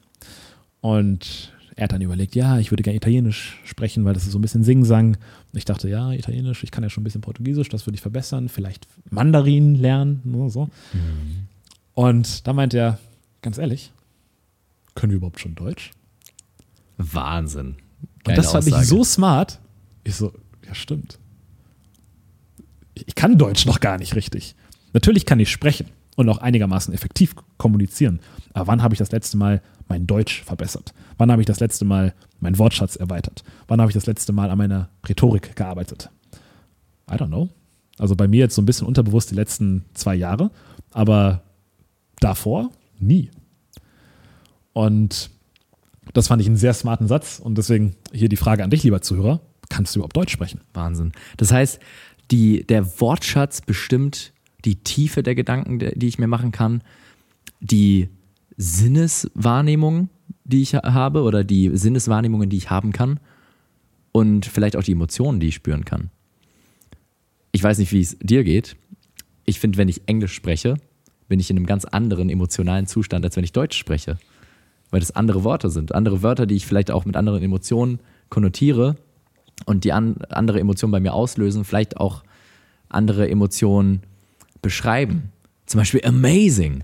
Und 0.82 1.54
er 1.76 1.84
hat 1.84 1.92
dann 1.92 2.02
überlegt, 2.02 2.36
ja, 2.36 2.58
ich 2.58 2.72
würde 2.72 2.84
gerne 2.84 2.98
Italienisch 2.98 3.60
sprechen, 3.64 4.04
weil 4.04 4.14
das 4.14 4.26
ist 4.26 4.32
so 4.32 4.40
ein 4.40 4.42
bisschen 4.42 4.64
Singsang. 4.64 5.10
Und 5.16 5.58
ich 5.58 5.66
dachte, 5.66 5.88
ja, 5.88 6.12
Italienisch, 6.12 6.64
ich 6.64 6.72
kann 6.72 6.84
ja 6.84 6.90
schon 6.90 7.02
ein 7.02 7.06
bisschen 7.06 7.22
Portugiesisch, 7.22 7.70
das 7.70 7.86
würde 7.86 7.96
ich 7.96 8.02
verbessern. 8.02 8.50
Vielleicht 8.50 8.88
Mandarin 9.10 9.76
lernen, 9.76 10.22
nur 10.24 10.50
so. 10.50 10.70
Und 11.94 12.48
da 12.48 12.54
meint 12.54 12.74
er, 12.74 13.00
ganz 13.42 13.58
ehrlich, 13.58 13.92
können 14.96 15.12
wir 15.12 15.18
überhaupt 15.18 15.40
schon 15.40 15.56
Deutsch? 15.56 15.92
Wahnsinn. 16.98 17.68
Und 17.68 18.24
Geile 18.24 18.38
das 18.38 18.52
fand 18.52 18.66
Aussage. 18.66 18.84
ich 18.84 18.90
so 18.90 19.04
smart. 19.04 19.60
Ich 20.04 20.16
so, 20.16 20.34
ja, 20.66 20.74
stimmt. 20.74 21.20
Ich 22.96 23.14
kann 23.14 23.38
Deutsch 23.38 23.68
noch 23.68 23.80
gar 23.80 24.00
nicht 24.00 24.16
richtig. 24.16 24.56
Natürlich 24.94 25.28
kann 25.28 25.40
ich 25.40 25.52
sprechen 25.52 25.86
und 26.18 26.28
auch 26.30 26.40
einigermaßen 26.40 26.94
effektiv 26.94 27.36
kommunizieren. 27.58 28.20
Aber 28.54 28.68
wann 28.68 28.82
habe 28.82 28.94
ich 28.94 28.98
das 28.98 29.12
letzte 29.12 29.38
Mal 29.38 29.62
mein 29.88 30.08
Deutsch 30.08 30.44
verbessert? 30.44 30.94
Wann 31.18 31.32
habe 31.32 31.42
ich 31.42 31.46
das 31.46 31.60
letzte 31.60 31.86
Mal 31.86 32.14
meinen 32.40 32.58
Wortschatz 32.58 32.96
erweitert? 32.96 33.44
Wann 33.68 33.80
habe 33.80 33.92
ich 33.92 33.94
das 33.94 34.08
letzte 34.08 34.34
Mal 34.34 34.50
an 34.50 34.58
meiner 34.58 34.90
Rhetorik 35.08 35.56
gearbeitet? 35.56 36.10
I 37.10 37.14
don't 37.14 37.28
know. 37.28 37.50
Also 38.00 38.16
bei 38.16 38.28
mir 38.28 38.40
jetzt 38.40 38.56
so 38.56 38.62
ein 38.64 38.66
bisschen 38.66 38.88
unterbewusst 38.88 39.30
die 39.30 39.36
letzten 39.36 39.86
zwei 39.94 40.16
Jahre, 40.16 40.50
aber 40.92 41.44
davor 42.20 42.72
nie. 43.00 43.30
Und 44.74 45.30
das 46.14 46.28
fand 46.28 46.42
ich 46.42 46.48
einen 46.48 46.58
sehr 46.58 46.74
smarten 46.74 47.08
Satz 47.08 47.40
und 47.40 47.60
deswegen 47.60 47.96
hier 48.12 48.30
die 48.30 48.38
Frage 48.38 48.64
an 48.64 48.72
dich, 48.72 48.84
lieber 48.84 49.02
Zuhörer. 49.02 49.40
Kannst 49.70 49.96
du 49.96 50.00
überhaupt 50.00 50.18
Deutsch 50.18 50.34
sprechen? 50.34 50.62
Wahnsinn. 50.74 51.12
Das 51.38 51.52
heißt, 51.52 51.80
die, 52.32 52.66
der 52.66 53.00
Wortschatz 53.00 53.62
bestimmt 53.62 54.34
die 54.66 54.76
Tiefe 54.76 55.24
der 55.24 55.36
Gedanken, 55.36 55.80
die 55.80 56.08
ich 56.08 56.20
mir 56.20 56.28
machen 56.28 56.52
kann, 56.52 56.82
die 57.60 58.10
Sinneswahrnehmung, 58.58 60.10
die 60.44 60.62
ich 60.62 60.76
ha- 60.76 60.94
habe 60.94 61.22
oder 61.22 61.44
die 61.44 61.72
Sinneswahrnehmungen, 61.76 62.50
die 62.50 62.58
ich 62.58 62.70
haben 62.70 62.92
kann 62.92 63.20
und 64.12 64.46
vielleicht 64.46 64.76
auch 64.76 64.84
die 64.84 64.94
Emotionen, 64.94 65.40
die 65.40 65.48
ich 65.48 65.56
spüren 65.56 65.86
kann. 65.86 66.10
Ich 67.52 67.64
weiß 67.64 67.78
nicht, 67.78 67.92
wie 67.92 68.02
es 68.02 68.18
dir 68.20 68.44
geht. 68.44 68.76
Ich 69.46 69.60
finde, 69.60 69.78
wenn 69.78 69.90
ich 69.90 70.08
Englisch 70.08 70.34
spreche, 70.34 70.76
bin 71.28 71.40
ich 71.40 71.50
in 71.50 71.58
einem 71.58 71.66
ganz 71.66 71.86
anderen 71.86 72.30
emotionalen 72.30 72.88
Zustand, 72.88 73.26
als 73.26 73.36
wenn 73.36 73.44
ich 73.44 73.54
Deutsch 73.54 73.78
spreche. 73.78 74.18
Weil 74.90 75.02
das 75.02 75.16
andere 75.16 75.44
Worte 75.44 75.70
sind. 75.70 75.94
Andere 75.94 76.24
Wörter, 76.24 76.46
die 76.46 76.56
ich 76.56 76.66
vielleicht 76.66 76.92
auch 76.92 77.06
mit 77.06 77.16
anderen 77.18 77.44
Emotionen 77.44 78.00
konnotiere 78.30 78.96
und 79.66 79.84
die 79.84 79.92
an, 79.92 80.18
andere 80.30 80.60
Emotionen 80.60 80.92
bei 80.92 81.00
mir 81.00 81.14
auslösen, 81.14 81.66
vielleicht 81.66 81.98
auch 81.98 82.24
andere 82.90 83.30
Emotionen 83.30 84.02
beschreiben. 84.68 85.32
Zum 85.66 85.80
Beispiel 85.80 86.02
amazing. 86.04 86.84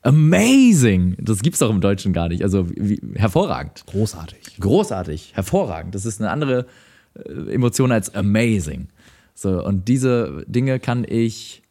Amazing. 0.00 1.14
Das 1.20 1.42
gibt's 1.42 1.58
doch 1.58 1.68
im 1.68 1.82
Deutschen 1.82 2.14
gar 2.14 2.28
nicht. 2.28 2.42
Also 2.42 2.70
wie, 2.70 3.02
hervorragend. 3.16 3.84
Großartig. 3.84 4.56
Großartig. 4.58 5.32
Hervorragend. 5.34 5.94
Das 5.94 6.06
ist 6.06 6.22
eine 6.22 6.30
andere 6.30 6.66
äh, 7.14 7.52
Emotion 7.52 7.92
als 7.92 8.14
amazing. 8.14 8.88
So, 9.34 9.62
und 9.62 9.88
diese 9.88 10.42
Dinge 10.48 10.80
kann 10.80 11.04
ich 11.06 11.62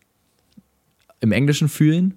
im 1.21 1.31
Englischen 1.31 1.69
fühlen 1.69 2.13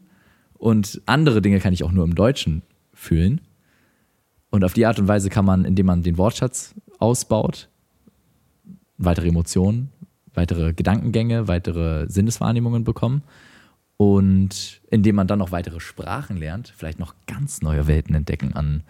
und 0.59 1.01
andere 1.07 1.41
Dinge 1.41 1.59
kann 1.59 1.72
ich 1.72 1.82
auch 1.82 1.93
nur 1.93 2.05
im 2.05 2.14
Deutschen 2.14 2.61
fühlen. 2.93 3.41
Und 4.51 4.64
auf 4.64 4.74
die 4.74 4.84
Art 4.84 4.99
und 4.99 5.09
Weise 5.09 5.30
kann 5.30 5.47
man, 5.47 5.64
indem 5.64 5.86
man 5.86 6.03
den 6.03 6.18
Wortschatz 6.18 6.74
ausbaut, 6.99 7.70
weitere 8.99 9.28
Emotionen, 9.28 9.91
weitere 10.35 10.72
Gedankengänge, 10.72 11.49
weitere 11.49 12.09
Sinneswahrnehmungen 12.09 12.85
bekommen. 12.85 13.22
Und 13.97 14.81
indem 14.91 15.16
man 15.16 15.26
dann 15.26 15.41
noch 15.41 15.53
weitere 15.53 15.81
Sprachen 15.81 16.37
lernt, 16.37 16.72
vielleicht 16.74 16.99
noch 16.99 17.14
ganz 17.26 17.61
neue 17.61 17.87
Welten 17.87 18.14
entdecken 18.14 18.55
an, 18.55 18.83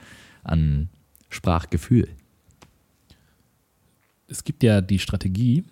an 0.45 0.89
Sprachgefühl. 1.29 2.09
Es 4.29 4.45
gibt 4.45 4.63
ja 4.63 4.81
die 4.81 5.01
Strategie, 5.01 5.65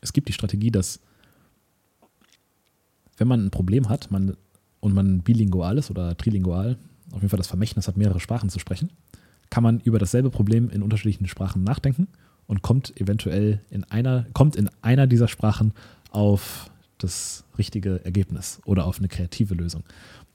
es 0.00 0.14
gibt 0.14 0.28
die 0.28 0.32
Strategie, 0.32 0.70
dass 0.70 1.00
wenn 3.18 3.28
man 3.28 3.44
ein 3.44 3.50
Problem 3.50 3.88
hat 3.88 4.10
man, 4.10 4.36
und 4.80 4.94
man 4.94 5.20
bilingual 5.20 5.78
ist 5.78 5.90
oder 5.90 6.16
trilingual, 6.16 6.78
auf 7.10 7.20
jeden 7.20 7.28
Fall 7.28 7.38
das 7.38 7.48
Vermächtnis 7.48 7.88
hat, 7.88 7.96
mehrere 7.96 8.20
Sprachen 8.20 8.48
zu 8.48 8.58
sprechen, 8.58 8.90
kann 9.50 9.62
man 9.62 9.80
über 9.80 9.98
dasselbe 9.98 10.30
Problem 10.30 10.70
in 10.70 10.82
unterschiedlichen 10.82 11.28
Sprachen 11.28 11.64
nachdenken 11.64 12.08
und 12.46 12.62
kommt 12.62 12.98
eventuell 13.00 13.60
in 13.70 13.84
einer, 13.84 14.26
kommt 14.32 14.56
in 14.56 14.70
einer 14.82 15.06
dieser 15.06 15.28
Sprachen 15.28 15.72
auf 16.10 16.70
das 16.98 17.44
richtige 17.58 18.04
Ergebnis 18.04 18.60
oder 18.64 18.86
auf 18.86 18.98
eine 18.98 19.08
kreative 19.08 19.54
Lösung. 19.54 19.82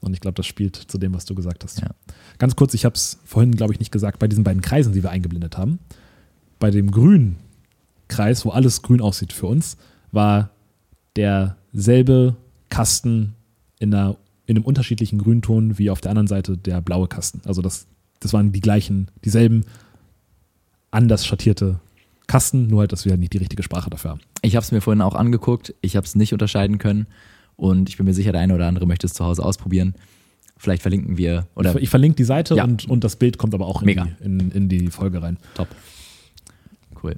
Und 0.00 0.14
ich 0.14 0.20
glaube, 0.20 0.34
das 0.34 0.46
spielt 0.46 0.76
zu 0.76 0.98
dem, 0.98 1.14
was 1.14 1.24
du 1.24 1.34
gesagt 1.34 1.64
hast. 1.64 1.80
Ja. 1.80 1.90
Ganz 2.38 2.56
kurz, 2.56 2.74
ich 2.74 2.84
habe 2.84 2.94
es 2.94 3.18
vorhin, 3.24 3.52
glaube 3.52 3.72
ich, 3.72 3.78
nicht 3.78 3.92
gesagt, 3.92 4.18
bei 4.18 4.28
diesen 4.28 4.44
beiden 4.44 4.60
Kreisen, 4.60 4.92
die 4.92 5.02
wir 5.02 5.10
eingeblendet 5.10 5.56
haben. 5.56 5.78
Bei 6.58 6.70
dem 6.70 6.90
grünen 6.90 7.36
Kreis, 8.08 8.44
wo 8.44 8.50
alles 8.50 8.82
grün 8.82 9.00
aussieht 9.00 9.32
für 9.32 9.46
uns, 9.46 9.76
war 10.10 10.50
derselbe 11.16 12.36
Kasten 12.68 13.34
in, 13.78 13.94
einer, 13.94 14.16
in 14.46 14.56
einem 14.56 14.64
unterschiedlichen 14.64 15.18
Grünton 15.18 15.78
wie 15.78 15.90
auf 15.90 16.00
der 16.00 16.10
anderen 16.10 16.26
Seite 16.26 16.56
der 16.56 16.80
blaue 16.80 17.06
Kasten. 17.06 17.40
Also 17.44 17.62
das, 17.62 17.86
das 18.20 18.32
waren 18.32 18.52
die 18.52 18.60
gleichen, 18.60 19.08
dieselben 19.24 19.64
anders 20.90 21.26
schattierte 21.26 21.80
Kasten, 22.26 22.66
nur 22.68 22.80
halt, 22.80 22.92
dass 22.92 23.04
wir 23.04 23.10
halt 23.12 23.20
nicht 23.20 23.32
die 23.32 23.38
richtige 23.38 23.62
Sprache 23.62 23.90
dafür 23.90 24.12
haben. 24.12 24.20
Ich 24.42 24.56
habe 24.56 24.64
es 24.64 24.72
mir 24.72 24.80
vorhin 24.80 25.02
auch 25.02 25.14
angeguckt, 25.14 25.74
ich 25.80 25.96
habe 25.96 26.06
es 26.06 26.14
nicht 26.14 26.32
unterscheiden 26.32 26.78
können 26.78 27.06
und 27.56 27.88
ich 27.88 27.96
bin 27.96 28.06
mir 28.06 28.14
sicher, 28.14 28.32
der 28.32 28.40
eine 28.40 28.54
oder 28.54 28.66
andere 28.68 28.86
möchte 28.86 29.06
es 29.06 29.12
zu 29.14 29.24
Hause 29.24 29.44
ausprobieren. 29.44 29.94
Vielleicht 30.56 30.82
verlinken 30.82 31.16
wir 31.18 31.46
oder 31.56 31.74
ich, 31.76 31.82
ich 31.84 31.90
verlinke 31.90 32.16
die 32.16 32.24
Seite 32.24 32.54
Ja. 32.54 32.64
und, 32.64 32.88
und 32.88 33.02
das 33.04 33.16
Bild 33.16 33.36
kommt 33.38 33.54
aber 33.54 33.66
auch 33.66 33.82
in 33.82 33.86
Mega. 33.86 34.04
die, 34.20 34.24
in, 34.24 34.50
in 34.52 34.68
die 34.68 34.88
Folge 34.88 35.20
rein. 35.22 35.36
top. 35.54 35.68
Cool. 37.02 37.16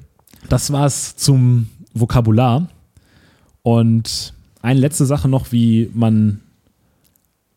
Das 0.49 0.73
war's 0.73 1.17
zum 1.17 1.69
Vokabular. 1.93 2.69
Und 3.63 4.33
eine 4.63 4.81
letzte 4.81 5.05
Sache 5.07 5.29
noch, 5.29 5.53
wie 5.53 5.91
man 5.95 6.41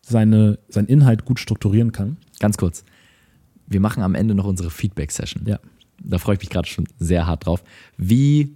seine, 0.02 0.58
seinen 0.68 0.86
Inhalt 0.88 1.24
gut 1.24 1.38
strukturieren 1.40 1.92
kann. 1.92 2.16
Ganz 2.38 2.56
kurz. 2.56 2.84
Wir 3.66 3.80
machen 3.80 4.02
am 4.02 4.14
Ende 4.14 4.34
noch 4.34 4.44
unsere 4.46 4.70
Feedback-Session. 4.70 5.44
Ja. 5.46 5.58
Da 6.02 6.18
freue 6.18 6.34
ich 6.34 6.40
mich 6.40 6.50
gerade 6.50 6.68
schon 6.68 6.86
sehr 6.98 7.26
hart 7.26 7.46
drauf. 7.46 7.62
Wie, 7.96 8.54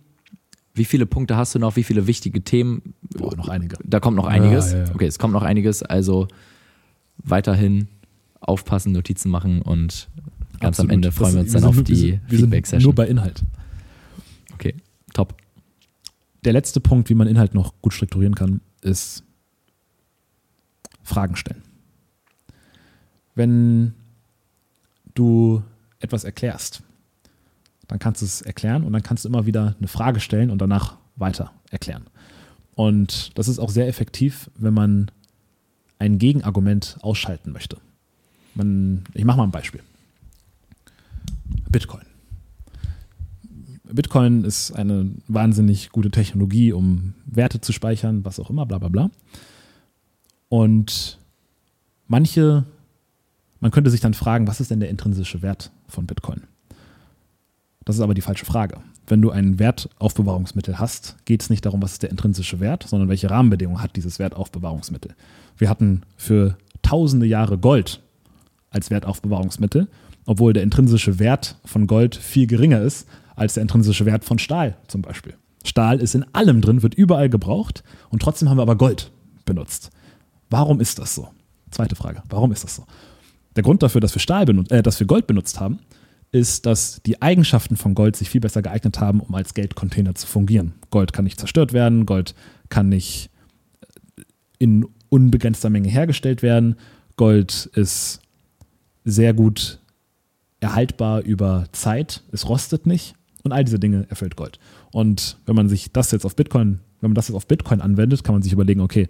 wie 0.74 0.84
viele 0.84 1.07
Punkte 1.07 1.36
hast 1.36 1.55
du 1.55 1.59
noch? 1.59 1.76
Wie 1.76 1.82
viele 1.82 2.07
wichtige 2.07 2.43
Themen? 2.43 2.95
Boah, 3.16 3.34
noch 3.36 3.49
einige. 3.49 3.76
Da 3.84 4.01
kommt 4.01 4.16
noch 4.16 4.26
einiges. 4.26 4.72
Ja, 4.72 4.78
ja, 4.78 4.84
ja. 4.86 4.95
Okay, 4.95 5.07
es 5.07 5.18
kommt 5.18 5.32
noch 5.34 5.43
einiges. 5.43 5.82
Also 5.82 6.28
weiterhin 7.18 7.88
aufpassen, 8.40 8.93
Notizen 8.93 9.30
machen 9.30 9.61
und 9.62 10.09
ganz 10.61 10.78
am 10.80 10.86
Absolut. 10.86 10.93
Ende 10.93 11.12
freuen 11.12 11.34
wir 11.34 11.43
Das- 11.43 11.45
uns 11.45 11.53
dann 11.53 11.61
sind 11.62 11.68
auf 11.68 11.76
wir 11.76 11.82
die 11.84 11.93
Wir 11.95 11.99
sind 12.01 12.30
nur 12.30 12.38
Feedback-Session. 12.38 12.95
bei 12.95 13.07
Inhalt. 13.09 13.43
Okay, 14.55 14.74
top. 15.14 15.36
Der 16.45 16.53
letzte 16.53 16.80
Punkt, 16.80 17.09
wie 17.11 17.14
man 17.14 17.26
Inhalt 17.28 17.55
noch 17.55 17.74
gut 17.82 17.93
strukturieren 17.95 18.34
kann, 18.34 18.61
ist 18.80 19.24
Fragen 21.05 21.36
stellen. 21.36 21.62
Wenn 23.34 23.95
du 25.14 25.62
etwas 26.01 26.24
erklärst, 26.24 26.82
dann 27.93 27.99
kannst 27.99 28.22
du 28.22 28.26
es 28.26 28.40
erklären 28.40 28.84
und 28.84 28.95
dann 28.95 29.03
kannst 29.03 29.24
du 29.24 29.28
immer 29.28 29.45
wieder 29.45 29.76
eine 29.78 29.86
Frage 29.86 30.18
stellen 30.18 30.51
und 30.51 30.62
danach 30.62 30.97
weiter 31.16 31.53
erklären. 31.70 32.05
Und 32.74 33.36
das 33.36 33.49
ist 33.49 33.59
auch 33.59 33.68
sehr 33.68 33.86
effektiv, 33.86 34.51
wenn 34.57 34.72
man 34.72 35.11
ein 35.99 36.16
Gegenargument 36.16 36.97
ausschalten 37.03 37.53
möchte. 37.53 37.76
Man, 38.55 39.05
ich 39.12 39.26
mache 39.26 39.36
mal 39.36 39.45
ein 39.45 39.51
Beispiel. 39.51 39.82
Bitcoin. 41.68 42.07
Bitcoin 43.84 44.45
ist 44.45 44.72
eine 44.72 45.11
wahnsinnig 45.28 45.90
gute 45.90 46.11
Technologie, 46.11 46.72
um 46.72 47.12
Werte 47.26 47.61
zu 47.61 47.72
speichern, 47.72 48.24
was 48.24 48.40
auch 48.40 48.49
immer, 48.49 48.64
bla 48.64 48.78
bla 48.78 48.88
bla. 48.88 49.11
Und 50.49 51.18
manche, 52.09 52.64
man 53.61 53.70
könnte 53.70 53.90
sich 53.90 54.01
dann 54.01 54.14
fragen, 54.14 54.47
was 54.47 54.62
ist 54.62 54.70
denn 54.70 54.80
der 54.80 54.88
intrinsische 54.88 55.43
Wert 55.43 55.70
von 55.88 56.07
Bitcoin? 56.07 56.45
Das 57.85 57.97
ist 57.97 58.03
aber 58.03 58.14
die 58.14 58.20
falsche 58.20 58.45
Frage. 58.45 58.78
Wenn 59.07 59.22
du 59.22 59.30
ein 59.30 59.59
Wertaufbewahrungsmittel 59.59 60.78
hast, 60.78 61.16
geht 61.24 61.43
es 61.43 61.51
nicht 61.51 61.66
darum, 61.66 61.83
was 61.83 61.93
ist 61.93 62.03
der 62.03 62.11
intrinsische 62.11 62.61
Wert, 62.61 62.85
sondern 62.89 63.09
welche 63.09 63.30
Rahmenbedingungen 63.30 63.83
hat 63.83 63.97
dieses 63.97 64.18
Wertaufbewahrungsmittel. 64.18 65.14
Wir 65.59 65.68
hatten 65.68 66.03
für 66.16 66.57
tausende 66.83 67.26
Jahre 67.26 67.59
Gold 67.59 68.01
als 68.70 68.91
Wertaufbewahrungsmittel, 68.91 69.89
obwohl 70.24 70.53
der 70.53 70.62
intrinsische 70.62 71.18
Wert 71.18 71.57
von 71.64 71.87
Gold 71.87 72.16
viel 72.16 72.47
geringer 72.47 72.80
ist 72.80 73.09
als 73.35 73.55
der 73.55 73.62
intrinsische 73.62 74.07
Wert 74.07 74.24
von 74.24 74.39
Stahl 74.39 74.76
zum 74.87 75.03
Beispiel. 75.03 75.35
Stahl 75.64 76.01
ist 76.01 76.14
in 76.14 76.24
allem 76.33 76.61
drin, 76.61 76.83
wird 76.83 76.95
überall 76.95 77.28
gebraucht 77.28 77.83
und 78.11 78.22
trotzdem 78.22 78.49
haben 78.49 78.59
wir 78.59 78.62
aber 78.62 78.76
Gold 78.76 79.11
benutzt. 79.45 79.91
Warum 80.51 80.80
ist 80.80 80.99
das 80.99 81.14
so? 81.14 81.28
Zweite 81.70 81.97
Frage. 81.97 82.22
Warum 82.28 82.53
ist 82.53 82.64
das 82.64 82.76
so? 82.76 82.85
Der 83.57 83.62
Grund 83.62 83.83
dafür, 83.83 84.01
dass 84.01 84.14
wir, 84.14 84.20
Stahl 84.20 84.45
benut 84.45 84.70
äh, 84.70 84.83
dass 84.83 85.01
wir 85.01 85.07
Gold 85.07 85.26
benutzt 85.26 85.61
haben, 85.61 85.80
ist, 86.33 86.64
dass 86.64 87.03
die 87.03 87.20
Eigenschaften 87.20 87.76
von 87.76 87.95
Gold 87.95 88.16
sich 88.16 88.30
viel 88.30 88.41
besser 88.41 88.62
geeignet 88.62 88.99
haben, 88.99 89.20
um 89.20 89.35
als 89.35 89.55
Geldcontainer 89.55 90.14
zu 90.14 90.26
fungieren. 90.26 90.72
Gold 90.91 91.12
kann 91.12 91.24
nicht 91.24 91.39
zerstört 91.39 91.74
werden, 91.74 92.07
Gold 92.07 92.35
kann 92.70 92.89
nicht 92.89 93.30
in 94.59 94.87
unbegrenzter 95.11 95.68
Menge 95.68 95.89
hergestellt 95.89 96.43
werden. 96.43 96.76
Gold 97.16 97.70
ist 97.74 98.20
sehr 99.05 99.35
gut 99.35 99.78
erhaltbar 100.61 101.20
über 101.22 101.66
Zeit, 101.72 102.22
es 102.33 102.49
rostet 102.49 102.87
nicht 102.87 103.14
und 103.43 103.53
all 103.53 103.64
diese 103.64 103.78
Dinge 103.78 104.07
erfüllt 104.09 104.37
Gold. 104.37 104.59
Und 104.93 105.37
wenn 105.45 105.57
man 105.57 105.68
sich 105.68 105.93
das 105.93 106.12
jetzt 106.12 106.24
auf 106.24 106.37
Bitcoin, 106.37 106.80
wenn 107.01 107.11
man 107.11 107.14
das 107.14 107.28
jetzt 107.28 107.37
auf 107.37 107.47
Bitcoin 107.47 107.80
anwendet, 107.80 108.24
kann 108.24 108.35
man 108.35 108.43
sich 108.43 108.53
überlegen, 108.53 108.80
okay, 108.80 109.09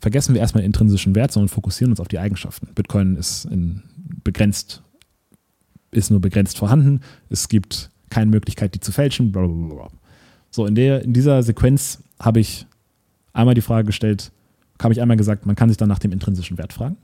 vergessen 0.00 0.34
wir 0.34 0.40
erstmal 0.40 0.62
den 0.62 0.66
intrinsischen 0.66 1.14
Wert, 1.14 1.32
sondern 1.32 1.48
fokussieren 1.48 1.92
uns 1.92 2.00
auf 2.00 2.08
die 2.08 2.18
Eigenschaften. 2.18 2.68
Bitcoin 2.74 3.16
ist 3.16 3.46
in 3.46 3.82
begrenzt, 4.24 4.82
ist 5.92 6.10
nur 6.10 6.20
begrenzt 6.20 6.58
vorhanden. 6.58 7.00
Es 7.30 7.48
gibt 7.48 7.90
keine 8.10 8.30
Möglichkeit, 8.30 8.74
die 8.74 8.80
zu 8.80 8.90
fälschen. 8.90 9.30
Blablabla. 9.30 9.88
So, 10.50 10.66
in, 10.66 10.74
der, 10.74 11.02
in 11.02 11.12
dieser 11.12 11.42
Sequenz 11.42 12.02
habe 12.18 12.40
ich 12.40 12.66
einmal 13.32 13.54
die 13.54 13.60
Frage 13.62 13.86
gestellt, 13.86 14.32
habe 14.82 14.92
ich 14.92 15.00
einmal 15.00 15.16
gesagt, 15.16 15.46
man 15.46 15.54
kann 15.54 15.68
sich 15.68 15.78
dann 15.78 15.88
nach 15.88 16.00
dem 16.00 16.10
intrinsischen 16.12 16.58
Wert 16.58 16.72
fragen 16.72 16.96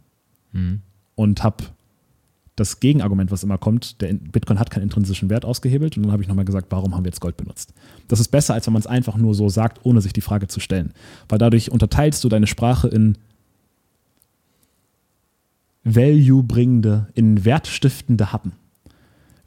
Mhm. 0.53 0.81
und 1.15 1.45
habe 1.45 1.65
das 2.57 2.81
Gegenargument, 2.81 3.31
was 3.31 3.45
immer 3.45 3.57
kommt, 3.59 4.01
der 4.01 4.13
Bitcoin 4.15 4.59
hat 4.59 4.71
keinen 4.71 4.83
intrinsischen 4.85 5.31
Wert 5.31 5.45
ausgehebelt 5.45 5.97
und 5.97 6.03
dann 6.03 6.13
habe 6.13 6.23
ich 6.23 6.29
nochmal 6.29 6.45
gesagt, 6.45 6.67
warum 6.71 6.95
haben 6.97 7.05
wir 7.05 7.11
jetzt 7.11 7.21
Gold 7.21 7.37
benutzt? 7.37 7.73
Das 8.09 8.19
ist 8.19 8.29
besser, 8.29 8.55
als 8.55 8.67
wenn 8.67 8.73
man 8.73 8.81
es 8.81 8.87
einfach 8.89 9.17
nur 9.17 9.35
so 9.35 9.49
sagt, 9.49 9.85
ohne 9.85 10.01
sich 10.01 10.13
die 10.13 10.23
Frage 10.23 10.49
zu 10.49 10.59
stellen. 10.59 10.93
Weil 11.29 11.39
dadurch 11.39 11.71
unterteilst 11.71 12.25
du 12.25 12.29
deine 12.29 12.49
Sprache 12.49 12.89
in 12.89 13.17
value-bringende, 15.85 17.09
in 17.15 17.45
wertstiftende 17.45 18.33
Happen. 18.33 18.53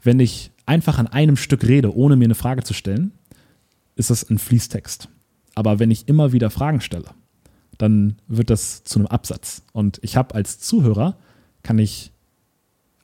Wenn 0.02 0.20
ich 0.20 0.50
einfach 0.66 0.98
an 0.98 1.06
einem 1.06 1.36
Stück 1.36 1.64
rede, 1.64 1.94
ohne 1.94 2.16
mir 2.16 2.24
eine 2.24 2.34
Frage 2.34 2.62
zu 2.62 2.74
stellen, 2.74 3.12
ist 3.96 4.10
das 4.10 4.28
ein 4.28 4.38
Fließtext. 4.38 5.08
Aber 5.54 5.78
wenn 5.78 5.90
ich 5.90 6.08
immer 6.08 6.32
wieder 6.32 6.50
Fragen 6.50 6.80
stelle, 6.80 7.10
dann 7.78 8.16
wird 8.28 8.50
das 8.50 8.84
zu 8.84 8.98
einem 8.98 9.06
Absatz. 9.06 9.62
Und 9.72 9.98
ich 10.02 10.16
habe 10.16 10.34
als 10.34 10.58
Zuhörer, 10.60 11.16
kann 11.62 11.78
ich 11.78 12.12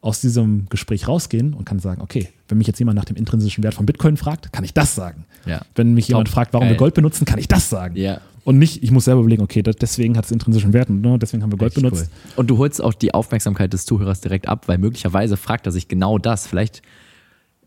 aus 0.01 0.21
diesem 0.21 0.67
Gespräch 0.69 1.09
rausgehen 1.09 1.55
und 1.55 1.65
kann 1.65 1.81
sagen, 1.81 2.01
okay, 2.01 2.29
wenn 2.47 2.59
mich 2.59 2.67
jetzt 2.67 2.79
jemand 2.79 2.97
nach 2.97 3.05
dem 3.05 3.17
intrinsischen 3.17 3.65
Wert 3.65 3.75
von 3.75 3.87
Bitcoin 3.87 4.17
fragt, 4.17 4.53
kann 4.53 4.65
ich 4.65 4.73
das 4.73 4.95
sagen. 4.95 5.25
Ja. 5.45 5.61
Wenn 5.75 5.95
mich 5.95 6.07
Top. 6.07 6.11
jemand 6.11 6.29
fragt, 6.29 6.53
warum 6.53 6.67
Geil. 6.67 6.75
wir 6.75 6.79
Gold 6.79 6.95
benutzen, 6.95 7.25
kann 7.25 7.39
ich 7.39 7.49
das 7.49 7.69
sagen. 7.69 7.97
Ja. 7.97 8.21
Und 8.49 8.57
nicht, 8.57 8.83
ich 8.83 8.91
muss 8.91 9.05
selber 9.05 9.21
überlegen, 9.21 9.43
okay, 9.43 9.63
das, 9.63 9.77
deswegen 9.77 10.17
hat 10.17 10.25
es 10.25 10.31
intrinsischen 10.31 10.73
Wert 10.73 10.89
und 10.89 11.03
ne, 11.03 11.19
deswegen 11.19 11.43
haben 11.43 11.53
wir 11.53 11.59
Gold 11.59 11.77
Richtig 11.77 11.83
benutzt. 11.83 12.11
Cool. 12.11 12.33
Und 12.37 12.47
du 12.49 12.57
holst 12.57 12.83
auch 12.83 12.95
die 12.95 13.13
Aufmerksamkeit 13.13 13.75
des 13.75 13.85
Zuhörers 13.85 14.23
direkt 14.23 14.49
ab, 14.49 14.69
weil 14.69 14.79
möglicherweise 14.79 15.37
fragt 15.37 15.67
er 15.67 15.73
sich 15.73 15.87
genau 15.87 16.17
das. 16.17 16.47
Vielleicht 16.47 16.81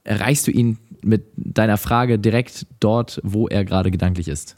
erreichst 0.03 0.47
du 0.47 0.51
ihn 0.51 0.79
mit 1.03 1.25
deiner 1.35 1.77
Frage 1.77 2.17
direkt 2.17 2.65
dort, 2.79 3.21
wo 3.23 3.47
er 3.47 3.63
gerade 3.63 3.91
gedanklich 3.91 4.27
ist. 4.27 4.55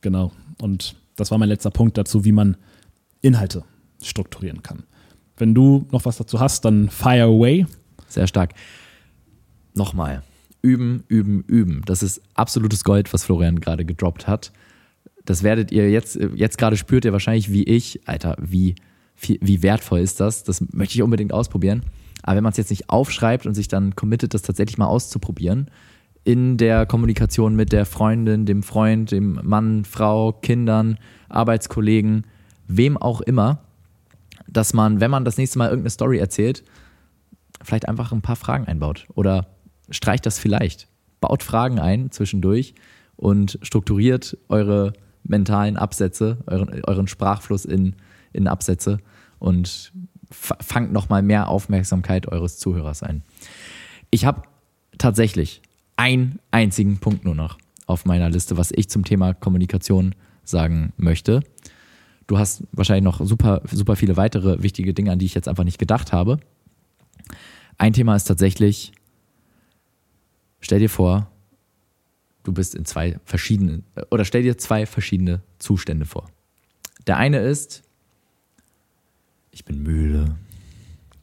Genau. 0.00 0.32
Und 0.58 0.96
das 1.16 1.30
war 1.30 1.36
mein 1.36 1.50
letzter 1.50 1.70
Punkt 1.70 1.98
dazu, 1.98 2.24
wie 2.24 2.32
man 2.32 2.56
Inhalte 3.20 3.62
strukturieren 4.02 4.62
kann. 4.62 4.84
Wenn 5.36 5.52
du 5.52 5.86
noch 5.92 6.06
was 6.06 6.16
dazu 6.16 6.40
hast, 6.40 6.64
dann 6.64 6.88
fire 6.88 7.24
away. 7.24 7.66
Sehr 8.08 8.26
stark. 8.26 8.54
Nochmal. 9.74 10.22
Üben, 10.62 11.04
üben, 11.08 11.44
üben. 11.46 11.82
Das 11.84 12.02
ist 12.02 12.22
absolutes 12.32 12.84
Gold, 12.84 13.12
was 13.12 13.24
Florian 13.24 13.60
gerade 13.60 13.84
gedroppt 13.84 14.26
hat. 14.26 14.50
Das 15.24 15.42
werdet 15.42 15.70
ihr 15.70 15.90
jetzt, 15.90 16.18
jetzt 16.34 16.58
gerade 16.58 16.76
spürt 16.76 17.04
ihr 17.04 17.12
wahrscheinlich 17.12 17.52
wie 17.52 17.64
ich, 17.64 18.00
Alter, 18.06 18.36
wie, 18.40 18.74
wie 19.16 19.62
wertvoll 19.62 20.00
ist 20.00 20.20
das? 20.20 20.44
Das 20.44 20.60
möchte 20.72 20.94
ich 20.94 21.02
unbedingt 21.02 21.32
ausprobieren. 21.32 21.84
Aber 22.22 22.36
wenn 22.36 22.44
man 22.44 22.52
es 22.52 22.56
jetzt 22.56 22.70
nicht 22.70 22.90
aufschreibt 22.90 23.46
und 23.46 23.54
sich 23.54 23.68
dann 23.68 23.96
committet, 23.96 24.34
das 24.34 24.42
tatsächlich 24.42 24.78
mal 24.78 24.86
auszuprobieren, 24.86 25.70
in 26.24 26.56
der 26.56 26.86
Kommunikation 26.86 27.56
mit 27.56 27.72
der 27.72 27.84
Freundin, 27.84 28.46
dem 28.46 28.62
Freund, 28.62 29.10
dem 29.10 29.40
Mann, 29.42 29.84
Frau, 29.84 30.32
Kindern, 30.32 30.98
Arbeitskollegen, 31.28 32.26
wem 32.68 32.96
auch 32.96 33.20
immer, 33.20 33.58
dass 34.48 34.72
man, 34.72 35.00
wenn 35.00 35.10
man 35.10 35.24
das 35.24 35.36
nächste 35.36 35.58
Mal 35.58 35.66
irgendeine 35.66 35.90
Story 35.90 36.18
erzählt, 36.18 36.62
vielleicht 37.62 37.88
einfach 37.88 38.12
ein 38.12 38.22
paar 38.22 38.36
Fragen 38.36 38.66
einbaut 38.66 39.06
oder 39.14 39.48
streicht 39.90 40.26
das 40.26 40.38
vielleicht. 40.38 40.88
Baut 41.20 41.42
Fragen 41.42 41.78
ein 41.78 42.10
zwischendurch 42.10 42.74
und 43.16 43.58
strukturiert 43.62 44.36
eure 44.48 44.92
mentalen 45.24 45.76
Absätze, 45.76 46.38
euren, 46.46 46.84
euren 46.84 47.06
Sprachfluss 47.06 47.64
in, 47.64 47.96
in 48.32 48.46
Absätze 48.48 48.98
und 49.38 49.92
fa- 50.30 50.58
fangt 50.60 50.92
nochmal 50.92 51.22
mehr 51.22 51.48
Aufmerksamkeit 51.48 52.28
eures 52.28 52.58
Zuhörers 52.58 53.02
ein. 53.02 53.22
Ich 54.10 54.24
habe 54.24 54.42
tatsächlich 54.98 55.62
einen 55.96 56.38
einzigen 56.50 56.98
Punkt 56.98 57.24
nur 57.24 57.34
noch 57.34 57.58
auf 57.86 58.04
meiner 58.04 58.30
Liste, 58.30 58.56
was 58.56 58.72
ich 58.72 58.88
zum 58.88 59.04
Thema 59.04 59.34
Kommunikation 59.34 60.14
sagen 60.44 60.92
möchte. 60.96 61.42
Du 62.26 62.38
hast 62.38 62.64
wahrscheinlich 62.72 63.04
noch 63.04 63.20
super, 63.24 63.62
super 63.70 63.96
viele 63.96 64.16
weitere 64.16 64.62
wichtige 64.62 64.94
Dinge, 64.94 65.12
an 65.12 65.18
die 65.18 65.26
ich 65.26 65.34
jetzt 65.34 65.48
einfach 65.48 65.64
nicht 65.64 65.78
gedacht 65.78 66.12
habe. 66.12 66.38
Ein 67.78 67.92
Thema 67.92 68.14
ist 68.14 68.24
tatsächlich, 68.24 68.92
stell 70.60 70.78
dir 70.78 70.90
vor, 70.90 71.31
du 72.42 72.52
bist 72.52 72.74
in 72.74 72.84
zwei 72.84 73.18
verschiedenen, 73.24 73.84
oder 74.10 74.24
stell 74.24 74.42
dir 74.42 74.58
zwei 74.58 74.86
verschiedene 74.86 75.42
Zustände 75.58 76.06
vor. 76.06 76.30
Der 77.06 77.16
eine 77.16 77.38
ist, 77.38 77.82
ich 79.50 79.64
bin 79.64 79.82
müde. 79.82 80.36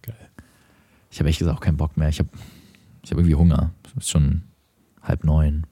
Geil. 0.02 0.16
Ich 1.10 1.20
habe 1.20 1.28
ehrlich 1.28 1.40
gesagt 1.40 1.58
auch 1.58 1.62
keinen 1.62 1.78
Bock 1.78 1.98
mehr. 1.98 2.10
Ich 2.10 2.20
habe 2.20 2.30
ich 3.04 3.12
hab 3.12 3.18
irgendwie 3.18 3.36
Hunger. 3.36 3.72
Es 3.98 4.06
ist 4.06 4.10
schon 4.10 4.44
halb 5.02 5.24
neun. 5.24 5.66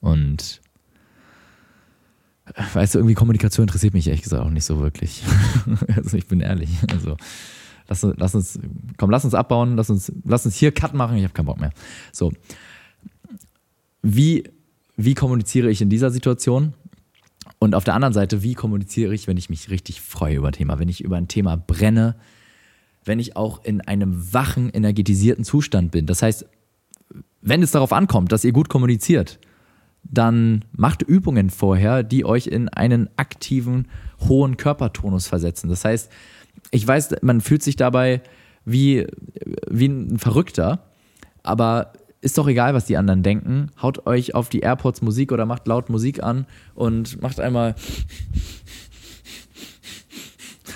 Und 0.00 0.60
äh, 2.46 2.62
weißt 2.72 2.94
du, 2.94 2.98
irgendwie 2.98 3.14
Kommunikation 3.14 3.64
interessiert 3.64 3.94
mich 3.94 4.06
ehrlich 4.06 4.22
gesagt 4.22 4.42
auch 4.42 4.50
nicht 4.50 4.64
so 4.64 4.80
wirklich. 4.80 5.22
also 5.96 6.16
ich 6.16 6.26
bin 6.26 6.40
ehrlich. 6.40 6.70
Also 6.90 7.16
lass, 7.88 8.02
lass 8.02 8.34
uns, 8.34 8.58
komm, 8.96 9.10
lass 9.10 9.24
uns 9.24 9.34
abbauen, 9.34 9.76
lass 9.76 9.90
uns, 9.90 10.12
lass 10.24 10.46
uns 10.46 10.56
hier 10.56 10.72
Cut 10.72 10.94
machen, 10.94 11.16
ich 11.16 11.24
habe 11.24 11.34
keinen 11.34 11.46
Bock 11.46 11.60
mehr. 11.60 11.72
So. 12.12 12.32
Wie, 14.02 14.44
wie 14.96 15.14
kommuniziere 15.14 15.70
ich 15.70 15.82
in 15.82 15.90
dieser 15.90 16.10
Situation? 16.10 16.74
Und 17.58 17.74
auf 17.74 17.84
der 17.84 17.94
anderen 17.94 18.14
Seite, 18.14 18.42
wie 18.42 18.54
kommuniziere 18.54 19.14
ich, 19.14 19.26
wenn 19.26 19.36
ich 19.36 19.50
mich 19.50 19.70
richtig 19.70 20.00
freue 20.00 20.36
über 20.36 20.48
ein 20.48 20.52
Thema, 20.52 20.78
wenn 20.78 20.88
ich 20.88 21.02
über 21.02 21.16
ein 21.16 21.28
Thema 21.28 21.56
brenne, 21.56 22.16
wenn 23.04 23.18
ich 23.18 23.36
auch 23.36 23.64
in 23.64 23.80
einem 23.80 24.32
wachen, 24.32 24.70
energetisierten 24.70 25.44
Zustand 25.44 25.90
bin. 25.90 26.06
Das 26.06 26.22
heißt, 26.22 26.46
wenn 27.42 27.62
es 27.62 27.70
darauf 27.70 27.92
ankommt, 27.92 28.32
dass 28.32 28.44
ihr 28.44 28.52
gut 28.52 28.68
kommuniziert, 28.68 29.38
dann 30.02 30.64
macht 30.72 31.02
Übungen 31.02 31.50
vorher, 31.50 32.02
die 32.02 32.24
euch 32.24 32.46
in 32.46 32.68
einen 32.68 33.08
aktiven, 33.16 33.88
hohen 34.28 34.56
Körpertonus 34.56 35.26
versetzen. 35.26 35.68
Das 35.68 35.84
heißt, 35.84 36.10
ich 36.70 36.86
weiß, 36.86 37.16
man 37.22 37.40
fühlt 37.40 37.62
sich 37.62 37.76
dabei 37.76 38.22
wie, 38.64 39.06
wie 39.68 39.86
ein 39.86 40.18
Verrückter, 40.18 40.84
aber 41.42 41.92
ist 42.20 42.36
doch 42.36 42.46
egal, 42.46 42.74
was 42.74 42.84
die 42.84 42.96
anderen 42.96 43.22
denken. 43.22 43.70
Haut 43.80 44.06
euch 44.06 44.34
auf 44.34 44.48
die 44.48 44.60
AirPods 44.60 45.02
Musik 45.02 45.32
oder 45.32 45.46
macht 45.46 45.66
laut 45.66 45.88
Musik 45.88 46.22
an 46.22 46.46
und 46.74 47.20
macht 47.22 47.40
einmal 47.40 47.74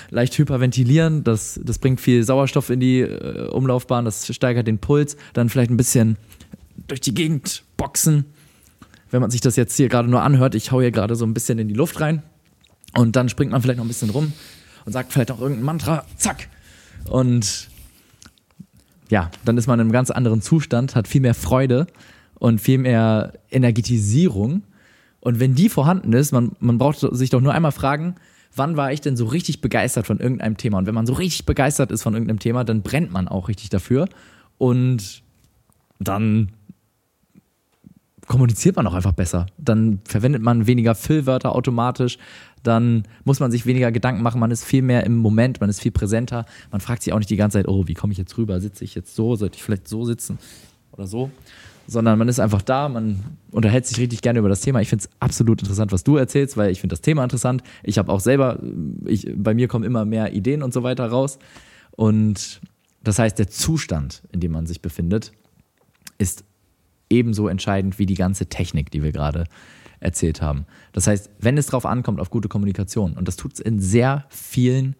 leicht 0.09 0.37
hyperventilieren. 0.37 1.23
Das, 1.23 1.59
das 1.63 1.77
bringt 1.79 2.01
viel 2.01 2.23
Sauerstoff 2.23 2.69
in 2.69 2.79
die 2.79 3.01
äh, 3.01 3.47
Umlaufbahn, 3.49 4.05
das 4.05 4.33
steigert 4.33 4.67
den 4.67 4.79
Puls. 4.79 5.17
Dann 5.33 5.49
vielleicht 5.49 5.69
ein 5.69 5.77
bisschen 5.77 6.17
durch 6.87 7.01
die 7.01 7.13
Gegend 7.13 7.63
boxen. 7.77 8.25
Wenn 9.11 9.21
man 9.21 9.29
sich 9.29 9.41
das 9.41 9.55
jetzt 9.55 9.75
hier 9.77 9.87
gerade 9.87 10.09
nur 10.09 10.23
anhört, 10.23 10.55
ich 10.55 10.71
hau 10.71 10.81
hier 10.81 10.91
gerade 10.91 11.15
so 11.15 11.25
ein 11.25 11.33
bisschen 11.33 11.59
in 11.59 11.67
die 11.67 11.75
Luft 11.75 12.01
rein. 12.01 12.23
Und 12.97 13.15
dann 13.15 13.29
springt 13.29 13.51
man 13.51 13.61
vielleicht 13.61 13.77
noch 13.77 13.85
ein 13.85 13.89
bisschen 13.89 14.09
rum 14.09 14.33
und 14.85 14.93
sagt 14.93 15.13
vielleicht 15.13 15.31
auch 15.31 15.39
irgendein 15.39 15.65
Mantra. 15.65 16.05
Zack. 16.17 16.47
Und 17.09 17.69
ja, 19.09 19.31
dann 19.43 19.57
ist 19.57 19.67
man 19.67 19.79
in 19.79 19.85
einem 19.85 19.91
ganz 19.91 20.11
anderen 20.11 20.41
Zustand, 20.41 20.95
hat 20.95 21.07
viel 21.07 21.21
mehr 21.21 21.33
Freude 21.33 21.87
und 22.35 22.59
viel 22.59 22.77
mehr 22.77 23.33
Energetisierung. 23.51 24.63
Und 25.19 25.39
wenn 25.39 25.55
die 25.55 25.69
vorhanden 25.69 26.13
ist, 26.13 26.31
man, 26.31 26.51
man 26.59 26.77
braucht 26.77 26.99
sich 26.99 27.29
doch 27.29 27.41
nur 27.41 27.53
einmal 27.53 27.71
fragen, 27.71 28.15
wann 28.55 28.77
war 28.77 28.91
ich 28.91 29.01
denn 29.01 29.17
so 29.17 29.25
richtig 29.25 29.61
begeistert 29.61 30.07
von 30.07 30.19
irgendeinem 30.19 30.57
Thema? 30.57 30.77
Und 30.77 30.85
wenn 30.85 30.95
man 30.95 31.05
so 31.05 31.13
richtig 31.13 31.45
begeistert 31.45 31.91
ist 31.91 32.03
von 32.03 32.13
irgendeinem 32.13 32.39
Thema, 32.39 32.63
dann 32.63 32.81
brennt 32.81 33.11
man 33.11 33.27
auch 33.27 33.47
richtig 33.47 33.69
dafür. 33.69 34.07
Und 34.57 35.23
dann 35.99 36.51
kommuniziert 38.27 38.75
man 38.75 38.87
auch 38.87 38.93
einfach 38.93 39.13
besser. 39.13 39.45
Dann 39.57 39.99
verwendet 40.05 40.41
man 40.41 40.67
weniger 40.67 40.95
Füllwörter 40.95 41.53
automatisch. 41.53 42.17
Dann 42.65 43.03
muss 43.25 43.39
man 43.39 43.51
sich 43.51 43.65
weniger 43.67 43.91
Gedanken 43.91 44.23
machen. 44.23 44.39
Man 44.39 44.49
ist 44.49 44.63
viel 44.63 44.81
mehr 44.81 45.05
im 45.05 45.17
Moment, 45.17 45.61
man 45.61 45.69
ist 45.69 45.81
viel 45.81 45.91
präsenter. 45.91 46.45
Man 46.71 46.81
fragt 46.81 47.03
sich 47.03 47.13
auch 47.13 47.19
nicht 47.19 47.29
die 47.29 47.35
ganze 47.35 47.59
Zeit, 47.59 47.67
oh, 47.67 47.87
wie 47.87 47.93
komme 47.93 48.11
ich 48.11 48.17
jetzt 48.17 48.37
rüber? 48.37 48.59
Sitze 48.59 48.83
ich 48.83 48.95
jetzt 48.95 49.15
so? 49.15 49.35
Sollte 49.35 49.57
ich 49.57 49.63
vielleicht 49.63 49.87
so 49.87 50.03
sitzen 50.03 50.39
oder 50.91 51.05
so? 51.05 51.29
Sondern 51.87 52.17
man 52.17 52.27
ist 52.27 52.39
einfach 52.39 52.63
da, 52.63 52.89
man 52.89 53.23
unterhält 53.51 53.85
sich 53.85 53.99
richtig 53.99 54.21
gerne 54.21 54.39
über 54.39 54.49
das 54.49 54.61
Thema. 54.61 54.81
Ich 54.81 54.89
finde 54.89 55.05
es 55.05 55.09
absolut 55.19 55.61
interessant, 55.61 55.91
was 55.91 56.03
du 56.03 56.17
erzählst, 56.17 56.57
weil 56.57 56.71
ich 56.71 56.81
finde 56.81 56.93
das 56.93 57.01
Thema 57.01 57.23
interessant. 57.23 57.61
Ich 57.83 57.99
habe 57.99 58.11
auch 58.11 58.19
selber, 58.19 58.59
ich, 59.05 59.31
bei 59.35 59.53
mir 59.53 59.67
kommen 59.67 59.85
immer 59.85 60.03
mehr 60.03 60.33
Ideen 60.33 60.63
und 60.63 60.73
so 60.73 60.81
weiter 60.81 61.05
raus. 61.05 61.37
Und 61.91 62.61
das 63.03 63.19
heißt, 63.19 63.37
der 63.37 63.47
Zustand, 63.47 64.23
in 64.31 64.39
dem 64.39 64.51
man 64.51 64.65
sich 64.65 64.81
befindet, 64.81 65.31
ist 66.17 66.43
ebenso 67.11 67.47
entscheidend 67.47 67.99
wie 67.99 68.07
die 68.07 68.15
ganze 68.15 68.47
Technik, 68.47 68.89
die 68.89 69.03
wir 69.03 69.11
gerade 69.11 69.43
erzählt 70.05 70.41
haben. 70.41 70.65
Das 70.93 71.07
heißt, 71.07 71.29
wenn 71.39 71.57
es 71.57 71.67
darauf 71.67 71.85
ankommt, 71.85 72.19
auf 72.19 72.29
gute 72.29 72.47
Kommunikation, 72.47 73.13
und 73.13 73.27
das 73.27 73.35
tut 73.35 73.53
es 73.53 73.59
in 73.59 73.79
sehr 73.79 74.25
vielen 74.29 74.95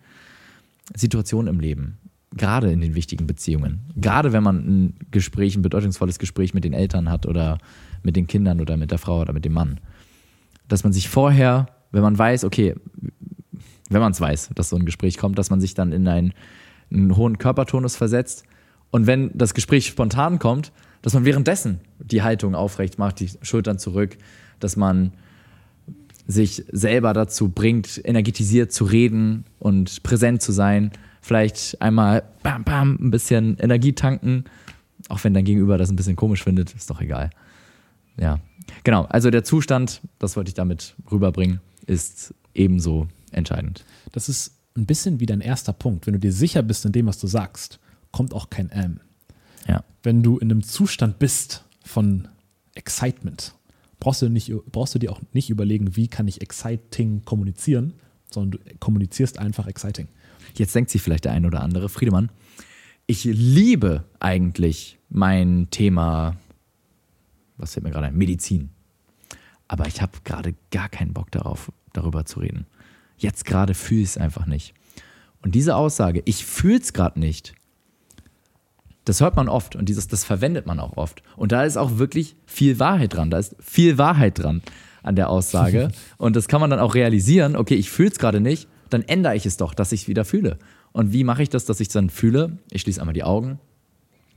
Situationen 0.96 1.54
im 1.54 1.60
Leben, 1.60 1.98
gerade 2.36 2.72
in 2.72 2.82
den 2.82 2.96
wichtigen 2.96 3.28
Beziehungen, 3.28 3.82
gerade 3.96 4.34
wenn 4.34 4.44
man 4.44 4.58
ein 4.58 4.94
Gespräch, 5.12 5.56
ein 5.56 5.62
bedeutungsvolles 5.62 6.20
Gespräch 6.20 6.54
mit 6.54 6.64
den 6.64 6.74
Eltern 6.74 7.10
hat 7.10 7.26
oder 7.26 7.60
mit 8.04 8.16
den 8.16 8.28
Kindern 8.28 8.60
oder 8.60 8.76
mit 8.76 8.92
der 8.92 8.98
Frau 8.98 9.22
oder 9.22 9.32
mit 9.32 9.46
dem 9.46 9.54
Mann, 9.54 9.80
dass 10.68 10.84
man 10.84 10.92
sich 10.92 11.08
vorher 11.08 11.68
wenn 11.96 12.02
man 12.02 12.18
weiß, 12.18 12.44
okay, 12.44 12.76
wenn 13.90 14.02
man 14.02 14.12
es 14.12 14.20
weiß, 14.20 14.50
dass 14.54 14.70
so 14.70 14.76
ein 14.76 14.86
Gespräch 14.86 15.18
kommt, 15.18 15.40
dass 15.40 15.50
man 15.50 15.62
sich 15.62 15.76
dann 15.76 15.94
in 15.94 16.06
einen, 16.10 16.34
einen 16.92 17.16
hohen 17.16 17.38
Körpertonus 17.38 17.96
versetzt. 17.96 18.44
Und 18.92 19.08
wenn 19.08 19.32
das 19.34 19.54
Gespräch 19.54 19.88
spontan 19.88 20.38
kommt, 20.38 20.74
dass 21.02 21.14
man 21.14 21.24
währenddessen 21.24 21.80
die 22.00 22.22
Haltung 22.22 22.54
aufrecht 22.54 23.00
macht, 23.00 23.22
die 23.22 23.30
Schultern 23.44 23.80
zurück, 23.80 24.18
dass 24.66 24.76
man 24.76 25.14
sich 26.28 26.66
selber 26.72 27.14
dazu 27.14 27.50
bringt, 27.50 28.02
energetisiert 28.04 28.72
zu 28.72 28.86
reden 28.86 29.46
und 29.60 30.02
präsent 30.02 30.42
zu 30.42 30.52
sein. 30.52 30.92
Vielleicht 31.22 31.80
einmal 31.82 32.24
bam, 32.42 32.64
bam, 32.64 32.98
ein 33.00 33.12
bisschen 33.12 33.58
Energie 33.60 33.94
tanken. 33.94 34.46
Auch 35.08 35.24
wenn 35.24 35.36
dein 35.36 35.46
Gegenüber 35.46 35.78
das 35.78 35.92
ein 35.92 35.96
bisschen 35.96 36.16
komisch 36.16 36.44
findet, 36.44 36.74
ist 36.74 36.90
doch 36.90 37.00
egal. 37.00 37.30
Ja, 38.20 38.40
genau. 38.84 39.04
Also 39.04 39.30
der 39.30 39.44
Zustand, 39.44 40.02
das 40.18 40.36
wollte 40.36 40.50
ich 40.50 40.56
damit 40.56 40.96
rüberbringen, 41.12 41.60
ist 41.86 42.34
ebenso 42.56 43.08
entscheidend. 43.32 43.86
Das 44.12 44.30
ist 44.30 44.54
ein 44.76 44.88
bisschen 44.88 45.20
wie 45.20 45.28
dein 45.28 45.42
erster 45.42 45.74
Punkt. 45.74 46.08
Wenn 46.08 46.14
du 46.14 46.20
dir 46.20 46.34
sicher 46.34 46.64
bist 46.64 46.86
in 46.86 46.92
dem, 46.92 47.06
was 47.06 47.20
du 47.20 47.28
sagst, 47.28 47.80
kommt 48.12 48.34
auch 48.34 48.50
kein 48.50 48.72
Ähm. 48.74 49.00
Ja. 49.68 49.84
Wenn 50.02 50.24
du 50.24 50.38
in 50.40 50.50
einem 50.50 50.64
Zustand 50.64 51.20
bist 51.20 51.64
von 51.84 52.28
Excitement, 52.74 53.55
brauchst 54.06 54.22
du, 54.22 54.30
nicht, 54.30 54.54
brauchst 54.72 54.94
du 54.94 55.00
dir 55.00 55.12
auch 55.12 55.20
nicht 55.34 55.50
überlegen, 55.50 55.96
wie 55.96 56.08
kann 56.08 56.28
ich 56.28 56.40
exciting 56.40 57.26
kommunizieren, 57.26 57.96
sondern 58.30 58.62
du 58.62 58.76
kommunizierst 58.80 59.40
einfach 59.40 59.66
exciting. 59.66 60.08
Jetzt 60.54 60.76
denkt 60.76 60.92
sich 60.92 61.02
vielleicht 61.02 61.26
der 61.26 61.32
ein 61.32 61.44
oder 61.44 61.62
andere, 61.62 61.90
Friedemann, 61.90 62.30
ich 63.08 63.24
liebe 63.24 64.04
eigentlich 64.20 65.00
mein 65.10 65.70
Thema, 65.72 66.38
was 67.58 67.74
fällt 67.74 67.84
mir 67.84 67.90
gerade 67.90 68.06
ein, 68.06 68.16
Medizin. 68.16 68.70
Aber 69.68 69.88
ich 69.88 70.04
habe 70.04 70.20
gerade 70.24 70.54
gar 70.70 70.88
keinen 70.88 71.14
Bock 71.14 71.32
darauf, 71.32 71.72
darüber 71.92 72.26
zu 72.26 72.42
reden. 72.42 72.68
Jetzt 73.18 73.44
gerade 73.44 73.74
fühle 73.74 74.02
ich 74.02 74.10
es 74.10 74.18
einfach 74.20 74.46
nicht. 74.46 74.76
Und 75.42 75.56
diese 75.56 75.76
Aussage, 75.76 76.22
ich 76.26 76.46
fühle 76.46 76.78
es 76.78 76.94
gerade 76.94 77.20
nicht, 77.20 77.56
das 79.06 79.22
hört 79.22 79.36
man 79.36 79.48
oft 79.48 79.76
und 79.76 79.88
dieses, 79.88 80.08
das 80.08 80.24
verwendet 80.24 80.66
man 80.66 80.80
auch 80.80 80.98
oft. 80.98 81.22
Und 81.38 81.52
da 81.52 81.64
ist 81.64 81.78
auch 81.78 81.98
wirklich 81.98 82.36
viel 82.46 82.80
Wahrheit 82.80 83.14
dran. 83.14 83.30
Da 83.30 83.38
ist 83.38 83.56
viel 83.60 83.98
Wahrheit 83.98 84.40
dran 84.40 84.62
an 85.04 85.16
der 85.16 85.30
Aussage. 85.30 85.90
und 86.18 86.36
das 86.36 86.48
kann 86.48 86.60
man 86.60 86.72
dann 86.72 86.80
auch 86.80 86.96
realisieren, 86.96 87.56
okay, 87.56 87.76
ich 87.76 87.92
fühle 87.92 88.10
es 88.10 88.18
gerade 88.18 88.42
nicht, 88.42 88.68
dann 88.90 89.04
ändere 89.04 89.36
ich 89.36 89.46
es 89.46 89.58
doch, 89.58 89.74
dass 89.74 89.92
ich 89.92 90.04
es 90.04 90.08
wieder 90.08 90.26
fühle. 90.26 90.58
Und 90.92 91.14
wie 91.14 91.24
mache 91.24 91.44
ich 91.44 91.50
das, 91.50 91.66
dass 91.66 91.80
ich 91.80 91.90
es 91.90 91.94
dann 91.94 92.10
fühle? 92.10 92.58
Ich 92.72 92.82
schließe 92.82 93.00
einmal 93.00 93.14
die 93.14 93.24
Augen 93.24 93.60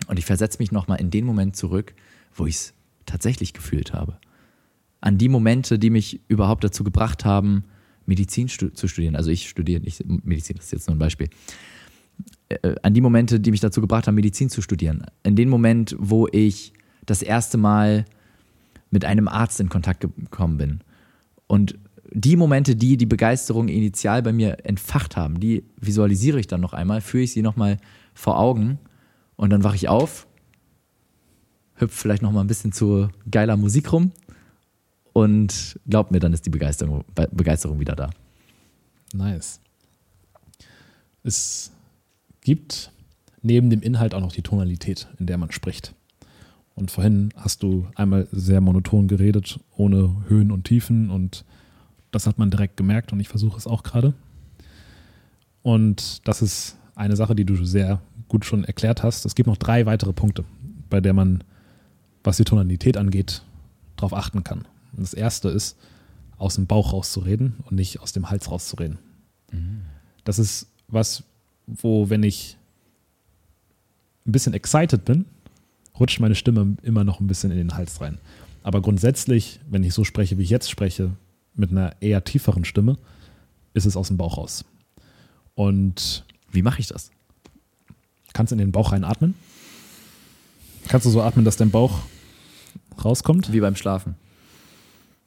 und 0.06 0.18
ich 0.18 0.26
versetze 0.26 0.58
mich 0.58 0.70
nochmal 0.70 1.00
in 1.00 1.10
den 1.10 1.24
Moment 1.24 1.56
zurück, 1.56 1.94
wo 2.34 2.46
ich 2.46 2.56
es 2.56 2.74
tatsächlich 3.06 3.54
gefühlt 3.54 3.94
habe. 3.94 4.18
An 5.00 5.16
die 5.16 5.28
Momente, 5.28 5.78
die 5.78 5.90
mich 5.90 6.20
überhaupt 6.28 6.64
dazu 6.64 6.84
gebracht 6.84 7.24
haben, 7.24 7.64
Medizin 8.04 8.48
zu 8.48 8.88
studieren. 8.88 9.16
Also 9.16 9.30
ich 9.30 9.48
studiere 9.48 9.80
nicht 9.80 10.02
Medizin, 10.06 10.56
das 10.56 10.66
ist 10.66 10.72
jetzt 10.72 10.88
nur 10.88 10.96
ein 10.96 10.98
Beispiel. 10.98 11.28
Äh, 12.48 12.76
an 12.82 12.94
die 12.94 13.00
Momente, 13.00 13.40
die 13.40 13.50
mich 13.50 13.60
dazu 13.60 13.80
gebracht 13.80 14.06
haben, 14.06 14.14
Medizin 14.14 14.48
zu 14.48 14.62
studieren. 14.62 15.04
In 15.22 15.36
den 15.36 15.48
Moment, 15.48 15.94
wo 15.98 16.28
ich 16.28 16.72
das 17.04 17.22
erste 17.22 17.58
Mal 17.58 18.04
mit 18.90 19.04
einem 19.04 19.28
Arzt 19.28 19.60
in 19.60 19.68
Kontakt 19.68 20.00
gekommen 20.00 20.56
bin. 20.56 20.80
Und 21.46 21.78
die 22.10 22.36
Momente, 22.36 22.74
die 22.74 22.96
die 22.96 23.06
Begeisterung 23.06 23.68
initial 23.68 24.22
bei 24.22 24.32
mir 24.32 24.64
entfacht 24.64 25.16
haben, 25.16 25.40
die 25.40 25.64
visualisiere 25.76 26.40
ich 26.40 26.46
dann 26.46 26.60
noch 26.60 26.72
einmal, 26.72 27.02
führe 27.02 27.24
ich 27.24 27.32
sie 27.32 27.42
nochmal 27.42 27.76
vor 28.14 28.38
Augen 28.38 28.78
und 29.36 29.50
dann 29.50 29.62
wache 29.62 29.76
ich 29.76 29.88
auf, 29.88 30.26
hüpfe 31.74 31.96
vielleicht 31.96 32.22
nochmal 32.22 32.44
ein 32.44 32.48
bisschen 32.48 32.72
zu 32.72 33.08
geiler 33.30 33.58
Musik 33.58 33.92
rum 33.92 34.12
und 35.12 35.78
glaub 35.86 36.10
mir, 36.10 36.18
dann 36.18 36.32
ist 36.32 36.46
die 36.46 36.50
Begeisterung, 36.50 37.04
Begeisterung 37.32 37.78
wieder 37.78 37.94
da. 37.94 38.08
Nice. 39.12 39.60
Es 41.22 41.72
gibt 42.48 42.92
neben 43.42 43.68
dem 43.68 43.82
Inhalt 43.82 44.14
auch 44.14 44.22
noch 44.22 44.32
die 44.32 44.40
Tonalität, 44.40 45.06
in 45.18 45.26
der 45.26 45.36
man 45.36 45.52
spricht. 45.52 45.94
Und 46.74 46.90
vorhin 46.90 47.28
hast 47.36 47.62
du 47.62 47.86
einmal 47.94 48.26
sehr 48.32 48.62
monoton 48.62 49.06
geredet, 49.06 49.60
ohne 49.76 50.16
Höhen 50.28 50.50
und 50.50 50.64
Tiefen 50.64 51.10
und 51.10 51.44
das 52.10 52.26
hat 52.26 52.38
man 52.38 52.50
direkt 52.50 52.78
gemerkt 52.78 53.12
und 53.12 53.20
ich 53.20 53.28
versuche 53.28 53.58
es 53.58 53.66
auch 53.66 53.82
gerade. 53.82 54.14
Und 55.60 56.26
das 56.26 56.40
ist 56.40 56.78
eine 56.94 57.16
Sache, 57.16 57.34
die 57.34 57.44
du 57.44 57.62
sehr 57.66 58.00
gut 58.28 58.46
schon 58.46 58.64
erklärt 58.64 59.02
hast. 59.02 59.26
Es 59.26 59.34
gibt 59.34 59.46
noch 59.46 59.58
drei 59.58 59.84
weitere 59.84 60.14
Punkte, 60.14 60.46
bei 60.88 61.02
der 61.02 61.12
man, 61.12 61.44
was 62.24 62.38
die 62.38 62.44
Tonalität 62.44 62.96
angeht, 62.96 63.42
darauf 63.96 64.14
achten 64.14 64.42
kann. 64.42 64.60
Und 64.92 65.02
das 65.02 65.12
erste 65.12 65.50
ist, 65.50 65.76
aus 66.38 66.54
dem 66.54 66.66
Bauch 66.66 66.94
rauszureden 66.94 67.56
und 67.66 67.76
nicht 67.76 68.00
aus 68.00 68.12
dem 68.12 68.30
Hals 68.30 68.50
rauszureden. 68.50 68.96
Mhm. 69.52 69.82
Das 70.24 70.38
ist 70.38 70.68
was, 70.88 71.24
wo, 71.68 72.10
wenn 72.10 72.22
ich 72.22 72.56
ein 74.26 74.32
bisschen 74.32 74.54
excited 74.54 75.04
bin, 75.04 75.26
rutscht 75.98 76.20
meine 76.20 76.34
Stimme 76.34 76.76
immer 76.82 77.04
noch 77.04 77.20
ein 77.20 77.26
bisschen 77.26 77.50
in 77.50 77.58
den 77.58 77.74
Hals 77.74 78.00
rein. 78.00 78.18
Aber 78.62 78.82
grundsätzlich, 78.82 79.60
wenn 79.68 79.84
ich 79.84 79.94
so 79.94 80.04
spreche, 80.04 80.38
wie 80.38 80.42
ich 80.42 80.50
jetzt 80.50 80.70
spreche, 80.70 81.12
mit 81.54 81.70
einer 81.70 81.94
eher 82.00 82.24
tieferen 82.24 82.64
Stimme, 82.64 82.98
ist 83.74 83.86
es 83.86 83.96
aus 83.96 84.08
dem 84.08 84.16
Bauch 84.16 84.38
raus. 84.38 84.64
Und 85.54 86.24
wie 86.50 86.62
mache 86.62 86.80
ich 86.80 86.86
das? 86.86 87.10
Kannst 88.32 88.52
in 88.52 88.58
den 88.58 88.72
Bauch 88.72 88.92
reinatmen? 88.92 89.34
Kannst 90.86 91.06
du 91.06 91.10
so 91.10 91.22
atmen, 91.22 91.44
dass 91.44 91.56
dein 91.56 91.70
Bauch 91.70 92.00
rauskommt? 93.04 93.52
Wie 93.52 93.60
beim 93.60 93.76
Schlafen. 93.76 94.14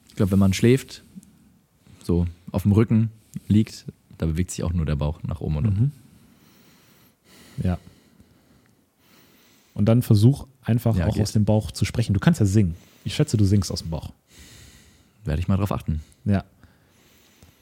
Ich 0.08 0.16
glaube, 0.16 0.32
wenn 0.32 0.40
man 0.40 0.54
schläft, 0.54 1.04
so 2.04 2.28
auf 2.52 2.64
dem 2.64 2.72
Rücken 2.72 3.12
liegt, 3.48 3.86
da 4.18 4.26
bewegt 4.26 4.52
sich 4.52 4.64
auch 4.64 4.74
nur 4.74 4.86
der 4.86 4.96
Bauch 4.96 5.22
nach 5.24 5.42
oben 5.42 5.58
und 5.58 5.66
unten. 5.68 5.92
Ja. 7.64 7.78
Und 9.74 9.86
dann 9.86 10.02
versuch 10.02 10.48
einfach 10.64 10.96
ja, 10.96 11.08
auch 11.08 11.14
geht. 11.14 11.24
aus 11.24 11.32
dem 11.32 11.46
Bauch 11.46 11.72
zu 11.72 11.86
sprechen. 11.86 12.14
Du 12.14 12.20
kannst 12.20 12.40
ja 12.40 12.46
singen. 12.46 12.76
Ich 13.04 13.16
schätze, 13.16 13.38
du 13.38 13.46
singst 13.46 13.72
aus 13.72 13.82
dem 13.82 13.90
Bauch. 13.90 14.12
Werde 15.24 15.42
ich 15.42 15.48
mal 15.48 15.58
drauf 15.58 15.72
achten. 15.72 16.02
Ja. 16.26 16.44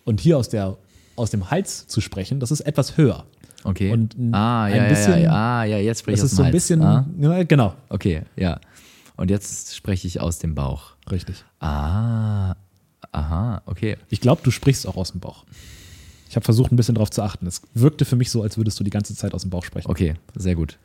Und 0.05 0.21
hier 0.21 0.37
aus, 0.37 0.49
der, 0.49 0.77
aus 1.15 1.29
dem 1.29 1.51
Hals 1.51 1.87
zu 1.87 2.01
sprechen, 2.01 2.39
das 2.39 2.51
ist 2.51 2.61
etwas 2.61 2.97
höher. 2.97 3.25
Okay. 3.63 3.91
Und 3.91 4.15
ah, 4.33 4.67
ja, 4.67 4.87
bisschen, 4.87 5.13
ja, 5.13 5.17
ja, 5.19 5.31
ah, 5.31 5.63
ja, 5.65 5.77
jetzt 5.77 5.99
spreche 5.99 6.17
ich 6.17 6.23
aus 6.23 6.31
dem 6.31 6.45
Hals. 6.45 6.53
Das 6.53 6.61
ist 6.61 6.67
so 6.67 6.77
ein 6.77 7.05
bisschen, 7.11 7.29
ah. 7.31 7.43
genau. 7.43 7.75
Okay, 7.89 8.23
ja. 8.35 8.59
Und 9.17 9.29
jetzt 9.29 9.75
spreche 9.75 10.07
ich 10.07 10.21
aus 10.21 10.39
dem 10.39 10.55
Bauch. 10.55 10.93
Richtig. 11.11 11.43
Ah, 11.59 12.55
aha, 13.11 13.61
okay. 13.65 13.97
Ich 14.09 14.21
glaube, 14.21 14.41
du 14.43 14.51
sprichst 14.51 14.87
auch 14.87 14.95
aus 14.95 15.11
dem 15.11 15.19
Bauch. 15.19 15.43
Ich 16.29 16.35
habe 16.35 16.43
versucht, 16.43 16.71
ein 16.71 16.75
bisschen 16.75 16.93
darauf 16.93 17.09
zu 17.09 17.23
achten. 17.23 17.47
Es 17.47 17.63
wirkte 17.73 18.05
für 18.05 18.15
mich 18.15 18.29
so, 18.29 18.43
als 18.43 18.55
würdest 18.55 18.79
du 18.79 18.83
die 18.83 18.91
ganze 18.91 19.15
Zeit 19.15 19.33
aus 19.33 19.41
dem 19.41 19.49
Bauch 19.49 19.63
sprechen. 19.63 19.89
Okay, 19.89 20.13
sehr 20.35 20.53
gut. 20.53 20.77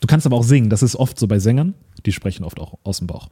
Du 0.00 0.08
kannst 0.08 0.26
aber 0.26 0.36
auch 0.36 0.42
singen. 0.42 0.68
Das 0.68 0.82
ist 0.82 0.96
oft 0.96 1.16
so 1.16 1.28
bei 1.28 1.38
Sängern. 1.38 1.74
Die 2.04 2.12
sprechen 2.12 2.44
oft 2.44 2.58
auch 2.58 2.76
aus 2.82 2.98
dem 2.98 3.06
Bauch. 3.06 3.28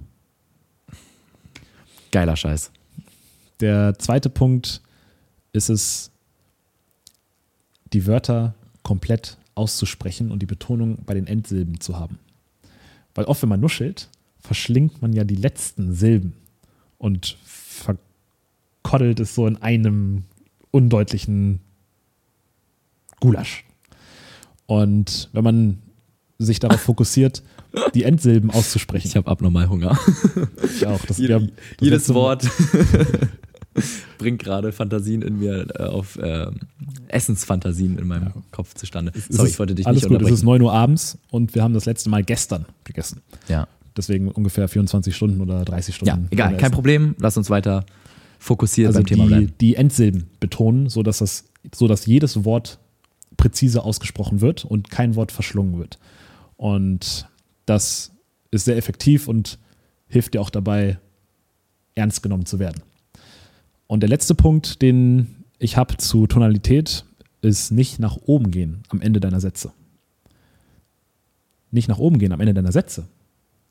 Geiler 2.12 2.36
Scheiß. 2.36 2.70
Der 3.58 3.98
zweite 3.98 4.30
Punkt 4.30 4.82
ist 5.52 5.68
es, 5.68 6.12
die 7.92 8.06
Wörter 8.06 8.54
komplett 8.84 9.36
auszusprechen 9.56 10.30
und 10.30 10.40
die 10.40 10.46
Betonung 10.46 10.98
bei 11.06 11.14
den 11.14 11.26
Endsilben 11.26 11.80
zu 11.80 11.98
haben. 11.98 12.20
Weil 13.16 13.24
oft, 13.24 13.42
wenn 13.42 13.48
man 13.48 13.60
nuschelt, 13.60 14.08
verschlingt 14.38 15.02
man 15.02 15.12
ja 15.12 15.24
die 15.24 15.34
letzten 15.34 15.92
Silben 15.92 16.34
und 16.98 17.36
verkoddelt 17.44 19.18
es 19.18 19.34
so 19.34 19.48
in 19.48 19.56
einem 19.56 20.22
undeutlichen 20.78 21.60
Gulasch. 23.20 23.64
Und 24.66 25.28
wenn 25.32 25.42
man 25.42 25.78
sich 26.38 26.60
darauf 26.60 26.80
fokussiert, 26.80 27.42
die 27.94 28.04
Endsilben 28.04 28.50
auszusprechen. 28.50 29.08
Ich 29.08 29.16
habe 29.16 29.28
abnormal 29.28 29.68
Hunger. 29.68 29.98
Ich 30.64 30.86
auch. 30.86 31.04
Das, 31.04 31.18
Jede, 31.18 31.34
haben, 31.34 31.50
jedes 31.80 32.14
Wort 32.14 32.48
bringt 34.18 34.40
gerade 34.40 34.70
Fantasien 34.70 35.22
in 35.22 35.40
mir 35.40 35.66
äh, 35.74 35.82
auf 35.82 36.16
äh, 36.16 36.46
Essensfantasien 37.08 37.98
in 37.98 38.06
meinem 38.06 38.26
ja. 38.26 38.34
Kopf 38.52 38.74
zustande. 38.74 39.12
Sorry, 39.28 39.48
ich 39.48 39.58
wollte 39.58 39.74
dich 39.74 39.86
alles 39.86 40.02
nicht 40.02 40.08
gut. 40.08 40.22
Es 40.22 40.30
ist 40.30 40.44
9 40.44 40.62
Uhr 40.62 40.72
abends 40.72 41.18
und 41.30 41.56
wir 41.56 41.62
haben 41.64 41.74
das 41.74 41.86
letzte 41.86 42.08
Mal 42.08 42.22
gestern 42.22 42.66
gegessen. 42.84 43.20
Ja. 43.48 43.66
Deswegen 43.96 44.30
ungefähr 44.30 44.68
24 44.68 45.14
Stunden 45.14 45.40
oder 45.40 45.64
30 45.64 45.96
Stunden. 45.96 46.22
Ja, 46.22 46.28
egal, 46.30 46.56
kein 46.56 46.70
Problem. 46.70 47.16
Lass 47.18 47.36
uns 47.36 47.50
weiter 47.50 47.84
fokussiert 48.38 48.88
also 48.88 49.00
beim 49.00 49.06
Thema 49.06 49.24
die, 49.24 49.28
bleiben. 49.28 49.52
Die 49.60 49.74
Endsilben 49.76 50.30
betonen, 50.40 50.88
sodass, 50.88 51.18
das, 51.18 51.44
sodass 51.74 52.06
jedes 52.06 52.44
Wort 52.44 52.78
präzise 53.36 53.84
ausgesprochen 53.84 54.40
wird 54.40 54.64
und 54.64 54.90
kein 54.90 55.14
Wort 55.16 55.32
verschlungen 55.32 55.78
wird. 55.78 55.98
Und 56.56 57.28
das 57.66 58.12
ist 58.50 58.64
sehr 58.64 58.76
effektiv 58.76 59.28
und 59.28 59.58
hilft 60.08 60.34
dir 60.34 60.40
auch 60.40 60.50
dabei, 60.50 60.98
ernst 61.94 62.22
genommen 62.22 62.46
zu 62.46 62.58
werden. 62.58 62.82
Und 63.86 64.00
der 64.00 64.08
letzte 64.08 64.34
Punkt, 64.34 64.82
den 64.82 65.44
ich 65.58 65.76
habe 65.76 65.96
zu 65.96 66.26
Tonalität, 66.26 67.04
ist 67.40 67.70
nicht 67.70 67.98
nach 67.98 68.16
oben 68.26 68.50
gehen 68.50 68.82
am 68.88 69.00
Ende 69.00 69.20
deiner 69.20 69.40
Sätze. 69.40 69.72
Nicht 71.70 71.88
nach 71.88 71.98
oben 71.98 72.18
gehen 72.18 72.32
am 72.32 72.40
Ende 72.40 72.54
deiner 72.54 72.72
Sätze. 72.72 73.06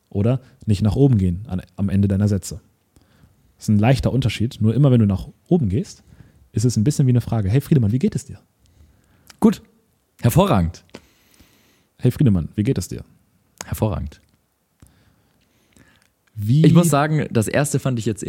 Oder 0.10 0.39
nicht 0.65 0.81
nach 0.81 0.95
oben 0.95 1.18
gehen 1.18 1.45
am 1.76 1.89
Ende 1.89 2.07
deiner 2.07 2.27
Sätze. 2.27 2.61
Das 3.58 3.66
ist 3.66 3.70
ein 3.70 3.80
leichter 3.80 4.12
Unterschied. 4.14 4.58
Nur 4.62 4.74
immer, 4.76 4.92
wenn 4.92 5.00
du 5.00 5.06
nach 5.06 5.28
oben 5.48 5.70
gehst, 5.70 6.04
ist 6.52 6.64
es 6.66 6.78
ein 6.78 6.84
bisschen 6.84 7.08
wie 7.08 7.12
eine 7.12 7.22
Frage. 7.22 7.50
Hey 7.50 7.62
Friedemann, 7.62 7.92
wie 7.92 8.00
geht 8.00 8.16
es 8.16 8.26
dir? 8.26 8.40
Gut. 9.40 9.62
Hervorragend. 10.22 10.84
Hey 12.00 12.12
Friedemann, 12.12 12.50
wie 12.56 12.64
geht 12.64 12.78
es 12.78 12.88
dir? 12.88 13.04
Hervorragend. 13.66 14.22
Wie, 16.36 16.64
Ich 16.66 16.74
muss 16.74 16.90
sagen, 16.90 17.26
das 17.32 17.48
erste 17.48 17.80
fand 17.80 17.98
ich 17.98 18.06
jetzt 18.06 18.24
äh, 18.24 18.28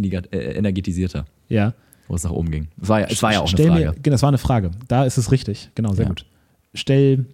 energetisierter, 0.52 1.26
ja. 1.48 1.74
wo 2.06 2.14
es 2.14 2.24
nach 2.24 2.30
oben 2.30 2.50
ging. 2.50 2.68
Es 2.80 2.88
war 2.88 3.00
ja, 3.00 3.06
es 3.06 3.22
war 3.22 3.32
ja 3.32 3.40
auch 3.40 3.42
eine 3.42 3.50
stell 3.50 3.68
Frage. 3.68 3.84
Mir, 3.84 3.92
genau, 4.02 4.14
das 4.14 4.22
war 4.22 4.28
eine 4.30 4.38
Frage. 4.38 4.70
Da 4.88 5.04
ist 5.04 5.18
es 5.18 5.30
richtig. 5.30 5.70
Genau, 5.74 5.92
sehr 5.92 6.04
Ja. 6.04 6.08
gut. 6.08 6.24
Stell, 6.72 7.26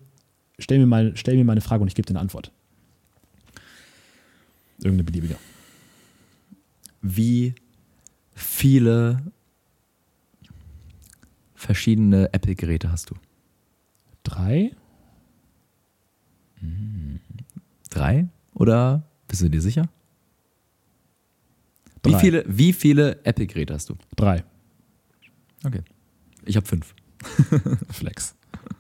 stell, 0.59 0.79
mir 0.81 0.87
mal, 0.87 1.13
stell 1.15 1.37
mir 1.37 1.45
mal 1.45 1.53
eine 1.53 1.61
Frage 1.61 1.83
und 1.83 1.89
ich 1.89 1.95
gebe 1.95 2.07
dir 2.07 2.13
eine 2.13 2.21
Antwort. 2.21 2.51
Irgendeine 4.79 5.05
beliebige. 5.05 5.37
Wie 7.03 7.55
viele 8.35 9.33
verschiedene 11.55 12.33
Apple-Geräte 12.33 12.91
hast 12.91 13.11
du? 13.11 13.15
Drei? 14.23 14.73
Drei? 17.91 18.29
Oder 18.55 19.03
bist 19.29 19.43
du 19.43 19.49
dir 19.49 19.61
sicher? 19.61 19.89
Wie 22.03 22.11
Drei. 22.13 22.19
viele, 22.19 22.45
wie 22.47 22.73
viele 22.73 23.25
Apple-Geräte 23.25 23.75
hast 23.75 23.89
du? 23.89 23.97
Drei. 24.17 24.45
Okay. 25.65 25.83
Ich 26.45 26.57
habe 26.57 26.67
fünf. 26.67 26.95
Flex. 27.91 28.35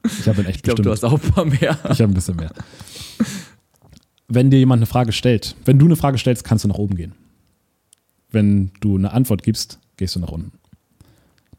Ich 0.05 0.29
habe 0.29 0.45
echt 0.47 0.57
Ich 0.57 0.63
glaube, 0.63 0.83
du 0.83 0.91
hast 0.91 1.05
auch 1.05 1.15
ein 1.15 1.31
paar 1.31 1.45
mehr. 1.47 1.79
Ich 1.91 2.01
habe 2.01 2.05
ein 2.05 2.15
bisschen 2.15 2.37
mehr. 2.37 2.53
Wenn 4.29 4.51
dir 4.51 4.59
jemand 4.59 4.81
eine 4.81 4.87
Frage 4.87 5.13
stellt, 5.13 5.57
wenn 5.65 5.79
du 5.79 5.87
eine 5.87 5.97
Frage 5.97 6.19
stellst, 6.19 6.45
kannst 6.45 6.65
du 6.65 6.69
nach 6.69 6.77
oben 6.77 6.97
gehen. 6.97 7.15
Wenn 8.35 8.73
du 8.81 8.97
eine 8.97 9.13
Antwort 9.13 9.45
gibst, 9.45 9.79
gehst 9.97 10.17
du 10.17 10.21
nach 10.21 10.33
unten. 10.33 10.59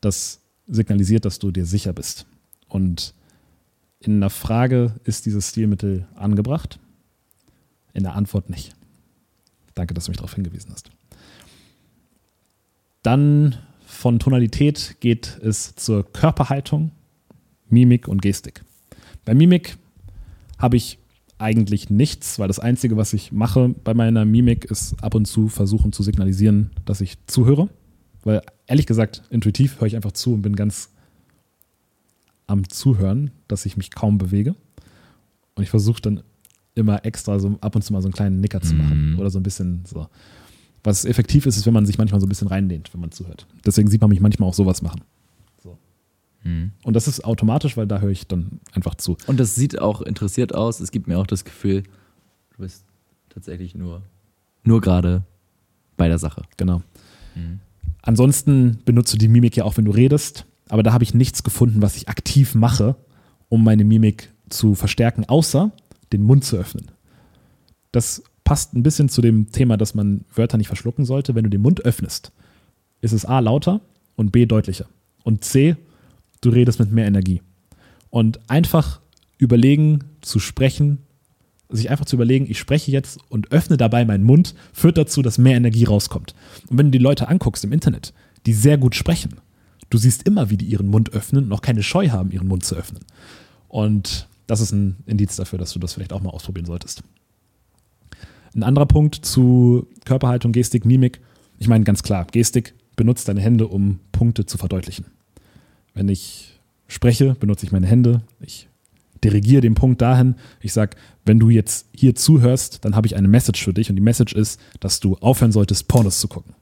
Das 0.01 0.41
signalisiert, 0.67 1.23
dass 1.23 1.39
du 1.39 1.51
dir 1.51 1.65
sicher 1.65 1.93
bist. 1.93 2.25
Und 2.67 3.13
in 3.99 4.17
einer 4.17 4.29
Frage 4.29 4.93
ist 5.05 5.25
dieses 5.25 5.49
Stilmittel 5.49 6.05
angebracht, 6.15 6.79
in 7.93 8.03
der 8.03 8.15
Antwort 8.15 8.49
nicht. 8.49 8.75
Danke, 9.73 9.93
dass 9.93 10.05
du 10.05 10.11
mich 10.11 10.17
darauf 10.17 10.35
hingewiesen 10.35 10.71
hast. 10.73 10.91
Dann 13.03 13.57
von 13.85 14.19
Tonalität 14.19 14.97
geht 14.99 15.39
es 15.41 15.75
zur 15.75 16.11
Körperhaltung, 16.11 16.91
Mimik 17.69 18.09
und 18.09 18.21
Gestik. 18.21 18.65
Bei 19.23 19.33
Mimik 19.33 19.77
habe 20.57 20.75
ich 20.75 20.97
eigentlich 21.37 21.89
nichts, 21.89 22.39
weil 22.39 22.47
das 22.47 22.59
Einzige, 22.59 22.95
was 22.97 23.13
ich 23.13 23.31
mache 23.31 23.69
bei 23.83 23.93
meiner 23.93 24.23
Mimik, 24.25 24.65
ist 24.65 25.01
ab 25.03 25.15
und 25.15 25.25
zu 25.25 25.47
versuchen 25.49 25.91
zu 25.91 26.01
signalisieren, 26.03 26.71
dass 26.85 27.01
ich 27.01 27.17
zuhöre. 27.27 27.69
Weil 28.23 28.41
ehrlich 28.67 28.85
gesagt, 28.85 29.23
intuitiv 29.29 29.79
höre 29.79 29.87
ich 29.87 29.95
einfach 29.95 30.13
zu 30.13 30.33
und 30.33 30.41
bin 30.41 30.55
ganz 30.55 30.89
am 32.47 32.67
Zuhören, 32.69 33.31
dass 33.47 33.65
ich 33.65 33.75
mich 33.77 33.91
kaum 33.91 34.17
bewege. 34.17 34.55
Und 35.55 35.63
ich 35.63 35.69
versuche 35.69 36.01
dann 36.01 36.21
immer 36.73 37.05
extra 37.05 37.39
so 37.39 37.57
ab 37.61 37.75
und 37.75 37.81
zu 37.81 37.93
mal 37.93 38.01
so 38.01 38.07
einen 38.07 38.13
kleinen 38.13 38.39
Nicker 38.39 38.61
zu 38.61 38.75
machen 38.75 39.13
Mhm. 39.13 39.19
oder 39.19 39.29
so 39.29 39.39
ein 39.39 39.43
bisschen 39.43 39.83
so. 39.85 40.07
Was 40.83 41.05
effektiv 41.05 41.45
ist, 41.45 41.57
ist, 41.57 41.65
wenn 41.65 41.73
man 41.73 41.85
sich 41.85 41.97
manchmal 41.97 42.19
so 42.21 42.27
ein 42.27 42.29
bisschen 42.29 42.47
reinlehnt, 42.47 42.93
wenn 42.93 43.01
man 43.01 43.11
zuhört. 43.11 43.47
Deswegen 43.65 43.89
sieht 43.89 44.01
man 44.01 44.09
mich 44.09 44.19
manchmal 44.19 44.49
auch 44.49 44.53
sowas 44.53 44.81
machen. 44.81 45.01
Mhm. 46.45 46.71
Und 46.83 46.93
das 46.93 47.09
ist 47.09 47.25
automatisch, 47.25 47.75
weil 47.75 47.87
da 47.87 47.99
höre 47.99 48.11
ich 48.11 48.27
dann 48.27 48.61
einfach 48.71 48.95
zu. 48.95 49.17
Und 49.27 49.39
das 49.39 49.55
sieht 49.55 49.79
auch 49.81 50.01
interessiert 50.01 50.55
aus. 50.55 50.79
Es 50.79 50.91
gibt 50.91 51.07
mir 51.07 51.19
auch 51.19 51.27
das 51.27 51.43
Gefühl, 51.43 51.83
du 52.55 52.63
bist 52.63 52.85
tatsächlich 53.29 53.75
nur, 53.75 54.01
nur 54.63 54.79
gerade 54.79 55.23
bei 55.97 56.07
der 56.07 56.19
Sache. 56.19 56.43
Genau. 56.55 56.81
Ansonsten 58.01 58.79
benutze 58.85 59.17
die 59.17 59.27
Mimik 59.27 59.57
ja 59.57 59.65
auch, 59.65 59.75
wenn 59.77 59.85
du 59.85 59.91
redest, 59.91 60.45
aber 60.69 60.83
da 60.83 60.93
habe 60.93 61.03
ich 61.03 61.13
nichts 61.13 61.43
gefunden, 61.43 61.81
was 61.81 61.97
ich 61.97 62.07
aktiv 62.07 62.55
mache, 62.55 62.95
um 63.49 63.63
meine 63.63 63.83
Mimik 63.83 64.31
zu 64.49 64.75
verstärken, 64.75 65.25
außer 65.25 65.71
den 66.13 66.23
Mund 66.23 66.45
zu 66.45 66.55
öffnen. 66.55 66.91
Das 67.91 68.23
passt 68.43 68.73
ein 68.73 68.83
bisschen 68.83 69.09
zu 69.09 69.21
dem 69.21 69.51
Thema, 69.51 69.75
dass 69.75 69.95
man 69.95 70.23
Wörter 70.33 70.57
nicht 70.57 70.67
verschlucken 70.67 71.05
sollte. 71.05 71.35
Wenn 71.35 71.43
du 71.43 71.49
den 71.49 71.61
Mund 71.61 71.83
öffnest, 71.83 72.31
ist 73.01 73.11
es 73.11 73.25
A 73.25 73.39
lauter 73.39 73.81
und 74.15 74.31
B 74.31 74.45
deutlicher. 74.45 74.85
Und 75.23 75.43
C, 75.43 75.75
du 76.45 76.49
redest 76.49 76.79
mit 76.79 76.91
mehr 76.91 77.07
Energie. 77.07 77.41
Und 78.09 78.49
einfach 78.49 79.01
überlegen 79.37 79.99
zu 80.21 80.39
sprechen, 80.39 80.99
sich 81.69 81.89
einfach 81.89 82.05
zu 82.05 82.15
überlegen, 82.15 82.49
ich 82.49 82.59
spreche 82.59 82.91
jetzt 82.91 83.19
und 83.29 83.51
öffne 83.51 83.77
dabei 83.77 84.05
meinen 84.05 84.23
Mund, 84.23 84.55
führt 84.71 84.97
dazu, 84.97 85.21
dass 85.21 85.37
mehr 85.37 85.57
Energie 85.57 85.83
rauskommt. 85.83 86.35
Und 86.67 86.77
wenn 86.77 86.87
du 86.87 86.91
die 86.91 87.03
Leute 87.03 87.27
anguckst 87.27 87.63
im 87.63 87.73
Internet, 87.73 88.13
die 88.45 88.53
sehr 88.53 88.77
gut 88.77 88.95
sprechen, 88.95 89.35
du 89.89 89.97
siehst 89.97 90.23
immer, 90.23 90.49
wie 90.49 90.57
die 90.57 90.65
ihren 90.65 90.87
Mund 90.87 91.13
öffnen 91.13 91.51
auch 91.51 91.61
keine 91.61 91.83
Scheu 91.83 92.09
haben, 92.09 92.31
ihren 92.31 92.47
Mund 92.47 92.63
zu 92.63 92.75
öffnen. 92.75 93.03
Und 93.67 94.27
das 94.47 94.61
ist 94.61 94.71
ein 94.71 94.97
Indiz 95.05 95.35
dafür, 95.35 95.59
dass 95.59 95.73
du 95.73 95.79
das 95.79 95.93
vielleicht 95.93 96.13
auch 96.13 96.21
mal 96.21 96.29
ausprobieren 96.29 96.65
solltest. 96.65 97.03
Ein 98.55 98.63
anderer 98.63 98.85
Punkt 98.85 99.15
zu 99.15 99.87
Körperhaltung, 100.05 100.51
Gestik, 100.51 100.85
Mimik. 100.85 101.19
Ich 101.59 101.67
meine 101.67 101.83
ganz 101.83 102.03
klar, 102.03 102.25
Gestik 102.25 102.73
benutzt 102.95 103.27
deine 103.27 103.41
Hände, 103.41 103.67
um 103.67 103.99
Punkte 104.11 104.45
zu 104.45 104.57
verdeutlichen. 104.57 105.05
Wenn 105.95 106.07
ich 106.07 106.59
spreche, 106.87 107.33
benutze 107.33 107.65
ich 107.65 107.71
meine 107.71 107.87
Hände. 107.87 108.21
Ich 108.39 108.67
dirigiere 109.23 109.61
den 109.61 109.73
Punkt 109.73 110.01
dahin. 110.01 110.35
Ich 110.61 110.73
sage, 110.73 110.95
wenn 111.25 111.39
du 111.39 111.49
jetzt 111.49 111.87
hier 111.95 112.13
zuhörst, 112.13 112.85
dann 112.85 112.95
habe 112.95 113.07
ich 113.07 113.15
eine 113.15 113.27
Message 113.27 113.63
für 113.63 113.73
dich. 113.73 113.89
Und 113.89 113.95
die 113.95 114.01
Message 114.01 114.33
ist, 114.33 114.61
dass 114.79 114.99
du 114.99 115.15
aufhören 115.15 115.51
solltest, 115.51 115.87
Pornos 115.87 116.19
zu 116.19 116.27
gucken. 116.27 116.53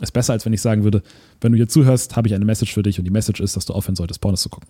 Ist 0.00 0.12
besser, 0.12 0.32
als 0.32 0.46
wenn 0.46 0.52
ich 0.52 0.62
sagen 0.62 0.84
würde, 0.84 1.02
wenn 1.40 1.52
du 1.52 1.56
hier 1.56 1.68
zuhörst, 1.68 2.16
habe 2.16 2.28
ich 2.28 2.34
eine 2.34 2.44
Message 2.44 2.72
für 2.72 2.82
dich. 2.82 2.98
Und 2.98 3.04
die 3.04 3.10
Message 3.10 3.40
ist, 3.40 3.56
dass 3.56 3.66
du 3.66 3.74
aufhören 3.74 3.96
solltest, 3.96 4.20
Pornos 4.20 4.42
zu 4.42 4.48
gucken. 4.48 4.68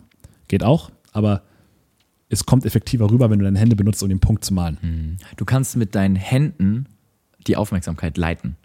Geht 0.49 0.65
auch, 0.65 0.91
aber 1.13 1.43
es 2.31 2.47
kommt 2.47 2.65
effektiver 2.65 3.11
rüber, 3.11 3.31
wenn 3.31 3.39
du 3.39 3.45
deine 3.45 3.59
Hände 3.59 3.77
benutzt, 3.77 4.03
um 4.03 4.09
den 4.09 4.21
Punkt 4.21 4.45
zu 4.45 4.55
malen. 4.55 5.19
Du 5.37 5.45
kannst 5.45 5.77
mit 5.77 5.95
deinen 5.95 6.17
Händen 6.17 6.87
die 7.47 7.57
Aufmerksamkeit 7.57 8.17
leiten. 8.17 8.57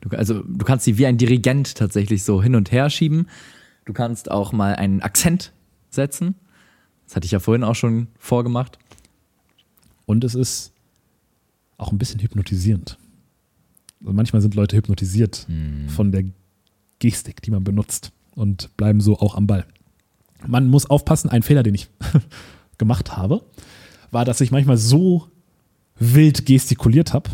Du, 0.00 0.10
also 0.16 0.42
du 0.42 0.64
kannst 0.64 0.84
sie 0.84 0.98
wie 0.98 1.06
ein 1.06 1.18
Dirigent 1.18 1.76
tatsächlich 1.76 2.24
so 2.24 2.42
hin 2.42 2.54
und 2.54 2.72
her 2.72 2.90
schieben. 2.90 3.28
Du 3.84 3.92
kannst 3.92 4.30
auch 4.30 4.52
mal 4.52 4.76
einen 4.76 5.00
Akzent 5.02 5.52
setzen. 5.90 6.34
Das 7.06 7.16
hatte 7.16 7.26
ich 7.26 7.32
ja 7.32 7.40
vorhin 7.40 7.64
auch 7.64 7.74
schon 7.74 8.08
vorgemacht. 8.18 8.78
Und 10.06 10.24
es 10.24 10.34
ist 10.34 10.72
auch 11.76 11.92
ein 11.92 11.98
bisschen 11.98 12.20
hypnotisierend. 12.20 12.98
Also 14.00 14.12
manchmal 14.12 14.42
sind 14.42 14.54
Leute 14.54 14.76
hypnotisiert 14.76 15.46
von 15.88 16.12
der 16.12 16.24
Gestik, 16.98 17.42
die 17.42 17.50
man 17.50 17.64
benutzt 17.64 18.12
und 18.34 18.74
bleiben 18.76 19.00
so 19.00 19.18
auch 19.18 19.34
am 19.34 19.46
Ball. 19.46 19.66
Man 20.46 20.68
muss 20.68 20.86
aufpassen, 20.86 21.28
ein 21.28 21.42
Fehler, 21.42 21.62
den 21.62 21.74
ich 21.74 21.88
gemacht 22.78 23.16
habe, 23.16 23.42
war, 24.10 24.24
dass 24.24 24.40
ich 24.40 24.50
manchmal 24.50 24.76
so 24.76 25.28
wild 25.98 26.46
gestikuliert 26.46 27.12
habe 27.12 27.30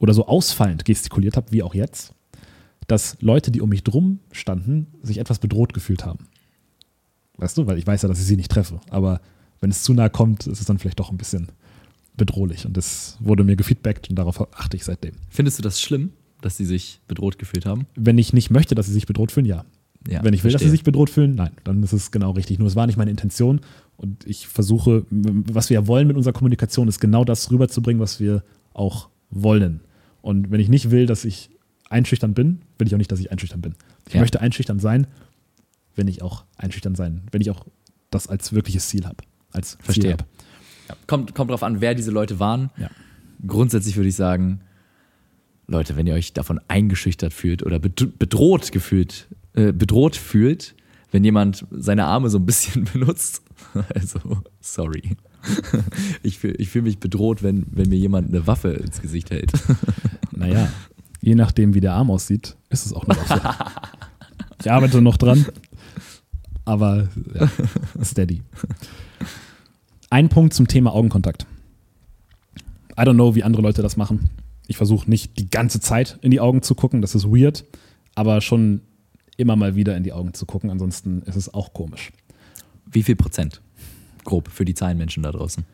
oder 0.00 0.14
so 0.14 0.26
ausfallend 0.26 0.84
gestikuliert 0.84 1.36
habe, 1.36 1.50
wie 1.50 1.62
auch 1.62 1.74
jetzt, 1.74 2.12
dass 2.92 3.16
Leute, 3.22 3.50
die 3.50 3.62
um 3.62 3.70
mich 3.70 3.84
drum 3.84 4.18
standen, 4.32 4.86
sich 5.02 5.16
etwas 5.16 5.38
bedroht 5.38 5.72
gefühlt 5.72 6.04
haben. 6.04 6.26
Weißt 7.38 7.56
du, 7.56 7.66
weil 7.66 7.78
ich 7.78 7.86
weiß 7.86 8.02
ja, 8.02 8.08
dass 8.08 8.20
ich 8.20 8.26
sie 8.26 8.36
nicht 8.36 8.50
treffe. 8.50 8.80
Aber 8.90 9.22
wenn 9.62 9.70
es 9.70 9.82
zu 9.82 9.94
nah 9.94 10.10
kommt, 10.10 10.46
ist 10.46 10.60
es 10.60 10.66
dann 10.66 10.78
vielleicht 10.78 11.00
doch 11.00 11.10
ein 11.10 11.16
bisschen 11.16 11.48
bedrohlich. 12.18 12.66
Und 12.66 12.76
das 12.76 13.16
wurde 13.18 13.44
mir 13.44 13.56
gefeedbackt 13.56 14.10
und 14.10 14.16
darauf 14.16 14.54
achte 14.54 14.76
ich 14.76 14.84
seitdem. 14.84 15.12
Findest 15.30 15.58
du 15.58 15.62
das 15.62 15.80
schlimm, 15.80 16.10
dass 16.42 16.58
sie 16.58 16.66
sich 16.66 17.00
bedroht 17.08 17.38
gefühlt 17.38 17.64
haben? 17.64 17.86
Wenn 17.94 18.18
ich 18.18 18.34
nicht 18.34 18.50
möchte, 18.50 18.74
dass 18.74 18.86
sie 18.86 18.92
sich 18.92 19.06
bedroht 19.06 19.32
fühlen, 19.32 19.46
ja. 19.46 19.64
Ja, 20.06 20.22
Wenn 20.22 20.34
ich 20.34 20.44
will, 20.44 20.52
dass 20.52 20.60
sie 20.60 20.64
verstehe. 20.66 20.70
sich 20.72 20.84
bedroht 20.84 21.08
fühlen, 21.08 21.34
nein, 21.36 21.52
dann 21.64 21.82
ist 21.82 21.94
es 21.94 22.10
genau 22.10 22.32
richtig. 22.32 22.58
Nur 22.58 22.68
es 22.68 22.76
war 22.76 22.86
nicht 22.86 22.98
meine 22.98 23.10
Intention 23.10 23.60
und 23.96 24.26
ich 24.26 24.48
versuche, 24.48 25.06
was 25.10 25.70
wir 25.70 25.76
ja 25.76 25.86
wollen 25.86 26.08
mit 26.08 26.16
unserer 26.16 26.34
Kommunikation, 26.34 26.88
ist 26.88 27.00
genau 27.00 27.24
das 27.24 27.50
rüberzubringen, 27.50 28.02
was 28.02 28.20
wir 28.20 28.42
auch 28.74 29.08
wollen. 29.30 29.80
Und 30.20 30.50
wenn 30.50 30.60
ich 30.60 30.68
nicht 30.68 30.90
will, 30.90 31.06
dass 31.06 31.24
ich 31.24 31.50
einschüchtern 31.92 32.34
bin, 32.34 32.60
will 32.78 32.86
ich 32.86 32.94
auch 32.94 32.98
nicht, 32.98 33.12
dass 33.12 33.20
ich 33.20 33.30
einschüchtern 33.30 33.60
bin. 33.60 33.74
Ich 34.08 34.14
Ja. 34.14 34.20
möchte 34.20 34.40
einschüchtern 34.40 34.78
sein, 34.80 35.06
wenn 35.94 36.08
ich 36.08 36.22
auch 36.22 36.44
einschüchtern 36.56 36.94
sein, 36.94 37.22
wenn 37.30 37.40
ich 37.40 37.50
auch 37.50 37.66
das 38.10 38.26
als 38.26 38.52
wirkliches 38.52 38.88
Ziel 38.88 39.04
habe. 39.04 39.16
Als 39.52 39.72
Ziel 39.72 39.84
Verstehe. 39.84 40.12
hab. 40.12 40.26
Ja, 40.88 40.96
kommt, 41.06 41.34
kommt 41.34 41.50
drauf 41.50 41.62
an, 41.62 41.80
wer 41.80 41.94
diese 41.94 42.10
Leute 42.10 42.40
waren. 42.40 42.70
Ja. 42.78 42.90
Grundsätzlich 43.46 43.96
würde 43.96 44.08
ich 44.08 44.16
sagen, 44.16 44.60
Leute, 45.66 45.96
wenn 45.96 46.06
ihr 46.06 46.14
euch 46.14 46.32
davon 46.32 46.60
eingeschüchtert 46.68 47.32
fühlt 47.32 47.62
oder 47.62 47.76
bed- 47.78 48.18
bedroht 48.18 48.72
gefühlt, 48.72 49.28
äh, 49.54 49.72
bedroht 49.72 50.16
fühlt, 50.16 50.74
wenn 51.12 51.24
jemand 51.24 51.66
seine 51.70 52.06
Arme 52.06 52.30
so 52.30 52.38
ein 52.38 52.46
bisschen 52.46 52.84
benutzt, 52.92 53.42
also 53.94 54.18
sorry. 54.60 55.16
Ich 56.22 56.38
fühle 56.38 56.54
ich 56.54 56.68
fühl 56.68 56.82
mich 56.82 56.98
bedroht, 57.00 57.42
wenn, 57.42 57.66
wenn 57.72 57.88
mir 57.88 57.96
jemand 57.98 58.28
eine 58.28 58.46
Waffe 58.46 58.68
ins 58.74 59.00
Gesicht 59.02 59.32
hält. 59.32 59.50
Naja, 60.30 60.70
je 61.22 61.34
nachdem, 61.34 61.72
wie 61.72 61.80
der 61.80 61.94
Arm 61.94 62.10
aussieht, 62.10 62.56
ist 62.68 62.84
es 62.84 62.92
auch 62.92 63.06
noch 63.06 63.26
so. 63.26 63.36
Ich 64.60 64.70
arbeite 64.70 65.00
noch 65.00 65.16
dran, 65.16 65.46
aber 66.64 67.08
ja, 67.34 67.50
steady. 68.04 68.42
Ein 70.10 70.28
Punkt 70.28 70.52
zum 70.52 70.68
Thema 70.68 70.92
Augenkontakt. 70.92 71.46
I 72.98 73.02
don't 73.02 73.14
know, 73.14 73.34
wie 73.34 73.42
andere 73.42 73.62
Leute 73.62 73.82
das 73.82 73.96
machen. 73.96 74.30
Ich 74.66 74.76
versuche 74.76 75.08
nicht 75.08 75.38
die 75.38 75.48
ganze 75.48 75.80
Zeit 75.80 76.18
in 76.20 76.30
die 76.30 76.40
Augen 76.40 76.62
zu 76.62 76.74
gucken, 76.74 77.00
das 77.00 77.14
ist 77.14 77.24
weird, 77.24 77.64
aber 78.14 78.40
schon 78.40 78.82
immer 79.36 79.56
mal 79.56 79.74
wieder 79.74 79.96
in 79.96 80.04
die 80.04 80.12
Augen 80.12 80.34
zu 80.34 80.44
gucken, 80.44 80.70
ansonsten 80.70 81.22
ist 81.22 81.36
es 81.36 81.52
auch 81.52 81.72
komisch. 81.72 82.12
Wie 82.86 83.02
viel 83.02 83.16
Prozent? 83.16 83.62
Grob 84.24 84.48
für 84.48 84.64
die 84.64 84.74
Zahlenmenschen 84.74 85.22
da 85.22 85.32
draußen. 85.32 85.64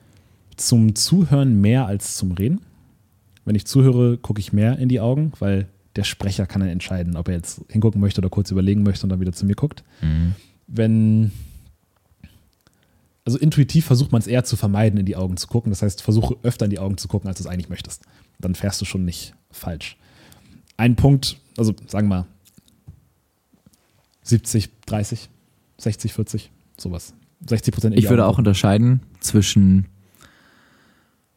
Zum 0.56 0.94
Zuhören 0.94 1.60
mehr 1.60 1.86
als 1.86 2.16
zum 2.16 2.32
Reden. 2.32 2.60
Wenn 3.48 3.54
ich 3.54 3.64
zuhöre, 3.64 4.18
gucke 4.18 4.40
ich 4.40 4.52
mehr 4.52 4.78
in 4.78 4.90
die 4.90 5.00
Augen, 5.00 5.32
weil 5.38 5.68
der 5.96 6.04
Sprecher 6.04 6.44
kann 6.44 6.60
dann 6.60 6.68
entscheiden, 6.68 7.16
ob 7.16 7.28
er 7.28 7.36
jetzt 7.36 7.62
hingucken 7.70 7.98
möchte 7.98 8.20
oder 8.20 8.28
kurz 8.28 8.50
überlegen 8.50 8.82
möchte 8.82 9.06
und 9.06 9.08
dann 9.08 9.20
wieder 9.20 9.32
zu 9.32 9.46
mir 9.46 9.54
guckt. 9.54 9.84
Wenn, 10.66 11.32
also 13.24 13.38
intuitiv 13.38 13.86
versucht 13.86 14.12
man 14.12 14.20
es 14.20 14.26
eher 14.26 14.44
zu 14.44 14.56
vermeiden, 14.56 15.00
in 15.00 15.06
die 15.06 15.16
Augen 15.16 15.38
zu 15.38 15.46
gucken. 15.46 15.70
Das 15.70 15.80
heißt, 15.80 16.02
versuche 16.02 16.36
öfter 16.42 16.66
in 16.66 16.70
die 16.70 16.78
Augen 16.78 16.98
zu 16.98 17.08
gucken, 17.08 17.26
als 17.26 17.38
du 17.38 17.44
es 17.44 17.50
eigentlich 17.50 17.70
möchtest. 17.70 18.02
Dann 18.38 18.54
fährst 18.54 18.82
du 18.82 18.84
schon 18.84 19.06
nicht 19.06 19.32
falsch. 19.50 19.96
Ein 20.76 20.94
Punkt, 20.94 21.38
also 21.56 21.74
sagen 21.86 22.08
wir 22.08 22.16
mal 22.16 22.26
70, 24.24 24.68
30, 24.84 25.30
60, 25.78 26.12
40, 26.12 26.50
sowas. 26.76 27.14
60 27.46 27.72
Prozent 27.72 27.96
Ich 27.96 28.10
würde 28.10 28.26
auch 28.26 28.36
unterscheiden 28.36 29.00
zwischen 29.20 29.86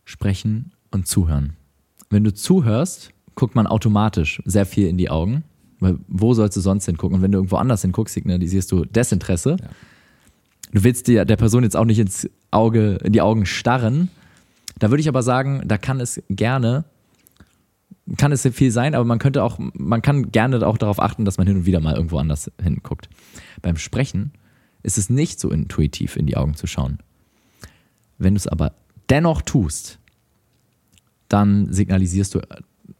Sprechen 0.03 0.73
und 0.91 1.07
Zuhören. 1.07 1.55
Wenn 2.11 2.23
du 2.23 2.33
zuhörst, 2.33 3.11
guckt 3.35 3.55
man 3.55 3.65
automatisch 3.65 4.43
sehr 4.45 4.67
viel 4.67 4.87
in 4.87 4.97
die 4.97 5.09
Augen. 5.09 5.43
Weil 5.79 5.97
wo 6.07 6.35
sollst 6.35 6.55
du 6.55 6.61
sonst 6.61 6.85
hingucken? 6.85 7.15
Und 7.15 7.21
wenn 7.23 7.31
du 7.31 7.39
irgendwo 7.39 7.55
anders 7.55 7.81
hinguckst, 7.81 8.13
signalisierst 8.13 8.71
du 8.71 8.85
Desinteresse. 8.85 9.57
Ja. 9.59 9.69
Du 10.73 10.83
willst 10.83 11.07
dir 11.07 11.25
der 11.25 11.37
Person 11.37 11.63
jetzt 11.63 11.75
auch 11.75 11.85
nicht 11.85 11.99
ins 11.99 12.29
Auge, 12.51 12.97
in 13.03 13.13
die 13.13 13.21
Augen 13.21 13.45
starren. 13.45 14.09
Da 14.77 14.89
würde 14.89 15.01
ich 15.01 15.09
aber 15.09 15.23
sagen, 15.23 15.63
da 15.65 15.77
kann 15.77 15.99
es 15.99 16.21
gerne, 16.29 16.85
kann 18.17 18.31
es 18.31 18.47
viel 18.47 18.71
sein, 18.71 18.95
aber 18.95 19.05
man 19.05 19.19
könnte 19.19 19.43
auch, 19.43 19.57
man 19.57 20.01
kann 20.01 20.31
gerne 20.31 20.65
auch 20.65 20.77
darauf 20.77 21.01
achten, 21.01 21.25
dass 21.25 21.37
man 21.37 21.47
hin 21.47 21.57
und 21.57 21.65
wieder 21.65 21.79
mal 21.79 21.95
irgendwo 21.95 22.19
anders 22.19 22.51
hinguckt. 22.61 23.09
Beim 23.61 23.77
Sprechen 23.77 24.31
ist 24.83 24.97
es 24.97 25.09
nicht 25.09 25.39
so 25.39 25.49
intuitiv, 25.49 26.15
in 26.15 26.25
die 26.25 26.37
Augen 26.37 26.55
zu 26.55 26.67
schauen. 26.67 26.99
Wenn 28.17 28.35
du 28.35 28.37
es 28.37 28.47
aber 28.47 28.73
dennoch 29.09 29.41
tust, 29.41 29.99
dann 31.31 31.71
signalisierst 31.71 32.35
du 32.35 32.41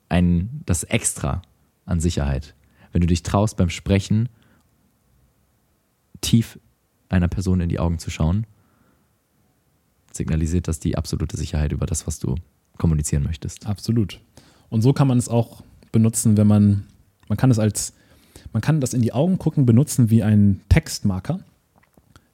ein, 0.09 0.61
das 0.65 0.83
Extra 0.83 1.41
an 1.85 1.99
Sicherheit. 1.99 2.53
Wenn 2.91 3.01
du 3.01 3.07
dich 3.07 3.23
traust, 3.23 3.57
beim 3.57 3.69
Sprechen 3.69 4.29
tief 6.21 6.59
einer 7.09 7.27
Person 7.27 7.61
in 7.61 7.69
die 7.69 7.79
Augen 7.79 7.99
zu 7.99 8.09
schauen, 8.09 8.45
signalisiert 10.13 10.67
das 10.67 10.79
die 10.79 10.97
absolute 10.97 11.37
Sicherheit 11.37 11.71
über 11.71 11.85
das, 11.85 12.07
was 12.07 12.19
du 12.19 12.35
kommunizieren 12.77 13.23
möchtest. 13.23 13.67
Absolut. 13.67 14.19
Und 14.69 14.81
so 14.81 14.93
kann 14.93 15.07
man 15.07 15.17
es 15.17 15.27
auch 15.27 15.63
benutzen, 15.91 16.37
wenn 16.37 16.47
man, 16.47 16.85
man 17.27 17.37
kann 17.37 17.51
es 17.51 17.59
als, 17.59 17.93
man 18.53 18.61
kann 18.61 18.79
das 18.81 18.93
in 18.93 19.01
die 19.01 19.13
Augen 19.13 19.37
gucken 19.37 19.65
benutzen 19.65 20.09
wie 20.09 20.23
ein 20.23 20.61
Textmarker 20.69 21.39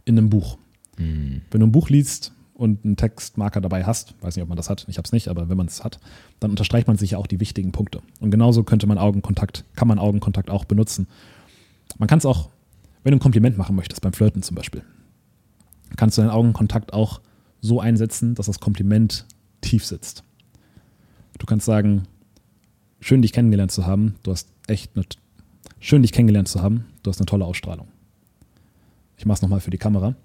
in 0.06 0.18
einem 0.18 0.30
Buch. 0.30 0.58
Wenn 0.98 1.44
du 1.52 1.68
ein 1.68 1.72
Buch 1.72 1.90
liest 1.90 2.34
und 2.58 2.84
einen 2.84 2.98
Textmarker 2.98 3.62
dabei 3.62 3.86
hast, 3.86 4.16
weiß 4.22 4.36
nicht, 4.36 4.44
ob 4.44 4.50
man 4.50 4.58
das 4.58 4.70
hat, 4.70 4.86
ich 4.90 4.98
habe 4.98 5.06
es 5.06 5.12
nicht, 5.12 5.28
aber 5.28 5.48
wenn 5.48 5.58
man 5.58 5.68
es 5.68 5.84
hat, 5.84 6.00
dann 6.40 6.50
unterstreicht 6.50 6.88
man 6.88 6.98
sich 6.98 7.12
ja 7.12 7.18
auch 7.20 7.28
die 7.28 7.40
wichtigen 7.40 7.72
Punkte. 7.72 8.02
Und 8.20 8.32
genauso 8.32 8.64
könnte 8.64 8.88
man 8.88 8.98
Augenkontakt, 8.98 9.64
kann 9.76 9.88
man 9.88 10.00
Augenkontakt 10.00 10.50
auch 10.50 10.66
benutzen. 10.66 11.08
Man 12.00 12.08
kann 12.08 12.18
es 12.18 12.26
auch, 12.26 12.50
wenn 13.04 13.12
du 13.12 13.18
ein 13.18 13.22
Kompliment 13.22 13.58
machen 13.58 13.76
möchtest, 13.76 14.02
beim 14.02 14.14
Flirten 14.14 14.42
zum 14.42 14.56
Beispiel, 14.56 14.82
kannst 15.96 16.18
du 16.18 16.24
deinen 16.24 16.32
Augenkontakt 16.32 16.94
auch 16.94 17.22
so 17.62 17.80
einsetzen, 17.80 18.34
dass 18.34 18.48
das 18.48 18.60
Kompliment 18.60 19.26
tief 19.62 19.86
sitzt. 19.86 20.24
Du 21.38 21.46
kannst 21.46 21.68
sagen, 21.68 22.08
schön 23.00 23.22
dich 23.22 23.34
kennengelernt 23.34 23.72
zu 23.72 23.86
haben, 23.86 24.16
du 24.24 24.32
hast 24.32 24.50
echt 24.66 24.96
eine, 24.96 25.06
schön 25.80 26.02
dich 26.02 26.12
kennengelernt 26.12 26.48
zu 26.48 26.64
haben, 26.64 26.86
du 27.04 27.12
hast 27.12 27.20
eine 27.20 27.28
tolle 27.28 27.46
Ausstrahlung. 27.46 27.88
Ich 29.18 29.26
mache 29.28 29.36
es 29.38 29.42
nochmal 29.44 29.60
für 29.60 29.72
die 29.72 29.78
Kamera. 29.78 30.16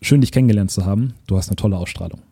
Schön 0.00 0.20
dich 0.20 0.32
kennengelernt 0.32 0.70
zu 0.70 0.84
haben, 0.84 1.14
du 1.26 1.36
hast 1.36 1.48
eine 1.48 1.56
tolle 1.56 1.76
Ausstrahlung. 1.76 2.22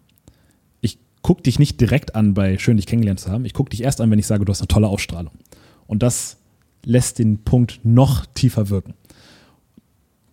Ich 0.80 0.98
gucke 1.22 1.42
dich 1.42 1.58
nicht 1.58 1.80
direkt 1.80 2.14
an 2.14 2.34
bei 2.34 2.58
schön 2.58 2.76
dich 2.76 2.86
kennengelernt 2.86 3.20
zu 3.20 3.30
haben, 3.30 3.44
ich 3.44 3.54
gucke 3.54 3.70
dich 3.70 3.82
erst 3.82 4.00
an, 4.00 4.10
wenn 4.10 4.18
ich 4.18 4.26
sage, 4.26 4.44
du 4.44 4.50
hast 4.52 4.60
eine 4.60 4.68
tolle 4.68 4.88
Ausstrahlung. 4.88 5.32
Und 5.86 6.02
das 6.02 6.38
lässt 6.84 7.18
den 7.18 7.42
Punkt 7.42 7.80
noch 7.84 8.26
tiefer 8.26 8.68
wirken. 8.70 8.94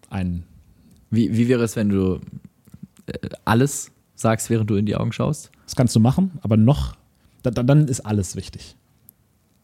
Ein 0.10 0.44
Wie, 1.10 1.36
wie 1.36 1.48
wäre 1.48 1.64
es, 1.64 1.76
wenn 1.76 1.90
du 1.90 2.20
äh, 3.08 3.30
alles 3.46 3.92
sagst, 4.16 4.50
während 4.50 4.70
du 4.70 4.76
in 4.76 4.86
die 4.86 4.96
Augen 4.96 5.12
schaust? 5.12 5.52
Das 5.66 5.76
kannst 5.76 5.96
du 5.96 6.00
machen, 6.00 6.32
aber 6.42 6.58
noch, 6.58 6.96
da, 7.42 7.50
da, 7.50 7.64
dann 7.64 7.88
ist 7.88 8.02
alles 8.02 8.36
wichtig. 8.36 8.76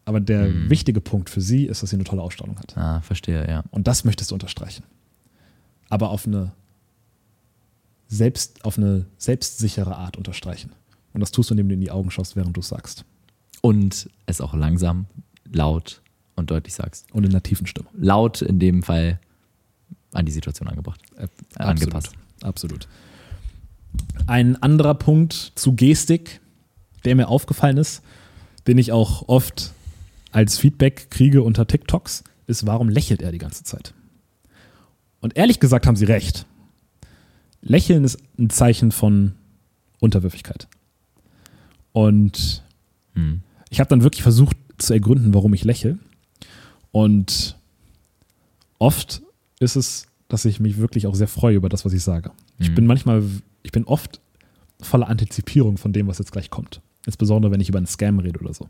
Aber 0.04 0.18
der 0.18 0.68
wichtige 0.68 1.00
Punkt 1.00 1.30
für 1.30 1.40
sie 1.40 1.66
ist, 1.66 1.82
dass 1.82 1.90
sie 1.90 1.96
eine 1.96 2.04
tolle 2.04 2.22
Ausstrahlung 2.22 2.58
hat. 2.58 2.76
Ah, 2.76 3.00
verstehe, 3.00 3.48
ja. 3.48 3.62
Und 3.70 3.86
das 3.86 4.04
möchtest 4.04 4.32
du 4.32 4.34
unterstreichen. 4.34 4.82
Aber 5.88 6.10
auf 6.10 6.26
eine, 6.26 6.50
selbst, 8.10 8.64
auf 8.64 8.76
eine 8.76 9.06
selbstsichere 9.16 9.96
Art 9.96 10.16
unterstreichen. 10.16 10.72
Und 11.14 11.20
das 11.20 11.30
tust 11.30 11.50
du, 11.50 11.54
indem 11.54 11.68
du 11.68 11.74
in 11.74 11.80
die 11.80 11.90
Augen 11.90 12.10
schaust, 12.10 12.36
während 12.36 12.56
du 12.56 12.60
es 12.60 12.68
sagst. 12.68 13.04
Und 13.62 14.10
es 14.26 14.40
auch 14.40 14.52
langsam, 14.52 15.06
laut 15.50 16.02
und 16.34 16.50
deutlich 16.50 16.74
sagst. 16.74 17.06
Und 17.12 17.24
in 17.24 17.30
einer 17.30 17.42
tiefen 17.42 17.66
Stimme. 17.66 17.88
Laut 17.94 18.42
in 18.42 18.58
dem 18.58 18.82
Fall 18.82 19.20
an 20.12 20.26
die 20.26 20.32
Situation 20.32 20.68
angebracht. 20.68 21.00
Äh, 21.16 21.28
Angepasst. 21.56 22.12
Absolut. 22.42 22.88
Ein 24.26 24.60
anderer 24.62 24.94
Punkt 24.94 25.52
zu 25.54 25.74
Gestik, 25.74 26.40
der 27.04 27.14
mir 27.14 27.28
aufgefallen 27.28 27.76
ist, 27.76 28.02
den 28.66 28.78
ich 28.78 28.92
auch 28.92 29.28
oft 29.28 29.72
als 30.32 30.58
Feedback 30.58 31.10
kriege 31.10 31.42
unter 31.42 31.66
TikToks, 31.66 32.24
ist, 32.46 32.66
warum 32.66 32.88
lächelt 32.88 33.22
er 33.22 33.32
die 33.32 33.38
ganze 33.38 33.64
Zeit? 33.64 33.94
Und 35.20 35.36
ehrlich 35.36 35.60
gesagt 35.60 35.86
haben 35.86 35.96
sie 35.96 36.04
recht. 36.04 36.46
Lächeln 37.62 38.04
ist 38.04 38.18
ein 38.38 38.50
Zeichen 38.50 38.90
von 38.92 39.32
Unterwürfigkeit. 40.00 40.66
Und 41.92 42.62
Hm. 43.14 43.40
ich 43.70 43.80
habe 43.80 43.88
dann 43.88 44.02
wirklich 44.02 44.22
versucht 44.22 44.56
zu 44.78 44.92
ergründen, 44.94 45.34
warum 45.34 45.52
ich 45.54 45.64
lächle. 45.64 45.98
Und 46.92 47.56
oft 48.78 49.22
ist 49.58 49.76
es, 49.76 50.06
dass 50.28 50.44
ich 50.44 50.60
mich 50.60 50.78
wirklich 50.78 51.06
auch 51.06 51.14
sehr 51.14 51.28
freue 51.28 51.56
über 51.56 51.68
das, 51.68 51.84
was 51.84 51.92
ich 51.92 52.02
sage. 52.02 52.30
Ich 52.58 52.70
Mhm. 52.70 52.74
bin 52.76 52.86
manchmal, 52.86 53.22
ich 53.62 53.72
bin 53.72 53.84
oft 53.84 54.20
voller 54.80 55.08
Antizipierung 55.08 55.76
von 55.76 55.92
dem, 55.92 56.06
was 56.06 56.18
jetzt 56.18 56.32
gleich 56.32 56.48
kommt. 56.50 56.80
Insbesondere, 57.04 57.52
wenn 57.52 57.60
ich 57.60 57.68
über 57.68 57.78
einen 57.78 57.86
Scam 57.86 58.18
rede 58.20 58.40
oder 58.40 58.54
so. 58.54 58.68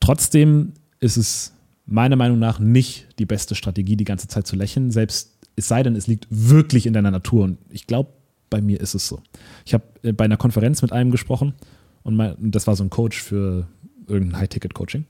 Trotzdem 0.00 0.72
ist 1.00 1.16
es 1.16 1.52
meiner 1.86 2.16
Meinung 2.16 2.38
nach 2.38 2.58
nicht 2.58 3.06
die 3.18 3.26
beste 3.26 3.54
Strategie, 3.54 3.96
die 3.96 4.04
ganze 4.04 4.28
Zeit 4.28 4.46
zu 4.46 4.56
lächeln, 4.56 4.90
selbst 4.90 5.35
es 5.56 5.68
sei 5.68 5.82
denn, 5.82 5.96
es 5.96 6.06
liegt 6.06 6.26
wirklich 6.30 6.86
in 6.86 6.92
deiner 6.92 7.10
Natur. 7.10 7.44
Und 7.44 7.58
ich 7.70 7.86
glaube, 7.86 8.10
bei 8.50 8.60
mir 8.60 8.80
ist 8.80 8.94
es 8.94 9.08
so. 9.08 9.20
Ich 9.64 9.74
habe 9.74 9.84
äh, 10.02 10.12
bei 10.12 10.24
einer 10.24 10.36
Konferenz 10.36 10.82
mit 10.82 10.92
einem 10.92 11.10
gesprochen 11.10 11.54
und 12.02 12.14
mein, 12.14 12.36
das 12.38 12.66
war 12.66 12.76
so 12.76 12.84
ein 12.84 12.90
Coach 12.90 13.20
für 13.20 13.66
irgendein 14.06 14.40
High-Ticket-Coaching. 14.40 15.04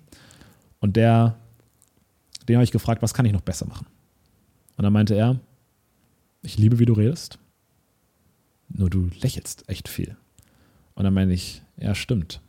Und 0.81 0.97
der, 0.97 1.37
den 2.49 2.57
habe 2.57 2.65
ich 2.65 2.71
gefragt, 2.71 3.03
was 3.03 3.13
kann 3.13 3.27
ich 3.27 3.33
noch 3.33 3.43
besser 3.43 3.67
machen? 3.67 3.87
Und 4.77 4.85
dann 4.85 4.93
meinte 4.93 5.15
er, 5.15 5.41
ich 6.43 6.59
liebe, 6.59 6.79
wie 6.79 6.87
du 6.87 6.93
redest, 6.93 7.39
nur 8.69 8.89
du 8.89 9.11
lächelst 9.21 9.69
echt 9.69 9.89
viel. 9.89 10.17
Und 10.95 11.05
dann 11.05 11.15
meinte 11.15 11.35
ich, 11.35 11.63
ja, 11.77 11.95
stimmt. 11.95 12.41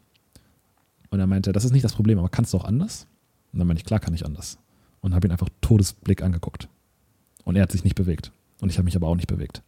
Und 1.10 1.19
er 1.19 1.28
meinte, 1.28 1.52
das 1.52 1.65
ist 1.65 1.72
nicht 1.72 1.86
das 1.86 1.94
Problem, 1.94 2.19
aber 2.19 2.30
kannst 2.30 2.53
du 2.53 2.57
auch 2.57 2.65
anders? 2.65 3.07
Und 3.52 3.60
dann 3.60 3.68
meinte 3.68 3.82
ich, 3.82 3.86
klar 3.86 3.99
kann 3.99 4.14
ich 4.14 4.26
anders. 4.26 4.57
Und 5.02 5.14
habe 5.14 5.28
ihn 5.28 5.32
einfach 5.32 5.49
Todesblick 5.61 6.22
angeguckt. 6.22 6.69
Und 7.48 7.56
er 7.56 7.64
hat 7.64 7.72
sich 7.72 7.86
nicht 7.86 7.95
bewegt. 7.95 8.34
Und 8.60 8.69
ich 8.69 8.78
habe 8.78 8.84
mich 8.84 8.98
aber 8.98 9.07
auch 9.07 9.15
nicht 9.15 9.30
bewegt. 9.30 9.61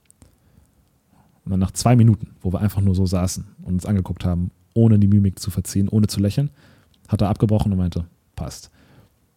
Und 1.45 1.51
dann 1.51 1.61
nach 1.61 1.71
zwei 1.71 1.95
Minuten, 1.95 2.31
wo 2.41 2.51
wir 2.51 2.59
einfach 2.59 2.81
nur 2.81 2.93
so 2.93 3.05
saßen 3.05 3.47
und 3.61 3.73
uns 3.75 3.85
angeguckt 3.85 4.25
haben, 4.25 4.51
ohne 4.73 4.99
die 4.99 5.07
Mimik 5.07 5.39
zu 5.39 5.49
verziehen, 5.49 5.87
ohne 5.87 6.07
zu 6.07 6.19
lächeln, 6.19 6.49
hat 7.07 7.21
er 7.21 7.29
abgebrochen 7.29 7.71
und 7.71 7.77
meinte, 7.77 8.03
passt. 8.35 8.69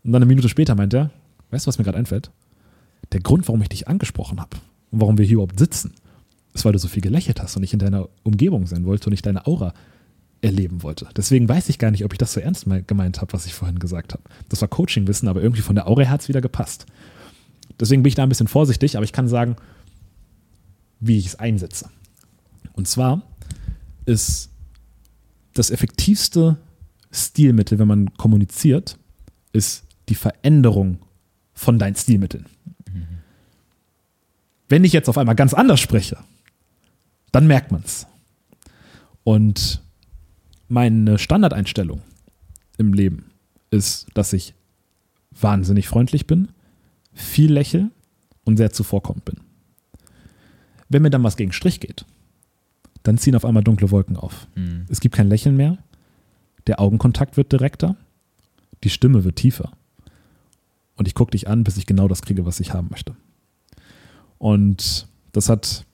Und 0.02 0.10
dann 0.10 0.22
eine 0.22 0.28
Minute 0.28 0.48
später 0.48 0.74
meinte 0.74 0.96
er, 0.96 1.10
weißt 1.52 1.66
du, 1.66 1.68
was 1.68 1.78
mir 1.78 1.84
gerade 1.84 1.98
einfällt? 1.98 2.32
Der 3.12 3.20
Grund, 3.20 3.46
warum 3.46 3.62
ich 3.62 3.68
dich 3.68 3.86
angesprochen 3.86 4.40
habe 4.40 4.56
und 4.90 5.00
warum 5.00 5.18
wir 5.18 5.24
hier 5.24 5.34
überhaupt 5.34 5.60
sitzen, 5.60 5.92
ist, 6.52 6.64
weil 6.64 6.72
du 6.72 6.80
so 6.80 6.88
viel 6.88 7.00
gelächelt 7.00 7.40
hast 7.40 7.56
und 7.56 7.62
ich 7.62 7.72
in 7.72 7.78
deiner 7.78 8.08
Umgebung 8.24 8.66
sein 8.66 8.84
wollte 8.86 9.06
und 9.06 9.12
ich 9.12 9.22
deine 9.22 9.46
Aura 9.46 9.72
erleben 10.40 10.82
wollte. 10.82 11.06
Deswegen 11.16 11.48
weiß 11.48 11.68
ich 11.68 11.78
gar 11.78 11.92
nicht, 11.92 12.04
ob 12.04 12.12
ich 12.12 12.18
das 12.18 12.32
so 12.32 12.40
ernst 12.40 12.66
me- 12.66 12.82
gemeint 12.82 13.20
habe, 13.20 13.32
was 13.34 13.46
ich 13.46 13.54
vorhin 13.54 13.78
gesagt 13.78 14.14
habe. 14.14 14.24
Das 14.48 14.60
war 14.62 14.68
Coaching-Wissen, 14.68 15.28
aber 15.28 15.40
irgendwie 15.40 15.62
von 15.62 15.76
der 15.76 15.86
Aura 15.86 16.02
her 16.02 16.10
hat 16.10 16.22
es 16.22 16.28
wieder 16.28 16.40
gepasst. 16.40 16.86
Deswegen 17.80 18.02
bin 18.02 18.08
ich 18.08 18.14
da 18.14 18.22
ein 18.22 18.28
bisschen 18.28 18.48
vorsichtig, 18.48 18.96
aber 18.96 19.04
ich 19.04 19.12
kann 19.12 19.28
sagen, 19.28 19.56
wie 21.00 21.18
ich 21.18 21.26
es 21.26 21.36
einsetze. 21.36 21.90
Und 22.74 22.88
zwar 22.88 23.22
ist 24.06 24.50
das 25.54 25.70
effektivste 25.70 26.56
Stilmittel, 27.10 27.78
wenn 27.78 27.88
man 27.88 28.14
kommuniziert, 28.14 28.98
ist 29.52 29.84
die 30.08 30.14
Veränderung 30.14 30.98
von 31.52 31.78
deinen 31.78 31.96
Stilmitteln. 31.96 32.46
Wenn 34.68 34.84
ich 34.84 34.92
jetzt 34.92 35.08
auf 35.08 35.18
einmal 35.18 35.34
ganz 35.34 35.52
anders 35.52 35.80
spreche, 35.80 36.16
dann 37.30 37.46
merkt 37.46 37.72
man 37.72 37.82
es. 37.84 38.06
Und 39.24 39.82
meine 40.68 41.18
Standardeinstellung 41.18 42.00
im 42.78 42.94
Leben 42.94 43.30
ist, 43.70 44.06
dass 44.14 44.32
ich 44.32 44.54
wahnsinnig 45.30 45.88
freundlich 45.88 46.26
bin, 46.26 46.48
viel 47.12 47.52
lächle 47.52 47.90
und 48.44 48.56
sehr 48.56 48.72
zuvorkommend 48.72 49.24
bin. 49.24 49.36
Wenn 50.88 51.02
mir 51.02 51.10
dann 51.10 51.22
was 51.22 51.36
gegen 51.36 51.52
Strich 51.52 51.80
geht, 51.80 52.04
dann 53.02 53.18
ziehen 53.18 53.34
auf 53.34 53.44
einmal 53.44 53.64
dunkle 53.64 53.90
Wolken 53.90 54.16
auf. 54.16 54.46
Mhm. 54.54 54.86
Es 54.88 55.00
gibt 55.00 55.14
kein 55.14 55.28
Lächeln 55.28 55.56
mehr, 55.56 55.78
der 56.66 56.80
Augenkontakt 56.80 57.36
wird 57.36 57.52
direkter, 57.52 57.96
die 58.84 58.90
Stimme 58.90 59.24
wird 59.24 59.36
tiefer. 59.36 59.72
Und 60.96 61.08
ich 61.08 61.14
gucke 61.14 61.32
dich 61.32 61.48
an, 61.48 61.64
bis 61.64 61.76
ich 61.76 61.86
genau 61.86 62.08
das 62.08 62.22
kriege, 62.22 62.44
was 62.44 62.60
ich 62.60 62.72
haben 62.72 62.88
möchte. 62.90 63.16
Und 64.38 65.08
das 65.32 65.48
hat, 65.48 65.86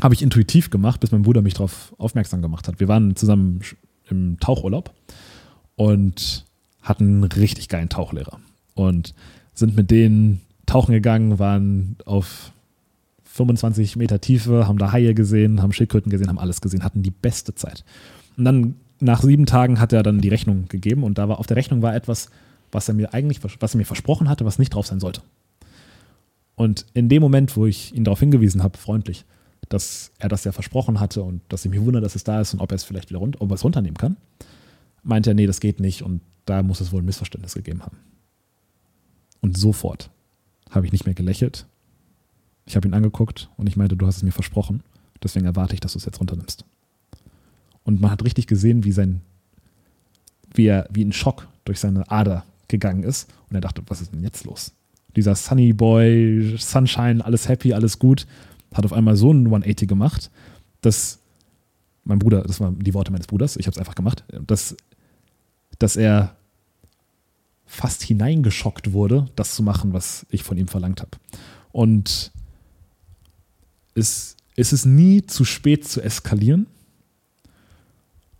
habe 0.00 0.14
ich 0.14 0.22
intuitiv 0.22 0.70
gemacht, 0.70 1.00
bis 1.00 1.12
mein 1.12 1.22
Bruder 1.22 1.42
mich 1.42 1.54
darauf 1.54 1.94
aufmerksam 1.98 2.42
gemacht 2.42 2.68
hat. 2.68 2.78
Wir 2.78 2.88
waren 2.88 3.16
zusammen 3.16 3.60
im 4.08 4.38
Tauchurlaub 4.38 4.94
und 5.74 6.44
hatten 6.82 7.04
einen 7.04 7.24
richtig 7.24 7.68
geilen 7.68 7.88
Tauchlehrer. 7.88 8.38
Und 8.74 9.14
sind 9.54 9.74
mit 9.74 9.90
denen 9.90 10.42
tauchen 10.66 10.92
gegangen, 10.92 11.38
waren 11.38 11.96
auf 12.04 12.52
25 13.24 13.96
Meter 13.96 14.20
Tiefe, 14.20 14.66
haben 14.66 14.78
da 14.78 14.92
Haie 14.92 15.14
gesehen, 15.14 15.62
haben 15.62 15.72
Schildkröten 15.72 16.10
gesehen, 16.10 16.28
haben 16.28 16.38
alles 16.38 16.60
gesehen, 16.60 16.82
hatten 16.82 17.02
die 17.02 17.10
beste 17.10 17.54
Zeit. 17.54 17.84
Und 18.36 18.44
dann 18.44 18.76
nach 19.00 19.22
sieben 19.22 19.46
Tagen 19.46 19.78
hat 19.78 19.92
er 19.92 20.02
dann 20.02 20.20
die 20.20 20.28
Rechnung 20.28 20.68
gegeben 20.68 21.04
und 21.04 21.18
da 21.18 21.28
war 21.28 21.38
auf 21.38 21.46
der 21.46 21.56
Rechnung 21.56 21.82
war 21.82 21.94
etwas, 21.94 22.30
was 22.72 22.88
er 22.88 22.94
mir 22.94 23.14
eigentlich, 23.14 23.40
was 23.42 23.74
er 23.74 23.78
mir 23.78 23.84
versprochen 23.84 24.28
hatte, 24.28 24.44
was 24.44 24.58
nicht 24.58 24.74
drauf 24.74 24.86
sein 24.86 25.00
sollte. 25.00 25.22
Und 26.54 26.86
in 26.94 27.08
dem 27.08 27.22
Moment, 27.22 27.56
wo 27.56 27.66
ich 27.66 27.94
ihn 27.94 28.04
darauf 28.04 28.20
hingewiesen 28.20 28.62
habe, 28.62 28.78
freundlich, 28.78 29.24
dass 29.68 30.12
er 30.18 30.28
das 30.28 30.44
ja 30.44 30.52
versprochen 30.52 31.00
hatte 31.00 31.22
und 31.22 31.42
dass 31.48 31.64
ich 31.64 31.70
mich 31.70 31.80
wundere, 31.80 32.02
dass 32.02 32.14
es 32.14 32.24
da 32.24 32.40
ist 32.40 32.54
und 32.54 32.60
ob 32.60 32.72
er 32.72 32.76
es 32.76 32.84
vielleicht 32.84 33.10
wieder 33.10 33.18
rund, 33.18 33.40
ob 33.40 33.50
er 33.50 33.54
es 33.54 33.64
runternehmen 33.64 33.98
kann, 33.98 34.16
meinte 35.02 35.30
er, 35.30 35.34
nee, 35.34 35.46
das 35.46 35.60
geht 35.60 35.80
nicht 35.80 36.02
und 36.02 36.22
da 36.46 36.62
muss 36.62 36.80
es 36.80 36.92
wohl 36.92 37.02
ein 37.02 37.04
Missverständnis 37.04 37.54
gegeben 37.54 37.82
haben. 37.82 37.98
Und 39.40 39.58
sofort 39.58 40.10
habe 40.70 40.86
ich 40.86 40.92
nicht 40.92 41.06
mehr 41.06 41.14
gelächelt. 41.14 41.66
Ich 42.66 42.76
habe 42.76 42.88
ihn 42.88 42.94
angeguckt 42.94 43.50
und 43.56 43.68
ich 43.68 43.76
meinte, 43.76 43.96
du 43.96 44.06
hast 44.06 44.16
es 44.16 44.22
mir 44.22 44.32
versprochen. 44.32 44.82
Deswegen 45.22 45.46
erwarte 45.46 45.74
ich, 45.74 45.80
dass 45.80 45.92
du 45.92 45.98
es 45.98 46.04
jetzt 46.04 46.20
runternimmst. 46.20 46.64
Und 47.84 48.00
man 48.00 48.10
hat 48.10 48.24
richtig 48.24 48.46
gesehen, 48.46 48.84
wie 48.84 48.92
sein, 48.92 49.20
wie 50.52 50.66
er, 50.66 50.88
wie 50.90 51.04
ein 51.04 51.12
Schock 51.12 51.46
durch 51.64 51.78
seine 51.78 52.10
Ader 52.10 52.44
gegangen 52.68 53.04
ist. 53.04 53.32
Und 53.48 53.54
er 53.54 53.60
dachte, 53.60 53.82
was 53.86 54.00
ist 54.00 54.12
denn 54.12 54.22
jetzt 54.22 54.44
los? 54.44 54.72
Dieser 55.14 55.34
Sunny 55.34 55.72
Boy, 55.72 56.56
Sunshine, 56.58 57.24
alles 57.24 57.48
happy, 57.48 57.72
alles 57.72 57.98
gut, 57.98 58.26
hat 58.74 58.84
auf 58.84 58.92
einmal 58.92 59.16
so 59.16 59.30
einen 59.30 59.46
180 59.46 59.88
gemacht, 59.88 60.30
dass 60.82 61.20
mein 62.04 62.18
Bruder, 62.18 62.42
das 62.42 62.60
waren 62.60 62.78
die 62.78 62.92
Worte 62.92 63.10
meines 63.10 63.26
Bruders, 63.26 63.56
ich 63.56 63.66
habe 63.66 63.74
es 63.74 63.78
einfach 63.78 63.94
gemacht, 63.94 64.24
dass, 64.46 64.76
dass 65.78 65.96
er 65.96 66.36
fast 67.66 68.02
hineingeschockt 68.02 68.92
wurde, 68.92 69.26
das 69.36 69.54
zu 69.54 69.62
machen, 69.62 69.92
was 69.92 70.24
ich 70.30 70.44
von 70.44 70.56
ihm 70.56 70.68
verlangt 70.68 71.00
habe. 71.00 71.10
Und 71.72 72.32
es, 73.94 74.36
es 74.56 74.72
ist 74.72 74.86
nie 74.86 75.22
zu 75.26 75.44
spät 75.44 75.86
zu 75.86 76.00
eskalieren. 76.00 76.66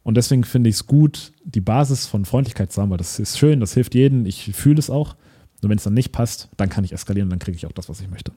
Und 0.02 0.16
deswegen 0.16 0.44
finde 0.44 0.70
ich 0.70 0.76
es 0.76 0.86
gut, 0.86 1.32
die 1.44 1.60
Basis 1.60 2.06
von 2.06 2.24
Freundlichkeit 2.24 2.72
zu 2.72 2.80
haben, 2.80 2.90
weil 2.90 2.98
das 2.98 3.18
ist 3.18 3.38
schön, 3.38 3.58
das 3.58 3.74
hilft 3.74 3.94
jedem, 3.94 4.24
ich 4.24 4.54
fühle 4.54 4.78
es 4.78 4.88
auch. 4.88 5.16
Nur 5.62 5.70
wenn 5.70 5.78
es 5.78 5.84
dann 5.84 5.94
nicht 5.94 6.12
passt, 6.12 6.48
dann 6.56 6.68
kann 6.68 6.84
ich 6.84 6.92
eskalieren 6.92 7.26
und 7.26 7.30
dann 7.30 7.38
kriege 7.40 7.56
ich 7.56 7.66
auch 7.66 7.72
das, 7.72 7.88
was 7.88 8.00
ich 8.00 8.08
möchte. 8.08 8.32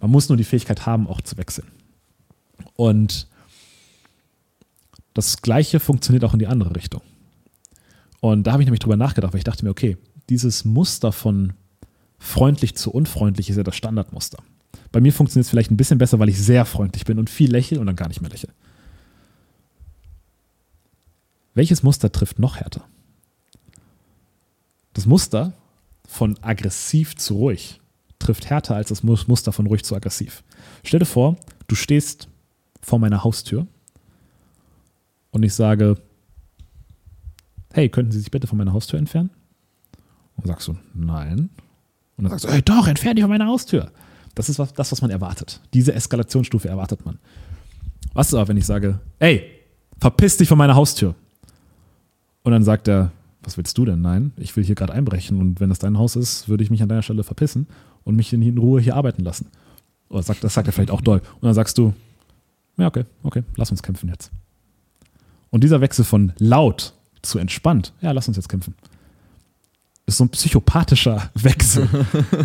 Man 0.00 0.10
muss 0.10 0.28
nur 0.28 0.36
die 0.36 0.44
Fähigkeit 0.44 0.84
haben, 0.84 1.06
auch 1.06 1.20
zu 1.20 1.36
wechseln. 1.36 1.68
Und 2.74 3.28
das 5.14 5.40
Gleiche 5.40 5.78
funktioniert 5.78 6.24
auch 6.24 6.32
in 6.32 6.38
die 6.38 6.46
andere 6.46 6.74
Richtung. 6.74 7.02
Und 8.20 8.46
da 8.46 8.52
habe 8.52 8.62
ich 8.62 8.66
nämlich 8.66 8.80
drüber 8.80 8.96
nachgedacht, 8.96 9.32
weil 9.32 9.38
ich 9.38 9.44
dachte 9.44 9.64
mir, 9.64 9.70
okay, 9.70 9.96
dieses 10.28 10.64
Muster 10.64 11.12
von 11.12 11.52
freundlich 12.18 12.74
zu 12.76 12.90
unfreundlich 12.90 13.50
ist 13.50 13.56
ja 13.56 13.62
das 13.62 13.76
Standardmuster. 13.76 14.38
Bei 14.92 15.00
mir 15.00 15.12
funktioniert 15.12 15.44
es 15.44 15.50
vielleicht 15.50 15.70
ein 15.70 15.76
bisschen 15.76 15.98
besser, 15.98 16.18
weil 16.18 16.28
ich 16.28 16.40
sehr 16.40 16.64
freundlich 16.64 17.04
bin 17.04 17.18
und 17.18 17.30
viel 17.30 17.50
lächle 17.50 17.80
und 17.80 17.86
dann 17.86 17.96
gar 17.96 18.08
nicht 18.08 18.20
mehr 18.20 18.30
lächle. 18.30 18.50
Welches 21.54 21.82
Muster 21.82 22.12
trifft 22.12 22.38
noch 22.38 22.56
härter? 22.56 22.84
Das 24.92 25.06
Muster 25.06 25.52
von 26.06 26.38
aggressiv 26.42 27.16
zu 27.16 27.36
ruhig 27.36 27.80
trifft 28.18 28.48
härter 28.48 28.76
als 28.76 28.88
das 28.88 29.02
Muster 29.02 29.52
von 29.52 29.66
ruhig 29.66 29.84
zu 29.84 29.94
aggressiv. 29.94 30.42
Stell 30.84 31.00
dir 31.00 31.06
vor, 31.06 31.36
du 31.68 31.74
stehst 31.74 32.28
vor 32.80 32.98
meiner 32.98 33.24
Haustür 33.24 33.66
und 35.32 35.42
ich 35.42 35.54
sage, 35.54 35.96
hey, 37.76 37.90
könnten 37.90 38.10
Sie 38.10 38.18
sich 38.18 38.30
bitte 38.30 38.46
von 38.46 38.56
meiner 38.56 38.72
Haustür 38.72 38.98
entfernen? 38.98 39.28
Und 40.36 40.46
sagst 40.46 40.66
du, 40.66 40.76
nein. 40.94 41.50
Und 42.16 42.24
dann 42.24 42.30
sagst 42.30 42.46
du, 42.46 42.48
hey, 42.48 42.62
doch, 42.62 42.88
entferne 42.88 43.16
dich 43.16 43.22
von 43.22 43.30
meiner 43.30 43.46
Haustür. 43.46 43.92
Das 44.34 44.48
ist 44.48 44.58
was, 44.58 44.72
das, 44.72 44.92
was 44.92 45.02
man 45.02 45.10
erwartet. 45.10 45.60
Diese 45.74 45.92
Eskalationsstufe 45.92 46.68
erwartet 46.68 47.04
man. 47.04 47.18
Was 48.14 48.28
ist 48.28 48.34
aber, 48.34 48.48
wenn 48.48 48.56
ich 48.56 48.64
sage, 48.64 48.98
ey, 49.18 49.44
verpiss 49.98 50.38
dich 50.38 50.48
von 50.48 50.56
meiner 50.56 50.74
Haustür? 50.74 51.14
Und 52.44 52.52
dann 52.52 52.64
sagt 52.64 52.88
er, 52.88 53.12
was 53.42 53.58
willst 53.58 53.76
du 53.76 53.84
denn? 53.84 54.00
Nein, 54.00 54.32
ich 54.38 54.56
will 54.56 54.64
hier 54.64 54.74
gerade 54.74 54.94
einbrechen 54.94 55.38
und 55.38 55.60
wenn 55.60 55.68
das 55.68 55.78
dein 55.78 55.98
Haus 55.98 56.16
ist, 56.16 56.48
würde 56.48 56.64
ich 56.64 56.70
mich 56.70 56.82
an 56.82 56.88
deiner 56.88 57.02
Stelle 57.02 57.24
verpissen 57.24 57.66
und 58.04 58.16
mich 58.16 58.32
in 58.32 58.56
Ruhe 58.56 58.80
hier 58.80 58.96
arbeiten 58.96 59.22
lassen. 59.22 59.48
Oder 60.08 60.22
sagt, 60.22 60.42
das 60.42 60.54
sagt 60.54 60.66
er 60.66 60.72
vielleicht 60.72 60.90
auch 60.90 61.02
doll. 61.02 61.18
Und 61.18 61.42
dann 61.42 61.54
sagst 61.54 61.76
du, 61.76 61.92
ja, 62.78 62.86
okay, 62.86 63.04
okay, 63.22 63.42
lass 63.56 63.70
uns 63.70 63.82
kämpfen 63.82 64.08
jetzt. 64.08 64.30
Und 65.50 65.62
dieser 65.62 65.82
Wechsel 65.82 66.06
von 66.06 66.32
laut 66.38 66.94
zu 67.22 67.38
entspannt, 67.38 67.92
ja, 68.00 68.12
lass 68.12 68.28
uns 68.28 68.36
jetzt 68.36 68.48
kämpfen, 68.48 68.74
ist 70.06 70.18
so 70.18 70.24
ein 70.24 70.30
psychopathischer 70.30 71.30
Wechsel. 71.34 71.88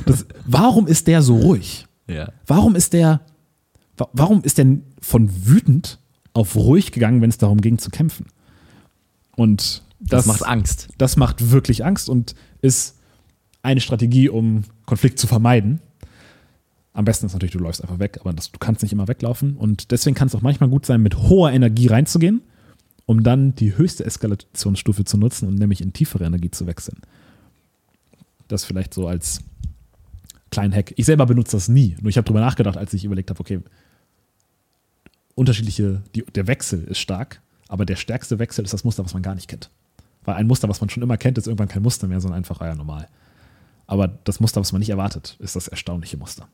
Das, 0.06 0.26
warum 0.46 0.88
ist 0.88 1.08
der 1.08 1.22
so 1.22 1.38
ruhig? 1.38 1.88
Ja. 2.08 2.30
Warum 2.48 2.76
ist 2.76 2.94
der, 2.94 3.22
warum 4.14 4.42
ist 4.44 4.58
der 4.58 4.78
von 5.00 5.46
wütend 5.46 6.00
auf 6.34 6.56
ruhig 6.56 6.92
gegangen, 6.92 7.22
wenn 7.22 7.30
es 7.30 7.38
darum 7.38 7.62
ging 7.62 7.78
zu 7.78 7.90
kämpfen? 7.90 8.26
Und 9.36 9.84
Das, 10.00 10.26
das 10.26 10.26
macht 10.26 10.46
Angst. 10.46 10.88
Das 10.98 11.18
macht 11.18 11.52
wirklich 11.52 11.86
Angst 11.86 12.10
und 12.10 12.36
ist 12.62 12.98
eine 13.64 13.82
Strategie, 13.82 14.28
um 14.30 14.64
Konflikt 14.86 15.20
zu 15.20 15.28
vermeiden. 15.28 15.80
Am 16.94 17.06
besten 17.06 17.28
ist 17.28 17.34
natürlich, 17.34 17.54
du 17.54 17.60
läufst 17.60 17.82
einfach 17.82 18.00
weg, 18.00 18.18
aber 18.22 18.34
das, 18.34 18.52
du 18.52 18.60
kannst 18.60 18.82
nicht 18.82 18.92
immer 18.92 19.08
weglaufen. 19.08 19.56
Und 19.56 19.92
deswegen 19.92 20.16
kann 20.16 20.28
es 20.28 20.36
auch 20.36 20.42
manchmal 20.42 20.70
gut 20.70 20.86
sein, 20.86 21.02
mit 21.02 21.16
hoher 21.16 21.52
Energie 21.52 21.88
reinzugehen, 21.88 22.42
um 23.06 23.24
dann 23.24 23.56
die 23.56 23.78
höchste 23.78 24.06
Eskalationsstufe 24.06 25.04
zu 25.04 25.18
nutzen 25.18 25.48
und 25.48 25.56
nämlich 25.56 25.82
in 25.82 25.94
tiefere 25.94 26.26
Energie 26.26 26.52
zu 26.52 26.68
wechseln. 26.68 27.02
Das 28.48 28.66
vielleicht 28.66 28.94
so 28.94 29.08
als 29.08 29.42
kleinen 30.50 30.74
Hack. 30.74 30.94
Ich 30.98 31.06
selber 31.06 31.26
benutze 31.26 31.56
das 31.56 31.68
nie. 31.68 31.96
Nur 32.02 32.10
ich 32.10 32.18
habe 32.18 32.26
darüber 32.26 32.42
nachgedacht, 32.42 32.78
als 32.78 32.94
ich 32.94 33.06
überlegt 33.06 33.30
habe, 33.30 33.40
okay, 33.40 33.62
unterschiedliche, 35.36 36.02
die, 36.14 36.24
der 36.24 36.48
Wechsel 36.48 36.84
ist 36.84 37.00
stark, 37.00 37.42
aber 37.68 37.86
der 37.86 37.96
stärkste 37.96 38.38
Wechsel 38.40 38.66
ist 38.66 38.74
das 38.74 38.84
Muster, 38.84 39.04
was 39.06 39.14
man 39.14 39.24
gar 39.24 39.36
nicht 39.36 39.48
kennt. 39.48 39.70
Weil 40.24 40.36
ein 40.36 40.48
Muster, 40.48 40.70
was 40.70 40.82
man 40.82 40.90
schon 40.90 41.04
immer 41.04 41.18
kennt, 41.18 41.38
ist 41.38 41.48
irgendwann 41.48 41.70
kein 41.70 41.82
Muster 41.82 42.08
mehr, 42.08 42.22
sondern 42.22 42.38
einfach, 42.38 42.62
ah 42.62 42.68
ja, 42.68 42.76
normal. 42.76 43.08
Aber 43.88 44.08
das 44.08 44.40
Muster, 44.40 44.62
was 44.62 44.72
man 44.72 44.80
nicht 44.80 44.90
erwartet, 44.90 45.36
ist 45.40 45.56
das 45.56 45.68
erstaunliche 45.68 46.18
Muster. 46.18 46.48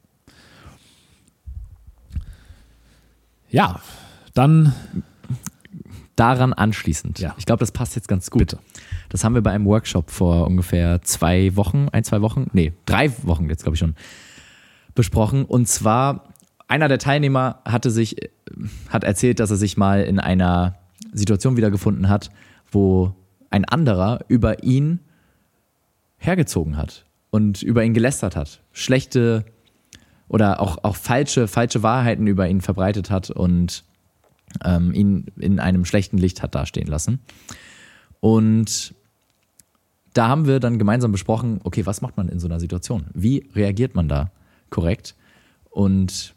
Ja, 3.50 3.82
dann. 4.34 4.74
Daran 6.16 6.54
anschließend. 6.54 7.20
Ja. 7.20 7.36
Ich 7.38 7.46
glaube, 7.46 7.60
das 7.60 7.72
passt 7.72 7.96
jetzt 7.96 8.08
ganz 8.08 8.32
gut. 8.32 8.40
Bitte. 8.40 8.60
Das 9.10 9.24
haben 9.24 9.36
wir 9.36 9.42
bei 9.42 9.52
einem 9.52 9.66
Workshop 9.66 10.10
vor 10.12 10.48
ungefähr 10.48 11.02
zwei 11.02 11.56
Wochen, 11.56 11.88
ein, 11.92 12.04
zwei 12.04 12.22
Wochen, 12.22 12.48
nee, 12.54 12.74
drei 12.86 13.12
Wochen 13.24 13.50
jetzt, 13.50 13.64
glaube 13.64 13.76
ich 13.76 13.80
schon, 13.80 13.96
besprochen. 14.96 15.46
Und 15.46 15.68
zwar, 15.68 16.34
einer 16.68 16.88
der 16.88 17.00
Teilnehmer 17.00 17.62
hatte 17.66 17.92
sich, 17.92 18.22
äh, 18.22 18.30
hat 18.90 19.04
erzählt, 19.04 19.40
dass 19.40 19.52
er 19.52 19.58
sich 19.58 19.78
mal 19.78 20.04
in 20.04 20.20
einer 20.20 20.76
Situation 21.14 21.58
wiedergefunden 21.58 22.10
hat, 22.10 22.30
wo 22.72 23.16
ein 23.50 23.66
anderer 23.66 24.20
über 24.28 24.64
ihn 24.64 25.00
hergezogen 26.18 26.78
hat 26.78 27.06
und 27.30 27.62
über 27.62 27.84
ihn 27.84 27.94
gelästert 27.94 28.36
hat. 28.36 28.62
Schlechte 28.72 29.46
oder 30.28 30.60
auch, 30.60 30.84
auch 30.84 30.96
falsche, 30.96 31.48
falsche 31.48 31.84
Wahrheiten 31.84 32.28
über 32.28 32.48
ihn 32.48 32.62
verbreitet 32.62 33.10
hat 33.10 33.30
und 33.30 33.84
ähm, 34.64 34.94
ihn 34.94 35.26
in 35.38 35.60
einem 35.60 35.86
schlechten 35.86 36.18
Licht 36.18 36.42
hat 36.42 36.56
dastehen 36.56 36.88
lassen. 36.88 37.20
Und 38.20 38.96
da 40.14 40.28
haben 40.28 40.48
wir 40.48 40.60
dann 40.60 40.80
gemeinsam 40.80 41.12
besprochen, 41.12 41.60
okay, 41.64 41.86
was 41.86 42.02
macht 42.02 42.18
man 42.18 42.30
in 42.30 42.40
so 42.40 42.48
einer 42.48 42.60
Situation? 42.60 43.06
Wie 43.14 43.48
reagiert 43.54 43.96
man 43.96 44.10
da 44.10 44.32
korrekt? 44.70 45.16
Und 45.70 46.34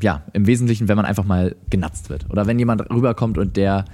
ja, 0.00 0.22
im 0.32 0.46
Wesentlichen, 0.46 0.88
wenn 0.88 0.96
man 0.96 1.04
einfach 1.04 1.24
mal 1.24 1.56
genatzt 1.68 2.10
wird. 2.10 2.30
Oder 2.30 2.46
wenn 2.46 2.58
jemand 2.58 2.88
rüberkommt 2.90 3.38
und 3.38 3.56
der 3.56 3.84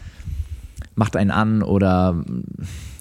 macht 0.95 1.17
einen 1.17 1.31
an 1.31 1.63
oder 1.63 2.23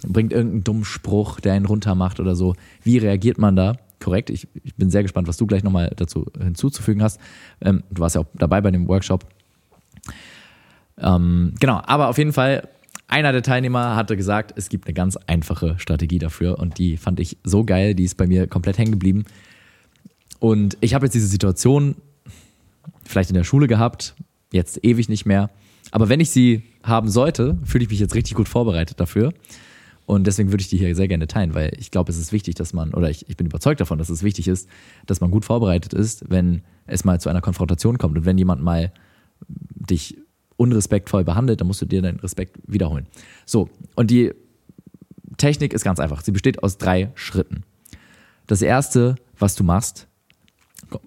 bringt 0.07 0.31
irgendeinen 0.31 0.63
dummen 0.63 0.85
Spruch, 0.85 1.39
der 1.39 1.53
einen 1.53 1.65
runter 1.65 1.95
macht 1.95 2.19
oder 2.19 2.35
so. 2.35 2.55
Wie 2.83 2.97
reagiert 2.97 3.37
man 3.37 3.55
da? 3.55 3.75
Korrekt. 3.99 4.29
Ich, 4.29 4.47
ich 4.63 4.75
bin 4.75 4.89
sehr 4.89 5.01
gespannt, 5.01 5.27
was 5.27 5.37
du 5.37 5.47
gleich 5.47 5.63
nochmal 5.63 5.91
dazu 5.95 6.25
hinzuzufügen 6.39 7.01
hast. 7.03 7.19
Ähm, 7.61 7.83
du 7.89 8.01
warst 8.01 8.15
ja 8.15 8.21
auch 8.21 8.27
dabei 8.35 8.61
bei 8.61 8.71
dem 8.71 8.87
Workshop. 8.87 9.25
Ähm, 10.99 11.53
genau, 11.59 11.81
aber 11.85 12.09
auf 12.09 12.17
jeden 12.17 12.33
Fall 12.33 12.67
einer 13.07 13.31
der 13.31 13.43
Teilnehmer 13.43 13.95
hatte 13.95 14.17
gesagt, 14.17 14.53
es 14.57 14.69
gibt 14.69 14.87
eine 14.87 14.93
ganz 14.93 15.15
einfache 15.27 15.79
Strategie 15.79 16.19
dafür 16.19 16.59
und 16.59 16.77
die 16.77 16.97
fand 16.97 17.19
ich 17.19 17.37
so 17.43 17.63
geil, 17.63 17.95
die 17.95 18.03
ist 18.03 18.15
bei 18.15 18.27
mir 18.27 18.47
komplett 18.47 18.77
hängen 18.77 18.91
geblieben. 18.91 19.25
Und 20.39 20.77
ich 20.81 20.93
habe 20.93 21.05
jetzt 21.05 21.13
diese 21.13 21.27
Situation 21.27 21.95
vielleicht 23.05 23.29
in 23.29 23.35
der 23.35 23.43
Schule 23.43 23.67
gehabt, 23.67 24.15
jetzt 24.51 24.83
ewig 24.83 25.09
nicht 25.09 25.25
mehr. 25.25 25.49
Aber 25.91 26.09
wenn 26.09 26.19
ich 26.19 26.31
sie 26.31 26.63
haben 26.83 27.09
sollte, 27.09 27.57
fühle 27.63 27.85
ich 27.85 27.89
mich 27.89 27.99
jetzt 27.99 28.13
richtig 28.13 28.35
gut 28.35 28.49
vorbereitet 28.49 28.99
dafür. 28.99 29.33
Und 30.05 30.25
deswegen 30.25 30.51
würde 30.51 30.61
ich 30.61 30.69
die 30.69 30.77
hier 30.77 30.95
sehr 30.95 31.07
gerne 31.07 31.27
teilen, 31.27 31.53
weil 31.53 31.73
ich 31.77 31.91
glaube, 31.91 32.11
es 32.11 32.17
ist 32.17 32.31
wichtig, 32.31 32.55
dass 32.55 32.71
man, 32.73 32.93
oder 32.93 33.09
ich, 33.09 33.27
ich 33.29 33.35
bin 33.35 33.47
überzeugt 33.47 33.81
davon, 33.81 33.97
dass 33.97 34.09
es 34.09 34.23
wichtig 34.23 34.47
ist, 34.47 34.69
dass 35.05 35.19
man 35.19 35.31
gut 35.31 35.43
vorbereitet 35.43 35.93
ist, 35.93 36.29
wenn 36.29 36.61
es 36.85 37.03
mal 37.03 37.19
zu 37.19 37.29
einer 37.29 37.41
Konfrontation 37.41 37.97
kommt. 37.97 38.17
Und 38.17 38.25
wenn 38.25 38.37
jemand 38.37 38.61
mal 38.61 38.93
dich 39.49 40.17
unrespektvoll 40.57 41.23
behandelt, 41.23 41.61
dann 41.61 41.67
musst 41.67 41.81
du 41.81 41.85
dir 41.85 42.01
deinen 42.01 42.19
Respekt 42.19 42.57
wiederholen. 42.67 43.07
So, 43.45 43.69
und 43.95 44.11
die 44.11 44.33
Technik 45.37 45.73
ist 45.73 45.83
ganz 45.83 45.99
einfach. 45.99 46.21
Sie 46.21 46.31
besteht 46.31 46.63
aus 46.63 46.77
drei 46.77 47.11
Schritten. 47.15 47.63
Das 48.47 48.61
erste, 48.61 49.15
was 49.37 49.55
du 49.55 49.63
machst, 49.63 50.07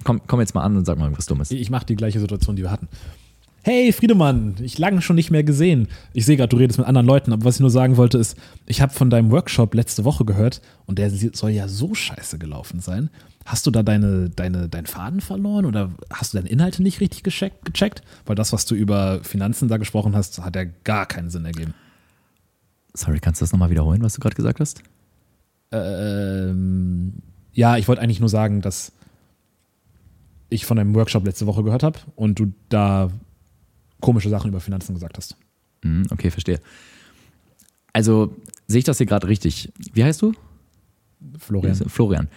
komm, 0.05 0.21
komm 0.27 0.41
jetzt 0.41 0.55
mal 0.55 0.63
an 0.63 0.77
und 0.77 0.85
sag 0.85 0.99
mal 0.99 1.05
irgendwas 1.05 1.27
Dummes. 1.27 1.51
Ich 1.51 1.71
mache 1.71 1.87
die 1.87 1.97
gleiche 1.97 2.21
Situation, 2.21 2.57
die 2.57 2.63
wir 2.63 2.71
hatten. 2.71 2.89
Hey 3.63 3.93
Friedemann, 3.93 4.55
ich 4.63 4.79
lange 4.79 5.03
schon 5.03 5.17
nicht 5.17 5.31
mehr 5.31 5.45
gesehen. 5.45 5.89
Ich 6.15 6.25
sehe 6.25 6.39
gerade, 6.39 6.49
du 6.49 6.57
redest 6.57 6.79
mit 6.79 6.89
anderen 6.89 7.07
Leuten, 7.07 7.33
aber 7.33 7.45
was 7.45 7.57
ich 7.57 7.61
nur 7.61 7.71
sagen 7.71 7.99
wollte 7.99 8.17
ist, 8.17 8.39
ich 8.65 8.81
habe 8.81 8.95
von 8.95 9.11
deinem 9.11 9.31
Workshop 9.31 9.75
letzte 9.75 10.07
Woche 10.07 10.25
gehört 10.25 10.63
und 10.87 10.99
der 10.99 11.11
soll 11.11 11.51
ja 11.51 11.69
so 11.69 11.95
scheiße 11.95 12.39
gelaufen 12.39 12.81
sein. 12.81 13.11
Hast 13.51 13.67
du 13.67 13.73
da 13.73 13.83
deine, 13.83 14.31
deine, 14.31 14.69
deinen 14.69 14.87
Faden 14.87 15.21
verloren 15.21 15.67
oder 15.67 15.91
hast 16.09 16.33
du 16.33 16.39
deine 16.39 16.49
Inhalte 16.49 16.85
nicht 16.85 17.01
richtig 17.01 17.25
gecheckt, 17.25 17.65
gecheckt? 17.65 18.01
Weil 18.25 18.37
das, 18.37 18.53
was 18.53 18.65
du 18.65 18.77
über 18.77 19.25
Finanzen 19.25 19.67
da 19.67 19.77
gesprochen 19.77 20.15
hast, 20.15 20.41
hat 20.41 20.55
ja 20.55 20.67
gar 20.85 21.05
keinen 21.05 21.31
Sinn 21.31 21.45
ergeben. 21.45 21.75
Sorry, 22.95 23.19
kannst 23.19 23.41
du 23.41 23.43
das 23.43 23.51
nochmal 23.51 23.71
wiederholen, 23.71 24.03
was 24.03 24.15
du 24.15 24.21
gerade 24.21 24.37
gesagt 24.37 24.61
hast? 24.61 24.85
Ähm, 25.73 27.15
ja, 27.53 27.77
ich 27.77 27.89
wollte 27.89 28.03
eigentlich 28.03 28.21
nur 28.21 28.29
sagen, 28.29 28.61
dass 28.61 28.93
ich 30.49 30.65
von 30.65 30.77
deinem 30.77 30.95
Workshop 30.95 31.27
letzte 31.27 31.49
Woche 31.49 31.65
gehört 31.65 31.83
habe 31.83 31.99
und 32.15 32.39
du 32.39 32.53
da 32.69 33.11
komische 34.01 34.29
Sachen 34.29 34.51
über 34.51 34.61
Finanzen 34.61 34.95
gesagt 34.95 35.17
hast. 35.17 35.37
Mhm, 35.83 36.05
okay, 36.11 36.31
verstehe. 36.31 36.61
Also 37.93 38.33
sehe 38.69 38.79
ich 38.79 38.85
das 38.85 38.99
hier 38.99 39.07
gerade 39.07 39.27
richtig. 39.27 39.73
Wie 39.93 40.05
heißt 40.05 40.23
du? 40.23 40.35
Florian. 41.37 41.75
Florian. 41.75 42.29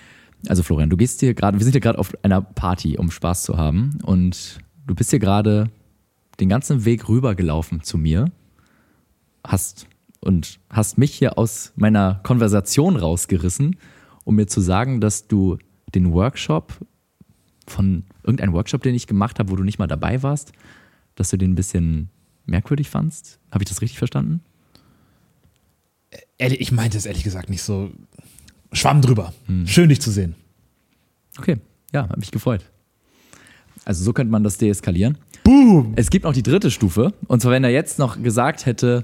Also 0.47 0.63
Florian, 0.63 0.89
du 0.89 0.97
gehst 0.97 1.21
hier 1.21 1.33
gerade, 1.33 1.57
wir 1.57 1.63
sind 1.63 1.71
hier 1.71 1.81
gerade 1.81 1.99
auf 1.99 2.13
einer 2.23 2.41
Party, 2.41 2.97
um 2.97 3.11
Spaß 3.11 3.43
zu 3.43 3.57
haben 3.57 3.99
und 4.03 4.59
du 4.85 4.95
bist 4.95 5.09
hier 5.11 5.19
gerade 5.19 5.69
den 6.39 6.49
ganzen 6.49 6.85
Weg 6.85 7.07
rübergelaufen 7.07 7.83
zu 7.83 7.97
mir, 7.97 8.31
hast 9.45 9.87
und 10.19 10.59
hast 10.69 10.97
mich 10.97 11.13
hier 11.13 11.37
aus 11.37 11.73
meiner 11.75 12.19
Konversation 12.23 12.95
rausgerissen, 12.95 13.77
um 14.23 14.35
mir 14.35 14.47
zu 14.47 14.61
sagen, 14.61 15.01
dass 15.01 15.27
du 15.27 15.57
den 15.93 16.11
Workshop 16.13 16.73
von 17.67 18.03
irgendeinem 18.23 18.53
Workshop, 18.53 18.83
den 18.83 18.95
ich 18.95 19.07
gemacht 19.07 19.39
habe, 19.39 19.51
wo 19.51 19.55
du 19.55 19.63
nicht 19.63 19.79
mal 19.79 19.87
dabei 19.87 20.23
warst, 20.23 20.53
dass 21.15 21.29
du 21.29 21.37
den 21.37 21.51
ein 21.51 21.55
bisschen 21.55 22.09
merkwürdig 22.45 22.89
fandst. 22.89 23.39
Habe 23.51 23.63
ich 23.63 23.69
das 23.69 23.81
richtig 23.81 23.97
verstanden? 23.97 24.41
Ich 26.37 26.71
meinte 26.71 26.97
es 26.97 27.05
ehrlich 27.05 27.23
gesagt 27.23 27.49
nicht 27.49 27.63
so. 27.63 27.91
Schwamm 28.73 29.01
drüber. 29.01 29.33
Schön, 29.65 29.89
dich 29.89 30.01
zu 30.01 30.11
sehen. 30.11 30.35
Okay, 31.37 31.57
ja, 31.93 32.09
hat 32.09 32.17
mich 32.17 32.31
gefreut. 32.31 32.63
Also 33.85 34.03
so 34.03 34.13
könnte 34.13 34.31
man 34.31 34.43
das 34.43 34.57
deeskalieren. 34.57 35.17
Boom! 35.43 35.93
Es 35.95 36.09
gibt 36.09 36.25
noch 36.25 36.33
die 36.33 36.43
dritte 36.43 36.71
Stufe. 36.71 37.13
Und 37.27 37.41
zwar, 37.41 37.51
wenn 37.51 37.63
er 37.63 37.69
jetzt 37.69 37.99
noch 37.99 38.21
gesagt 38.21 38.65
hätte, 38.65 39.03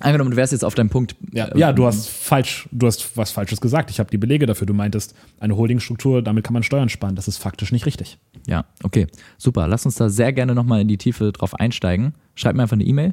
angenommen, 0.00 0.30
du 0.30 0.36
wärst 0.36 0.52
jetzt 0.52 0.64
auf 0.64 0.74
deinem 0.74 0.88
Punkt. 0.90 1.16
Ja, 1.32 1.46
äh, 1.46 1.58
ja, 1.58 1.72
du 1.72 1.86
hast 1.86 2.08
falsch, 2.08 2.68
du 2.72 2.86
hast 2.86 3.16
was 3.16 3.30
Falsches 3.30 3.60
gesagt. 3.60 3.90
Ich 3.90 3.98
habe 3.98 4.10
die 4.10 4.18
Belege 4.18 4.46
dafür. 4.46 4.66
Du 4.66 4.74
meintest, 4.74 5.14
eine 5.38 5.56
Holdingstruktur, 5.56 6.22
damit 6.22 6.44
kann 6.44 6.54
man 6.54 6.62
Steuern 6.62 6.88
sparen. 6.88 7.14
Das 7.14 7.28
ist 7.28 7.36
faktisch 7.38 7.72
nicht 7.72 7.86
richtig. 7.86 8.18
Ja, 8.46 8.64
okay, 8.82 9.06
super. 9.38 9.68
Lass 9.68 9.84
uns 9.84 9.96
da 9.96 10.08
sehr 10.08 10.32
gerne 10.32 10.54
nochmal 10.54 10.80
in 10.80 10.88
die 10.88 10.98
Tiefe 10.98 11.32
drauf 11.32 11.54
einsteigen. 11.54 12.14
Schreib 12.34 12.56
mir 12.56 12.62
einfach 12.62 12.76
eine 12.76 12.84
E-Mail 12.84 13.12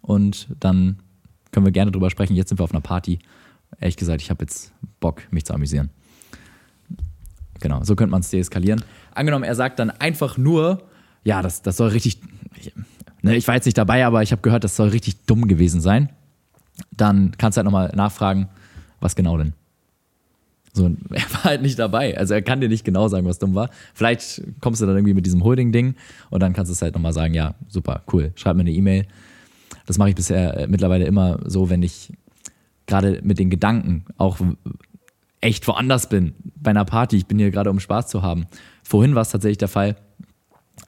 und 0.00 0.48
dann 0.60 1.00
können 1.50 1.66
wir 1.66 1.72
gerne 1.72 1.90
drüber 1.90 2.10
sprechen. 2.10 2.36
Jetzt 2.36 2.50
sind 2.50 2.60
wir 2.60 2.64
auf 2.64 2.72
einer 2.72 2.80
Party. 2.80 3.18
Ehrlich 3.80 3.96
gesagt, 3.96 4.22
ich 4.22 4.30
habe 4.30 4.44
jetzt 4.44 4.72
Bock, 5.00 5.22
mich 5.30 5.44
zu 5.44 5.54
amüsieren. 5.54 5.90
Genau, 7.60 7.82
so 7.84 7.96
könnte 7.96 8.10
man 8.10 8.20
es 8.20 8.30
deeskalieren. 8.30 8.82
Angenommen, 9.14 9.44
er 9.44 9.54
sagt 9.54 9.78
dann 9.78 9.90
einfach 9.90 10.36
nur, 10.36 10.82
ja, 11.24 11.42
das, 11.42 11.62
das 11.62 11.76
soll 11.76 11.88
richtig, 11.88 12.20
ich, 12.56 12.72
ne, 13.22 13.36
ich 13.36 13.46
war 13.48 13.54
jetzt 13.54 13.64
nicht 13.64 13.78
dabei, 13.78 14.04
aber 14.04 14.22
ich 14.22 14.32
habe 14.32 14.42
gehört, 14.42 14.64
das 14.64 14.76
soll 14.76 14.88
richtig 14.88 15.24
dumm 15.26 15.48
gewesen 15.48 15.80
sein. 15.80 16.10
Dann 16.90 17.32
kannst 17.38 17.56
du 17.56 17.60
halt 17.60 17.64
nochmal 17.64 17.92
nachfragen, 17.94 18.48
was 19.00 19.16
genau 19.16 19.38
denn? 19.38 19.54
So, 20.72 20.84
er 21.10 21.32
war 21.32 21.44
halt 21.44 21.62
nicht 21.62 21.78
dabei. 21.78 22.16
Also 22.16 22.34
er 22.34 22.42
kann 22.42 22.60
dir 22.60 22.68
nicht 22.68 22.84
genau 22.84 23.08
sagen, 23.08 23.26
was 23.26 23.38
dumm 23.38 23.54
war. 23.54 23.70
Vielleicht 23.94 24.42
kommst 24.60 24.82
du 24.82 24.86
dann 24.86 24.96
irgendwie 24.96 25.14
mit 25.14 25.24
diesem 25.24 25.42
Holding-Ding 25.42 25.94
und 26.30 26.42
dann 26.42 26.52
kannst 26.52 26.70
du 26.70 26.74
es 26.74 26.82
halt 26.82 26.94
nochmal 26.94 27.14
sagen, 27.14 27.34
ja, 27.34 27.54
super, 27.68 28.02
cool, 28.12 28.32
schreib 28.36 28.56
mir 28.56 28.62
eine 28.62 28.72
E-Mail. 28.72 29.06
Das 29.86 29.98
mache 29.98 30.10
ich 30.10 30.14
bisher 30.14 30.56
äh, 30.56 30.66
mittlerweile 30.66 31.06
immer 31.06 31.38
so, 31.44 31.70
wenn 31.70 31.82
ich 31.82 32.12
gerade 32.86 33.20
mit 33.22 33.38
den 33.38 33.50
Gedanken 33.50 34.04
auch 34.16 34.38
echt 35.40 35.66
woanders 35.68 36.08
bin, 36.08 36.34
bei 36.56 36.70
einer 36.70 36.84
Party. 36.84 37.16
Ich 37.16 37.26
bin 37.26 37.38
hier 37.38 37.50
gerade, 37.50 37.70
um 37.70 37.80
Spaß 37.80 38.08
zu 38.08 38.22
haben. 38.22 38.46
Vorhin 38.82 39.14
war 39.14 39.22
es 39.22 39.30
tatsächlich 39.30 39.58
der 39.58 39.68
Fall, 39.68 39.96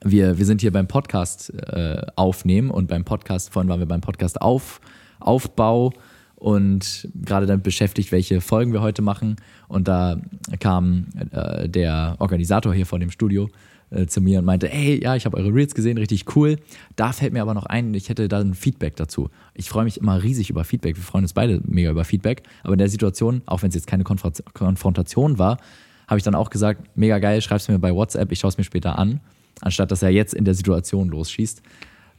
wir, 0.05 0.39
wir 0.39 0.45
sind 0.45 0.61
hier 0.61 0.73
beim 0.73 0.87
Podcast 0.87 1.53
äh, 1.55 2.03
aufnehmen 2.17 2.71
und 2.71 2.89
beim 2.89 3.05
Podcast, 3.05 3.53
vorhin 3.53 3.69
waren 3.69 3.81
wir 3.81 3.87
beim 3.87 4.01
Podcast 4.01 4.41
auf, 4.41 4.81
Aufbau 5.19 5.93
und 6.37 7.09
gerade 7.15 7.47
damit 7.47 7.65
beschäftigt, 7.65 8.13
welche 8.13 8.41
Folgen 8.41 8.73
wir 8.73 8.81
heute 8.81 9.03
machen. 9.03 9.37
Und 9.67 9.89
da 9.89 10.21
kam 10.61 11.07
äh, 11.33 11.69
der 11.69 12.17
Organisator 12.21 12.73
hier 12.73 12.87
vor 12.87 13.01
dem 13.01 13.11
Studio 13.11 13.49
äh, 13.91 14.07
zu 14.07 14.21
mir 14.21 14.41
und 14.41 14.45
meinte, 14.45 14.69
hey, 14.69 15.03
ja, 15.03 15.17
ich 15.17 15.27
habe 15.27 15.37
eure 15.37 15.53
Reels 15.53 15.75
gesehen, 15.75 15.99
richtig 15.99 16.37
cool. 16.37 16.57
Da 16.97 17.13
fällt 17.13 17.33
mir 17.33 17.43
aber 17.43 17.55
noch 17.55 17.67
ein, 17.67 17.95
ich 17.95 18.09
hätte 18.09 18.29
da 18.29 18.41
ein 18.41 18.55
Feedback 18.55 18.97
dazu. 18.97 19.31
Ich 19.55 19.69
freue 19.69 19.85
mich 19.85 19.99
immer 19.99 20.23
riesig 20.23 20.51
über 20.51 20.65
Feedback. 20.65 20.97
Wir 20.97 21.03
freuen 21.03 21.25
uns 21.25 21.33
beide 21.33 21.61
mega 21.65 21.91
über 21.91 22.05
Feedback. 22.05 22.43
Aber 22.63 22.75
in 22.75 22.79
der 22.79 22.89
Situation, 22.89 23.43
auch 23.47 23.63
wenn 23.63 23.71
es 23.71 23.75
jetzt 23.75 23.87
keine 23.87 24.05
Konfront- 24.05 24.43
Konfrontation 24.55 25.39
war, 25.39 25.59
habe 26.07 26.19
ich 26.19 26.25
dann 26.25 26.35
auch 26.35 26.51
gesagt, 26.51 26.97
mega 26.97 27.19
geil, 27.19 27.41
schreib's 27.43 27.69
mir 27.69 27.79
bei 27.79 27.95
WhatsApp, 27.95 28.33
ich 28.33 28.41
schaue 28.41 28.49
es 28.49 28.59
mir 28.59 28.65
später 28.65 28.99
an, 28.99 29.21
anstatt 29.61 29.91
dass 29.91 30.03
er 30.03 30.11
jetzt 30.11 30.35
in 30.35 30.45
der 30.45 30.55
Situation 30.55 31.09
losschießt. 31.09 31.63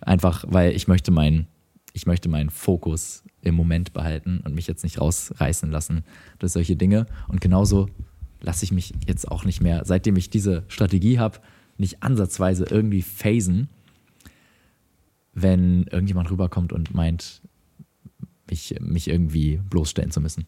Einfach, 0.02 0.46
weil 0.48 0.74
ich 0.74 0.88
möchte 0.88 1.12
meinen, 1.12 1.48
ich 1.94 2.06
möchte 2.06 2.30
meinen 2.30 2.50
Fokus 2.50 3.24
im 3.41 3.56
Moment 3.56 3.94
behalten 3.94 4.41
und 4.46 4.54
mich 4.54 4.68
jetzt 4.68 4.84
nicht 4.84 5.02
rausreißen 5.02 5.72
lassen 5.72 6.04
durch 6.38 6.52
solche 6.52 6.76
Dinge. 6.76 7.08
Und 7.28 7.41
genauso 7.41 7.88
lasse 8.41 8.64
ich 8.64 8.72
mich 8.72 8.94
jetzt 9.08 9.30
auch 9.30 9.44
nicht 9.44 9.62
mehr, 9.62 9.84
seitdem 9.86 10.16
ich 10.16 10.30
diese 10.30 10.64
Strategie 10.68 11.20
habe, 11.20 11.40
nicht 11.80 12.03
ansatzweise 12.03 12.65
irgendwie 12.69 13.01
phasen, 13.01 13.69
wenn 15.34 15.84
irgendjemand 15.84 16.30
rüberkommt 16.31 16.73
und 16.73 16.93
meint, 16.93 17.41
mich, 18.49 18.76
mich 18.81 19.07
irgendwie 19.07 19.60
bloßstellen 19.69 20.11
zu 20.11 20.22
müssen. 20.22 20.45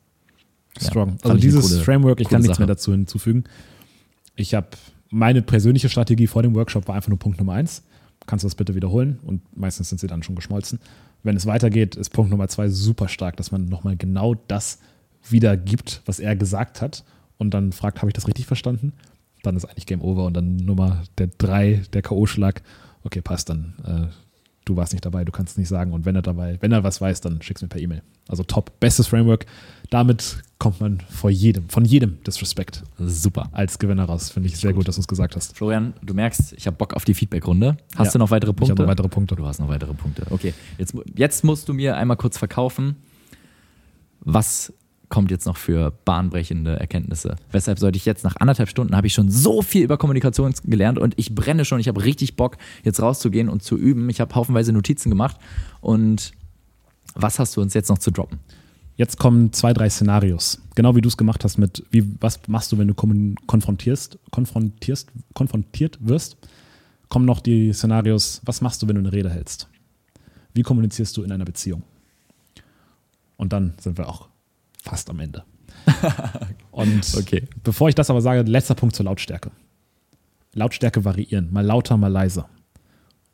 Ja, 0.79 0.87
Strong. 0.89 1.09
fand 1.11 1.25
also 1.25 1.37
dieses 1.37 1.69
coole- 1.69 1.83
Framework, 1.83 2.19
ich 2.21 2.29
kann 2.29 2.41
nichts 2.41 2.55
Sache. 2.57 2.61
mehr 2.63 2.67
dazu 2.67 2.91
hinzufügen. 2.91 3.43
Ich 4.35 4.53
habe 4.53 4.69
meine 5.09 5.41
persönliche 5.41 5.89
Strategie 5.89 6.27
vor 6.27 6.41
dem 6.43 6.55
Workshop 6.55 6.87
war 6.87 6.95
einfach 6.95 7.09
nur 7.09 7.19
Punkt 7.19 7.37
Nummer 7.39 7.53
eins. 7.53 7.83
Kannst 8.27 8.43
du 8.43 8.47
das 8.47 8.55
bitte 8.55 8.75
wiederholen? 8.75 9.19
Und 9.23 9.41
meistens 9.57 9.89
sind 9.89 9.99
sie 9.99 10.07
dann 10.07 10.23
schon 10.23 10.35
geschmolzen. 10.35 10.79
Wenn 11.23 11.35
es 11.35 11.45
weitergeht, 11.45 11.95
ist 11.95 12.11
Punkt 12.11 12.31
Nummer 12.31 12.47
zwei 12.47 12.69
super 12.69 13.07
stark, 13.07 13.35
dass 13.37 13.51
man 13.51 13.65
nochmal 13.65 13.97
genau 13.97 14.35
das 14.35 14.79
wiedergibt, 15.29 16.01
was 16.05 16.19
er 16.19 16.35
gesagt 16.35 16.81
hat 16.81 17.03
und 17.37 17.53
dann 17.53 17.71
fragt, 17.73 17.99
habe 17.99 18.09
ich 18.09 18.13
das 18.13 18.27
richtig 18.27 18.45
verstanden? 18.47 18.93
Dann 19.43 19.55
ist 19.55 19.65
eigentlich 19.65 19.85
Game 19.85 20.01
Over 20.01 20.25
und 20.25 20.33
dann 20.35 20.55
Nummer 20.57 21.03
der 21.17 21.27
drei, 21.37 21.81
der 21.93 22.01
K.O.-Schlag. 22.01 22.61
Okay, 23.03 23.21
passt 23.21 23.49
dann. 23.49 23.73
Äh, 23.83 24.13
du 24.65 24.75
warst 24.75 24.93
nicht 24.93 25.03
dabei, 25.05 25.25
du 25.25 25.31
kannst 25.31 25.53
es 25.53 25.57
nicht 25.57 25.67
sagen. 25.69 25.91
Und 25.93 26.05
wenn 26.05 26.15
er 26.15 26.21
dabei, 26.21 26.57
wenn 26.61 26.71
er 26.71 26.83
was 26.83 27.01
weiß, 27.01 27.21
dann 27.21 27.41
schick's 27.41 27.61
mir 27.63 27.67
per 27.67 27.81
E-Mail. 27.81 28.03
Also 28.27 28.43
top, 28.43 28.79
bestes 28.79 29.07
Framework. 29.07 29.45
Damit 29.89 30.43
kommt 30.59 30.79
man 30.79 30.99
vor 31.09 31.31
jedem, 31.31 31.67
von 31.69 31.83
jedem 31.83 32.23
Disrespect 32.23 32.83
Super. 32.99 33.49
als 33.51 33.79
Gewinner 33.79 34.05
raus. 34.05 34.29
Finde 34.29 34.47
ich 34.47 34.57
sehr 34.57 34.73
gut, 34.73 34.87
dass 34.87 34.95
du 34.95 35.01
es 35.01 35.07
gesagt 35.07 35.35
hast. 35.35 35.57
Florian, 35.57 35.93
du 36.03 36.13
merkst, 36.13 36.53
ich 36.53 36.67
habe 36.67 36.77
Bock 36.77 36.93
auf 36.93 37.03
die 37.03 37.15
Feedback-Runde. 37.15 37.77
Hast 37.95 38.07
Ja. 38.09 38.11
du 38.13 38.19
noch 38.19 38.29
weitere 38.29 38.51
Ich 38.51 38.55
Punkte? 38.55 38.73
habe 38.73 38.83
noch 38.83 38.89
weitere 38.89 39.09
Punkte. 39.09 39.35
Du 39.35 39.45
hast 39.47 39.59
noch 39.59 39.67
weitere 39.67 39.93
Punkte. 39.95 40.27
Okay, 40.29 40.53
jetzt, 40.77 40.93
jetzt 41.15 41.43
musst 41.43 41.67
du 41.67 41.73
mir 41.73 41.97
einmal 41.97 42.15
kurz 42.15 42.37
verkaufen, 42.37 42.95
was 44.21 44.71
kommt 45.11 45.29
jetzt 45.29 45.45
noch 45.45 45.57
für 45.57 45.91
bahnbrechende 46.05 46.79
Erkenntnisse? 46.79 47.35
Weshalb 47.51 47.77
sollte 47.77 47.97
ich 47.97 48.05
jetzt 48.05 48.23
nach 48.23 48.37
anderthalb 48.37 48.69
Stunden 48.69 48.95
habe 48.95 49.05
ich 49.05 49.13
schon 49.13 49.29
so 49.29 49.61
viel 49.61 49.83
über 49.83 49.97
Kommunikation 49.97 50.51
gelernt 50.63 50.97
und 50.97 51.13
ich 51.17 51.35
brenne 51.35 51.65
schon. 51.65 51.79
Ich 51.79 51.87
habe 51.87 52.03
richtig 52.03 52.35
Bock, 52.35 52.57
jetzt 52.83 52.99
rauszugehen 52.99 53.49
und 53.49 53.61
zu 53.61 53.77
üben. 53.77 54.09
Ich 54.09 54.19
habe 54.19 54.33
haufenweise 54.33 54.73
Notizen 54.73 55.09
gemacht 55.11 55.37
und 55.81 56.31
was 57.13 57.37
hast 57.37 57.55
du 57.55 57.61
uns 57.61 57.75
jetzt 57.75 57.89
noch 57.89 57.99
zu 57.99 58.09
droppen? 58.09 58.39
Jetzt 58.95 59.19
kommen 59.19 59.53
zwei, 59.53 59.73
drei 59.73 59.89
Szenarios. 59.89 60.61
Genau 60.75 60.95
wie 60.95 61.01
du 61.01 61.09
es 61.09 61.17
gemacht 61.17 61.43
hast 61.43 61.57
mit, 61.57 61.83
wie, 61.91 62.03
was 62.19 62.39
machst 62.47 62.71
du, 62.71 62.77
wenn 62.77 62.87
du 62.87 62.93
konfrontierst, 62.93 64.17
konfrontierst, 64.31 65.09
konfrontiert 65.33 65.97
wirst, 66.01 66.37
kommen 67.09 67.25
noch 67.25 67.41
die 67.41 67.73
Szenarios, 67.73 68.41
was 68.45 68.61
machst 68.61 68.81
du, 68.81 68.87
wenn 68.87 68.95
du 68.95 69.01
eine 69.01 69.11
Rede 69.11 69.29
hältst? 69.29 69.67
Wie 70.53 70.63
kommunizierst 70.63 71.15
du 71.17 71.23
in 71.23 71.31
einer 71.31 71.45
Beziehung? 71.45 71.83
Und 73.37 73.51
dann 73.53 73.73
sind 73.79 73.97
wir 73.97 74.07
auch 74.07 74.30
fast 74.81 75.09
am 75.09 75.19
Ende. 75.19 75.43
Und 76.71 77.15
Okay. 77.15 77.47
bevor 77.63 77.89
ich 77.89 77.95
das 77.95 78.09
aber 78.09 78.21
sage, 78.21 78.41
letzter 78.49 78.75
Punkt 78.75 78.95
zur 78.95 79.05
Lautstärke. 79.05 79.51
Lautstärke 80.53 81.05
variieren, 81.05 81.51
mal 81.51 81.65
lauter, 81.65 81.97
mal 81.97 82.11
leiser. 82.11 82.49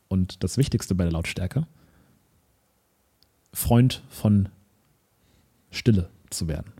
Und 0.07 0.43
das 0.43 0.57
Wichtigste 0.57 0.95
bei 0.95 1.03
der 1.03 1.11
Lautstärke, 1.13 1.67
Freund 3.53 4.03
von 4.09 4.49
Stille 5.71 6.09
zu 6.29 6.47
werden. 6.47 6.71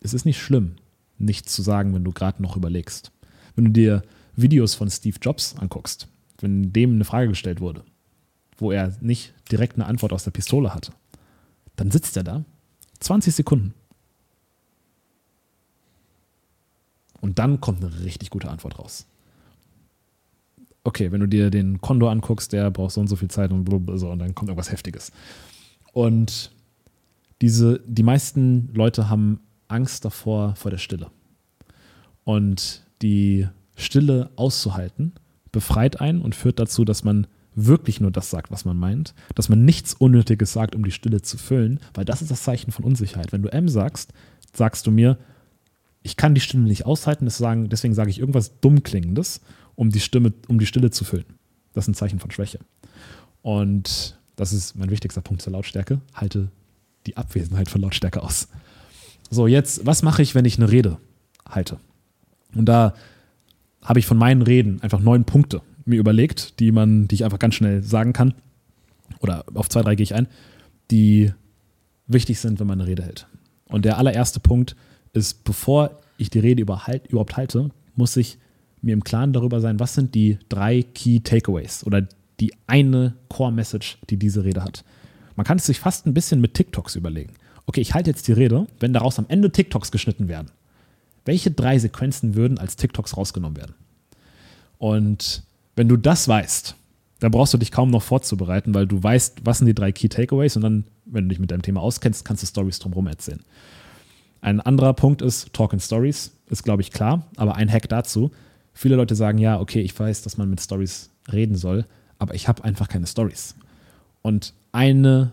Es 0.00 0.14
ist 0.14 0.24
nicht 0.24 0.40
schlimm, 0.40 0.76
nichts 1.18 1.52
zu 1.52 1.62
sagen, 1.62 1.94
wenn 1.94 2.04
du 2.04 2.12
gerade 2.12 2.42
noch 2.42 2.56
überlegst. 2.56 3.12
Wenn 3.54 3.66
du 3.66 3.70
dir 3.70 4.02
Videos 4.36 4.74
von 4.74 4.90
Steve 4.90 5.18
Jobs 5.20 5.54
anguckst, 5.56 6.08
wenn 6.40 6.72
dem 6.72 6.94
eine 6.94 7.04
Frage 7.04 7.28
gestellt 7.28 7.60
wurde, 7.60 7.84
wo 8.58 8.72
er 8.72 8.96
nicht 9.00 9.34
direkt 9.50 9.74
eine 9.76 9.86
Antwort 9.86 10.12
aus 10.12 10.24
der 10.24 10.30
Pistole 10.32 10.74
hatte, 10.74 10.92
dann 11.76 11.90
sitzt 11.90 12.16
er 12.16 12.24
da 12.24 12.44
20 13.04 13.34
Sekunden 13.34 13.74
Und 17.24 17.38
dann 17.38 17.58
kommt 17.58 17.82
eine 17.82 18.04
richtig 18.04 18.28
gute 18.28 18.50
Antwort 18.50 18.78
raus. 18.78 19.06
Okay, 20.84 21.10
wenn 21.10 21.20
du 21.20 21.26
dir 21.26 21.48
den 21.48 21.80
Kondor 21.80 22.10
anguckst, 22.10 22.52
der 22.52 22.70
braucht 22.70 22.92
so 22.92 23.00
und 23.00 23.06
so 23.06 23.16
viel 23.16 23.30
Zeit 23.30 23.50
und 23.50 23.66
so, 23.98 24.10
und 24.10 24.18
dann 24.18 24.34
kommt 24.34 24.50
irgendwas 24.50 24.70
Heftiges. 24.70 25.10
Und 25.94 26.52
diese, 27.40 27.80
die 27.86 28.02
meisten 28.02 28.68
Leute 28.74 29.08
haben 29.08 29.40
Angst 29.68 30.04
davor, 30.04 30.54
vor 30.56 30.70
der 30.70 30.76
Stille. 30.76 31.10
Und 32.24 32.84
die 33.00 33.48
Stille 33.74 34.28
auszuhalten, 34.36 35.14
befreit 35.50 36.02
einen 36.02 36.20
und 36.20 36.34
führt 36.34 36.58
dazu, 36.58 36.84
dass 36.84 37.04
man 37.04 37.26
wirklich 37.54 38.00
nur 38.00 38.10
das 38.10 38.30
sagt, 38.30 38.50
was 38.50 38.64
man 38.64 38.76
meint, 38.76 39.14
dass 39.34 39.48
man 39.48 39.64
nichts 39.64 39.94
Unnötiges 39.94 40.52
sagt, 40.52 40.74
um 40.74 40.84
die 40.84 40.90
Stille 40.90 41.22
zu 41.22 41.38
füllen, 41.38 41.80
weil 41.94 42.04
das 42.04 42.22
ist 42.22 42.30
das 42.30 42.42
Zeichen 42.42 42.72
von 42.72 42.84
Unsicherheit. 42.84 43.32
Wenn 43.32 43.42
du 43.42 43.52
M 43.52 43.68
sagst, 43.68 44.12
sagst 44.52 44.86
du 44.86 44.90
mir, 44.90 45.18
ich 46.02 46.16
kann 46.16 46.34
die 46.34 46.40
Stimme 46.40 46.68
nicht 46.68 46.86
aushalten, 46.86 47.24
deswegen, 47.24 47.68
deswegen 47.68 47.94
sage 47.94 48.10
ich 48.10 48.18
irgendwas 48.18 48.60
Dummklingendes, 48.60 49.40
um 49.74 49.90
die, 49.90 50.00
Stimme, 50.00 50.32
um 50.48 50.58
die 50.58 50.66
Stille 50.66 50.90
zu 50.90 51.04
füllen. 51.04 51.24
Das 51.72 51.84
ist 51.84 51.88
ein 51.88 51.94
Zeichen 51.94 52.20
von 52.20 52.30
Schwäche. 52.30 52.60
Und 53.42 54.18
das 54.36 54.52
ist 54.52 54.76
mein 54.76 54.90
wichtigster 54.90 55.20
Punkt 55.20 55.42
zur 55.42 55.52
Lautstärke. 55.52 56.00
Halte 56.14 56.50
die 57.06 57.16
Abwesenheit 57.16 57.68
von 57.68 57.80
Lautstärke 57.80 58.22
aus. 58.22 58.48
So, 59.30 59.46
jetzt, 59.46 59.86
was 59.86 60.02
mache 60.02 60.22
ich, 60.22 60.34
wenn 60.34 60.44
ich 60.44 60.58
eine 60.58 60.70
Rede 60.70 60.98
halte? 61.48 61.78
Und 62.54 62.66
da 62.66 62.94
habe 63.82 63.98
ich 63.98 64.06
von 64.06 64.16
meinen 64.16 64.42
Reden 64.42 64.80
einfach 64.82 65.00
neun 65.00 65.24
Punkte 65.24 65.62
mir 65.84 65.98
überlegt, 65.98 66.60
die 66.60 66.72
man, 66.72 67.08
die 67.08 67.16
ich 67.16 67.24
einfach 67.24 67.38
ganz 67.38 67.54
schnell 67.54 67.82
sagen 67.82 68.12
kann. 68.12 68.34
Oder 69.20 69.44
auf 69.54 69.68
zwei, 69.68 69.82
drei 69.82 69.94
gehe 69.94 70.04
ich 70.04 70.14
ein, 70.14 70.28
die 70.90 71.32
wichtig 72.06 72.38
sind, 72.40 72.60
wenn 72.60 72.66
man 72.66 72.80
eine 72.80 72.88
Rede 72.88 73.02
hält. 73.02 73.26
Und 73.68 73.84
der 73.84 73.98
allererste 73.98 74.40
Punkt 74.40 74.76
ist, 75.12 75.44
bevor 75.44 76.00
ich 76.18 76.30
die 76.30 76.38
Rede 76.38 76.62
überhaupt, 76.62 77.36
halte, 77.36 77.70
muss 77.96 78.16
ich 78.16 78.38
mir 78.82 78.92
im 78.92 79.04
Klaren 79.04 79.32
darüber 79.32 79.60
sein, 79.60 79.80
was 79.80 79.94
sind 79.94 80.14
die 80.14 80.38
drei 80.48 80.82
Key 80.82 81.20
Takeaways 81.20 81.84
oder 81.84 82.06
die 82.40 82.52
eine 82.66 83.14
Core 83.28 83.52
Message, 83.52 83.98
die 84.10 84.16
diese 84.16 84.44
Rede 84.44 84.62
hat. 84.62 84.84
Man 85.36 85.46
kann 85.46 85.58
es 85.58 85.66
sich 85.66 85.80
fast 85.80 86.06
ein 86.06 86.14
bisschen 86.14 86.40
mit 86.40 86.54
TikToks 86.54 86.96
überlegen. 86.96 87.32
Okay, 87.66 87.80
ich 87.80 87.94
halte 87.94 88.10
jetzt 88.10 88.28
die 88.28 88.32
Rede, 88.32 88.66
wenn 88.78 88.92
daraus 88.92 89.18
am 89.18 89.26
Ende 89.28 89.50
TikToks 89.50 89.90
geschnitten 89.90 90.28
werden. 90.28 90.50
Welche 91.24 91.50
drei 91.50 91.78
Sequenzen 91.78 92.34
würden 92.34 92.58
als 92.58 92.76
TikToks 92.76 93.16
rausgenommen 93.16 93.56
werden? 93.56 93.74
Und 94.78 95.44
wenn 95.76 95.88
du 95.88 95.96
das 95.96 96.28
weißt, 96.28 96.76
dann 97.20 97.30
brauchst 97.30 97.54
du 97.54 97.58
dich 97.58 97.70
kaum 97.70 97.90
noch 97.90 98.02
vorzubereiten, 98.02 98.74
weil 98.74 98.86
du 98.86 99.02
weißt, 99.02 99.38
was 99.44 99.58
sind 99.58 99.66
die 99.66 99.74
drei 99.74 99.92
Key 99.92 100.08
Takeaways 100.08 100.56
und 100.56 100.62
dann, 100.62 100.84
wenn 101.04 101.24
du 101.24 101.28
dich 101.30 101.38
mit 101.38 101.50
deinem 101.50 101.62
Thema 101.62 101.80
auskennst, 101.80 102.24
kannst 102.24 102.42
du 102.42 102.46
Stories 102.46 102.78
drumherum 102.78 103.06
erzählen. 103.06 103.40
Ein 104.40 104.60
anderer 104.60 104.92
Punkt 104.92 105.22
ist 105.22 105.52
Talk 105.52 105.72
in 105.72 105.80
Stories, 105.80 106.32
ist 106.48 106.64
glaube 106.64 106.82
ich 106.82 106.90
klar, 106.90 107.26
aber 107.36 107.56
ein 107.56 107.70
Hack 107.72 107.88
dazu. 107.88 108.30
Viele 108.74 108.96
Leute 108.96 109.14
sagen 109.14 109.38
ja, 109.38 109.58
okay, 109.58 109.80
ich 109.80 109.98
weiß, 109.98 110.22
dass 110.22 110.36
man 110.36 110.50
mit 110.50 110.60
Stories 110.60 111.10
reden 111.32 111.56
soll, 111.56 111.86
aber 112.18 112.34
ich 112.34 112.46
habe 112.48 112.62
einfach 112.62 112.88
keine 112.88 113.06
Stories. 113.06 113.54
Und 114.20 114.52
eine, 114.72 115.32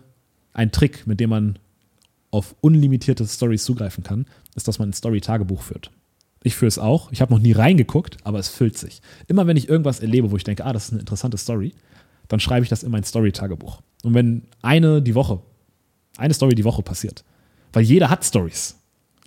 ein 0.53 0.71
Trick, 0.71 1.07
mit 1.07 1.19
dem 1.19 1.31
man 1.31 1.59
auf 2.29 2.55
unlimitierte 2.61 3.27
Stories 3.27 3.65
zugreifen 3.65 4.03
kann, 4.03 4.25
ist, 4.55 4.67
dass 4.67 4.79
man 4.79 4.89
ein 4.89 4.93
Story-Tagebuch 4.93 5.61
führt. 5.61 5.91
Ich 6.43 6.55
führe 6.55 6.67
es 6.67 6.79
auch. 6.79 7.11
Ich 7.11 7.21
habe 7.21 7.33
noch 7.33 7.39
nie 7.39 7.51
reingeguckt, 7.51 8.17
aber 8.23 8.39
es 8.39 8.49
füllt 8.49 8.77
sich. 8.77 9.01
Immer 9.27 9.47
wenn 9.47 9.57
ich 9.57 9.69
irgendwas 9.69 9.99
erlebe, 9.99 10.31
wo 10.31 10.37
ich 10.37 10.43
denke, 10.43 10.65
ah, 10.65 10.73
das 10.73 10.85
ist 10.85 10.91
eine 10.91 11.01
interessante 11.01 11.37
Story, 11.37 11.73
dann 12.27 12.39
schreibe 12.39 12.63
ich 12.63 12.69
das 12.69 12.83
in 12.83 12.91
mein 12.91 13.03
Story-Tagebuch. 13.03 13.81
Und 14.03 14.13
wenn 14.13 14.43
eine 14.61 15.01
die 15.01 15.15
Woche, 15.15 15.41
eine 16.17 16.33
Story 16.33 16.55
die 16.55 16.63
Woche 16.63 16.81
passiert, 16.81 17.23
weil 17.73 17.83
jeder 17.83 18.09
hat 18.09 18.25
Stories, 18.25 18.77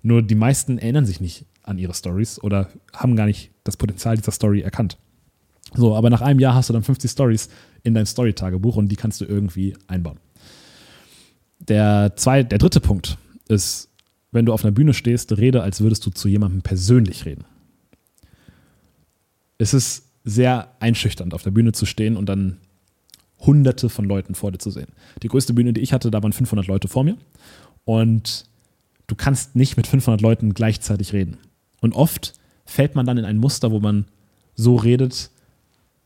nur 0.02 0.22
die 0.22 0.34
meisten 0.34 0.78
erinnern 0.78 1.06
sich 1.06 1.20
nicht 1.20 1.46
an 1.62 1.78
ihre 1.78 1.94
Stories 1.94 2.42
oder 2.42 2.68
haben 2.92 3.16
gar 3.16 3.26
nicht 3.26 3.50
das 3.62 3.76
Potenzial 3.76 4.16
dieser 4.16 4.32
Story 4.32 4.60
erkannt. 4.60 4.98
So, 5.74 5.96
aber 5.96 6.10
nach 6.10 6.20
einem 6.20 6.40
Jahr 6.40 6.54
hast 6.54 6.68
du 6.68 6.72
dann 6.72 6.82
50 6.82 7.10
Stories 7.10 7.48
in 7.82 7.94
dein 7.94 8.06
Story-Tagebuch 8.06 8.76
und 8.76 8.88
die 8.88 8.96
kannst 8.96 9.20
du 9.20 9.24
irgendwie 9.24 9.76
einbauen. 9.86 10.18
Der, 11.58 12.12
zwei, 12.16 12.42
der 12.42 12.58
dritte 12.58 12.80
Punkt 12.80 13.16
ist, 13.48 13.88
wenn 14.34 14.46
du 14.46 14.52
auf 14.52 14.64
einer 14.64 14.72
Bühne 14.72 14.94
stehst, 14.94 15.36
rede, 15.38 15.62
als 15.62 15.80
würdest 15.80 16.04
du 16.04 16.10
zu 16.10 16.28
jemandem 16.28 16.62
persönlich 16.62 17.24
reden. 17.24 17.44
Es 19.58 19.72
ist 19.72 20.06
sehr 20.24 20.72
einschüchternd, 20.80 21.34
auf 21.34 21.42
der 21.42 21.52
Bühne 21.52 21.72
zu 21.72 21.86
stehen 21.86 22.16
und 22.16 22.28
dann 22.28 22.58
hunderte 23.38 23.88
von 23.88 24.04
Leuten 24.04 24.34
vor 24.34 24.50
dir 24.50 24.58
zu 24.58 24.70
sehen. 24.70 24.88
Die 25.22 25.28
größte 25.28 25.54
Bühne, 25.54 25.72
die 25.72 25.82
ich 25.82 25.92
hatte, 25.92 26.10
da 26.10 26.22
waren 26.22 26.32
500 26.32 26.66
Leute 26.66 26.88
vor 26.88 27.04
mir 27.04 27.16
und 27.84 28.46
du 29.06 29.14
kannst 29.14 29.54
nicht 29.54 29.76
mit 29.76 29.86
500 29.86 30.20
Leuten 30.20 30.52
gleichzeitig 30.52 31.12
reden. 31.12 31.38
Und 31.80 31.94
oft 31.94 32.34
fällt 32.64 32.96
man 32.96 33.06
dann 33.06 33.18
in 33.18 33.24
ein 33.24 33.38
Muster, 33.38 33.70
wo 33.70 33.78
man 33.78 34.06
so 34.56 34.74
redet, 34.74 35.30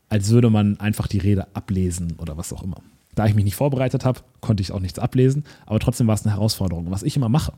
als 0.09 0.29
würde 0.29 0.51
man 0.51 0.79
einfach 0.79 1.07
die 1.07 1.19
Rede 1.19 1.47
ablesen 1.55 2.15
oder 2.19 2.37
was 2.37 2.53
auch 2.53 2.61
immer. 2.61 2.81
Da 3.15 3.25
ich 3.25 3.35
mich 3.35 3.45
nicht 3.45 3.55
vorbereitet 3.55 4.05
habe, 4.05 4.21
konnte 4.39 4.61
ich 4.61 4.71
auch 4.71 4.79
nichts 4.79 4.99
ablesen, 4.99 5.43
aber 5.65 5.79
trotzdem 5.79 6.07
war 6.07 6.15
es 6.15 6.25
eine 6.25 6.35
Herausforderung. 6.35 6.91
Was 6.91 7.03
ich 7.03 7.15
immer 7.15 7.29
mache, 7.29 7.53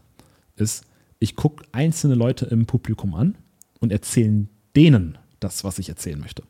ist, 0.56 0.86
ich 1.20 1.36
gucke 1.36 1.66
einzelne 1.72 2.16
Leute 2.16 2.46
im 2.46 2.66
Publikum 2.66 3.14
an 3.14 3.38
und 3.80 3.92
erzähle 3.92 4.48
denen 4.76 5.18
das, 5.40 5.64
was 5.64 5.80
ich 5.80 5.90
erzählen 5.90 6.20
möchte. 6.20 6.44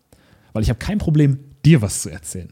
Weil 0.53 0.63
ich 0.63 0.69
habe 0.69 0.79
kein 0.79 0.97
Problem, 0.97 1.39
dir 1.65 1.81
was 1.81 2.01
zu 2.01 2.09
erzählen. 2.09 2.51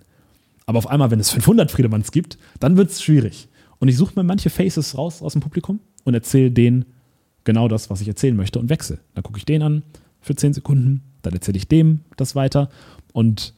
Aber 0.65 0.77
auf 0.77 0.87
einmal, 0.87 1.11
wenn 1.11 1.19
es 1.19 1.31
500 1.31 1.71
Friedemanns 1.71 2.11
gibt, 2.11 2.37
dann 2.59 2.77
wird 2.77 2.91
es 2.91 3.01
schwierig. 3.01 3.49
Und 3.79 3.87
ich 3.87 3.97
suche 3.97 4.13
mir 4.15 4.23
manche 4.23 4.49
Faces 4.49 4.97
raus 4.97 5.21
aus 5.21 5.33
dem 5.33 5.41
Publikum 5.41 5.79
und 6.03 6.13
erzähle 6.13 6.51
denen 6.51 6.85
genau 7.43 7.67
das, 7.67 7.89
was 7.89 8.01
ich 8.01 8.07
erzählen 8.07 8.35
möchte 8.35 8.59
und 8.59 8.69
wechsle. 8.69 8.99
Dann 9.15 9.23
gucke 9.23 9.37
ich 9.37 9.45
den 9.45 9.61
an 9.61 9.83
für 10.21 10.35
10 10.35 10.53
Sekunden, 10.53 11.01
dann 11.21 11.33
erzähle 11.33 11.57
ich 11.57 11.67
dem 11.67 12.01
das 12.17 12.35
weiter 12.35 12.69
und 13.13 13.53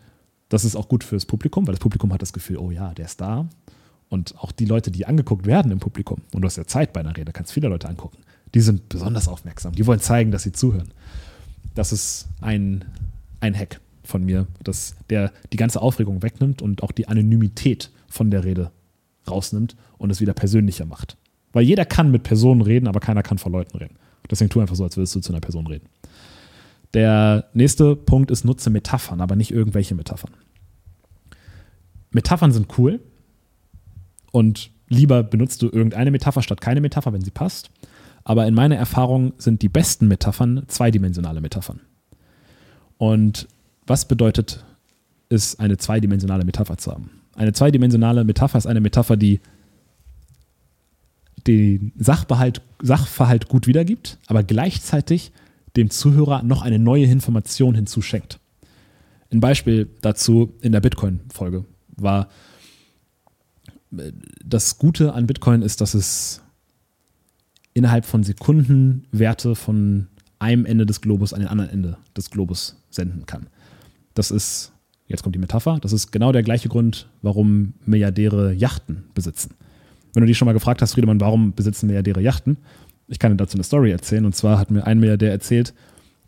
das 0.50 0.66
ist 0.66 0.76
auch 0.76 0.88
gut 0.88 1.04
fürs 1.04 1.26
Publikum, 1.26 1.66
weil 1.66 1.74
das 1.74 1.80
Publikum 1.80 2.12
hat 2.14 2.22
das 2.22 2.34
Gefühl, 2.34 2.58
oh 2.58 2.72
ja, 2.72 2.94
der 2.94 3.06
ist 3.06 3.20
da. 3.22 3.48
Und 4.12 4.38
auch 4.40 4.52
die 4.52 4.66
Leute, 4.66 4.92
die 4.92 5.06
angeguckt 5.06 5.46
werden 5.46 5.72
im 5.72 5.80
Publikum, 5.80 6.18
und 6.34 6.42
du 6.42 6.46
hast 6.46 6.58
ja 6.58 6.68
Zeit 6.68 6.92
bei 6.92 7.00
einer 7.00 7.16
Rede, 7.16 7.32
kannst 7.32 7.54
viele 7.54 7.70
Leute 7.70 7.88
angucken, 7.88 8.18
die 8.54 8.60
sind 8.60 8.90
besonders 8.90 9.30
aufmerksam. 9.30 9.74
Die 9.74 9.88
wollen 9.88 10.02
zeigen, 10.02 10.32
dass 10.32 10.44
sie 10.44 10.52
zuhören. 10.52 10.90
Das 11.76 11.94
ist 11.94 12.28
ein, 12.42 12.84
ein 13.40 13.58
Hack 13.58 13.80
von 14.04 14.26
mir, 14.26 14.48
dass 14.66 14.96
der 15.10 15.32
die 15.54 15.58
ganze 15.58 15.82
Aufregung 15.82 16.22
wegnimmt 16.24 16.62
und 16.62 16.84
auch 16.84 16.92
die 16.92 17.08
Anonymität 17.08 17.90
von 18.10 18.30
der 18.32 18.44
Rede 18.44 18.72
rausnimmt 19.30 19.78
und 19.98 20.10
es 20.10 20.20
wieder 20.20 20.34
persönlicher 20.34 20.86
macht. 20.86 21.16
Weil 21.54 21.64
jeder 21.64 21.86
kann 21.86 22.12
mit 22.12 22.24
Personen 22.24 22.60
reden, 22.60 22.90
aber 22.90 23.00
keiner 23.00 23.24
kann 23.24 23.38
vor 23.38 23.54
Leuten 23.54 23.78
reden. 23.78 23.96
Deswegen 24.30 24.50
tu 24.50 24.60
einfach 24.60 24.76
so, 24.76 24.84
als 24.84 24.98
würdest 24.98 25.16
du 25.16 25.22
zu 25.22 25.32
einer 25.32 25.40
Person 25.40 25.68
reden. 25.68 25.88
Der 26.94 27.46
nächste 27.54 27.96
Punkt 27.96 28.30
ist, 28.30 28.44
nutze 28.44 28.72
Metaphern, 28.72 29.22
aber 29.22 29.38
nicht 29.38 29.52
irgendwelche 29.52 29.96
Metaphern. 29.96 30.32
Metaphern 32.12 32.52
sind 32.52 32.78
cool 32.78 33.00
und 34.32 34.72
lieber 34.88 35.24
benutzt 35.24 35.62
du 35.62 35.68
irgendeine 35.68 36.12
Metapher 36.12 36.42
statt 36.42 36.62
keine 36.62 36.82
Metapher, 36.82 37.14
wenn 37.14 37.24
sie 37.24 37.32
passt. 37.32 37.70
Aber 38.24 38.48
in 38.48 38.54
meiner 38.54 38.76
Erfahrung 38.76 39.34
sind 39.38 39.62
die 39.62 39.70
besten 39.70 40.08
Metaphern 40.08 40.64
zweidimensionale 40.68 41.42
Metaphern. 41.42 41.82
Und 42.98 43.48
was 43.88 44.08
bedeutet 44.08 44.64
es, 45.30 45.60
eine 45.60 45.78
zweidimensionale 45.78 46.46
Metapher 46.46 46.78
zu 46.78 46.92
haben? 46.92 47.10
Eine 47.36 47.54
zweidimensionale 47.54 48.24
Metapher 48.24 48.58
ist 48.58 48.68
eine 48.68 48.82
Metapher, 48.82 49.18
die 49.18 49.40
den 51.48 51.94
Sachverhalt, 51.98 52.62
Sachverhalt 52.82 53.48
gut 53.48 53.66
wiedergibt, 53.66 54.20
aber 54.28 54.44
gleichzeitig 54.44 55.32
dem 55.76 55.90
Zuhörer 55.90 56.44
noch 56.44 56.62
eine 56.62 56.78
neue 56.78 57.06
Information 57.06 57.74
hinzuschenkt. 57.76 58.40
Ein 59.32 59.40
Beispiel 59.40 59.90
dazu 60.02 60.54
in 60.62 60.74
der 60.74 60.82
Bitcoin-Folge 60.82 61.66
war, 61.96 62.28
das 63.92 64.78
Gute 64.78 65.14
an 65.14 65.28
Bitcoin 65.28 65.62
ist, 65.62 65.82
dass 65.82 65.94
es 65.94 66.42
innerhalb 67.74 68.06
von 68.06 68.24
Sekunden 68.24 69.06
Werte 69.12 69.56
von 69.56 70.08
einem 70.40 70.66
Ende 70.66 70.86
des 70.86 71.02
Globus 71.02 71.34
an 71.34 71.42
den 71.42 71.50
anderen 71.50 71.70
Ende 71.70 71.98
des 72.16 72.30
Globus 72.30 72.82
senden 72.90 73.26
kann. 73.26 73.48
Das 74.14 74.32
ist, 74.32 74.72
jetzt 75.08 75.24
kommt 75.24 75.36
die 75.36 75.40
Metapher, 75.40 75.80
das 75.82 75.94
ist 75.94 76.12
genau 76.12 76.32
der 76.32 76.44
gleiche 76.44 76.70
Grund, 76.70 77.10
warum 77.22 77.74
Milliardäre 77.86 78.54
Yachten 78.54 79.04
besitzen. 79.14 79.54
wenn 80.14 80.22
du 80.22 80.28
dich 80.28 80.38
schon 80.38 80.48
mal 80.48 80.54
gefragt 80.54 80.82
hast, 80.82 80.94
Friedemann, 80.94 81.22
warum 81.22 81.54
besitzen 81.54 81.88
Milliardäre 81.88 82.22
Yachten? 82.22 82.58
Ich 83.08 83.20
kann 83.20 83.32
dir 83.32 83.38
dazu 83.38 83.56
eine 83.56 83.64
Story 83.64 83.92
erzählen. 83.92 84.26
Und 84.26 84.36
zwar 84.36 84.58
hat 84.58 84.72
mir 84.72 84.86
ein 84.86 85.00
Milliardär 85.00 85.32
erzählt, 85.32 85.74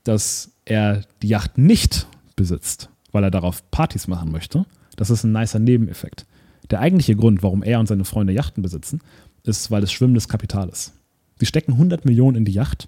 dass 0.03 0.51
er 0.65 1.01
die 1.21 1.29
Yacht 1.29 1.57
nicht 1.57 2.07
besitzt, 2.35 2.89
weil 3.11 3.23
er 3.23 3.31
darauf 3.31 3.69
Partys 3.71 4.07
machen 4.07 4.31
möchte. 4.31 4.65
Das 4.95 5.09
ist 5.09 5.23
ein 5.23 5.31
nicer 5.31 5.59
Nebeneffekt. 5.59 6.25
Der 6.73 6.79
eigentliche 6.79 7.15
Grund, 7.15 7.43
warum 7.43 7.61
er 7.61 7.79
und 7.79 7.85
seine 7.85 8.03
Freunde 8.03 8.33
Yachten 8.33 8.63
besitzen, 8.63 8.99
ist, 9.43 9.69
weil 9.69 9.83
es 9.83 9.91
schwimmendes 9.91 10.27
Kapital 10.27 10.69
ist. 10.69 10.93
Sie 11.37 11.45
stecken 11.45 11.73
100 11.73 12.03
Millionen 12.03 12.35
in 12.35 12.45
die 12.45 12.51
Yacht 12.51 12.87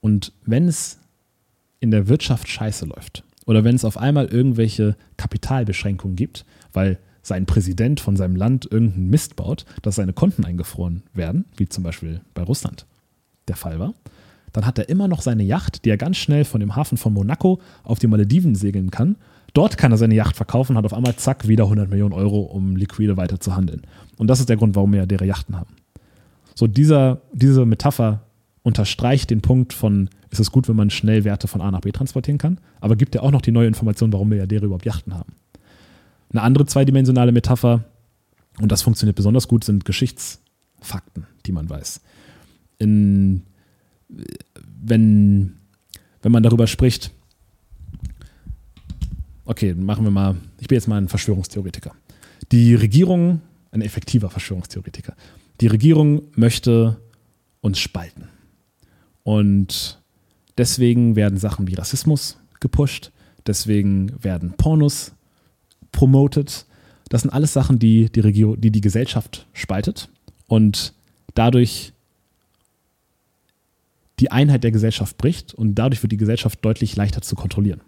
und 0.00 0.32
wenn 0.46 0.68
es 0.68 1.00
in 1.80 1.90
der 1.90 2.06
Wirtschaft 2.06 2.46
scheiße 2.46 2.86
läuft 2.86 3.24
oder 3.46 3.64
wenn 3.64 3.74
es 3.74 3.84
auf 3.84 3.98
einmal 3.98 4.26
irgendwelche 4.26 4.94
Kapitalbeschränkungen 5.16 6.14
gibt, 6.14 6.44
weil 6.72 7.00
sein 7.20 7.46
Präsident 7.46 7.98
von 7.98 8.14
seinem 8.14 8.36
Land 8.36 8.68
irgendeinen 8.70 9.10
Mist 9.10 9.34
baut, 9.34 9.64
dass 9.82 9.96
seine 9.96 10.12
Konten 10.12 10.44
eingefroren 10.44 11.02
werden, 11.12 11.46
wie 11.56 11.68
zum 11.68 11.82
Beispiel 11.82 12.20
bei 12.34 12.44
Russland 12.44 12.86
der 13.48 13.56
Fall 13.56 13.80
war, 13.80 13.92
dann 14.52 14.66
hat 14.66 14.78
er 14.78 14.88
immer 14.88 15.08
noch 15.08 15.22
seine 15.22 15.42
Yacht, 15.42 15.84
die 15.84 15.90
er 15.90 15.96
ganz 15.96 16.16
schnell 16.16 16.44
von 16.44 16.60
dem 16.60 16.76
Hafen 16.76 16.96
von 16.96 17.12
Monaco 17.12 17.60
auf 17.82 17.98
die 17.98 18.06
Malediven 18.06 18.54
segeln 18.54 18.92
kann. 18.92 19.16
Dort 19.52 19.78
kann 19.78 19.92
er 19.92 19.98
seine 19.98 20.14
Yacht 20.14 20.36
verkaufen, 20.36 20.76
hat 20.76 20.84
auf 20.84 20.94
einmal 20.94 21.16
zack 21.16 21.48
wieder 21.48 21.64
100 21.64 21.88
Millionen 21.88 22.12
Euro, 22.12 22.40
um 22.40 22.76
liquide 22.76 23.16
weiter 23.16 23.40
zu 23.40 23.56
handeln. 23.56 23.82
Und 24.16 24.28
das 24.28 24.40
ist 24.40 24.48
der 24.48 24.56
Grund, 24.56 24.76
warum 24.76 24.92
wir 24.92 25.06
deren 25.06 25.26
Yachten 25.26 25.56
haben. 25.56 25.74
So 26.54 26.66
dieser, 26.66 27.20
diese 27.32 27.66
Metapher 27.66 28.22
unterstreicht 28.62 29.30
den 29.30 29.40
Punkt 29.40 29.72
von, 29.72 30.10
ist 30.30 30.40
es 30.40 30.52
gut, 30.52 30.68
wenn 30.68 30.76
man 30.76 30.90
schnell 30.90 31.24
Werte 31.24 31.48
von 31.48 31.60
A 31.60 31.70
nach 31.70 31.80
B 31.80 31.90
transportieren 31.90 32.38
kann, 32.38 32.58
aber 32.80 32.96
gibt 32.96 33.14
ja 33.14 33.22
auch 33.22 33.30
noch 33.30 33.42
die 33.42 33.52
neue 33.52 33.66
Information, 33.66 34.12
warum 34.12 34.28
Milliardäre 34.28 34.66
überhaupt 34.66 34.84
Yachten 34.84 35.14
haben. 35.14 35.32
Eine 36.30 36.42
andere 36.42 36.66
zweidimensionale 36.66 37.32
Metapher, 37.32 37.84
und 38.60 38.70
das 38.70 38.82
funktioniert 38.82 39.16
besonders 39.16 39.48
gut, 39.48 39.64
sind 39.64 39.84
Geschichtsfakten, 39.84 41.26
die 41.46 41.52
man 41.52 41.68
weiß. 41.68 42.00
In, 42.78 43.42
wenn, 44.82 45.54
wenn 46.22 46.32
man 46.32 46.42
darüber 46.42 46.66
spricht, 46.66 47.12
okay, 49.50 49.74
machen 49.74 50.04
wir 50.04 50.12
mal, 50.12 50.36
ich 50.60 50.68
bin 50.68 50.76
jetzt 50.76 50.86
mal 50.86 50.96
ein 50.96 51.08
Verschwörungstheoretiker. 51.08 51.92
Die 52.52 52.74
Regierung, 52.76 53.40
ein 53.72 53.82
effektiver 53.82 54.30
Verschwörungstheoretiker, 54.30 55.16
die 55.60 55.66
Regierung 55.66 56.22
möchte 56.36 56.98
uns 57.60 57.80
spalten. 57.80 58.28
Und 59.24 60.00
deswegen 60.56 61.16
werden 61.16 61.36
Sachen 61.36 61.66
wie 61.66 61.74
Rassismus 61.74 62.38
gepusht, 62.60 63.10
deswegen 63.44 64.12
werden 64.22 64.52
Pornos 64.56 65.12
promoted. 65.90 66.64
Das 67.08 67.22
sind 67.22 67.30
alles 67.30 67.52
Sachen, 67.52 67.80
die 67.80 68.08
die, 68.08 68.20
Regio 68.20 68.54
die, 68.54 68.70
die 68.70 68.80
Gesellschaft 68.80 69.48
spaltet 69.52 70.08
und 70.46 70.94
dadurch 71.34 71.92
die 74.20 74.30
Einheit 74.30 74.62
der 74.62 74.70
Gesellschaft 74.70 75.18
bricht 75.18 75.54
und 75.54 75.74
dadurch 75.74 76.02
wird 76.04 76.12
die 76.12 76.18
Gesellschaft 76.18 76.64
deutlich 76.64 76.94
leichter 76.94 77.20
zu 77.20 77.34
kontrollieren. 77.34 77.80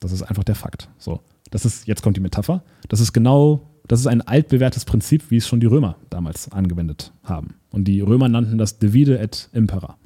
Das 0.00 0.12
ist 0.12 0.22
einfach 0.22 0.44
der 0.44 0.54
Fakt. 0.54 0.88
So, 0.98 1.20
das 1.50 1.64
ist, 1.64 1.86
jetzt 1.86 2.02
kommt 2.02 2.16
die 2.16 2.20
Metapher. 2.20 2.62
Das 2.88 3.00
ist 3.00 3.12
genau, 3.12 3.68
das 3.86 4.00
ist 4.00 4.06
ein 4.06 4.22
altbewährtes 4.22 4.84
Prinzip, 4.84 5.30
wie 5.30 5.38
es 5.38 5.48
schon 5.48 5.60
die 5.60 5.66
Römer 5.66 5.96
damals 6.10 6.50
angewendet 6.52 7.12
haben. 7.24 7.54
Und 7.70 7.84
die 7.84 8.00
Römer 8.00 8.28
nannten 8.28 8.58
das 8.58 8.78
Divide 8.78 9.18
et 9.18 9.48
Impera. 9.52 9.96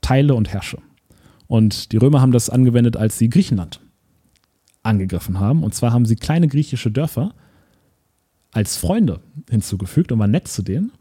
Teile 0.00 0.34
und 0.34 0.52
herrsche. 0.52 0.78
Und 1.46 1.92
die 1.92 1.98
Römer 1.98 2.20
haben 2.20 2.32
das 2.32 2.50
angewendet, 2.50 2.96
als 2.96 3.18
sie 3.18 3.28
Griechenland 3.28 3.80
angegriffen 4.82 5.38
haben. 5.38 5.62
Und 5.62 5.74
zwar 5.74 5.92
haben 5.92 6.06
sie 6.06 6.16
kleine 6.16 6.48
griechische 6.48 6.90
Dörfer 6.90 7.34
als 8.52 8.76
Freunde 8.76 9.20
hinzugefügt 9.50 10.12
und 10.12 10.18
waren 10.18 10.30
nett 10.30 10.48
zu 10.48 10.62
denen 10.62 10.92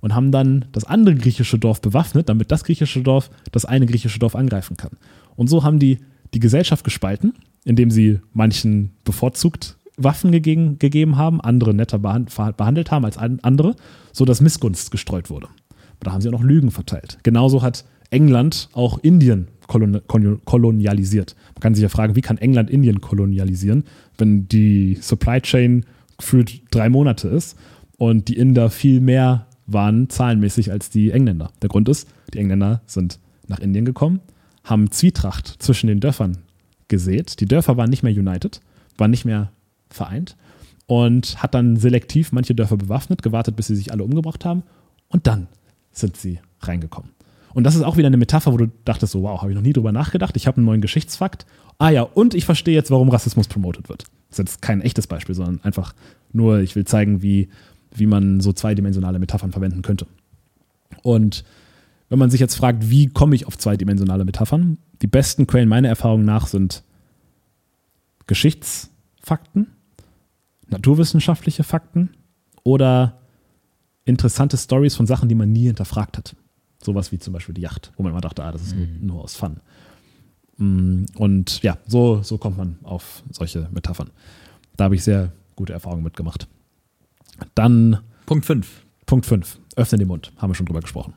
und 0.00 0.14
haben 0.14 0.32
dann 0.32 0.66
das 0.72 0.84
andere 0.84 1.14
griechische 1.14 1.58
Dorf 1.58 1.80
bewaffnet, 1.80 2.28
damit 2.28 2.50
das 2.52 2.64
griechische 2.64 3.02
Dorf 3.02 3.30
das 3.52 3.64
eine 3.64 3.86
griechische 3.86 4.18
Dorf 4.18 4.36
angreifen 4.36 4.76
kann. 4.76 4.92
Und 5.36 5.48
so 5.48 5.64
haben 5.64 5.78
die 5.78 5.98
die 6.34 6.40
Gesellschaft 6.40 6.84
gespalten, 6.84 7.34
indem 7.68 7.90
sie 7.90 8.20
manchen 8.32 8.90
bevorzugt 9.04 9.76
Waffen 9.98 10.32
gegeben, 10.32 10.78
gegeben 10.78 11.16
haben, 11.16 11.40
andere 11.40 11.74
netter 11.74 11.98
behandelt 11.98 12.90
haben 12.90 13.04
als 13.04 13.18
andere, 13.18 13.74
sodass 14.12 14.40
Missgunst 14.40 14.90
gestreut 14.90 15.28
wurde. 15.28 15.48
Da 16.00 16.12
haben 16.12 16.22
sie 16.22 16.28
auch 16.28 16.32
noch 16.32 16.42
Lügen 16.42 16.70
verteilt. 16.70 17.18
Genauso 17.24 17.60
hat 17.62 17.84
England 18.10 18.70
auch 18.72 18.98
Indien 18.98 19.48
kolonialisiert. 19.66 21.36
Man 21.56 21.60
kann 21.60 21.74
sich 21.74 21.82
ja 21.82 21.88
fragen, 21.90 22.16
wie 22.16 22.22
kann 22.22 22.38
England 22.38 22.70
Indien 22.70 23.02
kolonialisieren, 23.02 23.84
wenn 24.16 24.48
die 24.48 24.96
Supply 25.00 25.40
Chain 25.42 25.84
gefühlt 26.16 26.62
drei 26.70 26.88
Monate 26.88 27.28
ist 27.28 27.58
und 27.98 28.28
die 28.28 28.38
Inder 28.38 28.70
viel 28.70 29.00
mehr 29.00 29.46
waren 29.66 30.08
zahlenmäßig 30.08 30.70
als 30.70 30.88
die 30.88 31.10
Engländer. 31.10 31.50
Der 31.60 31.68
Grund 31.68 31.88
ist, 31.90 32.08
die 32.32 32.38
Engländer 32.38 32.80
sind 32.86 33.18
nach 33.46 33.58
Indien 33.58 33.84
gekommen, 33.84 34.20
haben 34.64 34.90
Zwietracht 34.90 35.56
zwischen 35.58 35.88
den 35.88 36.00
Dörfern 36.00 36.38
gesät. 36.88 37.40
Die 37.40 37.46
Dörfer 37.46 37.76
waren 37.76 37.90
nicht 37.90 38.02
mehr 38.02 38.12
united, 38.12 38.60
waren 38.96 39.10
nicht 39.10 39.24
mehr 39.24 39.52
vereint 39.90 40.36
und 40.86 41.42
hat 41.42 41.54
dann 41.54 41.76
selektiv 41.76 42.32
manche 42.32 42.54
Dörfer 42.54 42.76
bewaffnet, 42.76 43.22
gewartet, 43.22 43.56
bis 43.56 43.66
sie 43.68 43.76
sich 43.76 43.92
alle 43.92 44.04
umgebracht 44.04 44.44
haben 44.44 44.62
und 45.08 45.26
dann 45.26 45.48
sind 45.92 46.16
sie 46.16 46.40
reingekommen. 46.60 47.10
Und 47.54 47.64
das 47.64 47.74
ist 47.74 47.82
auch 47.82 47.96
wieder 47.96 48.06
eine 48.06 48.16
Metapher, 48.16 48.52
wo 48.52 48.56
du 48.56 48.70
dachtest, 48.84 49.12
so, 49.12 49.22
wow, 49.22 49.40
habe 49.40 49.50
ich 49.50 49.56
noch 49.56 49.62
nie 49.62 49.72
drüber 49.72 49.90
nachgedacht. 49.90 50.36
Ich 50.36 50.46
habe 50.46 50.58
einen 50.58 50.66
neuen 50.66 50.80
Geschichtsfakt. 50.80 51.46
Ah 51.78 51.90
ja, 51.90 52.02
und 52.02 52.34
ich 52.34 52.44
verstehe 52.44 52.74
jetzt, 52.74 52.90
warum 52.90 53.08
Rassismus 53.08 53.48
promotet 53.48 53.88
wird. 53.88 54.04
Das 54.28 54.38
ist 54.38 54.38
jetzt 54.38 54.62
kein 54.62 54.80
echtes 54.80 55.06
Beispiel, 55.06 55.34
sondern 55.34 55.60
einfach 55.62 55.94
nur, 56.32 56.60
ich 56.60 56.76
will 56.76 56.84
zeigen, 56.84 57.22
wie, 57.22 57.48
wie 57.94 58.06
man 58.06 58.40
so 58.40 58.52
zweidimensionale 58.52 59.18
Metaphern 59.18 59.52
verwenden 59.52 59.82
könnte. 59.82 60.06
Und 61.02 61.44
wenn 62.08 62.18
man 62.18 62.30
sich 62.30 62.40
jetzt 62.40 62.54
fragt, 62.54 62.90
wie 62.90 63.06
komme 63.06 63.34
ich 63.34 63.46
auf 63.46 63.58
zweidimensionale 63.58 64.24
Metaphern, 64.24 64.78
die 65.02 65.06
besten 65.06 65.46
Quellen 65.46 65.68
meiner 65.68 65.88
Erfahrung 65.88 66.24
nach 66.24 66.46
sind 66.46 66.82
Geschichtsfakten, 68.26 69.68
naturwissenschaftliche 70.66 71.64
Fakten 71.64 72.10
oder 72.62 73.20
interessante 74.04 74.56
Stories 74.56 74.94
von 74.94 75.06
Sachen, 75.06 75.28
die 75.28 75.34
man 75.34 75.52
nie 75.52 75.66
hinterfragt 75.66 76.18
hat. 76.18 76.36
Sowas 76.82 77.10
wie 77.12 77.18
zum 77.18 77.32
Beispiel 77.32 77.54
die 77.54 77.62
Yacht, 77.62 77.92
wo 77.96 78.02
man 78.02 78.12
immer 78.12 78.20
dachte, 78.20 78.44
ah, 78.44 78.52
das 78.52 78.62
ist 78.62 78.76
mhm. 78.76 78.98
nur 79.00 79.22
aus 79.22 79.34
Fun. 79.34 79.60
Mm, 80.58 81.04
und 81.16 81.62
ja, 81.62 81.78
so, 81.86 82.22
so 82.22 82.38
kommt 82.38 82.56
man 82.56 82.78
auf 82.82 83.22
solche 83.30 83.68
Metaphern. 83.72 84.10
Da 84.76 84.84
habe 84.84 84.94
ich 84.94 85.04
sehr 85.04 85.32
gute 85.56 85.72
Erfahrungen 85.72 86.04
mitgemacht. 86.04 86.46
Dann. 87.54 87.98
Punkt 88.26 88.46
5. 88.46 88.84
Punkt 89.06 89.26
5. 89.26 89.58
Öffne 89.76 89.98
den 89.98 90.08
Mund. 90.08 90.32
Haben 90.36 90.50
wir 90.50 90.54
schon 90.54 90.66
drüber 90.66 90.80
gesprochen. 90.80 91.14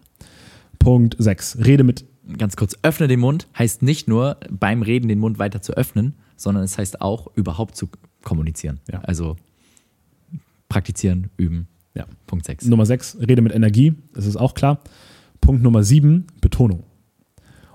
Punkt 0.80 1.16
6. 1.20 1.60
Rede 1.60 1.84
mit. 1.84 2.06
Ganz 2.38 2.56
kurz. 2.56 2.78
Öffne 2.84 3.08
den 3.08 3.20
Mund 3.20 3.48
heißt 3.58 3.82
nicht 3.82 4.08
nur 4.08 4.38
beim 4.50 4.84
Reden 4.84 5.08
den 5.08 5.20
Mund 5.20 5.40
weiter 5.40 5.62
zu 5.62 5.74
öffnen, 5.74 6.16
sondern 6.36 6.64
es 6.64 6.78
heißt 6.78 7.02
auch 7.02 7.28
überhaupt 7.36 7.76
zu 7.76 7.90
kommunizieren. 8.24 8.80
Ja. 8.92 9.02
Also 9.02 9.38
praktizieren, 10.70 11.30
üben. 11.38 11.68
Ja. 11.94 12.06
Punkt 12.28 12.46
6. 12.46 12.66
Nummer 12.68 12.86
6. 12.86 13.18
Rede 13.20 13.42
mit 13.42 13.54
Energie. 13.54 13.96
Das 14.14 14.26
ist 14.26 14.38
auch 14.38 14.54
klar. 14.54 14.80
Punkt 15.42 15.64
Nummer 15.64 15.84
sieben, 15.84 16.28
Betonung. 16.40 16.84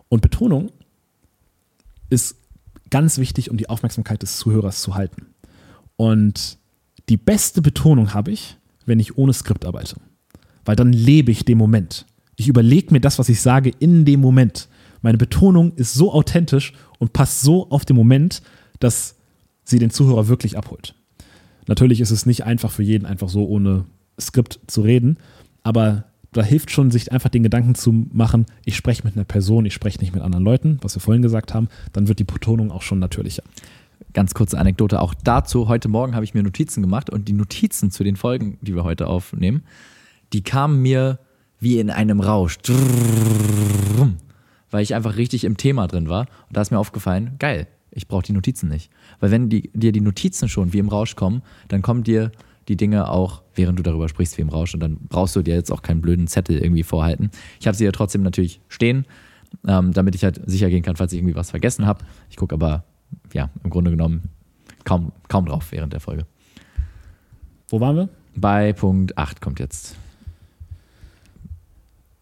Und 0.09 0.23
Betonung 0.23 0.71
ist 2.09 2.37
ganz 2.91 3.19
wichtig, 3.19 3.51
um 3.51 3.57
die 3.57 3.69
Aufmerksamkeit 3.69 4.23
des 4.23 4.39
Zuhörers 4.39 4.81
zu 4.81 4.95
halten. 4.95 5.27
Und 5.97 6.59
die 7.09 7.17
beste 7.17 7.63
Betonung 7.63 8.15
habe 8.15 8.31
ich, 8.31 8.57
wenn 8.85 9.01
ich 9.01 9.19
ohne 9.19 9.33
Skript 9.33 9.65
arbeite. 9.65 9.97
Weil 10.65 10.77
dann 10.77 10.93
lebe 10.93 11.33
ich 11.33 11.45
den 11.45 11.59
Moment. 11.59 12.07
Ich 12.37 12.49
überlege 12.49 12.93
mir 12.93 13.01
das, 13.01 13.19
was 13.19 13.29
ich 13.29 13.41
sage, 13.41 13.73
in 13.79 14.05
dem 14.05 14.21
Moment. 14.21 14.69
Meine 15.03 15.19
Betonung 15.19 15.73
ist 15.77 15.95
so 15.95 16.13
authentisch 16.13 16.73
und 16.99 17.13
passt 17.13 17.41
so 17.41 17.69
auf 17.71 17.85
den 17.85 17.97
Moment, 17.97 18.43
dass 18.79 19.17
sie 19.65 19.79
den 19.79 19.91
Zuhörer 19.91 20.29
wirklich 20.29 20.57
abholt. 20.57 20.95
Natürlich 21.67 22.01
ist 22.01 22.11
es 22.11 22.27
nicht 22.27 22.45
einfach 22.45 22.71
für 22.71 22.83
jeden, 22.83 23.07
einfach 23.07 23.29
so 23.29 23.47
ohne 23.47 23.85
Skript 24.21 24.61
zu 24.67 24.83
reden, 24.83 25.19
aber 25.63 26.05
da 26.33 26.43
hilft 26.43 26.71
schon, 26.71 26.91
sich 26.91 27.13
einfach 27.13 27.31
den 27.31 27.43
Gedanken 27.43 27.75
zu 27.75 27.93
machen, 28.13 28.47
ich 28.65 28.77
spreche 28.77 29.03
mit 29.05 29.17
einer 29.17 29.25
Person, 29.25 29.65
ich 29.65 29.75
spreche 29.75 29.99
nicht 30.01 30.15
mit 30.15 30.23
anderen 30.23 30.45
Leuten, 30.45 30.79
was 30.83 30.95
wir 30.95 31.01
vorhin 31.01 31.23
gesagt 31.23 31.55
haben, 31.55 31.69
dann 31.93 32.09
wird 32.09 32.19
die 32.19 32.25
Betonung 32.25 32.71
auch 32.71 32.83
schon 32.83 32.99
natürlicher. 32.99 33.43
Ganz 34.13 34.35
kurze 34.35 34.59
Anekdote 34.59 35.01
auch 35.01 35.15
dazu. 35.15 35.69
Heute 35.69 35.89
Morgen 35.89 36.15
habe 36.15 36.25
ich 36.25 36.35
mir 36.35 36.43
Notizen 36.43 36.83
gemacht 36.83 37.11
und 37.11 37.29
die 37.29 37.33
Notizen 37.33 37.91
zu 37.91 38.05
den 38.05 38.17
Folgen, 38.17 38.59
die 38.61 38.75
wir 38.75 38.85
heute 38.85 39.07
aufnehmen, 39.07 39.63
die 40.33 40.43
kamen 40.43 40.83
mir 40.83 41.19
wie 41.67 41.81
in 41.81 41.91
einem 41.91 42.21
Rausch. 42.21 42.59
Weil 44.71 44.83
ich 44.85 44.95
einfach 44.95 45.17
richtig 45.17 45.43
im 45.43 45.57
Thema 45.57 45.89
drin 45.89 46.09
war. 46.09 46.29
Und 46.47 46.57
da 46.57 46.63
ist 46.63 46.71
mir 46.71 46.79
aufgefallen, 46.79 47.35
geil, 47.41 47.67
ich 47.91 48.07
brauche 48.07 48.23
die 48.23 48.33
Notizen 48.33 48.69
nicht. 48.69 48.89
Weil 49.19 49.33
wenn 49.33 49.49
die, 49.49 49.73
dir 49.75 49.91
die 49.91 50.01
Notizen 50.01 50.49
schon 50.49 50.73
wie 50.73 50.79
im 50.79 50.89
Rausch 50.89 51.17
kommen, 51.17 51.43
dann 51.67 51.83
kommen 51.83 52.05
dir 52.05 52.31
die 52.69 52.77
Dinge 52.77 53.11
auch, 53.11 53.43
während 53.57 53.81
du 53.81 53.83
darüber 53.83 54.09
sprichst, 54.09 54.39
wie 54.39 54.43
im 54.43 54.49
Rausch. 54.49 54.75
Und 54.75 54.81
dann 54.81 54.97
brauchst 55.09 55.35
du 55.35 55.43
dir 55.43 55.57
jetzt 55.57 55.73
auch 55.73 55.83
keinen 55.83 56.01
blöden 56.01 56.29
Zettel 56.29 56.57
irgendwie 56.57 56.85
vorhalten. 56.85 57.33
Ich 57.59 57.67
habe 57.67 57.77
sie 57.77 57.85
ja 57.85 57.91
trotzdem 57.91 58.23
natürlich 58.23 58.61
stehen, 58.69 59.05
ähm, 59.67 59.93
damit 59.93 60.15
ich 60.15 60.23
halt 60.23 60.41
sicher 60.49 60.71
gehen 60.71 60.85
kann, 60.85 60.95
falls 60.95 61.13
ich 61.13 61.19
irgendwie 61.19 61.35
was 61.35 61.51
vergessen 61.51 61.85
habe. 61.85 62.05
Ich 62.31 62.37
gucke 62.37 62.55
aber, 62.55 62.85
ja, 63.33 63.51
im 63.65 63.71
Grunde 63.71 63.91
genommen 63.91 64.31
kaum, 64.85 65.11
kaum 65.27 65.47
drauf 65.47 65.73
während 65.73 65.93
der 65.93 66.01
Folge. 66.01 66.27
Wo 67.69 67.81
waren 67.81 67.97
wir? 67.97 68.09
Bei 68.37 68.73
Punkt 68.73 69.19
8 69.19 69.41
kommt 69.41 69.59
jetzt. 69.59 69.97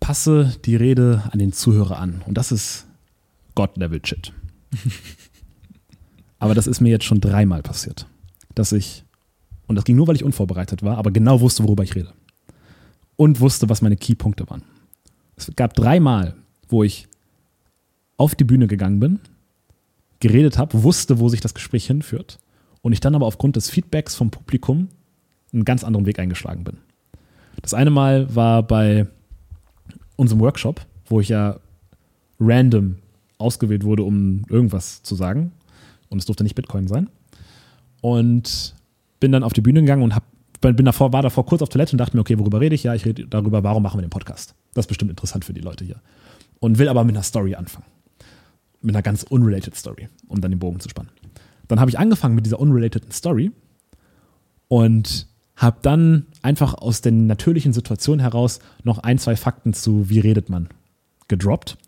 Passe 0.05 0.55
die 0.67 0.77
Rede 0.77 1.23
an 1.31 1.39
den 1.39 1.55
Zuhörer 1.55 1.99
an. 1.99 2.23
Und 2.27 2.37
das 2.37 2.53
ist 2.53 2.85
God-Level-Shit. 3.55 4.35
aber 6.39 6.55
das 6.55 6.67
ist 6.67 6.83
mir 6.83 6.91
jetzt 6.91 7.07
schon 7.07 7.23
dreimal 7.23 7.63
passiert, 7.63 8.07
dass 8.55 8.73
ich, 8.73 9.03
und 9.67 9.77
das 9.77 9.87
ging 9.87 9.97
nur, 9.97 10.07
weil 10.07 10.17
ich 10.17 10.23
unvorbereitet 10.23 10.83
war, 10.83 10.99
aber 10.99 11.11
genau 11.11 11.41
wusste, 11.41 11.65
worüber 11.65 11.85
ich 11.85 11.95
rede. 11.95 12.13
Und 13.17 13.41
wusste, 13.41 13.71
was 13.71 13.81
meine 13.81 13.97
Keypunkte 13.97 14.47
waren. 14.51 14.63
Es 15.37 15.51
gab 15.57 15.73
dreimal, 15.73 16.35
wo 16.69 16.85
ich 16.85 17.09
auf 18.19 18.35
die 18.35 18.45
Bühne 18.45 18.67
gegangen 18.67 19.01
bin, 19.01 19.21
geredet 20.21 20.59
habe, 20.59 20.83
wusste, 20.83 21.19
wo 21.19 21.31
sich 21.31 21.41
das 21.41 21.55
Gespräch 21.55 21.87
hinführt 21.87 22.41
und 22.83 22.93
ich 22.93 23.01
dann 23.01 23.15
aber 23.15 23.25
aufgrund 23.25 23.57
des 23.57 23.71
Feedbacks 23.71 24.15
vom 24.15 24.31
Publikum 24.31 24.89
einen 25.55 25.65
ganz 25.65 25.83
anderen 25.83 26.05
Weg 26.05 26.19
eingeschlagen 26.19 26.63
bin. 26.63 26.77
Das 27.63 27.73
eine 27.73 27.89
Mal 27.89 28.35
war 28.35 28.63
bei 28.63 29.07
unserem 30.17 30.41
Workshop, 30.41 30.81
wo 31.07 31.21
ich 31.21 31.29
ja 31.29 31.59
random 32.41 32.97
ausgewählt 33.39 33.85
wurde, 33.85 34.03
um 34.03 34.45
irgendwas 34.49 35.03
zu 35.03 35.15
sagen. 35.15 35.53
Und 36.09 36.19
es 36.19 36.27
durfte 36.27 36.45
nicht 36.45 36.55
Bitcoin 36.55 36.87
sein. 36.87 37.09
Und 38.01 38.75
bin 39.21 39.33
dann 39.33 39.43
auf 39.43 39.53
die 39.53 39.61
Bühne 39.61 39.81
gegangen 39.81 40.03
und 40.03 40.15
hab, 40.15 40.25
bin 40.61 40.85
davor, 40.85 41.13
war 41.13 41.23
davor 41.23 41.47
kurz 41.47 41.63
auf 41.63 41.69
Toilette 41.69 41.93
und 41.93 41.99
dachte 41.99 42.17
mir, 42.17 42.21
okay, 42.21 42.39
worüber 42.39 42.61
rede 42.61 42.75
ich? 42.75 42.85
Ja, 42.85 42.95
ich 42.95 43.05
rede 43.05 43.27
darüber, 43.27 43.63
warum 43.65 43.83
machen 43.83 43.99
wir 43.99 44.03
den 44.03 44.11
Podcast. 44.11 44.55
Das 44.75 44.85
ist 44.85 44.89
bestimmt 44.89 45.11
interessant 45.11 45.45
für 45.45 45.53
die 45.53 45.61
Leute 45.61 45.85
hier. 45.85 46.01
Und 46.61 46.79
will 46.79 46.89
aber 46.89 47.05
mit 47.05 47.15
einer 47.15 47.23
Story 47.23 47.55
anfangen. 47.55 47.87
Mit 48.81 48.95
einer 48.95 49.03
ganz 49.03 49.23
unrelated 49.25 49.75
Story, 49.75 50.09
um 50.29 50.41
dann 50.41 50.51
den 50.51 50.61
Bogen 50.61 50.81
zu 50.81 50.89
spannen. 50.89 51.11
Dann 51.69 51.81
habe 51.81 51.91
ich 51.91 51.99
angefangen 51.99 52.35
mit 52.35 52.45
dieser 52.47 52.61
unrelateden 52.61 53.11
Story 53.11 53.51
und 54.69 55.27
habe 55.57 55.79
dann 55.83 56.27
einfach 56.43 56.75
aus 56.75 57.01
der 57.01 57.13
natürlichen 57.13 57.73
Situation 57.73 58.19
heraus 58.19 58.59
noch 58.83 58.99
ein, 58.99 59.19
zwei 59.19 59.37
Fakten 59.37 59.73
zu, 59.73 60.09
wie 60.09 60.19
redet 60.19 60.49
man, 60.49 60.69
gedroppt 61.29 61.79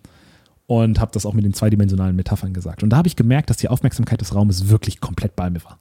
und 0.67 1.01
habe 1.01 1.13
das 1.13 1.27
auch 1.27 1.35
mit 1.35 1.45
den 1.45 1.55
zweidimensionalen 1.55 2.17
Metaphern 2.17 2.53
gesagt. 2.53 2.83
Und 2.83 2.91
da 2.91 2.97
habe 2.97 3.09
ich 3.09 3.17
gemerkt, 3.17 3.51
dass 3.51 3.57
die 3.57 3.69
Aufmerksamkeit 3.69 4.21
des 4.21 4.35
Raumes 4.35 4.69
wirklich 4.69 5.01
komplett 5.01 5.37
bei 5.37 5.51
mir 5.51 5.65
war. 5.65 5.79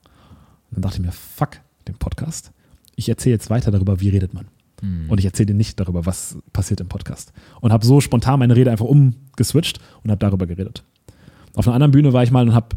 Und 0.69 0.77
dann 0.77 0.81
dachte 0.81 0.97
ich 0.97 1.05
mir, 1.05 1.11
fuck 1.11 1.61
den 1.87 1.95
Podcast. 1.95 2.51
Ich 2.95 3.09
erzähle 3.09 3.35
jetzt 3.35 3.49
weiter 3.49 3.71
darüber, 3.71 3.99
wie 3.99 4.09
redet 4.09 4.33
man. 4.33 4.47
Mhm. 4.81 5.09
Und 5.09 5.19
ich 5.19 5.25
erzähle 5.25 5.47
dir 5.47 5.53
nicht 5.53 5.79
darüber, 5.79 6.05
was 6.05 6.37
passiert 6.53 6.81
im 6.81 6.87
Podcast. 6.87 7.33
Und 7.61 7.71
habe 7.71 7.85
so 7.85 8.01
spontan 8.01 8.39
meine 8.39 8.55
Rede 8.55 8.71
einfach 8.71 8.85
umgeswitcht 8.85 9.79
und 10.03 10.11
habe 10.11 10.19
darüber 10.19 10.45
geredet. 10.47 10.83
Auf 11.53 11.67
einer 11.67 11.75
anderen 11.75 11.91
Bühne 11.91 12.13
war 12.13 12.23
ich 12.23 12.31
mal 12.31 12.47
und 12.47 12.53
habe 12.53 12.75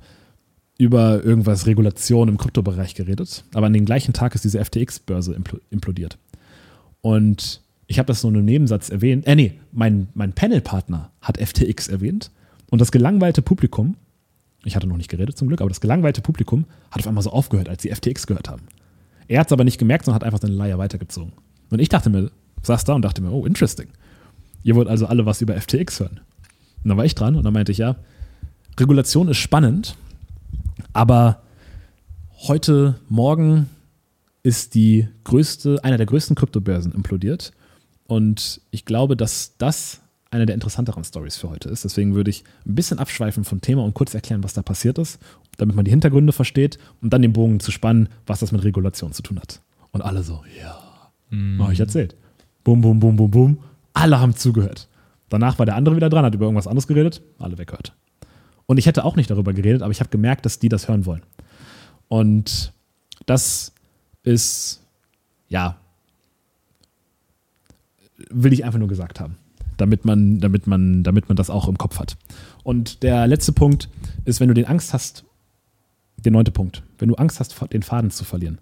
über 0.78 1.24
irgendwas 1.24 1.66
Regulation 1.66 2.28
im 2.28 2.38
Kryptobereich 2.38 2.94
geredet. 2.94 3.44
Aber 3.52 3.66
an 3.66 3.72
dem 3.72 3.84
gleichen 3.84 4.12
Tag 4.12 4.34
ist 4.34 4.44
diese 4.44 4.64
FTX-Börse 4.64 5.36
implodiert. 5.70 6.18
Und 7.00 7.62
ich 7.88 7.98
habe 7.98 8.06
das 8.06 8.20
so 8.20 8.28
in 8.28 8.36
einem 8.36 8.44
Nebensatz 8.44 8.88
erwähnt. 8.88 9.26
Äh, 9.26 9.34
nee, 9.34 9.54
mein, 9.72 10.08
mein 10.14 10.32
Panelpartner 10.32 11.10
hat 11.20 11.38
FTX 11.38 11.88
erwähnt. 11.88 12.30
Und 12.70 12.80
das 12.80 12.92
gelangweilte 12.92 13.42
Publikum, 13.42 13.96
ich 14.64 14.76
hatte 14.76 14.86
noch 14.86 14.96
nicht 14.96 15.10
geredet 15.10 15.36
zum 15.36 15.48
Glück, 15.48 15.60
aber 15.60 15.70
das 15.70 15.80
gelangweilte 15.80 16.20
Publikum 16.20 16.66
hat 16.90 17.00
auf 17.00 17.08
einmal 17.08 17.24
so 17.24 17.30
aufgehört, 17.30 17.68
als 17.68 17.82
sie 17.82 17.90
FTX 17.90 18.26
gehört 18.26 18.48
haben. 18.48 18.62
Er 19.26 19.40
hat 19.40 19.48
es 19.48 19.52
aber 19.52 19.64
nicht 19.64 19.78
gemerkt, 19.78 20.04
sondern 20.04 20.16
hat 20.16 20.24
einfach 20.24 20.40
seine 20.40 20.54
Leier 20.54 20.78
weitergezogen. 20.78 21.32
Und 21.70 21.80
ich 21.80 21.88
dachte 21.88 22.08
mir, 22.08 22.30
saß 22.62 22.84
da 22.84 22.94
und 22.94 23.02
dachte 23.02 23.20
mir, 23.20 23.32
oh, 23.32 23.46
interesting. 23.46 23.88
Ihr 24.62 24.74
wollt 24.74 24.88
also 24.88 25.06
alle 25.06 25.26
was 25.26 25.40
über 25.40 25.58
FTX 25.60 26.00
hören. 26.00 26.20
Und 26.84 26.88
dann 26.90 26.96
war 26.96 27.04
ich 27.04 27.14
dran 27.14 27.36
und 27.36 27.44
dann 27.44 27.52
meinte 27.52 27.72
ich, 27.72 27.78
ja, 27.78 27.96
Regulation 28.78 29.28
ist 29.28 29.38
spannend, 29.38 29.96
aber 30.92 31.42
heute 32.46 33.00
Morgen 33.08 33.68
ist 34.42 34.74
die 34.74 35.08
größte, 35.24 35.82
einer 35.84 35.96
der 35.96 36.06
größten 36.06 36.36
Kryptobörsen 36.36 36.92
implodiert. 36.92 37.52
Und 38.06 38.60
ich 38.70 38.84
glaube, 38.84 39.16
dass 39.16 39.56
das 39.58 40.00
eine 40.30 40.46
der 40.46 40.54
interessanteren 40.54 41.04
Stories 41.04 41.36
für 41.36 41.50
heute 41.50 41.68
ist. 41.68 41.84
Deswegen 41.84 42.14
würde 42.14 42.30
ich 42.30 42.44
ein 42.66 42.74
bisschen 42.74 42.98
abschweifen 42.98 43.44
vom 43.44 43.60
Thema 43.60 43.84
und 43.84 43.94
kurz 43.94 44.14
erklären, 44.14 44.44
was 44.44 44.52
da 44.52 44.62
passiert 44.62 44.98
ist, 44.98 45.18
damit 45.56 45.74
man 45.74 45.84
die 45.84 45.90
Hintergründe 45.90 46.32
versteht 46.32 46.78
und 47.00 47.12
dann 47.12 47.22
den 47.22 47.32
Bogen 47.32 47.60
zu 47.60 47.70
spannen, 47.70 48.08
was 48.26 48.40
das 48.40 48.52
mit 48.52 48.64
Regulation 48.64 49.12
zu 49.12 49.22
tun 49.22 49.38
hat. 49.38 49.60
Und 49.90 50.02
alle 50.02 50.22
so, 50.22 50.42
ja, 50.60 50.78
mm. 51.30 51.62
habe 51.62 51.72
ich 51.72 51.80
erzählt. 51.80 52.14
Bum, 52.62 52.80
bum, 52.80 53.00
bum, 53.00 53.16
bum, 53.16 53.30
bum. 53.30 53.58
Alle 53.94 54.20
haben 54.20 54.36
zugehört. 54.36 54.88
Danach 55.30 55.58
war 55.58 55.66
der 55.66 55.76
andere 55.76 55.96
wieder 55.96 56.10
dran, 56.10 56.24
hat 56.24 56.34
über 56.34 56.44
irgendwas 56.44 56.66
anderes 56.66 56.86
geredet, 56.86 57.22
alle 57.38 57.58
weggehört. 57.58 57.94
Und 58.68 58.76
ich 58.76 58.84
hätte 58.84 59.04
auch 59.04 59.16
nicht 59.16 59.30
darüber 59.30 59.54
geredet, 59.54 59.80
aber 59.80 59.90
ich 59.90 60.00
habe 60.00 60.10
gemerkt, 60.10 60.44
dass 60.44 60.58
die 60.58 60.68
das 60.68 60.88
hören 60.88 61.06
wollen. 61.06 61.22
Und 62.08 62.74
das 63.24 63.72
ist, 64.22 64.82
ja, 65.48 65.78
will 68.28 68.52
ich 68.52 68.66
einfach 68.66 68.78
nur 68.78 68.88
gesagt 68.88 69.20
haben, 69.20 69.36
damit 69.78 70.04
man, 70.04 70.38
damit 70.38 70.66
man, 70.66 71.02
damit 71.02 71.30
man 71.30 71.36
das 71.36 71.48
auch 71.48 71.66
im 71.66 71.78
Kopf 71.78 71.98
hat. 71.98 72.18
Und 72.62 73.02
der 73.02 73.26
letzte 73.26 73.52
Punkt 73.52 73.88
ist, 74.26 74.38
wenn 74.38 74.48
du 74.48 74.54
den 74.54 74.66
Angst 74.66 74.92
hast, 74.92 75.24
der 76.18 76.32
neunte 76.32 76.50
Punkt, 76.50 76.82
wenn 76.98 77.08
du 77.08 77.14
Angst 77.14 77.40
hast, 77.40 77.56
den 77.72 77.82
Faden 77.82 78.10
zu 78.10 78.24
verlieren, 78.24 78.58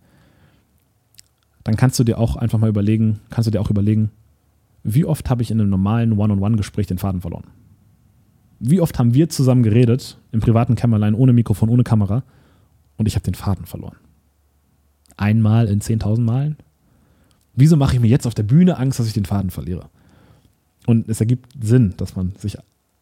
dann 1.64 1.76
kannst 1.76 1.98
du 1.98 2.04
dir 2.04 2.18
auch 2.18 2.36
einfach 2.36 2.60
mal 2.60 2.70
überlegen, 2.70 3.18
kannst 3.30 3.48
du 3.48 3.50
dir 3.50 3.60
auch 3.60 3.70
überlegen, 3.70 4.12
wie 4.84 5.04
oft 5.04 5.28
habe 5.30 5.42
ich 5.42 5.50
in 5.50 5.60
einem 5.60 5.70
normalen 5.70 6.12
One-on-One-Gespräch 6.12 6.86
den 6.86 6.98
Faden 6.98 7.22
verloren? 7.22 7.48
Wie 8.58 8.80
oft 8.80 8.98
haben 8.98 9.14
wir 9.14 9.28
zusammen 9.28 9.62
geredet, 9.62 10.18
im 10.32 10.40
privaten 10.40 10.74
Kämmerlein, 10.74 11.14
ohne 11.14 11.32
Mikrofon, 11.32 11.68
ohne 11.68 11.84
Kamera, 11.84 12.24
und 12.96 13.06
ich 13.06 13.14
habe 13.14 13.24
den 13.24 13.34
Faden 13.34 13.66
verloren. 13.66 13.96
Einmal 15.16 15.68
in 15.68 15.80
10.000 15.80 16.20
Malen? 16.20 16.56
Wieso 17.54 17.76
mache 17.76 17.94
ich 17.94 18.00
mir 18.00 18.08
jetzt 18.08 18.26
auf 18.26 18.34
der 18.34 18.42
Bühne 18.42 18.78
Angst, 18.78 18.98
dass 18.98 19.06
ich 19.06 19.12
den 19.14 19.24
Faden 19.24 19.50
verliere? 19.50 19.88
Und 20.86 21.08
es 21.08 21.20
ergibt 21.20 21.52
Sinn, 21.60 21.94
dass 21.96 22.16
man 22.16 22.32
sich 22.38 22.56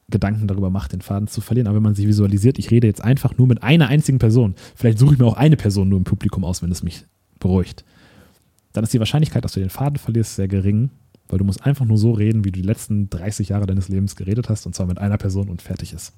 Gedanken 0.09 0.47
darüber 0.47 0.71
macht, 0.71 0.93
den 0.93 1.01
Faden 1.01 1.29
zu 1.29 1.41
verlieren. 1.41 1.67
Aber 1.67 1.77
wenn 1.77 1.83
man 1.83 1.95
sich 1.95 2.07
visualisiert, 2.07 2.59
ich 2.59 2.71
rede 2.71 2.87
jetzt 2.87 3.03
einfach 3.03 3.37
nur 3.37 3.47
mit 3.47 3.63
einer 3.63 3.89
einzigen 3.89 4.19
Person, 4.19 4.55
vielleicht 4.75 4.99
suche 4.99 5.15
ich 5.15 5.19
mir 5.19 5.27
auch 5.27 5.37
eine 5.37 5.57
Person 5.57 5.89
nur 5.89 5.99
im 5.99 6.05
Publikum 6.05 6.45
aus, 6.45 6.63
wenn 6.63 6.71
es 6.71 6.83
mich 6.83 7.05
beruhigt, 7.39 7.85
dann 8.73 8.85
ist 8.85 8.93
die 8.93 8.99
Wahrscheinlichkeit, 8.99 9.45
dass 9.45 9.53
du 9.53 9.61
den 9.61 9.71
Faden 9.71 9.99
verlierst, 9.99 10.37
sehr 10.37 10.49
gering 10.49 10.91
weil 11.35 11.39
du 11.39 11.45
musst 11.45 11.67
einfach 11.67 11.85
nur 11.85 11.99
so 11.99 12.13
reden, 12.13 12.45
wie 12.45 12.53
du 12.53 12.61
die 12.61 12.67
letzten 12.67 13.11
30 13.11 13.49
Jahre 13.49 13.67
deines 13.67 13.89
Lebens 13.89 14.15
geredet 14.15 14.49
hast, 14.49 14.67
und 14.67 14.77
zwar 14.77 14.87
mit 14.87 14.99
einer 14.99 15.19
Person 15.19 15.49
und 15.49 15.63
fertig 15.63 15.93
ist. 15.93 16.13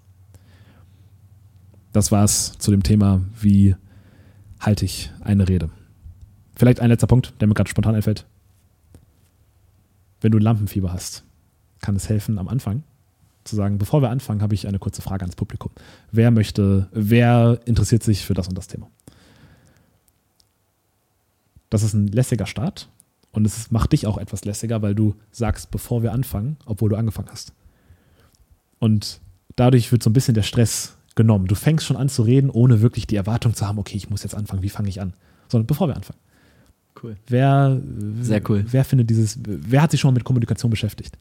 Das 1.94 2.12
war's 2.12 2.52
zu 2.58 2.70
dem 2.70 2.82
Thema, 2.82 3.22
wie 3.40 3.76
halte 4.60 4.84
ich 4.84 5.10
eine 5.22 5.48
Rede. 5.48 5.70
Vielleicht 6.54 6.80
ein 6.80 6.90
letzter 6.90 7.06
Punkt, 7.06 7.32
der 7.40 7.48
mir 7.48 7.54
gerade 7.54 7.70
spontan 7.70 7.94
einfällt. 7.94 8.26
Wenn 10.20 10.32
du 10.32 10.38
Lampenfieber 10.38 10.92
hast, 10.92 11.24
kann 11.80 11.96
es 11.96 12.10
helfen, 12.10 12.38
am 12.38 12.48
Anfang 12.48 12.82
zu 13.44 13.56
sagen, 13.56 13.78
bevor 13.78 14.02
wir 14.02 14.10
anfangen, 14.10 14.42
habe 14.42 14.52
ich 14.52 14.68
eine 14.68 14.78
kurze 14.78 15.00
Frage 15.00 15.22
ans 15.22 15.36
Publikum. 15.36 15.72
Wer 16.12 16.30
möchte, 16.30 16.90
wer 16.92 17.58
interessiert 17.64 18.02
sich 18.02 18.26
für 18.26 18.34
das 18.34 18.48
und 18.48 18.58
das 18.58 18.68
Thema? 18.68 18.90
Das 21.70 21.82
ist 21.82 21.94
ein 21.94 22.08
lässiger 22.08 22.44
Start 22.44 22.90
und 23.36 23.44
es 23.44 23.70
macht 23.70 23.92
dich 23.92 24.06
auch 24.06 24.16
etwas 24.16 24.46
lässiger, 24.46 24.80
weil 24.80 24.94
du 24.94 25.14
sagst, 25.30 25.70
bevor 25.70 26.02
wir 26.02 26.12
anfangen, 26.12 26.56
obwohl 26.64 26.88
du 26.88 26.96
angefangen 26.96 27.28
hast. 27.30 27.52
Und 28.78 29.20
dadurch 29.56 29.92
wird 29.92 30.02
so 30.02 30.08
ein 30.08 30.14
bisschen 30.14 30.34
der 30.34 30.42
Stress 30.42 30.96
genommen. 31.16 31.46
Du 31.46 31.54
fängst 31.54 31.84
schon 31.84 31.98
an 31.98 32.08
zu 32.08 32.22
reden, 32.22 32.48
ohne 32.48 32.80
wirklich 32.80 33.06
die 33.06 33.16
Erwartung 33.16 33.52
zu 33.52 33.66
haben, 33.66 33.78
okay, 33.78 33.94
ich 33.94 34.08
muss 34.08 34.22
jetzt 34.22 34.34
anfangen, 34.34 34.62
wie 34.62 34.70
fange 34.70 34.88
ich 34.88 35.02
an? 35.02 35.12
Sondern 35.48 35.66
bevor 35.66 35.86
wir 35.86 35.96
anfangen. 35.96 36.18
Cool. 37.02 37.16
Wer, 37.26 37.78
Sehr 38.22 38.40
cool. 38.48 38.64
Wer 38.70 38.86
findet 38.86 39.10
dieses, 39.10 39.38
wer 39.44 39.82
hat 39.82 39.90
sich 39.90 40.00
schon 40.00 40.08
mal 40.08 40.14
mit 40.14 40.24
Kommunikation 40.24 40.70
beschäftigt? 40.70 41.18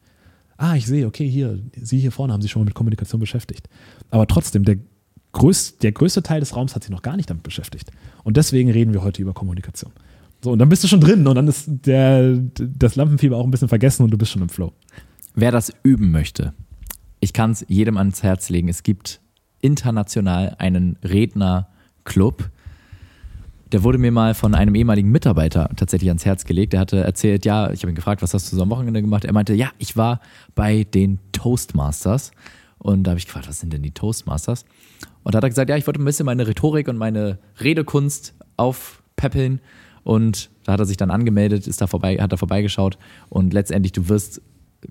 Ah, 0.55 0.77
ich 0.77 0.85
sehe, 0.85 1.05
okay, 1.05 1.29
hier, 1.29 1.59
Sie 1.75 1.99
hier 1.99 2.13
vorne 2.13 2.31
haben 2.31 2.41
sich 2.41 2.49
schon 2.49 2.61
mal 2.61 2.65
mit 2.65 2.75
Kommunikation 2.75 3.19
beschäftigt. 3.19 3.67
Aber 4.09 4.25
trotzdem, 4.25 4.63
der, 4.63 4.77
größ, 5.33 5.79
der 5.79 5.91
größte 5.91 6.23
Teil 6.23 6.39
des 6.39 6.55
Raums 6.55 6.75
hat 6.75 6.83
sich 6.83 6.91
noch 6.91 7.01
gar 7.01 7.17
nicht 7.17 7.29
damit 7.29 7.43
beschäftigt. 7.43 7.91
Und 8.23 8.37
deswegen 8.37 8.71
reden 8.71 8.93
wir 8.93 9.03
heute 9.03 9.21
über 9.21 9.33
Kommunikation. 9.33 9.91
So, 10.45 10.51
und 10.51 10.59
dann 10.59 10.69
bist 10.69 10.83
du 10.83 10.87
schon 10.87 11.01
drin 11.01 11.25
und 11.25 11.33
dann 11.33 11.47
ist 11.47 11.65
der, 11.67 12.37
das 12.37 12.95
Lampenfieber 12.95 13.35
auch 13.35 13.45
ein 13.45 13.49
bisschen 13.49 13.67
vergessen 13.67 14.03
und 14.03 14.11
du 14.11 14.17
bist 14.19 14.31
schon 14.31 14.43
im 14.43 14.49
Flow. 14.49 14.73
Wer 15.33 15.51
das 15.51 15.73
üben 15.81 16.11
möchte, 16.11 16.53
ich 17.19 17.33
kann 17.33 17.49
es 17.49 17.65
jedem 17.67 17.97
ans 17.97 18.21
Herz 18.21 18.49
legen. 18.49 18.69
Es 18.69 18.83
gibt 18.83 19.21
international 19.61 20.55
einen 20.59 20.99
Rednerclub. 21.03 22.51
Der 23.71 23.81
wurde 23.81 23.97
mir 23.97 24.11
mal 24.11 24.35
von 24.35 24.53
einem 24.53 24.75
ehemaligen 24.75 25.09
Mitarbeiter 25.09 25.67
tatsächlich 25.75 26.11
ans 26.11 26.25
Herz 26.25 26.45
gelegt. 26.45 26.73
Der 26.73 26.81
hatte 26.81 26.97
erzählt, 26.97 27.43
ja, 27.43 27.71
ich 27.71 27.81
habe 27.81 27.91
ihn 27.91 27.95
gefragt, 27.95 28.21
was 28.21 28.35
hast 28.35 28.51
du 28.51 28.55
so 28.55 28.61
am 28.61 28.69
Wochenende 28.69 29.01
gemacht? 29.01 29.25
Er 29.25 29.33
meinte, 29.33 29.55
ja, 29.55 29.71
ich 29.79 29.97
war 29.97 30.19
bei 30.53 30.83
den 30.83 31.17
Toastmasters. 31.31 32.29
Und 32.77 33.05
da 33.05 33.09
habe 33.09 33.17
ich 33.17 33.25
gefragt, 33.25 33.49
was 33.49 33.61
sind 33.61 33.73
denn 33.73 33.81
die 33.81 33.95
Toastmasters? 33.95 34.63
Und 35.23 35.33
da 35.33 35.37
hat 35.37 35.43
er 35.43 35.49
gesagt, 35.49 35.71
ja, 35.71 35.75
ich 35.75 35.87
wollte 35.87 35.99
ein 35.99 36.05
bisschen 36.05 36.27
meine 36.27 36.45
Rhetorik 36.45 36.87
und 36.87 36.97
meine 36.97 37.39
Redekunst 37.59 38.35
aufpäppeln 38.57 39.59
und 40.05 40.51
da 40.63 40.73
hat 40.73 40.79
er 40.79 40.85
sich 40.85 40.97
dann 40.97 41.09
angemeldet, 41.09 41.65
ist 41.65 41.81
da 41.81 41.87
vorbei, 41.87 42.17
hat 42.17 42.31
da 42.31 42.37
vorbeigeschaut 42.37 42.99
und 43.27 43.53
letztendlich 43.53 43.91
du 43.91 44.07
wirst 44.07 44.39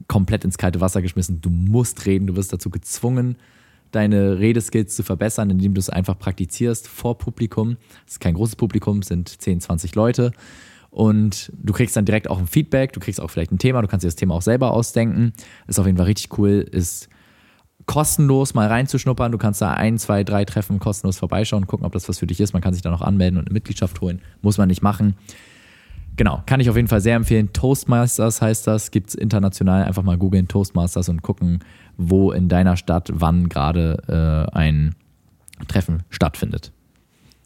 komplett 0.08 0.44
ins 0.44 0.58
kalte 0.58 0.80
Wasser 0.80 1.02
geschmissen. 1.02 1.40
Du 1.40 1.50
musst 1.50 2.04
reden, 2.04 2.26
du 2.26 2.34
wirst 2.34 2.52
dazu 2.52 2.68
gezwungen, 2.68 3.36
deine 3.92 4.40
Redeskills 4.40 4.96
zu 4.96 5.04
verbessern, 5.04 5.50
indem 5.50 5.72
du 5.72 5.78
es 5.78 5.88
einfach 5.88 6.18
praktizierst 6.18 6.88
vor 6.88 7.16
Publikum. 7.16 7.76
Es 8.08 8.14
ist 8.14 8.20
kein 8.20 8.34
großes 8.34 8.56
Publikum, 8.56 8.98
es 8.98 9.06
sind 9.06 9.28
10, 9.28 9.60
20 9.60 9.94
Leute. 9.94 10.32
Und 10.90 11.52
du 11.62 11.72
kriegst 11.72 11.96
dann 11.96 12.06
direkt 12.06 12.28
auch 12.28 12.40
ein 12.40 12.48
Feedback, 12.48 12.92
du 12.92 12.98
kriegst 12.98 13.20
auch 13.20 13.30
vielleicht 13.30 13.52
ein 13.52 13.58
Thema, 13.58 13.82
du 13.82 13.88
kannst 13.88 14.02
dir 14.02 14.08
das 14.08 14.16
Thema 14.16 14.34
auch 14.34 14.42
selber 14.42 14.72
ausdenken. 14.72 15.32
Ist 15.68 15.78
auf 15.78 15.86
jeden 15.86 15.96
Fall 15.96 16.06
richtig 16.06 16.36
cool, 16.38 16.66
ist 16.68 17.08
kostenlos 17.86 18.54
mal 18.54 18.68
reinzuschnuppern. 18.68 19.32
Du 19.32 19.38
kannst 19.38 19.60
da 19.60 19.72
ein, 19.72 19.98
zwei, 19.98 20.24
drei 20.24 20.44
Treffen 20.44 20.78
kostenlos 20.78 21.18
vorbeischauen, 21.18 21.66
gucken, 21.66 21.86
ob 21.86 21.92
das 21.92 22.08
was 22.08 22.18
für 22.18 22.26
dich 22.26 22.40
ist. 22.40 22.52
Man 22.52 22.62
kann 22.62 22.74
sich 22.74 22.82
da 22.82 22.90
noch 22.90 23.02
anmelden 23.02 23.38
und 23.38 23.46
eine 23.46 23.52
Mitgliedschaft 23.52 24.00
holen. 24.00 24.20
Muss 24.42 24.58
man 24.58 24.68
nicht 24.68 24.82
machen. 24.82 25.14
Genau, 26.16 26.42
kann 26.46 26.60
ich 26.60 26.70
auf 26.70 26.76
jeden 26.76 26.88
Fall 26.88 27.00
sehr 27.00 27.16
empfehlen. 27.16 27.52
Toastmasters 27.52 28.40
heißt 28.40 28.66
das, 28.66 28.90
gibt 28.90 29.10
es 29.10 29.14
international. 29.14 29.84
Einfach 29.84 30.04
mal 30.04 30.16
googeln 30.16 30.46
Toastmasters 30.46 31.08
und 31.08 31.22
gucken, 31.22 31.60
wo 31.96 32.30
in 32.30 32.48
deiner 32.48 32.76
Stadt 32.76 33.10
wann 33.12 33.48
gerade 33.48 34.48
äh, 34.52 34.56
ein 34.56 34.94
Treffen 35.66 36.04
stattfindet. 36.10 36.72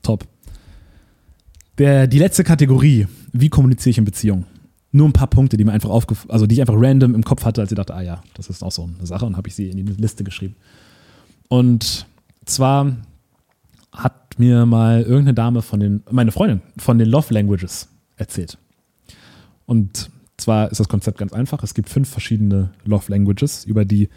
Top. 0.03 0.27
Der, 1.79 2.07
die 2.07 2.19
letzte 2.19 2.45
Kategorie, 2.45 3.07
wie 3.33 3.49
kommuniziere 3.49 3.91
ich 3.91 3.99
in 3.99 4.05
Beziehungen? 4.05 4.45
Nur 4.91 5.07
ein 5.09 5.13
paar 5.13 5.27
Punkte, 5.27 5.57
die 5.57 5.65
mir 5.65 5.73
einfach 5.73 5.91
aufgef 5.91 6.27
also 6.29 6.47
die 6.47 6.55
ich 6.55 6.61
einfach 6.61 6.77
random 6.77 7.15
im 7.15 7.23
Kopf 7.23 7.45
hatte, 7.45 7.61
als 7.61 7.71
ich 7.71 7.77
dachte, 7.77 7.95
ah 7.95 8.03
ja, 8.03 8.23
das 8.35 8.49
ist 8.49 8.63
auch 8.63 8.73
so 8.73 8.85
eine 8.85 9.07
Sache 9.07 9.27
und 9.27 9.37
habe 9.37 9.49
ich 9.49 9.55
sie 9.55 9.69
in 9.69 9.77
die 9.77 9.93
Liste 9.93 10.25
geschrieben. 10.25 10.57
Und 11.49 12.07
zwar 12.47 12.97
hat 13.93 14.39
mir 14.39 14.67
mal 14.67 15.03
irgendeine 15.03 15.35
Dame 15.35 15.63
von 15.63 15.81
den, 15.81 16.03
meine 16.11 16.33
Freundin, 16.33 16.63
von 16.79 16.99
den 16.99 17.09
Love 17.09 17.35
Languages 17.35 17.89
erzählt. 18.17 18.59
Und 19.67 20.11
zwar 20.37 20.71
ist 20.71 20.79
das 20.79 20.89
Konzept 20.89 21.19
ganz 21.19 21.33
einfach. 21.33 21.63
Es 21.63 21.75
gibt 21.75 21.89
fünf 21.89 22.09
verschiedene 22.09 22.71
Love 22.85 23.11
Languages, 23.11 23.65
über 23.65 23.85
die 23.85 24.09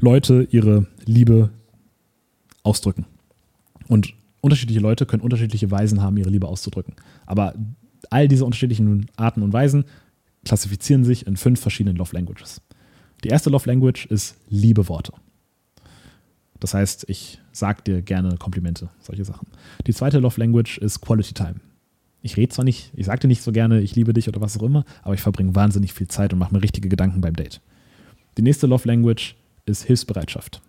Leute 0.00 0.46
ihre 0.50 0.86
Liebe 1.06 1.50
ausdrücken. 2.62 3.06
Und 3.88 4.12
unterschiedliche 4.40 4.80
Leute 4.80 5.06
können 5.06 5.22
unterschiedliche 5.22 5.70
Weisen 5.70 6.02
haben, 6.02 6.16
ihre 6.16 6.30
Liebe 6.30 6.46
auszudrücken. 6.46 6.94
Aber 7.26 7.54
all 8.10 8.28
diese 8.28 8.44
unterschiedlichen 8.44 9.06
Arten 9.16 9.42
und 9.42 9.52
Weisen 9.52 9.84
klassifizieren 10.44 11.04
sich 11.04 11.26
in 11.26 11.36
fünf 11.36 11.60
verschiedenen 11.60 11.96
Love 11.96 12.14
Languages. 12.14 12.60
Die 13.24 13.28
erste 13.28 13.50
Love 13.50 13.68
Language 13.68 14.06
ist 14.06 14.36
Liebeworte. 14.48 15.12
Das 16.60 16.74
heißt, 16.74 17.04
ich 17.08 17.40
sage 17.52 17.82
dir 17.82 18.02
gerne 18.02 18.36
Komplimente, 18.36 18.90
solche 19.00 19.24
Sachen. 19.24 19.48
Die 19.86 19.94
zweite 19.94 20.18
Love 20.18 20.40
Language 20.40 20.78
ist 20.78 21.00
Quality 21.00 21.34
Time. 21.34 21.56
Ich 22.20 22.36
rede 22.36 22.52
zwar 22.52 22.64
nicht, 22.64 22.90
ich 22.94 23.06
sage 23.06 23.20
dir 23.20 23.28
nicht 23.28 23.42
so 23.42 23.52
gerne, 23.52 23.80
ich 23.80 23.94
liebe 23.94 24.12
dich 24.12 24.28
oder 24.28 24.40
was 24.40 24.58
auch 24.58 24.62
immer, 24.62 24.84
aber 25.02 25.14
ich 25.14 25.20
verbringe 25.20 25.54
wahnsinnig 25.54 25.92
viel 25.92 26.08
Zeit 26.08 26.32
und 26.32 26.38
mache 26.40 26.52
mir 26.52 26.62
richtige 26.62 26.88
Gedanken 26.88 27.20
beim 27.20 27.34
Date. 27.34 27.60
Die 28.36 28.42
nächste 28.42 28.66
Love 28.66 28.88
Language 28.88 29.36
ist 29.66 29.84
Hilfsbereitschaft. 29.84 30.60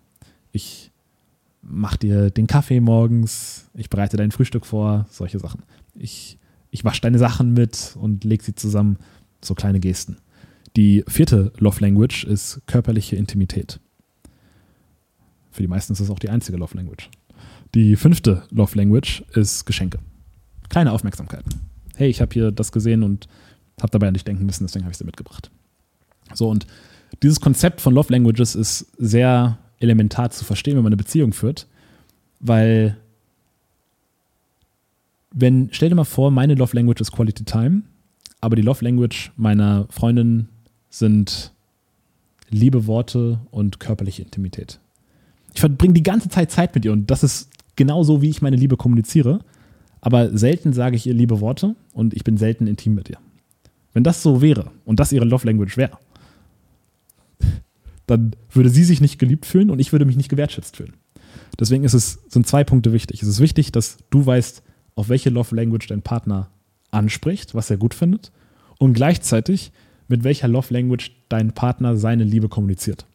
Ich 0.51 0.91
mache 1.61 1.97
dir 1.97 2.29
den 2.29 2.47
Kaffee 2.47 2.79
morgens, 2.79 3.69
ich 3.73 3.89
bereite 3.89 4.17
dein 4.17 4.31
Frühstück 4.31 4.65
vor, 4.65 5.07
solche 5.09 5.39
Sachen. 5.39 5.63
Ich, 5.95 6.37
ich 6.71 6.85
wasche 6.85 7.01
deine 7.01 7.17
Sachen 7.17 7.53
mit 7.53 7.95
und 7.99 8.23
lege 8.23 8.43
sie 8.43 8.55
zusammen, 8.55 8.97
so 9.41 9.55
kleine 9.55 9.79
Gesten. 9.79 10.17
Die 10.75 11.03
vierte 11.07 11.51
Love 11.57 11.81
Language 11.81 12.23
ist 12.25 12.61
körperliche 12.67 13.15
Intimität. 13.15 13.79
Für 15.51 15.63
die 15.63 15.67
meisten 15.67 15.93
ist 15.93 15.99
das 15.99 16.09
auch 16.09 16.19
die 16.19 16.29
einzige 16.29 16.57
Love 16.57 16.75
Language. 16.75 17.09
Die 17.75 17.95
fünfte 17.95 18.43
Love 18.51 18.77
Language 18.77 19.23
ist 19.33 19.65
Geschenke. 19.65 19.99
Kleine 20.69 20.91
Aufmerksamkeiten. 20.91 21.53
Hey, 21.95 22.09
ich 22.09 22.21
habe 22.21 22.33
hier 22.33 22.51
das 22.51 22.71
gesehen 22.71 23.03
und 23.03 23.27
habe 23.81 23.91
dabei 23.91 24.07
an 24.07 24.13
dich 24.13 24.23
denken 24.23 24.45
müssen, 24.45 24.65
deswegen 24.65 24.85
habe 24.85 24.91
ich 24.91 24.97
sie 24.97 25.05
mitgebracht. 25.05 25.49
So, 26.33 26.49
und 26.49 26.67
dieses 27.23 27.39
Konzept 27.39 27.81
von 27.81 27.93
Love 27.93 28.11
Languages 28.11 28.55
ist 28.55 28.87
sehr 28.97 29.57
elementar 29.79 30.29
zu 30.29 30.45
verstehen, 30.45 30.75
wenn 30.75 30.83
man 30.83 30.93
eine 30.93 30.97
Beziehung 30.97 31.33
führt, 31.33 31.67
weil 32.39 32.97
wenn, 35.31 35.69
stell 35.71 35.89
dir 35.89 35.95
mal 35.95 36.05
vor, 36.05 36.31
meine 36.31 36.55
Love 36.55 36.75
Language 36.75 37.01
ist 37.01 37.11
Quality 37.11 37.45
Time, 37.45 37.83
aber 38.41 38.55
die 38.55 38.61
Love 38.61 38.83
Language 38.83 39.31
meiner 39.35 39.87
Freundin 39.89 40.49
sind 40.89 41.53
liebe 42.49 42.87
Worte 42.87 43.39
und 43.51 43.79
körperliche 43.79 44.23
Intimität. 44.23 44.79
Ich 45.53 45.59
verbringe 45.59 45.93
die 45.93 46.03
ganze 46.03 46.29
Zeit 46.29 46.51
Zeit 46.51 46.73
mit 46.75 46.85
ihr 46.85 46.93
und 46.93 47.09
das 47.11 47.23
ist 47.23 47.49
genau 47.75 48.03
so, 48.03 48.21
wie 48.21 48.29
ich 48.29 48.41
meine 48.41 48.55
Liebe 48.55 48.77
kommuniziere, 48.77 49.39
aber 50.01 50.35
selten 50.37 50.73
sage 50.73 50.95
ich 50.95 51.05
ihr 51.05 51.13
liebe 51.13 51.41
Worte 51.41 51.75
und 51.93 52.13
ich 52.13 52.23
bin 52.23 52.37
selten 52.37 52.67
intim 52.67 52.95
mit 52.95 53.09
ihr. 53.09 53.17
Wenn 53.93 54.03
das 54.03 54.23
so 54.23 54.41
wäre 54.41 54.71
und 54.85 54.99
das 54.99 55.11
ihre 55.11 55.25
Love 55.25 55.45
Language 55.45 55.77
wäre, 55.77 55.97
dann 58.07 58.35
würde 58.51 58.69
sie 58.69 58.83
sich 58.83 59.01
nicht 59.01 59.19
geliebt 59.19 59.45
fühlen 59.45 59.69
und 59.69 59.79
ich 59.79 59.91
würde 59.91 60.05
mich 60.05 60.17
nicht 60.17 60.29
gewertschätzt 60.29 60.77
fühlen. 60.77 60.93
Deswegen 61.59 61.83
es, 61.83 61.93
sind 62.27 62.47
zwei 62.47 62.63
Punkte 62.63 62.93
wichtig. 62.93 63.21
Es 63.21 63.27
ist 63.27 63.39
wichtig, 63.39 63.71
dass 63.71 63.97
du 64.09 64.25
weißt, 64.25 64.63
auf 64.95 65.09
welche 65.09 65.29
Love 65.29 65.55
Language 65.55 65.87
dein 65.87 66.01
Partner 66.01 66.49
anspricht, 66.91 67.55
was 67.55 67.69
er 67.69 67.77
gut 67.77 67.93
findet 67.93 68.31
und 68.77 68.93
gleichzeitig 68.93 69.71
mit 70.07 70.23
welcher 70.23 70.47
Love 70.47 70.73
Language 70.73 71.11
dein 71.29 71.53
Partner 71.53 71.95
seine 71.95 72.23
Liebe 72.23 72.49
kommuniziert. 72.49 73.05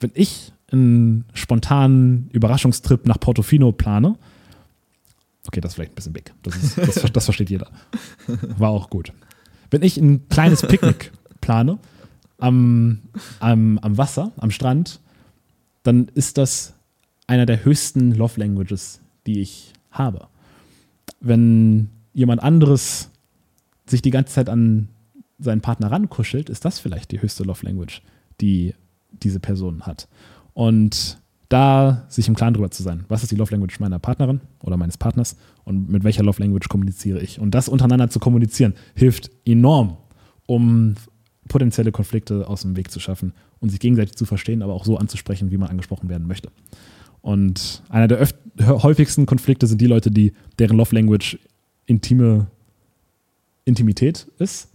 Wenn 0.00 0.10
ich 0.14 0.52
einen 0.72 1.24
spontanen 1.34 2.28
Überraschungstrip 2.32 3.06
nach 3.06 3.18
Portofino 3.18 3.72
plane, 3.72 4.16
okay, 5.46 5.60
das 5.60 5.72
ist 5.72 5.74
vielleicht 5.76 5.92
ein 5.92 5.94
bisschen 5.94 6.12
big, 6.12 6.32
das, 6.42 6.56
ist, 6.56 6.78
das, 6.78 6.94
das 7.12 7.24
versteht 7.24 7.50
jeder, 7.50 7.70
war 8.58 8.70
auch 8.70 8.90
gut. 8.90 9.12
Wenn 9.70 9.82
ich 9.82 9.96
ein 9.96 10.28
kleines 10.28 10.62
Picknick 10.62 11.12
plane 11.40 11.78
am, 12.38 13.00
am, 13.38 13.78
am 13.78 13.98
Wasser, 13.98 14.32
am 14.36 14.50
Strand, 14.50 15.00
dann 15.82 16.08
ist 16.14 16.38
das 16.38 16.74
einer 17.26 17.46
der 17.46 17.64
höchsten 17.64 18.12
Love 18.12 18.40
Languages, 18.40 19.00
die 19.26 19.40
ich 19.40 19.72
habe. 19.92 20.26
Wenn 21.20 21.90
jemand 22.12 22.42
anderes 22.42 23.10
sich 23.86 24.02
die 24.02 24.10
ganze 24.10 24.34
Zeit 24.34 24.48
an 24.48 24.88
seinen 25.38 25.60
Partner 25.60 25.90
rankuschelt, 25.90 26.50
ist 26.50 26.64
das 26.64 26.78
vielleicht 26.78 27.12
die 27.12 27.22
höchste 27.22 27.44
Love 27.44 27.64
Language, 27.64 28.02
die 28.40 28.74
diese 29.10 29.40
Person 29.40 29.82
hat. 29.82 30.08
Und 30.54 31.18
da 31.48 32.04
sich 32.08 32.28
im 32.28 32.36
Klaren 32.36 32.54
drüber 32.54 32.70
zu 32.70 32.82
sein, 32.82 33.04
was 33.08 33.22
ist 33.22 33.32
die 33.32 33.36
Love 33.36 33.50
Language 33.50 33.80
meiner 33.80 33.98
Partnerin 33.98 34.40
oder 34.62 34.76
meines 34.76 34.96
Partners 34.96 35.36
und 35.64 35.90
mit 35.90 36.04
welcher 36.04 36.22
Love 36.22 36.40
Language 36.40 36.68
kommuniziere 36.68 37.20
ich. 37.20 37.40
Und 37.40 37.52
das 37.52 37.68
untereinander 37.68 38.08
zu 38.08 38.20
kommunizieren, 38.20 38.74
hilft 38.94 39.30
enorm, 39.44 39.96
um 40.46 40.94
potenzielle 41.48 41.90
Konflikte 41.90 42.46
aus 42.46 42.62
dem 42.62 42.76
Weg 42.76 42.90
zu 42.90 43.00
schaffen 43.00 43.32
und 43.58 43.70
sich 43.70 43.80
gegenseitig 43.80 44.14
zu 44.14 44.26
verstehen, 44.26 44.62
aber 44.62 44.74
auch 44.74 44.84
so 44.84 44.96
anzusprechen, 44.96 45.50
wie 45.50 45.56
man 45.56 45.68
angesprochen 45.68 46.08
werden 46.08 46.28
möchte. 46.28 46.50
Und 47.20 47.82
einer 47.88 48.06
der 48.06 48.26
häufigsten 48.60 49.26
Konflikte 49.26 49.66
sind 49.66 49.80
die 49.80 49.86
Leute, 49.86 50.10
die 50.10 50.32
deren 50.58 50.76
Love 50.76 50.94
Language 50.94 51.38
intime 51.90 52.46
Intimität 53.64 54.28
ist. 54.38 54.68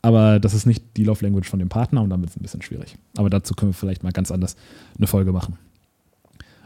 Aber 0.00 0.38
das 0.38 0.54
ist 0.54 0.66
nicht 0.66 0.84
die 0.96 1.04
Love 1.04 1.24
Language 1.24 1.48
von 1.48 1.58
dem 1.58 1.68
Partner 1.68 2.00
und 2.00 2.10
damit 2.10 2.30
ist 2.30 2.36
es 2.36 2.40
ein 2.40 2.42
bisschen 2.42 2.62
schwierig. 2.62 2.96
Aber 3.16 3.28
dazu 3.28 3.54
können 3.54 3.70
wir 3.70 3.74
vielleicht 3.74 4.04
mal 4.04 4.12
ganz 4.12 4.30
anders 4.30 4.56
eine 4.96 5.08
Folge 5.08 5.32
machen. 5.32 5.58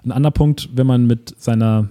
Ein 0.04 0.12
anderer 0.12 0.32
Punkt, 0.32 0.68
wenn 0.74 0.86
man 0.86 1.06
mit 1.06 1.34
seiner 1.38 1.88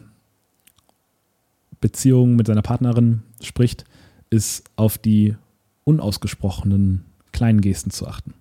Beziehung, 1.81 2.35
mit 2.35 2.47
seiner 2.47 2.61
Partnerin 2.61 3.23
spricht, 3.41 3.85
ist 4.29 4.69
auf 4.75 4.97
die 4.97 5.35
unausgesprochenen 5.85 7.05
kleinen 7.31 7.61
Gesten 7.61 7.89
zu 7.89 8.07
achten. 8.07 8.33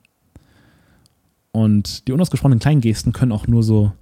Und 1.53 2.07
die 2.09 2.13
unausgesprochenen 2.13 2.59
kleinen 2.59 2.83
Gesten 2.83 3.13
können 3.13 3.33
auch 3.33 3.47
nur 3.47 3.63
so 3.63 3.93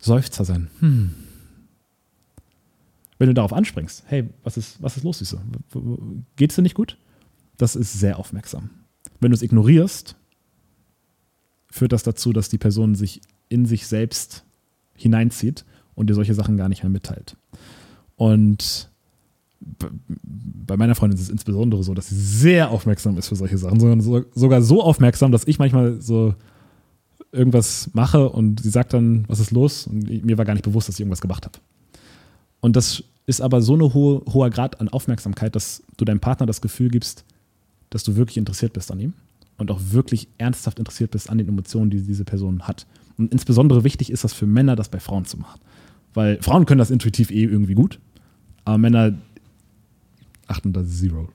Seufzer 0.00 0.44
sein. 0.44 0.68
Hm. 0.80 1.14
Wenn 3.18 3.28
du 3.28 3.34
darauf 3.34 3.52
anspringst, 3.52 4.04
hey, 4.06 4.28
was 4.44 4.56
ist, 4.56 4.80
was 4.82 4.96
ist 4.96 5.02
los, 5.02 5.18
Süße? 5.18 5.40
Geht's 6.36 6.54
dir 6.54 6.62
nicht 6.62 6.74
gut? 6.74 6.96
Das 7.56 7.74
ist 7.74 7.92
sehr 7.94 8.18
aufmerksam. 8.18 8.70
Wenn 9.20 9.32
du 9.32 9.34
es 9.34 9.42
ignorierst, 9.42 10.16
führt 11.70 11.92
das 11.92 12.04
dazu, 12.04 12.32
dass 12.32 12.48
die 12.48 12.58
Person 12.58 12.94
sich 12.94 13.20
in 13.48 13.66
sich 13.66 13.86
selbst 13.86 14.44
hineinzieht 14.94 15.64
und 15.94 16.08
dir 16.08 16.14
solche 16.14 16.34
Sachen 16.34 16.56
gar 16.56 16.68
nicht 16.68 16.82
mehr 16.82 16.90
mitteilt. 16.90 17.36
Und 18.16 18.90
bei 19.60 20.76
meiner 20.76 20.94
Freundin 20.94 21.18
ist 21.18 21.24
es 21.24 21.30
insbesondere 21.30 21.82
so, 21.82 21.94
dass 21.94 22.08
sie 22.08 22.16
sehr 22.16 22.70
aufmerksam 22.70 23.18
ist 23.18 23.28
für 23.28 23.36
solche 23.36 23.58
Sachen. 23.58 23.80
Sogar 24.00 24.62
so 24.62 24.82
aufmerksam, 24.82 25.32
dass 25.32 25.46
ich 25.46 25.58
manchmal 25.58 26.00
so 26.00 26.34
irgendwas 27.32 27.90
mache 27.92 28.28
und 28.28 28.60
sie 28.60 28.70
sagt 28.70 28.94
dann, 28.94 29.24
was 29.26 29.40
ist 29.40 29.50
los? 29.50 29.88
Und 29.88 30.24
mir 30.24 30.38
war 30.38 30.44
gar 30.44 30.54
nicht 30.54 30.64
bewusst, 30.64 30.88
dass 30.88 30.94
ich 30.94 31.00
irgendwas 31.00 31.20
gemacht 31.20 31.44
habe. 31.44 31.58
Und 32.60 32.76
das 32.76 33.04
ist 33.26 33.40
aber 33.40 33.60
so 33.62 33.76
ein 33.76 33.94
hohe, 33.94 34.22
hoher 34.32 34.50
Grad 34.50 34.80
an 34.80 34.88
Aufmerksamkeit, 34.88 35.54
dass 35.54 35.82
du 35.96 36.04
deinem 36.04 36.20
Partner 36.20 36.46
das 36.46 36.60
Gefühl 36.60 36.88
gibst, 36.88 37.24
dass 37.90 38.04
du 38.04 38.16
wirklich 38.16 38.36
interessiert 38.36 38.72
bist 38.72 38.90
an 38.90 39.00
ihm 39.00 39.12
und 39.58 39.70
auch 39.70 39.80
wirklich 39.90 40.28
ernsthaft 40.38 40.78
interessiert 40.78 41.10
bist 41.10 41.30
an 41.30 41.38
den 41.38 41.48
Emotionen, 41.48 41.90
die 41.90 42.02
diese 42.02 42.24
Person 42.24 42.62
hat. 42.62 42.86
Und 43.18 43.32
insbesondere 43.32 43.84
wichtig 43.84 44.10
ist 44.10 44.24
das 44.24 44.32
für 44.32 44.46
Männer, 44.46 44.76
das 44.76 44.88
bei 44.88 45.00
Frauen 45.00 45.24
zu 45.24 45.36
machen. 45.36 45.60
Weil 46.14 46.40
Frauen 46.42 46.64
können 46.64 46.78
das 46.78 46.90
intuitiv 46.90 47.30
eh 47.30 47.44
irgendwie 47.44 47.74
gut, 47.74 47.98
aber 48.64 48.78
Männer 48.78 49.14
achten 50.46 50.72
da 50.72 50.84
zero. 50.86 51.28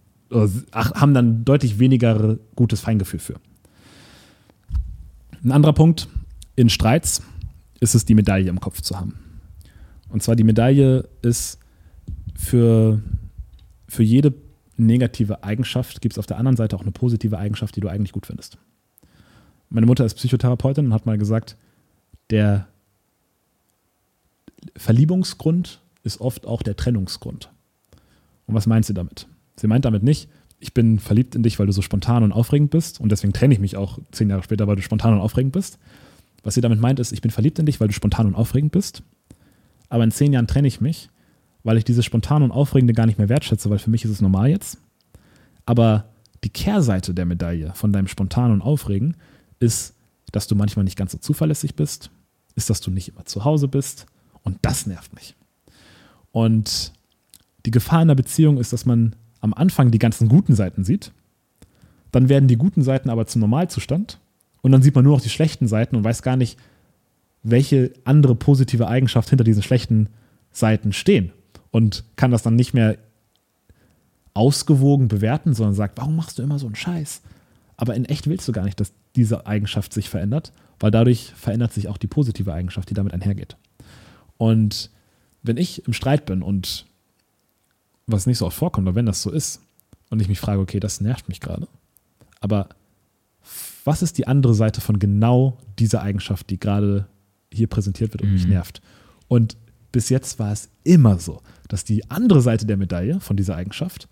haben 0.74 1.14
dann 1.14 1.45
deutlich 1.45 1.78
weniger 1.78 2.38
gutes 2.56 2.82
Feingefühl 2.82 3.20
für. 3.20 3.36
Ein 5.44 5.52
anderer 5.52 5.74
Punkt, 5.74 6.08
in 6.56 6.70
Streits 6.70 7.22
ist 7.80 7.95
es, 7.95 8.06
die 8.06 8.16
Medaille 8.16 8.50
im 8.50 8.60
Kopf 8.60 8.82
zu 8.82 9.00
haben. 9.00 9.16
Und 10.14 10.22
zwar 10.22 10.35
die 10.35 10.44
Medaille 10.44 11.10
ist 11.23 11.57
für, 12.35 13.02
für 13.88 14.03
jede 14.03 14.35
negative 14.77 15.44
Eigenschaft 15.44 16.02
gibt 16.02 16.14
es 16.14 16.19
auf 16.19 16.27
der 16.27 16.38
anderen 16.38 16.56
Seite 16.56 16.76
auch 16.76 16.84
eine 16.84 16.91
positive 16.91 17.40
Eigenschaft, 17.40 17.76
die 17.76 17.80
du 17.80 17.88
eigentlich 17.88 18.11
gut 18.11 18.27
findest. 18.27 18.60
Meine 19.72 19.88
Mutter 19.88 20.06
ist 20.06 20.14
Psychotherapeutin 20.14 20.85
und 20.85 20.94
hat 20.94 21.07
mal 21.07 21.18
gesagt, 21.18 21.57
der 22.30 22.68
Verliebungsgrund 24.77 25.81
ist 26.03 26.22
oft 26.22 26.45
auch 26.45 26.61
der 26.61 26.76
Trennungsgrund. 26.76 27.49
Und 28.45 28.53
was 28.53 28.68
meint 28.68 28.85
sie 28.85 28.94
damit? 28.94 29.27
Sie 29.56 29.65
meint 29.65 29.84
damit 29.84 30.03
nicht, 30.03 30.30
ich 30.60 30.76
bin 30.76 30.99
verliebt 30.99 31.34
in 31.34 31.41
dich, 31.41 31.57
weil 31.57 31.65
du 31.65 31.73
so 31.73 31.81
spontan 31.81 32.22
und 32.22 32.34
aufregend 32.34 32.69
bist 32.69 32.99
und 32.99 33.11
deswegen 33.11 33.34
trenne 33.34 33.56
ich 33.56 33.60
mich 33.60 33.77
auch 33.77 33.98
zehn 34.11 34.30
Jahre 34.30 34.44
später, 34.44 34.68
weil 34.68 34.76
du 34.76 34.84
spontan 34.84 35.15
und 35.15 35.22
aufregend 35.22 35.53
bist. 35.53 35.80
Was 36.44 36.53
sie 36.53 36.61
damit 36.61 36.80
meint, 36.80 36.99
ist, 36.99 37.14
ich 37.14 37.22
bin 37.22 37.31
verliebt 37.31 37.57
in 37.57 37.65
dich, 37.65 37.80
weil 37.80 37.88
du 37.88 37.94
spontan 37.95 38.27
und 38.27 38.35
aufregend 38.35 38.73
bist, 38.73 39.02
aber 39.94 40.03
in 40.03 40.10
zehn 40.10 40.34
Jahren 40.34 40.48
trenne 40.48 40.68
ich 40.68 40.82
mich, 40.82 41.11
weil 41.61 41.78
ich 41.78 41.84
dieses 41.84 42.03
spontan 42.03 42.41
und 42.41 42.49
aufregende 42.49 42.95
gar 42.95 43.06
nicht 43.06 43.20
mehr 43.20 43.30
wertschätze, 43.30 43.70
weil 43.70 43.78
für 43.78 43.91
mich 43.91 44.03
ist 44.03 44.10
es 44.10 44.22
normal 44.22 44.49
jetzt. 44.49 44.80
Aber 45.68 46.06
die 46.44 46.49
Kehrseite 46.49 47.14
der 47.14 47.26
Medaille 47.26 47.72
von 47.76 47.94
deinem 47.94 48.07
spontan 48.07 48.52
und 48.52 48.64
aufregen 48.64 49.15
ist, 49.60 49.94
dass 50.32 50.48
du 50.48 50.56
manchmal 50.56 50.84
nicht 50.84 50.98
ganz 50.98 51.11
so 51.11 51.20
zuverlässig 51.20 51.76
bist, 51.76 52.10
ist, 52.56 52.72
dass 52.72 52.82
du 52.82 52.90
nicht 52.90 53.10
immer 53.10 53.26
zu 53.26 53.45
Hause 53.45 53.68
bist 53.68 54.07
und 54.41 54.57
das 54.64 54.88
nervt 54.88 55.14
mich. 55.14 55.36
Und 56.32 56.91
die 57.68 57.72
Gefahr 57.72 58.02
in 58.02 58.07
der 58.07 58.15
Beziehung 58.15 58.57
ist, 58.57 58.74
dass 58.74 58.88
man 58.88 59.15
am 59.41 59.53
Anfang 59.53 59.91
die 59.91 59.99
ganzen 59.99 60.28
guten 60.28 60.56
Seiten 60.56 60.84
sieht, 60.84 61.11
dann 62.11 62.30
werden 62.30 62.48
die 62.48 62.57
guten 62.57 62.82
Seiten 62.82 63.11
aber 63.11 63.28
zum 63.28 63.41
Normalzustand 63.41 64.18
und 64.64 64.72
dann 64.72 64.82
sieht 64.82 64.95
man 64.95 65.03
nur 65.03 65.18
noch 65.18 65.24
die 65.24 65.30
schlechten 65.30 65.68
Seiten 65.68 65.95
und 65.95 66.03
weiß 66.03 66.24
gar 66.24 66.36
nicht, 66.36 66.57
welche 67.44 67.94
andere 68.06 68.36
positive 68.36 68.88
Eigenschaft 68.88 69.30
hinter 69.30 69.44
diesen 69.44 69.64
schlechten 69.64 70.10
Seiten 70.52 70.94
stehen 70.94 71.32
und 71.72 72.03
kann 72.15 72.32
das 72.32 72.44
dann 72.44 72.56
nicht 72.56 72.74
mehr 72.74 72.98
ausgewogen 74.34 75.10
bewerten, 75.10 75.53
sondern 75.53 75.76
sagt, 75.76 75.98
warum 75.98 76.15
machst 76.15 76.40
du 76.40 76.44
immer 76.44 76.57
so 76.57 76.65
einen 76.65 76.76
Scheiß? 76.76 77.22
Aber 77.78 77.95
in 77.95 78.06
echt 78.06 78.28
willst 78.28 78.48
du 78.48 78.52
gar 78.52 78.64
nicht, 78.64 78.80
dass 78.80 78.94
diese 79.15 79.45
Eigenschaft 79.45 79.94
sich 79.94 80.10
verändert, 80.10 80.53
weil 80.80 80.91
dadurch 80.91 81.34
verändert 81.36 81.74
sich 81.74 81.88
auch 81.88 81.98
die 81.98 82.07
positive 82.07 82.53
Eigenschaft, 82.53 82.90
die 82.90 82.94
damit 82.94 83.14
einhergeht. 83.14 83.57
Und 84.38 84.90
wenn 85.44 85.57
ich 85.57 85.86
im 85.86 85.94
Streit 85.94 86.26
bin 86.26 86.41
und 86.41 86.86
was 88.07 88.26
nicht 88.26 88.38
so 88.38 88.45
oft 88.45 88.57
vorkommt, 88.57 88.88
aber 88.88 88.95
wenn 88.95 89.06
das 89.06 89.22
so 89.22 89.32
ist 89.32 89.61
und 90.10 90.22
ich 90.22 90.30
mich 90.30 90.40
frage, 90.40 90.61
okay, 90.61 90.80
das 90.80 91.02
nervt 91.02 91.28
mich 91.30 91.40
gerade, 91.40 91.68
aber 92.40 92.70
was 93.84 94.02
ist 94.02 94.18
die 94.18 94.28
andere 94.28 94.53
Seite 94.53 94.82
von 94.82 94.99
genau 94.99 95.57
dieser 95.80 96.02
Eigenschaft, 96.02 96.49
die 96.49 96.60
gerade 96.60 97.07
hier 97.54 97.68
präsentiert 97.68 98.14
wird 98.14 98.22
und 98.24 98.32
mich 98.34 98.44
Mhm. 98.46 98.52
nervt? 98.52 98.82
Und 99.28 99.58
bis 99.92 100.10
jetzt 100.10 100.40
war 100.40 100.52
es 100.52 100.70
immer 100.84 101.18
so, 101.20 101.42
dass 101.68 101.84
die 101.84 102.10
andere 102.10 102.42
Seite 102.42 102.66
der 102.66 102.78
Medaille 102.78 103.20
von 103.20 103.38
dieser 103.38 103.56
Eigenschaft 103.56 104.08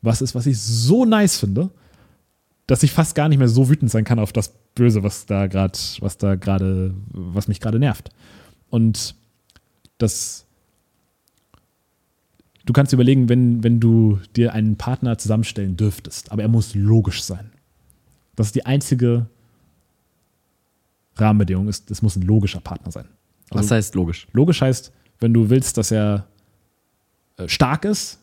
was 0.00 0.22
ist, 0.22 0.34
was 0.34 0.46
ich 0.46 0.58
so 0.60 1.04
nice 1.04 1.38
finde, 1.38 1.70
dass 2.68 2.82
ich 2.84 2.92
fast 2.92 3.14
gar 3.14 3.28
nicht 3.28 3.38
mehr 3.38 3.48
so 3.48 3.68
wütend 3.68 3.90
sein 3.90 4.04
kann 4.04 4.18
auf 4.20 4.32
das 4.32 4.52
Böse, 4.74 5.02
was 5.02 5.26
da 5.26 5.46
gerade, 5.48 5.76
was 6.00 6.18
da 6.18 6.36
gerade, 6.36 6.94
was 7.10 7.48
mich 7.48 7.60
gerade 7.60 7.78
nervt. 7.80 8.10
Und 8.70 9.16
das, 9.98 10.46
du 12.64 12.72
kannst 12.72 12.92
überlegen, 12.92 13.28
wenn, 13.28 13.64
wenn 13.64 13.80
du 13.80 14.20
dir 14.36 14.52
einen 14.52 14.76
Partner 14.76 15.18
zusammenstellen 15.18 15.76
dürftest, 15.76 16.30
aber 16.30 16.42
er 16.42 16.48
muss 16.48 16.74
logisch 16.74 17.22
sein. 17.22 17.50
Das 18.36 18.48
ist 18.48 18.54
die 18.54 18.66
einzige 18.66 19.26
Rahmenbedingung, 21.20 21.68
ist, 21.68 21.90
es 21.90 22.02
muss 22.02 22.16
ein 22.16 22.22
logischer 22.22 22.60
Partner 22.60 22.90
sein. 22.90 23.06
Also 23.50 23.64
Was 23.64 23.70
heißt 23.70 23.94
logisch? 23.94 24.26
logisch 24.32 24.60
heißt, 24.60 24.92
wenn 25.20 25.34
du 25.34 25.50
willst, 25.50 25.76
dass 25.76 25.90
er 25.90 26.26
äh, 27.36 27.48
stark 27.48 27.84
ist, 27.84 28.18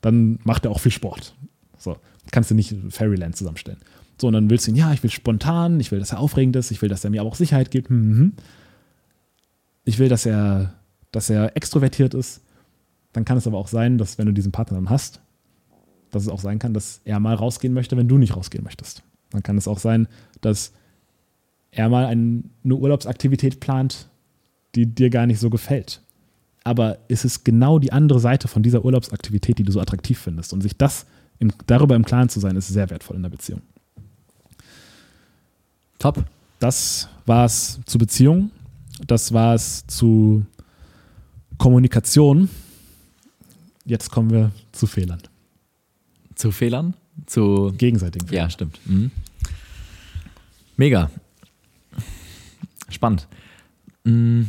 dann 0.00 0.38
macht 0.44 0.64
er 0.64 0.70
auch 0.70 0.80
viel 0.80 0.92
Sport. 0.92 1.34
So, 1.78 1.96
kannst 2.30 2.50
du 2.50 2.54
nicht 2.54 2.74
Fairyland 2.90 3.36
zusammenstellen. 3.36 3.80
So, 4.20 4.26
und 4.26 4.34
dann 4.34 4.50
willst 4.50 4.66
du 4.66 4.70
ihn, 4.72 4.76
ja, 4.76 4.92
ich 4.92 5.02
will 5.02 5.10
spontan, 5.10 5.80
ich 5.80 5.90
will, 5.92 5.98
dass 5.98 6.12
er 6.12 6.20
aufregend 6.20 6.56
ist, 6.56 6.70
ich 6.70 6.82
will, 6.82 6.88
dass 6.88 7.04
er 7.04 7.10
mir 7.10 7.20
aber 7.20 7.30
auch 7.30 7.36
Sicherheit 7.36 7.70
gibt. 7.70 7.90
Mhm. 7.90 8.34
Ich 9.84 9.98
will, 9.98 10.08
dass 10.08 10.26
er, 10.26 10.74
dass 11.10 11.30
er 11.30 11.56
extrovertiert 11.56 12.14
ist. 12.14 12.42
Dann 13.12 13.24
kann 13.24 13.38
es 13.38 13.46
aber 13.46 13.58
auch 13.58 13.68
sein, 13.68 13.98
dass 13.98 14.18
wenn 14.18 14.26
du 14.26 14.32
diesen 14.32 14.52
Partner 14.52 14.76
dann 14.76 14.90
hast, 14.90 15.20
dass 16.10 16.24
es 16.24 16.28
auch 16.28 16.40
sein 16.40 16.58
kann, 16.58 16.74
dass 16.74 17.00
er 17.04 17.18
mal 17.20 17.34
rausgehen 17.34 17.72
möchte, 17.72 17.96
wenn 17.96 18.08
du 18.08 18.18
nicht 18.18 18.36
rausgehen 18.36 18.64
möchtest. 18.64 19.02
Dann 19.30 19.42
kann 19.42 19.56
es 19.56 19.68
auch 19.68 19.78
sein, 19.78 20.06
dass 20.40 20.72
er 21.70 21.88
mal 21.88 22.06
ein, 22.06 22.50
eine 22.64 22.74
Urlaubsaktivität 22.74 23.60
plant, 23.60 24.08
die 24.74 24.86
dir 24.86 25.10
gar 25.10 25.26
nicht 25.26 25.40
so 25.40 25.50
gefällt. 25.50 26.00
Aber 26.64 26.98
es 27.08 27.24
ist 27.24 27.44
genau 27.44 27.78
die 27.78 27.92
andere 27.92 28.20
Seite 28.20 28.48
von 28.48 28.62
dieser 28.62 28.84
Urlaubsaktivität, 28.84 29.58
die 29.58 29.62
du 29.62 29.72
so 29.72 29.80
attraktiv 29.80 30.18
findest. 30.18 30.52
Und 30.52 30.60
sich 30.60 30.76
das 30.76 31.06
im, 31.38 31.52
darüber 31.66 31.96
im 31.96 32.04
Klaren 32.04 32.28
zu 32.28 32.38
sein, 32.40 32.56
ist 32.56 32.68
sehr 32.68 32.90
wertvoll 32.90 33.16
in 33.16 33.22
der 33.22 33.30
Beziehung. 33.30 33.62
Top. 35.98 36.24
Das 36.58 37.08
war 37.24 37.46
es 37.46 37.80
zu 37.86 37.98
Beziehungen. 37.98 38.50
Das 39.06 39.32
war 39.32 39.54
es 39.54 39.86
zu 39.86 40.44
Kommunikation. 41.56 42.50
Jetzt 43.86 44.10
kommen 44.10 44.30
wir 44.30 44.50
zu 44.72 44.86
Fehlern. 44.86 45.22
Zu 46.34 46.52
Fehlern? 46.52 46.94
Zu. 47.26 47.72
Gegenseitigen 47.76 48.28
Fehlern. 48.28 48.44
Ja, 48.44 48.50
stimmt. 48.50 48.78
Mhm. 48.84 49.10
Mega. 50.76 51.10
Spannend. 52.90 53.26
Mm. 54.04 54.42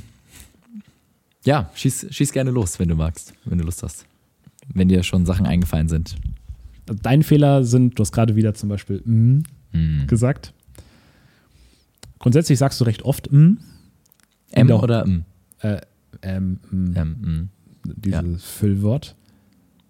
Ja, 1.44 1.72
schieß, 1.74 2.08
schieß 2.12 2.32
gerne 2.32 2.52
los, 2.52 2.78
wenn 2.80 2.90
du 2.90 2.96
magst, 2.96 3.34
wenn 3.46 3.58
du 3.58 3.64
Lust 3.64 3.82
hast. 3.84 4.06
Wenn 4.74 4.90
dir 4.90 5.02
schon 5.04 5.26
Sachen 5.26 5.46
eingefallen 5.46 5.90
sind. 5.90 6.16
Dein 6.86 7.24
Fehler 7.24 7.64
sind, 7.64 7.98
du 7.98 8.02
hast 8.02 8.12
gerade 8.12 8.36
wieder 8.36 8.54
zum 8.54 8.70
Beispiel 8.70 9.02
mm 9.06 9.44
Mm. 9.74 10.06
gesagt. 10.08 10.54
Grundsätzlich 12.20 12.60
sagst 12.60 12.80
du 12.82 12.84
recht 12.84 13.04
oft 13.04 13.32
mm. 13.32 13.58
M 14.52 14.68
Doch. 14.68 14.84
oder 14.84 15.04
M? 15.04 15.26
Äh, 15.60 15.82
ähm, 16.22 16.60
mm. 16.70 16.94
M, 16.96 17.10
mm. 17.10 17.50
dieses 17.84 18.22
Ja. 18.22 18.38
Füllwort. 18.38 19.16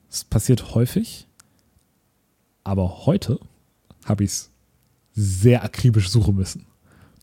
Es 0.09 0.23
passiert 0.23 0.75
häufig, 0.75 1.27
aber 2.63 3.05
heute 3.05 3.39
habe 4.05 4.23
ich 4.23 4.31
es 4.31 4.51
sehr 5.13 5.63
akribisch 5.63 6.09
suchen 6.09 6.35
müssen. 6.35 6.65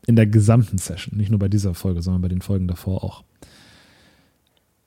In 0.09 0.15
der 0.15 0.25
gesamten 0.25 0.79
Session, 0.79 1.17
nicht 1.19 1.29
nur 1.29 1.37
bei 1.37 1.49
dieser 1.49 1.75
Folge, 1.75 2.01
sondern 2.01 2.23
bei 2.23 2.29
den 2.29 2.41
Folgen 2.41 2.67
davor 2.67 3.03
auch. 3.03 3.23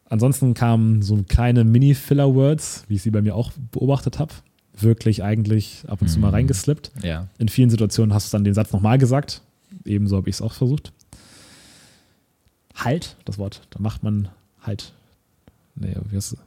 Ansonsten 0.07 0.53
kamen 0.53 1.01
so 1.01 1.23
kleine 1.23 1.62
Mini-Filler-Words, 1.62 2.86
wie 2.89 2.97
ich 2.97 3.03
sie 3.03 3.12
bei 3.12 3.23
mir 3.23 3.36
auch 3.36 3.53
beobachtet 3.70 4.19
habe. 4.19 4.32
Wirklich 4.77 5.23
eigentlich 5.23 5.85
ab 5.86 6.03
und 6.03 6.09
zu 6.09 6.19
mal 6.19 6.27
Mhm. 6.31 6.35
reingeslippt. 6.35 6.90
Ja. 7.05 7.28
In 7.39 7.49
vielen 7.49 7.70
Situationen 7.70 8.12
hast 8.12 8.32
du 8.32 8.36
dann 8.36 8.43
den 8.43 8.53
Satz 8.55 8.73
nochmal 8.73 8.99
gesagt. 8.99 9.43
Ebenso 9.85 10.16
habe 10.16 10.28
ich 10.28 10.35
es 10.35 10.43
auch 10.43 10.55
versucht. 10.55 10.93
Halt, 12.74 13.16
das 13.24 13.39
Wort, 13.39 13.61
da 13.70 13.78
macht 13.78 14.03
man 14.03 14.28
halt. 14.61 14.93
Nee, 15.77 15.94
wie 16.11 16.16
heißt 16.16 16.32
es? 16.32 16.39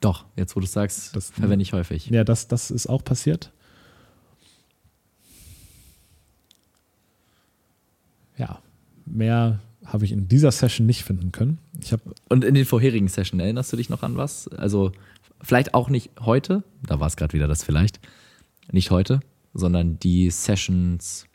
Doch, 0.00 0.24
jetzt 0.36 0.54
wo 0.54 0.60
du 0.60 0.66
es 0.66 0.72
sagst, 0.72 1.16
Das- 1.16 1.30
verwende 1.30 1.64
ich 1.64 1.72
häufig. 1.72 2.10
Ja, 2.10 2.22
das, 2.22 2.46
das 2.46 2.70
ist 2.70 2.86
auch 2.86 3.02
passiert. 3.02 3.50
Ja, 8.38 8.58
mehr 9.06 9.60
habe 9.84 10.04
ich 10.04 10.12
in 10.12 10.28
dieser 10.28 10.50
Session 10.52 10.86
nicht 10.86 11.04
finden 11.04 11.32
können. 11.32 11.58
Ich 11.80 11.92
habe 11.92 12.02
Und 12.28 12.44
in 12.44 12.54
den 12.54 12.64
vorherigen 12.64 13.08
Session 13.08 13.38
erinnerst 13.40 13.72
du 13.72 13.76
dich 13.76 13.88
noch 13.88 14.02
an 14.02 14.16
was? 14.16 14.48
Also 14.48 14.92
vielleicht 15.40 15.74
auch 15.74 15.88
nicht 15.88 16.10
heute, 16.20 16.64
da 16.82 16.98
war 17.00 17.06
es 17.06 17.16
gerade 17.16 17.32
wieder 17.34 17.46
das 17.46 17.62
vielleicht, 17.62 18.00
nicht 18.72 18.90
heute, 18.90 19.20
sondern 19.54 19.98
die 20.00 20.28
Sessions 20.30 21.26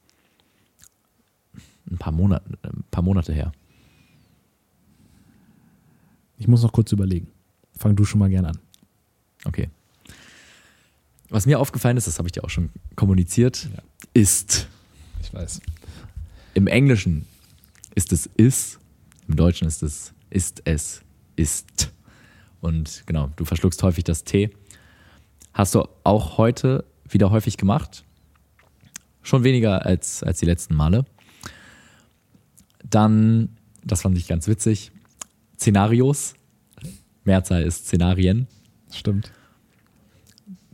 ein 1.89 1.97
paar 1.97 2.11
Monate, 2.11 2.43
ein 2.63 2.83
paar 2.91 3.03
Monate 3.03 3.33
her. 3.33 3.51
ich 6.37 6.47
muss 6.47 6.63
noch 6.63 6.71
kurz 6.73 6.91
überlegen. 6.91 7.27
Fang 7.77 7.95
du 7.95 8.03
schon 8.03 8.19
mal 8.19 8.29
gern 8.29 8.45
an. 8.45 8.57
Okay. 9.45 9.69
Was 11.29 11.45
mir 11.45 11.59
aufgefallen 11.59 11.97
ist, 11.97 12.07
das 12.07 12.17
habe 12.17 12.27
ich 12.27 12.31
dir 12.33 12.43
auch 12.43 12.49
schon 12.49 12.69
kommuniziert, 12.95 13.69
Ja. 13.73 13.81
ist 14.13 14.67
Ich 15.21 15.33
weiß. 15.33 15.61
im 16.55 16.67
Englischen 16.67 17.25
ist 17.95 18.11
es 18.11 18.29
is, 18.37 18.79
im 19.27 19.35
Deutschen 19.35 19.67
ist 19.67 19.83
es 19.83 20.13
ist 20.29 20.61
es 20.65 21.01
ist. 21.35 21.91
Und 22.61 23.03
genau, 23.05 23.31
du 23.35 23.45
verschluckst 23.45 23.81
häufig 23.83 24.03
das 24.03 24.23
T. 24.23 24.51
Hast 25.53 25.75
du 25.75 25.87
auch 26.03 26.37
heute 26.37 26.85
wieder 27.09 27.31
häufig 27.31 27.57
gemacht. 27.57 28.05
Schon 29.21 29.43
weniger 29.43 29.85
als, 29.85 30.23
als 30.23 30.39
die 30.39 30.45
letzten 30.45 30.75
Male. 30.75 31.05
Dann, 32.83 33.49
das 33.83 34.01
fand 34.01 34.17
ich 34.17 34.27
ganz 34.27 34.47
witzig, 34.47 34.91
Szenarios. 35.57 36.33
Mehrzahl 37.23 37.63
ist 37.63 37.85
Szenarien. 37.85 38.47
Stimmt. 38.91 39.31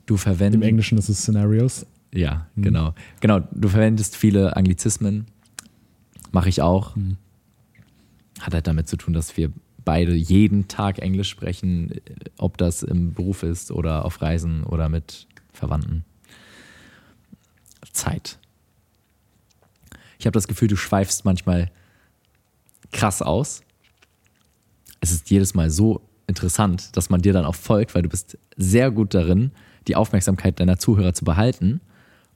Du 0.06 0.16
verwendest. 0.16 0.64
Im 0.64 0.68
Englischen 0.68 0.98
ist 0.98 1.10
es 1.10 1.20
Scenarios. 1.20 1.86
Ja, 2.14 2.48
genau. 2.56 2.94
Genau, 3.20 3.42
du 3.52 3.68
verwendest 3.68 4.16
viele 4.16 4.56
Anglizismen. 4.56 5.26
Mache 6.38 6.50
ich 6.50 6.62
auch. 6.62 6.96
Hat 8.42 8.54
halt 8.54 8.68
damit 8.68 8.88
zu 8.88 8.96
tun, 8.96 9.12
dass 9.12 9.38
wir 9.38 9.52
beide 9.84 10.14
jeden 10.14 10.68
Tag 10.68 11.00
Englisch 11.00 11.30
sprechen, 11.30 12.00
ob 12.38 12.60
das 12.60 12.84
im 12.84 13.16
Beruf 13.16 13.42
ist 13.42 13.72
oder 13.72 14.06
auf 14.06 14.22
Reisen 14.22 14.64
oder 14.64 14.88
mit 14.88 15.26
Verwandten. 15.52 16.06
Zeit. 17.92 18.38
Ich 20.20 20.28
habe 20.28 20.34
das 20.34 20.48
Gefühl, 20.48 20.68
du 20.68 20.76
schweifst 20.76 21.26
manchmal 21.26 21.72
krass 22.92 23.24
aus. 23.24 23.64
Es 25.00 25.10
ist 25.10 25.32
jedes 25.32 25.56
Mal 25.56 25.72
so 25.72 26.08
interessant, 26.28 26.96
dass 26.96 27.10
man 27.10 27.24
dir 27.24 27.34
dann 27.34 27.46
auch 27.46 27.56
folgt, 27.56 27.96
weil 27.96 28.04
du 28.04 28.10
bist 28.10 28.38
sehr 28.58 28.92
gut 28.92 29.16
darin, 29.16 29.50
die 29.88 29.96
Aufmerksamkeit 29.96 30.60
deiner 30.60 30.78
Zuhörer 30.78 31.16
zu 31.16 31.26
behalten 31.26 31.82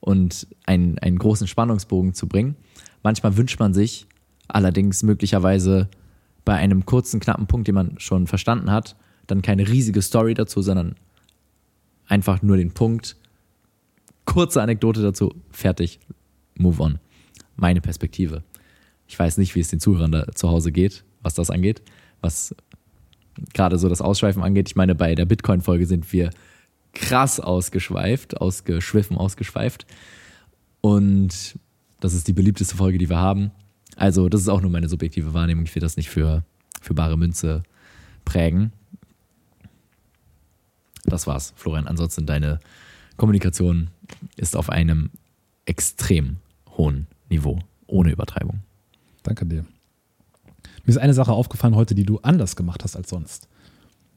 und 0.00 0.48
einen, 0.66 0.98
einen 0.98 1.20
großen 1.20 1.46
Spannungsbogen 1.46 2.14
zu 2.14 2.26
bringen. 2.26 2.56
Manchmal 3.02 3.36
wünscht 3.36 3.58
man 3.58 3.74
sich 3.74 4.06
allerdings 4.48 5.02
möglicherweise 5.02 5.88
bei 6.44 6.54
einem 6.54 6.84
kurzen, 6.84 7.20
knappen 7.20 7.46
Punkt, 7.46 7.68
den 7.68 7.74
man 7.74 7.98
schon 7.98 8.26
verstanden 8.26 8.70
hat, 8.70 8.96
dann 9.26 9.42
keine 9.42 9.68
riesige 9.68 10.02
Story 10.02 10.34
dazu, 10.34 10.62
sondern 10.62 10.96
einfach 12.06 12.42
nur 12.42 12.56
den 12.56 12.72
Punkt, 12.72 13.16
kurze 14.24 14.62
Anekdote 14.62 15.02
dazu, 15.02 15.34
fertig, 15.50 16.00
move 16.56 16.82
on. 16.82 16.98
Meine 17.56 17.80
Perspektive. 17.80 18.42
Ich 19.06 19.18
weiß 19.18 19.38
nicht, 19.38 19.54
wie 19.54 19.60
es 19.60 19.68
den 19.68 19.80
Zuhörern 19.80 20.12
da 20.12 20.26
zu 20.34 20.48
Hause 20.48 20.72
geht, 20.72 21.04
was 21.22 21.34
das 21.34 21.50
angeht, 21.50 21.82
was 22.20 22.54
gerade 23.54 23.78
so 23.78 23.88
das 23.88 24.00
Ausschweifen 24.00 24.42
angeht. 24.42 24.68
Ich 24.68 24.76
meine, 24.76 24.94
bei 24.94 25.14
der 25.14 25.26
Bitcoin-Folge 25.26 25.86
sind 25.86 26.12
wir 26.12 26.30
krass 26.92 27.40
ausgeschweift, 27.40 28.40
ausgeschwiffen, 28.40 29.16
ausgeschweift. 29.16 29.86
Und 30.80 31.58
das 32.02 32.14
ist 32.14 32.26
die 32.26 32.32
beliebteste 32.32 32.76
Folge, 32.76 32.98
die 32.98 33.08
wir 33.08 33.18
haben. 33.18 33.52
Also, 33.94 34.28
das 34.28 34.40
ist 34.40 34.48
auch 34.48 34.60
nur 34.60 34.70
meine 34.70 34.88
subjektive 34.88 35.34
Wahrnehmung. 35.34 35.64
Ich 35.64 35.74
will 35.74 35.80
das 35.80 35.96
nicht 35.96 36.10
für, 36.10 36.42
für 36.80 36.94
bare 36.94 37.16
Münze 37.16 37.62
prägen. 38.24 38.72
Das 41.04 41.28
war's, 41.28 41.52
Florian. 41.54 41.86
Ansonsten 41.86 42.26
deine 42.26 42.58
Kommunikation 43.16 43.90
ist 44.36 44.56
auf 44.56 44.68
einem 44.68 45.10
extrem 45.64 46.38
hohen 46.76 47.06
Niveau, 47.30 47.60
ohne 47.86 48.10
Übertreibung. 48.10 48.62
Danke 49.22 49.46
dir. 49.46 49.64
Mir 50.84 50.88
ist 50.88 50.98
eine 50.98 51.14
Sache 51.14 51.32
aufgefallen 51.32 51.76
heute, 51.76 51.94
die 51.94 52.04
du 52.04 52.18
anders 52.18 52.56
gemacht 52.56 52.82
hast 52.82 52.96
als 52.96 53.10
sonst. 53.10 53.48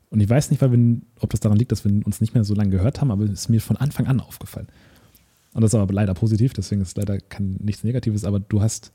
Und 0.10 0.22
ich 0.22 0.30
weiß 0.30 0.50
nicht, 0.50 0.62
weil 0.64 0.72
wir, 0.72 1.02
ob 1.20 1.30
das 1.30 1.40
daran 1.40 1.60
liegt, 1.60 1.72
dass 1.72 1.86
wir 1.86 1.92
uns 2.04 2.20
nicht 2.20 2.34
mehr 2.34 2.44
so 2.44 2.56
lange 2.56 2.72
gehört 2.72 3.00
haben, 3.00 3.12
aber 3.12 3.26
es 3.26 3.32
ist 3.32 3.50
mir 3.50 3.62
von 3.62 3.78
Anfang 3.78 4.08
an 4.08 4.22
aufgefallen. 4.22 4.70
Und 5.56 5.62
das 5.62 5.74
ist 5.74 5.80
aber 5.80 5.94
leider 5.94 6.14
positiv, 6.14 6.52
deswegen 6.52 6.82
ist 6.82 6.98
leider 6.98 7.18
kein, 7.18 7.54
nichts 7.62 7.86
Negatives, 7.86 8.26
aber 8.26 8.42
du 8.42 8.62
hast 8.62 8.92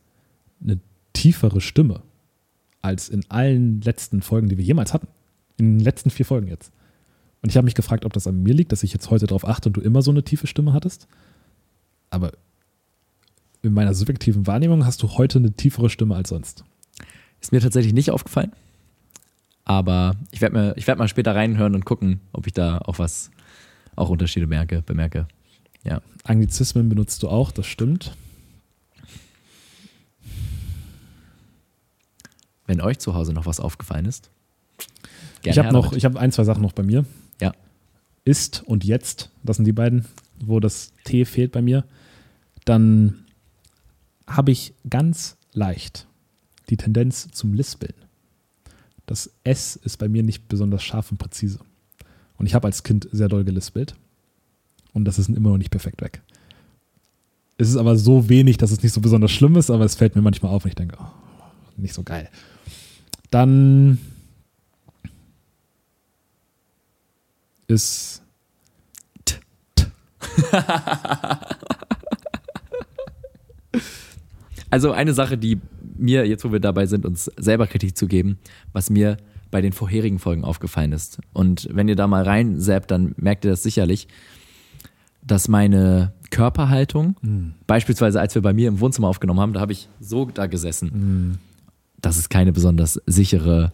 eine 0.62 0.78
tiefere 1.14 1.62
Stimme 1.62 2.02
als 2.82 3.08
in 3.08 3.24
allen 3.30 3.80
letzten 3.80 4.20
Folgen, 4.20 4.50
die 4.50 4.58
wir 4.58 4.64
jemals 4.64 4.92
hatten. 4.92 5.08
In 5.56 5.78
den 5.78 5.84
letzten 5.84 6.10
vier 6.10 6.26
Folgen 6.26 6.48
jetzt. 6.48 6.70
Und 7.40 7.48
ich 7.48 7.56
habe 7.56 7.64
mich 7.64 7.74
gefragt, 7.74 8.04
ob 8.04 8.12
das 8.12 8.26
an 8.26 8.42
mir 8.42 8.52
liegt, 8.52 8.72
dass 8.72 8.82
ich 8.82 8.92
jetzt 8.92 9.08
heute 9.08 9.26
darauf 9.26 9.48
achte 9.48 9.70
und 9.70 9.78
du 9.78 9.80
immer 9.80 10.02
so 10.02 10.10
eine 10.10 10.22
tiefe 10.22 10.46
Stimme 10.46 10.74
hattest. 10.74 11.08
Aber 12.10 12.32
in 13.62 13.72
meiner 13.72 13.94
subjektiven 13.94 14.46
Wahrnehmung 14.46 14.84
hast 14.84 15.02
du 15.02 15.08
heute 15.16 15.38
eine 15.38 15.52
tiefere 15.52 15.88
Stimme 15.88 16.14
als 16.14 16.28
sonst. 16.28 16.64
Ist 17.40 17.52
mir 17.52 17.60
tatsächlich 17.60 17.94
nicht 17.94 18.10
aufgefallen. 18.10 18.52
Aber 19.64 20.14
ich 20.30 20.42
werde 20.42 20.74
werd 20.76 20.98
mal 20.98 21.08
später 21.08 21.34
reinhören 21.34 21.74
und 21.74 21.86
gucken, 21.86 22.20
ob 22.32 22.46
ich 22.46 22.52
da 22.52 22.78
auch 22.78 22.98
was, 22.98 23.30
auch 23.96 24.10
Unterschiede 24.10 24.46
merke, 24.46 24.82
bemerke. 24.82 25.26
Ja. 25.84 26.02
Anglizismen 26.24 26.88
benutzt 26.88 27.22
du 27.22 27.28
auch, 27.28 27.50
das 27.50 27.66
stimmt. 27.66 28.16
Wenn 32.66 32.80
euch 32.80 32.98
zu 32.98 33.14
Hause 33.14 33.32
noch 33.32 33.46
was 33.46 33.60
aufgefallen 33.60 34.04
ist. 34.04 34.30
ich 35.42 35.58
habe 35.58 35.72
noch, 35.72 35.92
ich 35.92 36.04
habe 36.04 36.20
ein, 36.20 36.30
zwei 36.32 36.44
Sachen 36.44 36.62
noch 36.62 36.72
bei 36.72 36.82
mir. 36.82 37.04
Ja. 37.40 37.52
Ist 38.24 38.62
und 38.64 38.84
jetzt, 38.84 39.30
das 39.42 39.56
sind 39.56 39.64
die 39.64 39.72
beiden, 39.72 40.06
wo 40.38 40.60
das 40.60 40.92
T 41.04 41.24
fehlt 41.24 41.52
bei 41.52 41.62
mir. 41.62 41.84
Dann 42.64 43.24
habe 44.26 44.52
ich 44.52 44.74
ganz 44.88 45.36
leicht 45.52 46.06
die 46.68 46.76
Tendenz 46.76 47.28
zum 47.32 47.52
Lispeln. 47.52 47.94
Das 49.06 49.30
S 49.42 49.74
ist 49.74 49.98
bei 49.98 50.08
mir 50.08 50.22
nicht 50.22 50.46
besonders 50.46 50.84
scharf 50.84 51.10
und 51.10 51.18
präzise. 51.18 51.58
Und 52.36 52.46
ich 52.46 52.54
habe 52.54 52.68
als 52.68 52.84
Kind 52.84 53.08
sehr 53.10 53.28
doll 53.28 53.44
gelispelt. 53.44 53.96
Und 54.92 55.04
das 55.04 55.18
ist 55.18 55.28
immer 55.28 55.50
noch 55.50 55.58
nicht 55.58 55.70
perfekt 55.70 56.02
weg. 56.02 56.22
Es 57.58 57.68
ist 57.68 57.76
aber 57.76 57.96
so 57.96 58.28
wenig, 58.28 58.56
dass 58.56 58.70
es 58.70 58.82
nicht 58.82 58.92
so 58.92 59.00
besonders 59.00 59.30
schlimm 59.30 59.56
ist, 59.56 59.70
aber 59.70 59.84
es 59.84 59.94
fällt 59.94 60.16
mir 60.16 60.22
manchmal 60.22 60.52
auf 60.52 60.64
und 60.64 60.70
ich 60.70 60.74
denke, 60.74 60.96
oh, 61.00 61.06
nicht 61.76 61.94
so 61.94 62.02
geil. 62.02 62.28
Dann 63.30 63.98
ist 67.66 68.22
also 74.70 74.92
eine 74.92 75.12
Sache, 75.14 75.38
die 75.38 75.60
mir, 75.96 76.26
jetzt 76.26 76.44
wo 76.44 76.52
wir 76.52 76.60
dabei 76.60 76.86
sind, 76.86 77.04
uns 77.04 77.24
selber 77.36 77.66
Kritik 77.66 77.96
zu 77.96 78.06
geben, 78.06 78.38
was 78.72 78.90
mir 78.90 79.16
bei 79.50 79.60
den 79.60 79.72
vorherigen 79.72 80.18
Folgen 80.18 80.44
aufgefallen 80.44 80.92
ist. 80.92 81.18
Und 81.32 81.68
wenn 81.72 81.88
ihr 81.88 81.96
da 81.96 82.06
mal 82.06 82.22
rein 82.22 82.60
dann 82.90 83.14
merkt 83.16 83.44
ihr 83.44 83.50
das 83.50 83.62
sicherlich, 83.62 84.08
dass 85.22 85.48
meine 85.48 86.12
Körperhaltung, 86.30 87.16
mhm. 87.22 87.54
beispielsweise 87.66 88.20
als 88.20 88.34
wir 88.34 88.42
bei 88.42 88.52
mir 88.52 88.68
im 88.68 88.80
Wohnzimmer 88.80 89.08
aufgenommen 89.08 89.40
haben, 89.40 89.52
da 89.52 89.60
habe 89.60 89.72
ich 89.72 89.88
so 90.00 90.26
da 90.26 90.46
gesessen. 90.46 90.90
Mhm. 90.92 91.38
Das 92.00 92.16
ist 92.16 92.30
keine 92.30 92.52
besonders 92.52 93.00
sichere 93.06 93.72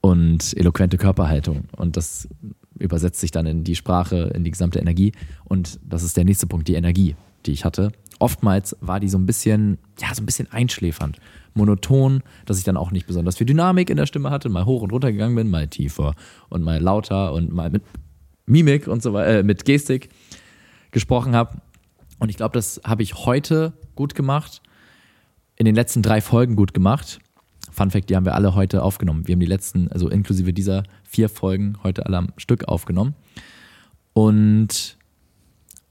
und 0.00 0.56
eloquente 0.56 0.96
Körperhaltung. 0.96 1.64
Und 1.76 1.96
das 1.96 2.28
übersetzt 2.78 3.20
sich 3.20 3.30
dann 3.30 3.46
in 3.46 3.64
die 3.64 3.76
Sprache, 3.76 4.32
in 4.34 4.44
die 4.44 4.50
gesamte 4.50 4.78
Energie. 4.78 5.12
Und 5.44 5.78
das 5.82 6.02
ist 6.02 6.16
der 6.16 6.24
nächste 6.24 6.46
Punkt, 6.46 6.68
die 6.68 6.74
Energie, 6.74 7.14
die 7.46 7.52
ich 7.52 7.64
hatte 7.64 7.92
oftmals 8.18 8.76
war 8.80 9.00
die 9.00 9.08
so 9.08 9.18
ein 9.18 9.26
bisschen, 9.26 9.78
ja, 10.00 10.14
so 10.14 10.22
ein 10.22 10.26
bisschen 10.26 10.50
einschläfernd, 10.50 11.18
monoton, 11.54 12.22
dass 12.46 12.58
ich 12.58 12.64
dann 12.64 12.76
auch 12.76 12.90
nicht 12.90 13.06
besonders 13.06 13.36
viel 13.36 13.46
Dynamik 13.46 13.90
in 13.90 13.96
der 13.96 14.06
Stimme 14.06 14.30
hatte, 14.30 14.48
mal 14.48 14.64
hoch 14.64 14.82
und 14.82 14.92
runter 14.92 15.12
gegangen 15.12 15.36
bin, 15.36 15.50
mal 15.50 15.68
tiefer 15.68 16.14
und 16.48 16.62
mal 16.62 16.80
lauter 16.80 17.32
und 17.32 17.52
mal 17.52 17.70
mit 17.70 17.82
Mimik 18.48 18.88
und 18.88 19.02
so 19.02 19.12
weiter, 19.12 19.40
äh, 19.40 19.42
mit 19.42 19.64
Gestik 19.64 20.10
gesprochen 20.90 21.34
habe. 21.34 21.60
Und 22.18 22.30
ich 22.30 22.36
glaube, 22.36 22.54
das 22.54 22.80
habe 22.84 23.02
ich 23.02 23.14
heute 23.26 23.72
gut 23.94 24.14
gemacht, 24.14 24.62
in 25.56 25.64
den 25.64 25.74
letzten 25.74 26.02
drei 26.02 26.20
Folgen 26.20 26.56
gut 26.56 26.74
gemacht. 26.74 27.20
Fun 27.70 27.90
Fact, 27.90 28.10
die 28.10 28.16
haben 28.16 28.24
wir 28.24 28.34
alle 28.34 28.54
heute 28.54 28.82
aufgenommen. 28.82 29.26
Wir 29.26 29.34
haben 29.34 29.40
die 29.40 29.46
letzten, 29.46 29.88
also 29.88 30.08
inklusive 30.08 30.52
dieser 30.52 30.84
vier 31.04 31.28
Folgen, 31.28 31.78
heute 31.82 32.06
alle 32.06 32.16
am 32.16 32.28
Stück 32.36 32.66
aufgenommen. 32.66 33.14
Und 34.12 34.96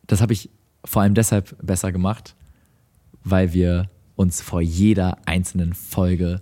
das 0.08 0.22
habe 0.22 0.34
ich 0.34 0.50
vor 0.84 1.02
allem 1.02 1.14
deshalb 1.14 1.56
besser 1.66 1.92
gemacht, 1.92 2.36
weil 3.24 3.54
wir 3.54 3.90
uns 4.16 4.42
vor 4.42 4.62
jeder 4.62 5.18
einzelnen 5.26 5.74
Folge 5.74 6.40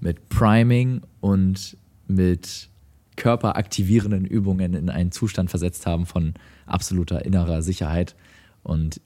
mit 0.00 0.28
Priming 0.28 1.02
und 1.20 1.76
mit 2.06 2.68
körperaktivierenden 3.16 4.24
Übungen 4.24 4.74
in 4.74 4.90
einen 4.90 5.12
Zustand 5.12 5.50
versetzt 5.50 5.86
haben 5.86 6.06
von 6.06 6.34
absoluter 6.66 7.24
innerer 7.24 7.62
Sicherheit. 7.62 8.14
Und 8.62 9.00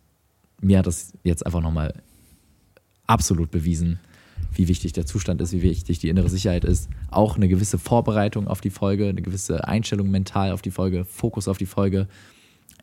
mir 0.60 0.78
hat 0.78 0.86
das 0.86 1.12
jetzt 1.22 1.46
einfach 1.46 1.60
nochmal 1.60 1.94
absolut 3.06 3.50
bewiesen, 3.50 3.98
wie 4.52 4.68
wichtig 4.68 4.92
der 4.92 5.06
Zustand 5.06 5.40
ist, 5.40 5.52
wie 5.52 5.62
wichtig 5.62 5.98
die 5.98 6.08
innere 6.08 6.28
Sicherheit 6.28 6.64
ist. 6.64 6.88
Auch 7.10 7.36
eine 7.36 7.48
gewisse 7.48 7.78
Vorbereitung 7.78 8.48
auf 8.48 8.60
die 8.60 8.70
Folge, 8.70 9.08
eine 9.08 9.22
gewisse 9.22 9.66
Einstellung 9.66 10.10
mental 10.10 10.52
auf 10.52 10.62
die 10.62 10.70
Folge, 10.70 11.04
Fokus 11.04 11.48
auf 11.48 11.58
die 11.58 11.66
Folge 11.66 12.08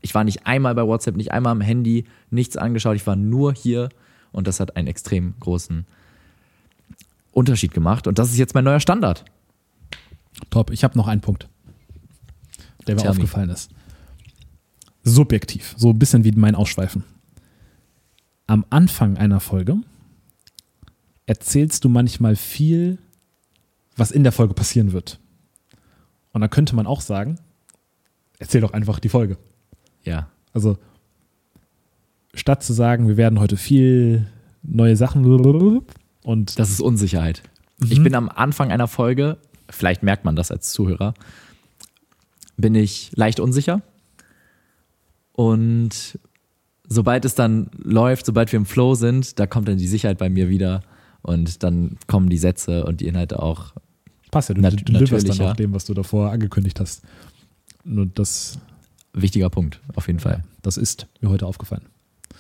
ich 0.01 0.15
war 0.15 0.23
nicht 0.23 0.45
einmal 0.45 0.75
bei 0.75 0.85
WhatsApp, 0.85 1.15
nicht 1.15 1.31
einmal 1.31 1.51
am 1.51 1.61
Handy, 1.61 2.05
nichts 2.29 2.57
angeschaut. 2.57 2.95
Ich 2.95 3.07
war 3.07 3.15
nur 3.15 3.53
hier 3.53 3.89
und 4.31 4.47
das 4.47 4.59
hat 4.59 4.75
einen 4.75 4.87
extrem 4.87 5.33
großen 5.39 5.85
Unterschied 7.31 7.73
gemacht. 7.73 8.07
Und 8.07 8.19
das 8.19 8.29
ist 8.29 8.37
jetzt 8.37 8.53
mein 8.53 8.63
neuer 8.63 8.79
Standard. 8.79 9.25
Top. 10.49 10.72
Ich 10.72 10.84
habe 10.84 10.97
noch 10.97 11.07
einen 11.07 11.22
Punkt, 11.22 11.47
der 12.85 12.95
mir 12.95 13.01
Tell 13.01 13.11
aufgefallen 13.11 13.47
me. 13.47 13.53
ist. 13.53 13.72
Subjektiv, 15.03 15.76
so 15.77 15.91
ein 15.91 15.99
bisschen 15.99 16.23
wie 16.23 16.31
mein 16.31 16.55
Ausschweifen. 16.55 17.03
Am 18.45 18.65
Anfang 18.69 19.18
einer 19.18 19.39
Folge 19.39 19.77
erzählst 21.26 21.84
du 21.84 21.89
manchmal 21.89 22.35
viel, 22.35 22.97
was 23.95 24.11
in 24.11 24.23
der 24.23 24.31
Folge 24.31 24.53
passieren 24.53 24.93
wird. 24.93 25.19
Und 26.31 26.41
da 26.41 26.47
könnte 26.47 26.76
man 26.76 26.88
auch 26.88 27.01
sagen, 27.01 27.39
erzähl 28.39 28.61
doch 28.61 28.73
einfach 28.73 28.99
die 28.99 29.09
Folge. 29.09 29.38
Ja. 30.03 30.30
Also 30.53 30.77
statt 32.34 32.64
zu 32.64 32.73
sagen, 32.73 33.07
wir 33.07 33.18
werden 33.18 33.39
heute 33.39 33.57
viel 33.57 34.27
neue 34.64 34.95
Sachen 34.95 35.26
und 36.23 36.59
das 36.59 36.69
ist 36.69 36.81
Unsicherheit. 36.81 37.43
Mhm. 37.80 37.91
Ich 37.91 38.03
bin 38.03 38.15
am 38.15 38.30
Anfang 38.30 38.72
einer 38.72 38.88
Folge, 38.88 39.38
vielleicht 39.69 40.03
merkt 40.03 40.26
man 40.26 40.35
das 40.35 40.52
als 40.52 40.72
Zuhörer, 40.72 41.14
bin 42.57 42.76
ich 42.76 43.11
leicht 43.15 43.39
unsicher 43.39 43.81
und 45.34 46.19
sobald 46.88 47.26
es 47.26 47.35
dann 47.35 47.69
läuft, 47.77 48.26
sobald 48.26 48.52
wir 48.52 48.57
im 48.57 48.65
Flow 48.65 48.95
sind, 48.95 49.39
da 49.39 49.45
kommt 49.48 49.68
dann 49.68 49.77
die 49.77 49.88
Sicherheit 49.88 50.18
bei 50.18 50.30
mir 50.30 50.49
wieder 50.49 50.81
und 51.22 51.64
dann 51.64 51.98
kommen 52.07 52.30
die 52.30 52.38
Sätze 52.38 52.85
und 52.85 53.02
die 53.02 53.07
Inhalte 53.07 53.41
auch 53.41 53.73
Passt 54.31 54.49
ja, 54.49 54.56
du, 54.56 54.61
Nat- 54.61 54.73
du 54.88 54.91
natürlich, 54.91 55.23
dann 55.23 55.48
auch 55.48 55.56
dem, 55.56 55.73
was 55.73 55.85
du 55.85 55.94
davor 55.94 56.31
angekündigt 56.31 56.80
hast. 56.80 57.03
Nur 57.84 58.06
das, 58.07 58.60
Wichtiger 59.14 59.49
Punkt, 59.49 59.81
auf 59.95 60.07
jeden 60.07 60.19
Fall. 60.19 60.44
das 60.61 60.77
ist 60.77 61.07
mir 61.22 61.30
heute 61.30 61.45
aufgefallen. 61.48 61.85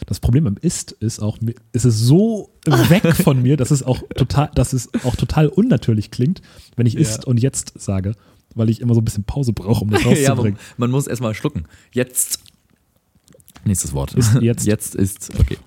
Das 0.05 0.19
Problem 0.19 0.43
beim 0.43 0.57
Ist 0.61 0.91
ist 0.93 1.19
auch, 1.19 1.37
ist 1.71 1.85
es 1.85 1.99
so 1.99 2.51
weg 2.65 3.15
von 3.23 3.41
mir, 3.41 3.57
dass 3.57 3.71
es 3.71 3.83
auch 3.83 4.01
total, 4.15 4.51
dass 4.53 4.73
es 4.73 4.89
auch 5.03 5.15
total 5.15 5.47
unnatürlich 5.47 6.11
klingt, 6.11 6.41
wenn 6.75 6.85
ich 6.85 6.95
ist 6.95 7.25
und 7.25 7.37
jetzt 7.39 7.79
sage, 7.79 8.13
weil 8.55 8.69
ich 8.69 8.81
immer 8.81 8.93
so 8.93 9.01
ein 9.01 9.05
bisschen 9.05 9.23
Pause 9.23 9.53
brauche, 9.53 9.83
um 9.83 9.89
das 9.89 10.01
ja, 10.03 10.09
man, 10.09 10.17
rauszubringen. 10.17 10.59
man 10.77 10.91
muss 10.91 11.07
erstmal 11.07 11.33
schlucken. 11.33 11.65
Jetzt. 11.91 12.39
Nächstes 13.65 13.93
Wort. 13.93 14.13
Ist 14.13 14.35
jetzt. 14.41 14.65
Jetzt 14.65 14.95
ist, 14.95 15.31
okay. 15.39 15.57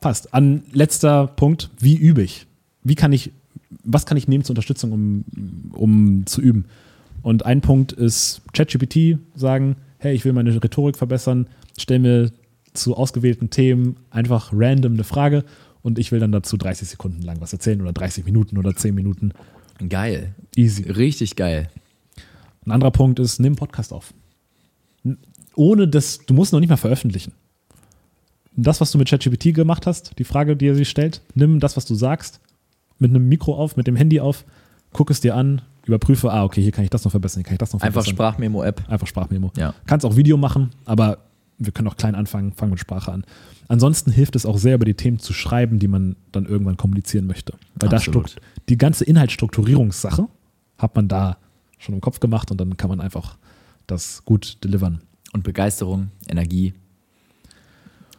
Passt. 0.00 0.34
An 0.34 0.64
letzter 0.72 1.28
Punkt, 1.28 1.70
wie 1.78 1.96
übe 1.96 2.22
ich? 2.22 2.46
Wie 2.82 2.96
kann 2.96 3.12
ich, 3.12 3.32
was 3.84 4.06
kann 4.06 4.16
ich 4.16 4.26
nehmen 4.26 4.42
zur 4.42 4.54
Unterstützung, 4.54 4.92
um, 4.92 5.24
um 5.72 6.26
zu 6.26 6.40
üben? 6.40 6.64
Und 7.22 7.46
ein 7.46 7.60
Punkt 7.60 7.92
ist 7.92 8.42
ChatGPT 8.52 9.18
sagen, 9.34 9.76
hey, 9.98 10.14
ich 10.14 10.24
will 10.24 10.32
meine 10.32 10.52
Rhetorik 10.52 10.96
verbessern, 10.96 11.48
stell 11.76 11.98
mir 11.98 12.32
zu 12.78 12.96
ausgewählten 12.96 13.50
Themen 13.50 13.96
einfach 14.10 14.50
random 14.52 14.94
eine 14.94 15.04
Frage 15.04 15.44
und 15.82 15.98
ich 15.98 16.12
will 16.12 16.20
dann 16.20 16.32
dazu 16.32 16.56
30 16.56 16.88
Sekunden 16.88 17.22
lang 17.22 17.40
was 17.40 17.52
erzählen 17.52 17.80
oder 17.80 17.92
30 17.92 18.24
Minuten 18.24 18.58
oder 18.58 18.74
10 18.74 18.94
Minuten. 18.94 19.32
Geil. 19.88 20.34
Easy. 20.56 20.82
Richtig 20.90 21.36
geil. 21.36 21.70
Ein 22.64 22.72
anderer 22.72 22.90
Punkt 22.90 23.18
ist, 23.18 23.38
nimm 23.38 23.52
einen 23.52 23.56
Podcast 23.56 23.92
auf. 23.92 24.12
Ohne 25.54 25.88
das, 25.88 26.18
du 26.26 26.34
musst 26.34 26.52
noch 26.52 26.60
nicht 26.60 26.68
mal 26.68 26.76
veröffentlichen. 26.76 27.32
Das, 28.54 28.80
was 28.80 28.90
du 28.90 28.98
mit 28.98 29.08
ChatGPT 29.08 29.54
gemacht 29.54 29.86
hast, 29.86 30.18
die 30.18 30.24
Frage, 30.24 30.56
die 30.56 30.66
er 30.66 30.74
sich 30.74 30.88
stellt, 30.88 31.22
nimm 31.34 31.60
das, 31.60 31.76
was 31.76 31.86
du 31.86 31.94
sagst, 31.94 32.40
mit 32.98 33.10
einem 33.10 33.28
Mikro 33.28 33.54
auf, 33.54 33.76
mit 33.76 33.86
dem 33.86 33.96
Handy 33.96 34.20
auf, 34.20 34.44
guck 34.92 35.10
es 35.10 35.20
dir 35.20 35.36
an, 35.36 35.62
überprüfe, 35.86 36.32
ah, 36.32 36.44
okay, 36.44 36.60
hier 36.60 36.72
kann 36.72 36.84
ich 36.84 36.90
das 36.90 37.04
noch 37.04 37.12
verbessern, 37.12 37.40
hier 37.40 37.44
kann 37.44 37.54
ich 37.54 37.58
das 37.58 37.72
noch 37.72 37.80
Einfach 37.80 38.02
verbessern. 38.02 38.16
Sprachmemo-App. 38.16 38.82
Einfach 38.88 39.06
Sprachmemo. 39.06 39.52
Ja. 39.56 39.74
Kannst 39.86 40.04
auch 40.04 40.16
Video 40.16 40.36
machen, 40.36 40.70
aber 40.84 41.18
wir 41.58 41.72
können 41.72 41.88
auch 41.88 41.96
klein 41.96 42.14
anfangen, 42.14 42.52
fangen 42.52 42.70
mit 42.70 42.80
Sprache 42.80 43.12
an. 43.12 43.24
Ansonsten 43.68 44.10
hilft 44.12 44.36
es 44.36 44.46
auch 44.46 44.58
sehr, 44.58 44.76
über 44.76 44.84
die 44.84 44.94
Themen 44.94 45.18
zu 45.18 45.32
schreiben, 45.32 45.78
die 45.78 45.88
man 45.88 46.16
dann 46.32 46.46
irgendwann 46.46 46.76
kommunizieren 46.76 47.26
möchte. 47.26 47.54
Weil 47.74 47.88
da 47.88 47.96
Absolut. 47.96 48.36
die 48.68 48.78
ganze 48.78 49.04
Inhaltsstrukturierungssache 49.04 50.28
hat 50.78 50.94
man 50.96 51.08
da 51.08 51.36
schon 51.78 51.94
im 51.94 52.00
Kopf 52.00 52.20
gemacht 52.20 52.50
und 52.50 52.58
dann 52.60 52.76
kann 52.76 52.88
man 52.88 53.00
einfach 53.00 53.36
das 53.86 54.24
gut 54.24 54.58
delivern. 54.64 55.00
Und 55.32 55.42
Begeisterung, 55.44 56.08
Energie. 56.28 56.72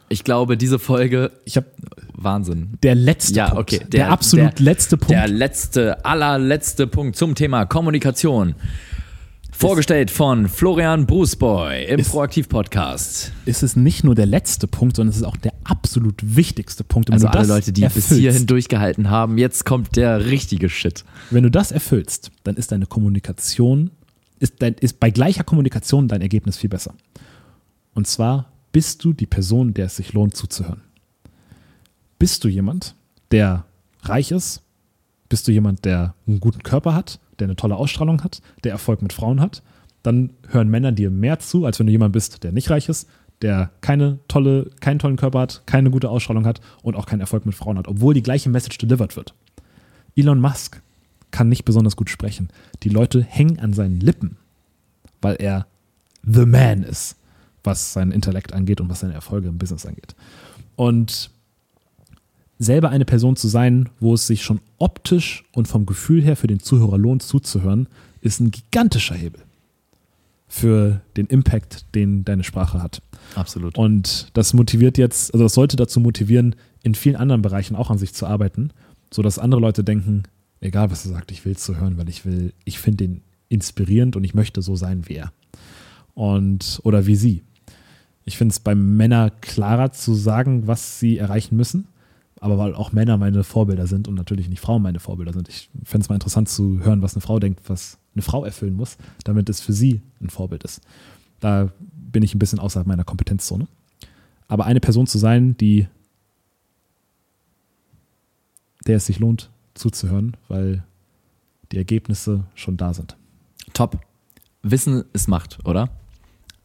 Ich 0.08 0.24
glaube, 0.24 0.56
diese 0.56 0.78
Folge, 0.78 1.30
Ich 1.44 1.56
habe 1.56 1.66
Wahnsinn. 2.14 2.74
der 2.82 2.96
letzte 2.96 3.34
Ja, 3.34 3.50
Punkt, 3.50 3.60
okay. 3.72 3.78
der, 3.78 3.88
Der- 3.88 4.10
absolut 4.10 4.58
der- 4.58 4.64
letzte 4.64 4.96
Punkt. 4.96 5.10
Der 5.12 5.28
letzte, 5.28 6.04
allerletzte 6.04 6.86
Punkt 6.88 7.16
zum 7.16 7.34
Thema 7.36 7.64
Kommunikation. 7.64 8.54
Vorgestellt 9.60 10.10
von 10.10 10.48
Florian 10.48 11.04
Bruceboy 11.04 11.84
im 11.84 12.02
Proaktiv-Podcast. 12.02 13.30
ist 13.44 13.62
es 13.62 13.76
nicht 13.76 14.04
nur 14.04 14.14
der 14.14 14.24
letzte 14.24 14.66
Punkt, 14.66 14.96
sondern 14.96 15.10
es 15.10 15.18
ist 15.18 15.24
auch 15.24 15.36
der 15.36 15.52
absolut 15.64 16.14
wichtigste 16.22 16.82
Punkt. 16.82 17.10
Und 17.10 17.16
Also 17.16 17.26
alle 17.28 17.46
Leute, 17.46 17.70
die 17.70 17.82
bis 17.82 17.94
erfüllst, 17.96 18.20
hierhin 18.20 18.46
durchgehalten 18.46 19.10
haben, 19.10 19.36
jetzt 19.36 19.66
kommt 19.66 19.96
der 19.96 20.24
richtige 20.24 20.70
Shit. 20.70 21.04
Wenn 21.28 21.42
du 21.42 21.50
das 21.50 21.72
erfüllst, 21.72 22.30
dann 22.42 22.56
ist 22.56 22.72
deine 22.72 22.86
Kommunikation, 22.86 23.90
ist, 24.38 24.62
dein, 24.62 24.76
ist 24.76 24.98
bei 24.98 25.10
gleicher 25.10 25.44
Kommunikation 25.44 26.08
dein 26.08 26.22
Ergebnis 26.22 26.56
viel 26.56 26.70
besser. 26.70 26.94
Und 27.92 28.06
zwar 28.06 28.50
bist 28.72 29.04
du 29.04 29.12
die 29.12 29.26
Person, 29.26 29.74
der 29.74 29.86
es 29.86 29.96
sich 29.96 30.14
lohnt 30.14 30.34
zuzuhören. 30.36 30.80
Bist 32.18 32.44
du 32.44 32.48
jemand, 32.48 32.94
der 33.30 33.66
reich 34.04 34.30
ist? 34.30 34.62
Bist 35.28 35.46
du 35.46 35.52
jemand, 35.52 35.84
der 35.84 36.14
einen 36.26 36.40
guten 36.40 36.62
Körper 36.62 36.94
hat, 36.94 37.20
der 37.40 37.46
eine 37.46 37.56
tolle 37.56 37.76
Ausstrahlung 37.76 38.22
hat, 38.22 38.40
der 38.64 38.72
Erfolg 38.72 39.02
mit 39.02 39.12
Frauen 39.12 39.40
hat? 39.40 39.62
Dann 40.02 40.30
hören 40.48 40.68
Männer 40.68 40.92
dir 40.92 41.10
mehr 41.10 41.38
zu, 41.38 41.66
als 41.66 41.78
wenn 41.78 41.86
du 41.86 41.92
jemand 41.92 42.12
bist, 42.12 42.42
der 42.42 42.52
nicht 42.52 42.70
reich 42.70 42.88
ist, 42.88 43.08
der 43.42 43.70
keine 43.80 44.18
tolle, 44.28 44.70
keinen 44.80 44.98
tollen 44.98 45.16
Körper 45.16 45.40
hat, 45.40 45.62
keine 45.66 45.90
gute 45.90 46.08
Ausstrahlung 46.10 46.46
hat 46.46 46.60
und 46.82 46.96
auch 46.96 47.06
keinen 47.06 47.20
Erfolg 47.20 47.46
mit 47.46 47.54
Frauen 47.54 47.78
hat, 47.78 47.88
obwohl 47.88 48.14
die 48.14 48.22
gleiche 48.22 48.50
Message 48.50 48.78
delivered 48.78 49.16
wird. 49.16 49.34
Elon 50.16 50.40
Musk 50.40 50.82
kann 51.30 51.48
nicht 51.48 51.64
besonders 51.64 51.96
gut 51.96 52.10
sprechen. 52.10 52.48
Die 52.82 52.88
Leute 52.88 53.22
hängen 53.22 53.58
an 53.60 53.72
seinen 53.72 54.00
Lippen, 54.00 54.36
weil 55.22 55.36
er 55.36 55.66
the 56.22 56.44
man 56.44 56.82
ist, 56.82 57.16
was 57.62 57.92
seinen 57.92 58.12
Intellekt 58.12 58.52
angeht 58.52 58.80
und 58.80 58.90
was 58.90 59.00
seine 59.00 59.14
Erfolge 59.14 59.48
im 59.48 59.58
Business 59.58 59.86
angeht. 59.86 60.14
Und 60.76 61.30
selber 62.60 62.90
eine 62.90 63.06
Person 63.06 63.36
zu 63.36 63.48
sein, 63.48 63.88
wo 63.98 64.14
es 64.14 64.26
sich 64.26 64.44
schon 64.44 64.60
optisch 64.78 65.44
und 65.52 65.66
vom 65.66 65.86
Gefühl 65.86 66.22
her 66.22 66.36
für 66.36 66.46
den 66.46 66.60
Zuhörer 66.60 66.98
lohnt 66.98 67.22
zuzuhören, 67.22 67.88
ist 68.20 68.38
ein 68.38 68.50
gigantischer 68.50 69.14
Hebel 69.14 69.42
für 70.46 71.00
den 71.16 71.26
Impact, 71.26 71.86
den 71.94 72.24
deine 72.24 72.44
Sprache 72.44 72.82
hat. 72.82 73.02
Absolut. 73.34 73.78
Und 73.78 74.28
das 74.34 74.52
motiviert 74.52 74.98
jetzt, 74.98 75.32
also 75.32 75.44
das 75.44 75.54
sollte 75.54 75.76
dazu 75.76 76.00
motivieren, 76.00 76.54
in 76.82 76.94
vielen 76.94 77.16
anderen 77.16 77.40
Bereichen 77.40 77.76
auch 77.76 77.90
an 77.90 77.98
sich 77.98 78.12
zu 78.12 78.26
arbeiten, 78.26 78.70
sodass 79.10 79.38
andere 79.38 79.60
Leute 79.60 79.82
denken, 79.82 80.24
egal 80.60 80.90
was 80.90 81.06
er 81.06 81.12
sagt, 81.12 81.32
ich 81.32 81.46
will 81.46 81.52
es 81.52 81.64
so 81.64 81.76
hören, 81.76 81.96
weil 81.96 82.10
ich 82.10 82.26
will, 82.26 82.52
ich 82.64 82.78
finde 82.78 83.04
ihn 83.04 83.22
inspirierend 83.48 84.16
und 84.16 84.24
ich 84.24 84.34
möchte 84.34 84.60
so 84.60 84.76
sein 84.76 85.08
wie 85.08 85.14
er. 85.14 85.32
Und, 86.14 86.80
oder 86.82 87.06
wie 87.06 87.16
sie. 87.16 87.42
Ich 88.26 88.36
finde 88.36 88.52
es 88.52 88.60
bei 88.60 88.74
Männern 88.74 89.30
klarer 89.40 89.92
zu 89.92 90.12
sagen, 90.12 90.66
was 90.66 91.00
sie 91.00 91.16
erreichen 91.16 91.56
müssen, 91.56 91.86
aber 92.40 92.58
weil 92.58 92.74
auch 92.74 92.92
Männer 92.92 93.18
meine 93.18 93.44
Vorbilder 93.44 93.86
sind 93.86 94.08
und 94.08 94.14
natürlich 94.14 94.48
nicht 94.48 94.60
Frauen 94.60 94.82
meine 94.82 94.98
Vorbilder 94.98 95.32
sind. 95.32 95.48
Ich 95.48 95.70
fände 95.84 96.04
es 96.04 96.08
mal 96.08 96.16
interessant 96.16 96.48
zu 96.48 96.80
hören, 96.80 97.02
was 97.02 97.14
eine 97.14 97.20
Frau 97.20 97.38
denkt, 97.38 97.60
was 97.68 97.98
eine 98.14 98.22
Frau 98.22 98.44
erfüllen 98.44 98.74
muss, 98.74 98.96
damit 99.24 99.48
es 99.48 99.60
für 99.60 99.74
sie 99.74 100.00
ein 100.20 100.30
Vorbild 100.30 100.64
ist. 100.64 100.80
Da 101.38 101.70
bin 101.80 102.22
ich 102.22 102.34
ein 102.34 102.38
bisschen 102.38 102.58
außerhalb 102.58 102.86
meiner 102.86 103.04
Kompetenzzone. 103.04 103.68
Aber 104.48 104.64
eine 104.64 104.80
Person 104.80 105.06
zu 105.06 105.18
sein, 105.18 105.56
die 105.58 105.86
der 108.86 108.96
es 108.96 109.06
sich 109.06 109.18
lohnt 109.18 109.50
zuzuhören, 109.74 110.36
weil 110.48 110.84
die 111.70 111.76
Ergebnisse 111.76 112.44
schon 112.54 112.76
da 112.76 112.94
sind. 112.94 113.16
Top. 113.72 114.00
Wissen 114.62 115.04
ist 115.12 115.28
Macht, 115.28 115.58
oder? 115.64 115.90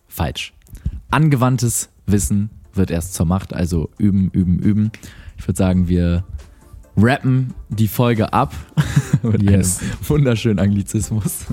Falsch. 0.08 0.54
Angewandtes 1.12 1.90
Wissen 2.06 2.50
wird 2.74 2.92
erst 2.92 3.14
zur 3.14 3.26
Macht, 3.26 3.54
also 3.54 3.90
üben, 3.98 4.30
üben, 4.32 4.60
üben. 4.60 4.92
Ich 5.38 5.48
würde 5.48 5.58
sagen, 5.58 5.88
wir 5.88 6.24
rappen 6.98 7.54
die 7.70 7.88
Folge 7.88 8.32
ab 8.34 8.54
mit 9.24 9.42
Yes. 9.44 9.80
einem 9.82 9.92
wunderschönen 10.08 10.60
Anglizismus. 10.60 11.46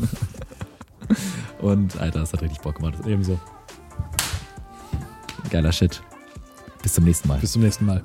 Und 1.60 1.98
Alter, 2.00 2.20
das 2.20 2.32
hat 2.32 2.42
richtig 2.42 2.60
Bock 2.60 2.76
gemacht. 2.76 2.94
Ebenso. 3.06 3.38
Geiler 5.50 5.72
Shit. 5.72 6.02
Bis 6.82 6.94
zum 6.94 7.04
nächsten 7.04 7.28
Mal. 7.28 7.38
Bis 7.38 7.52
zum 7.52 7.62
nächsten 7.62 7.84
Mal. 7.86 8.02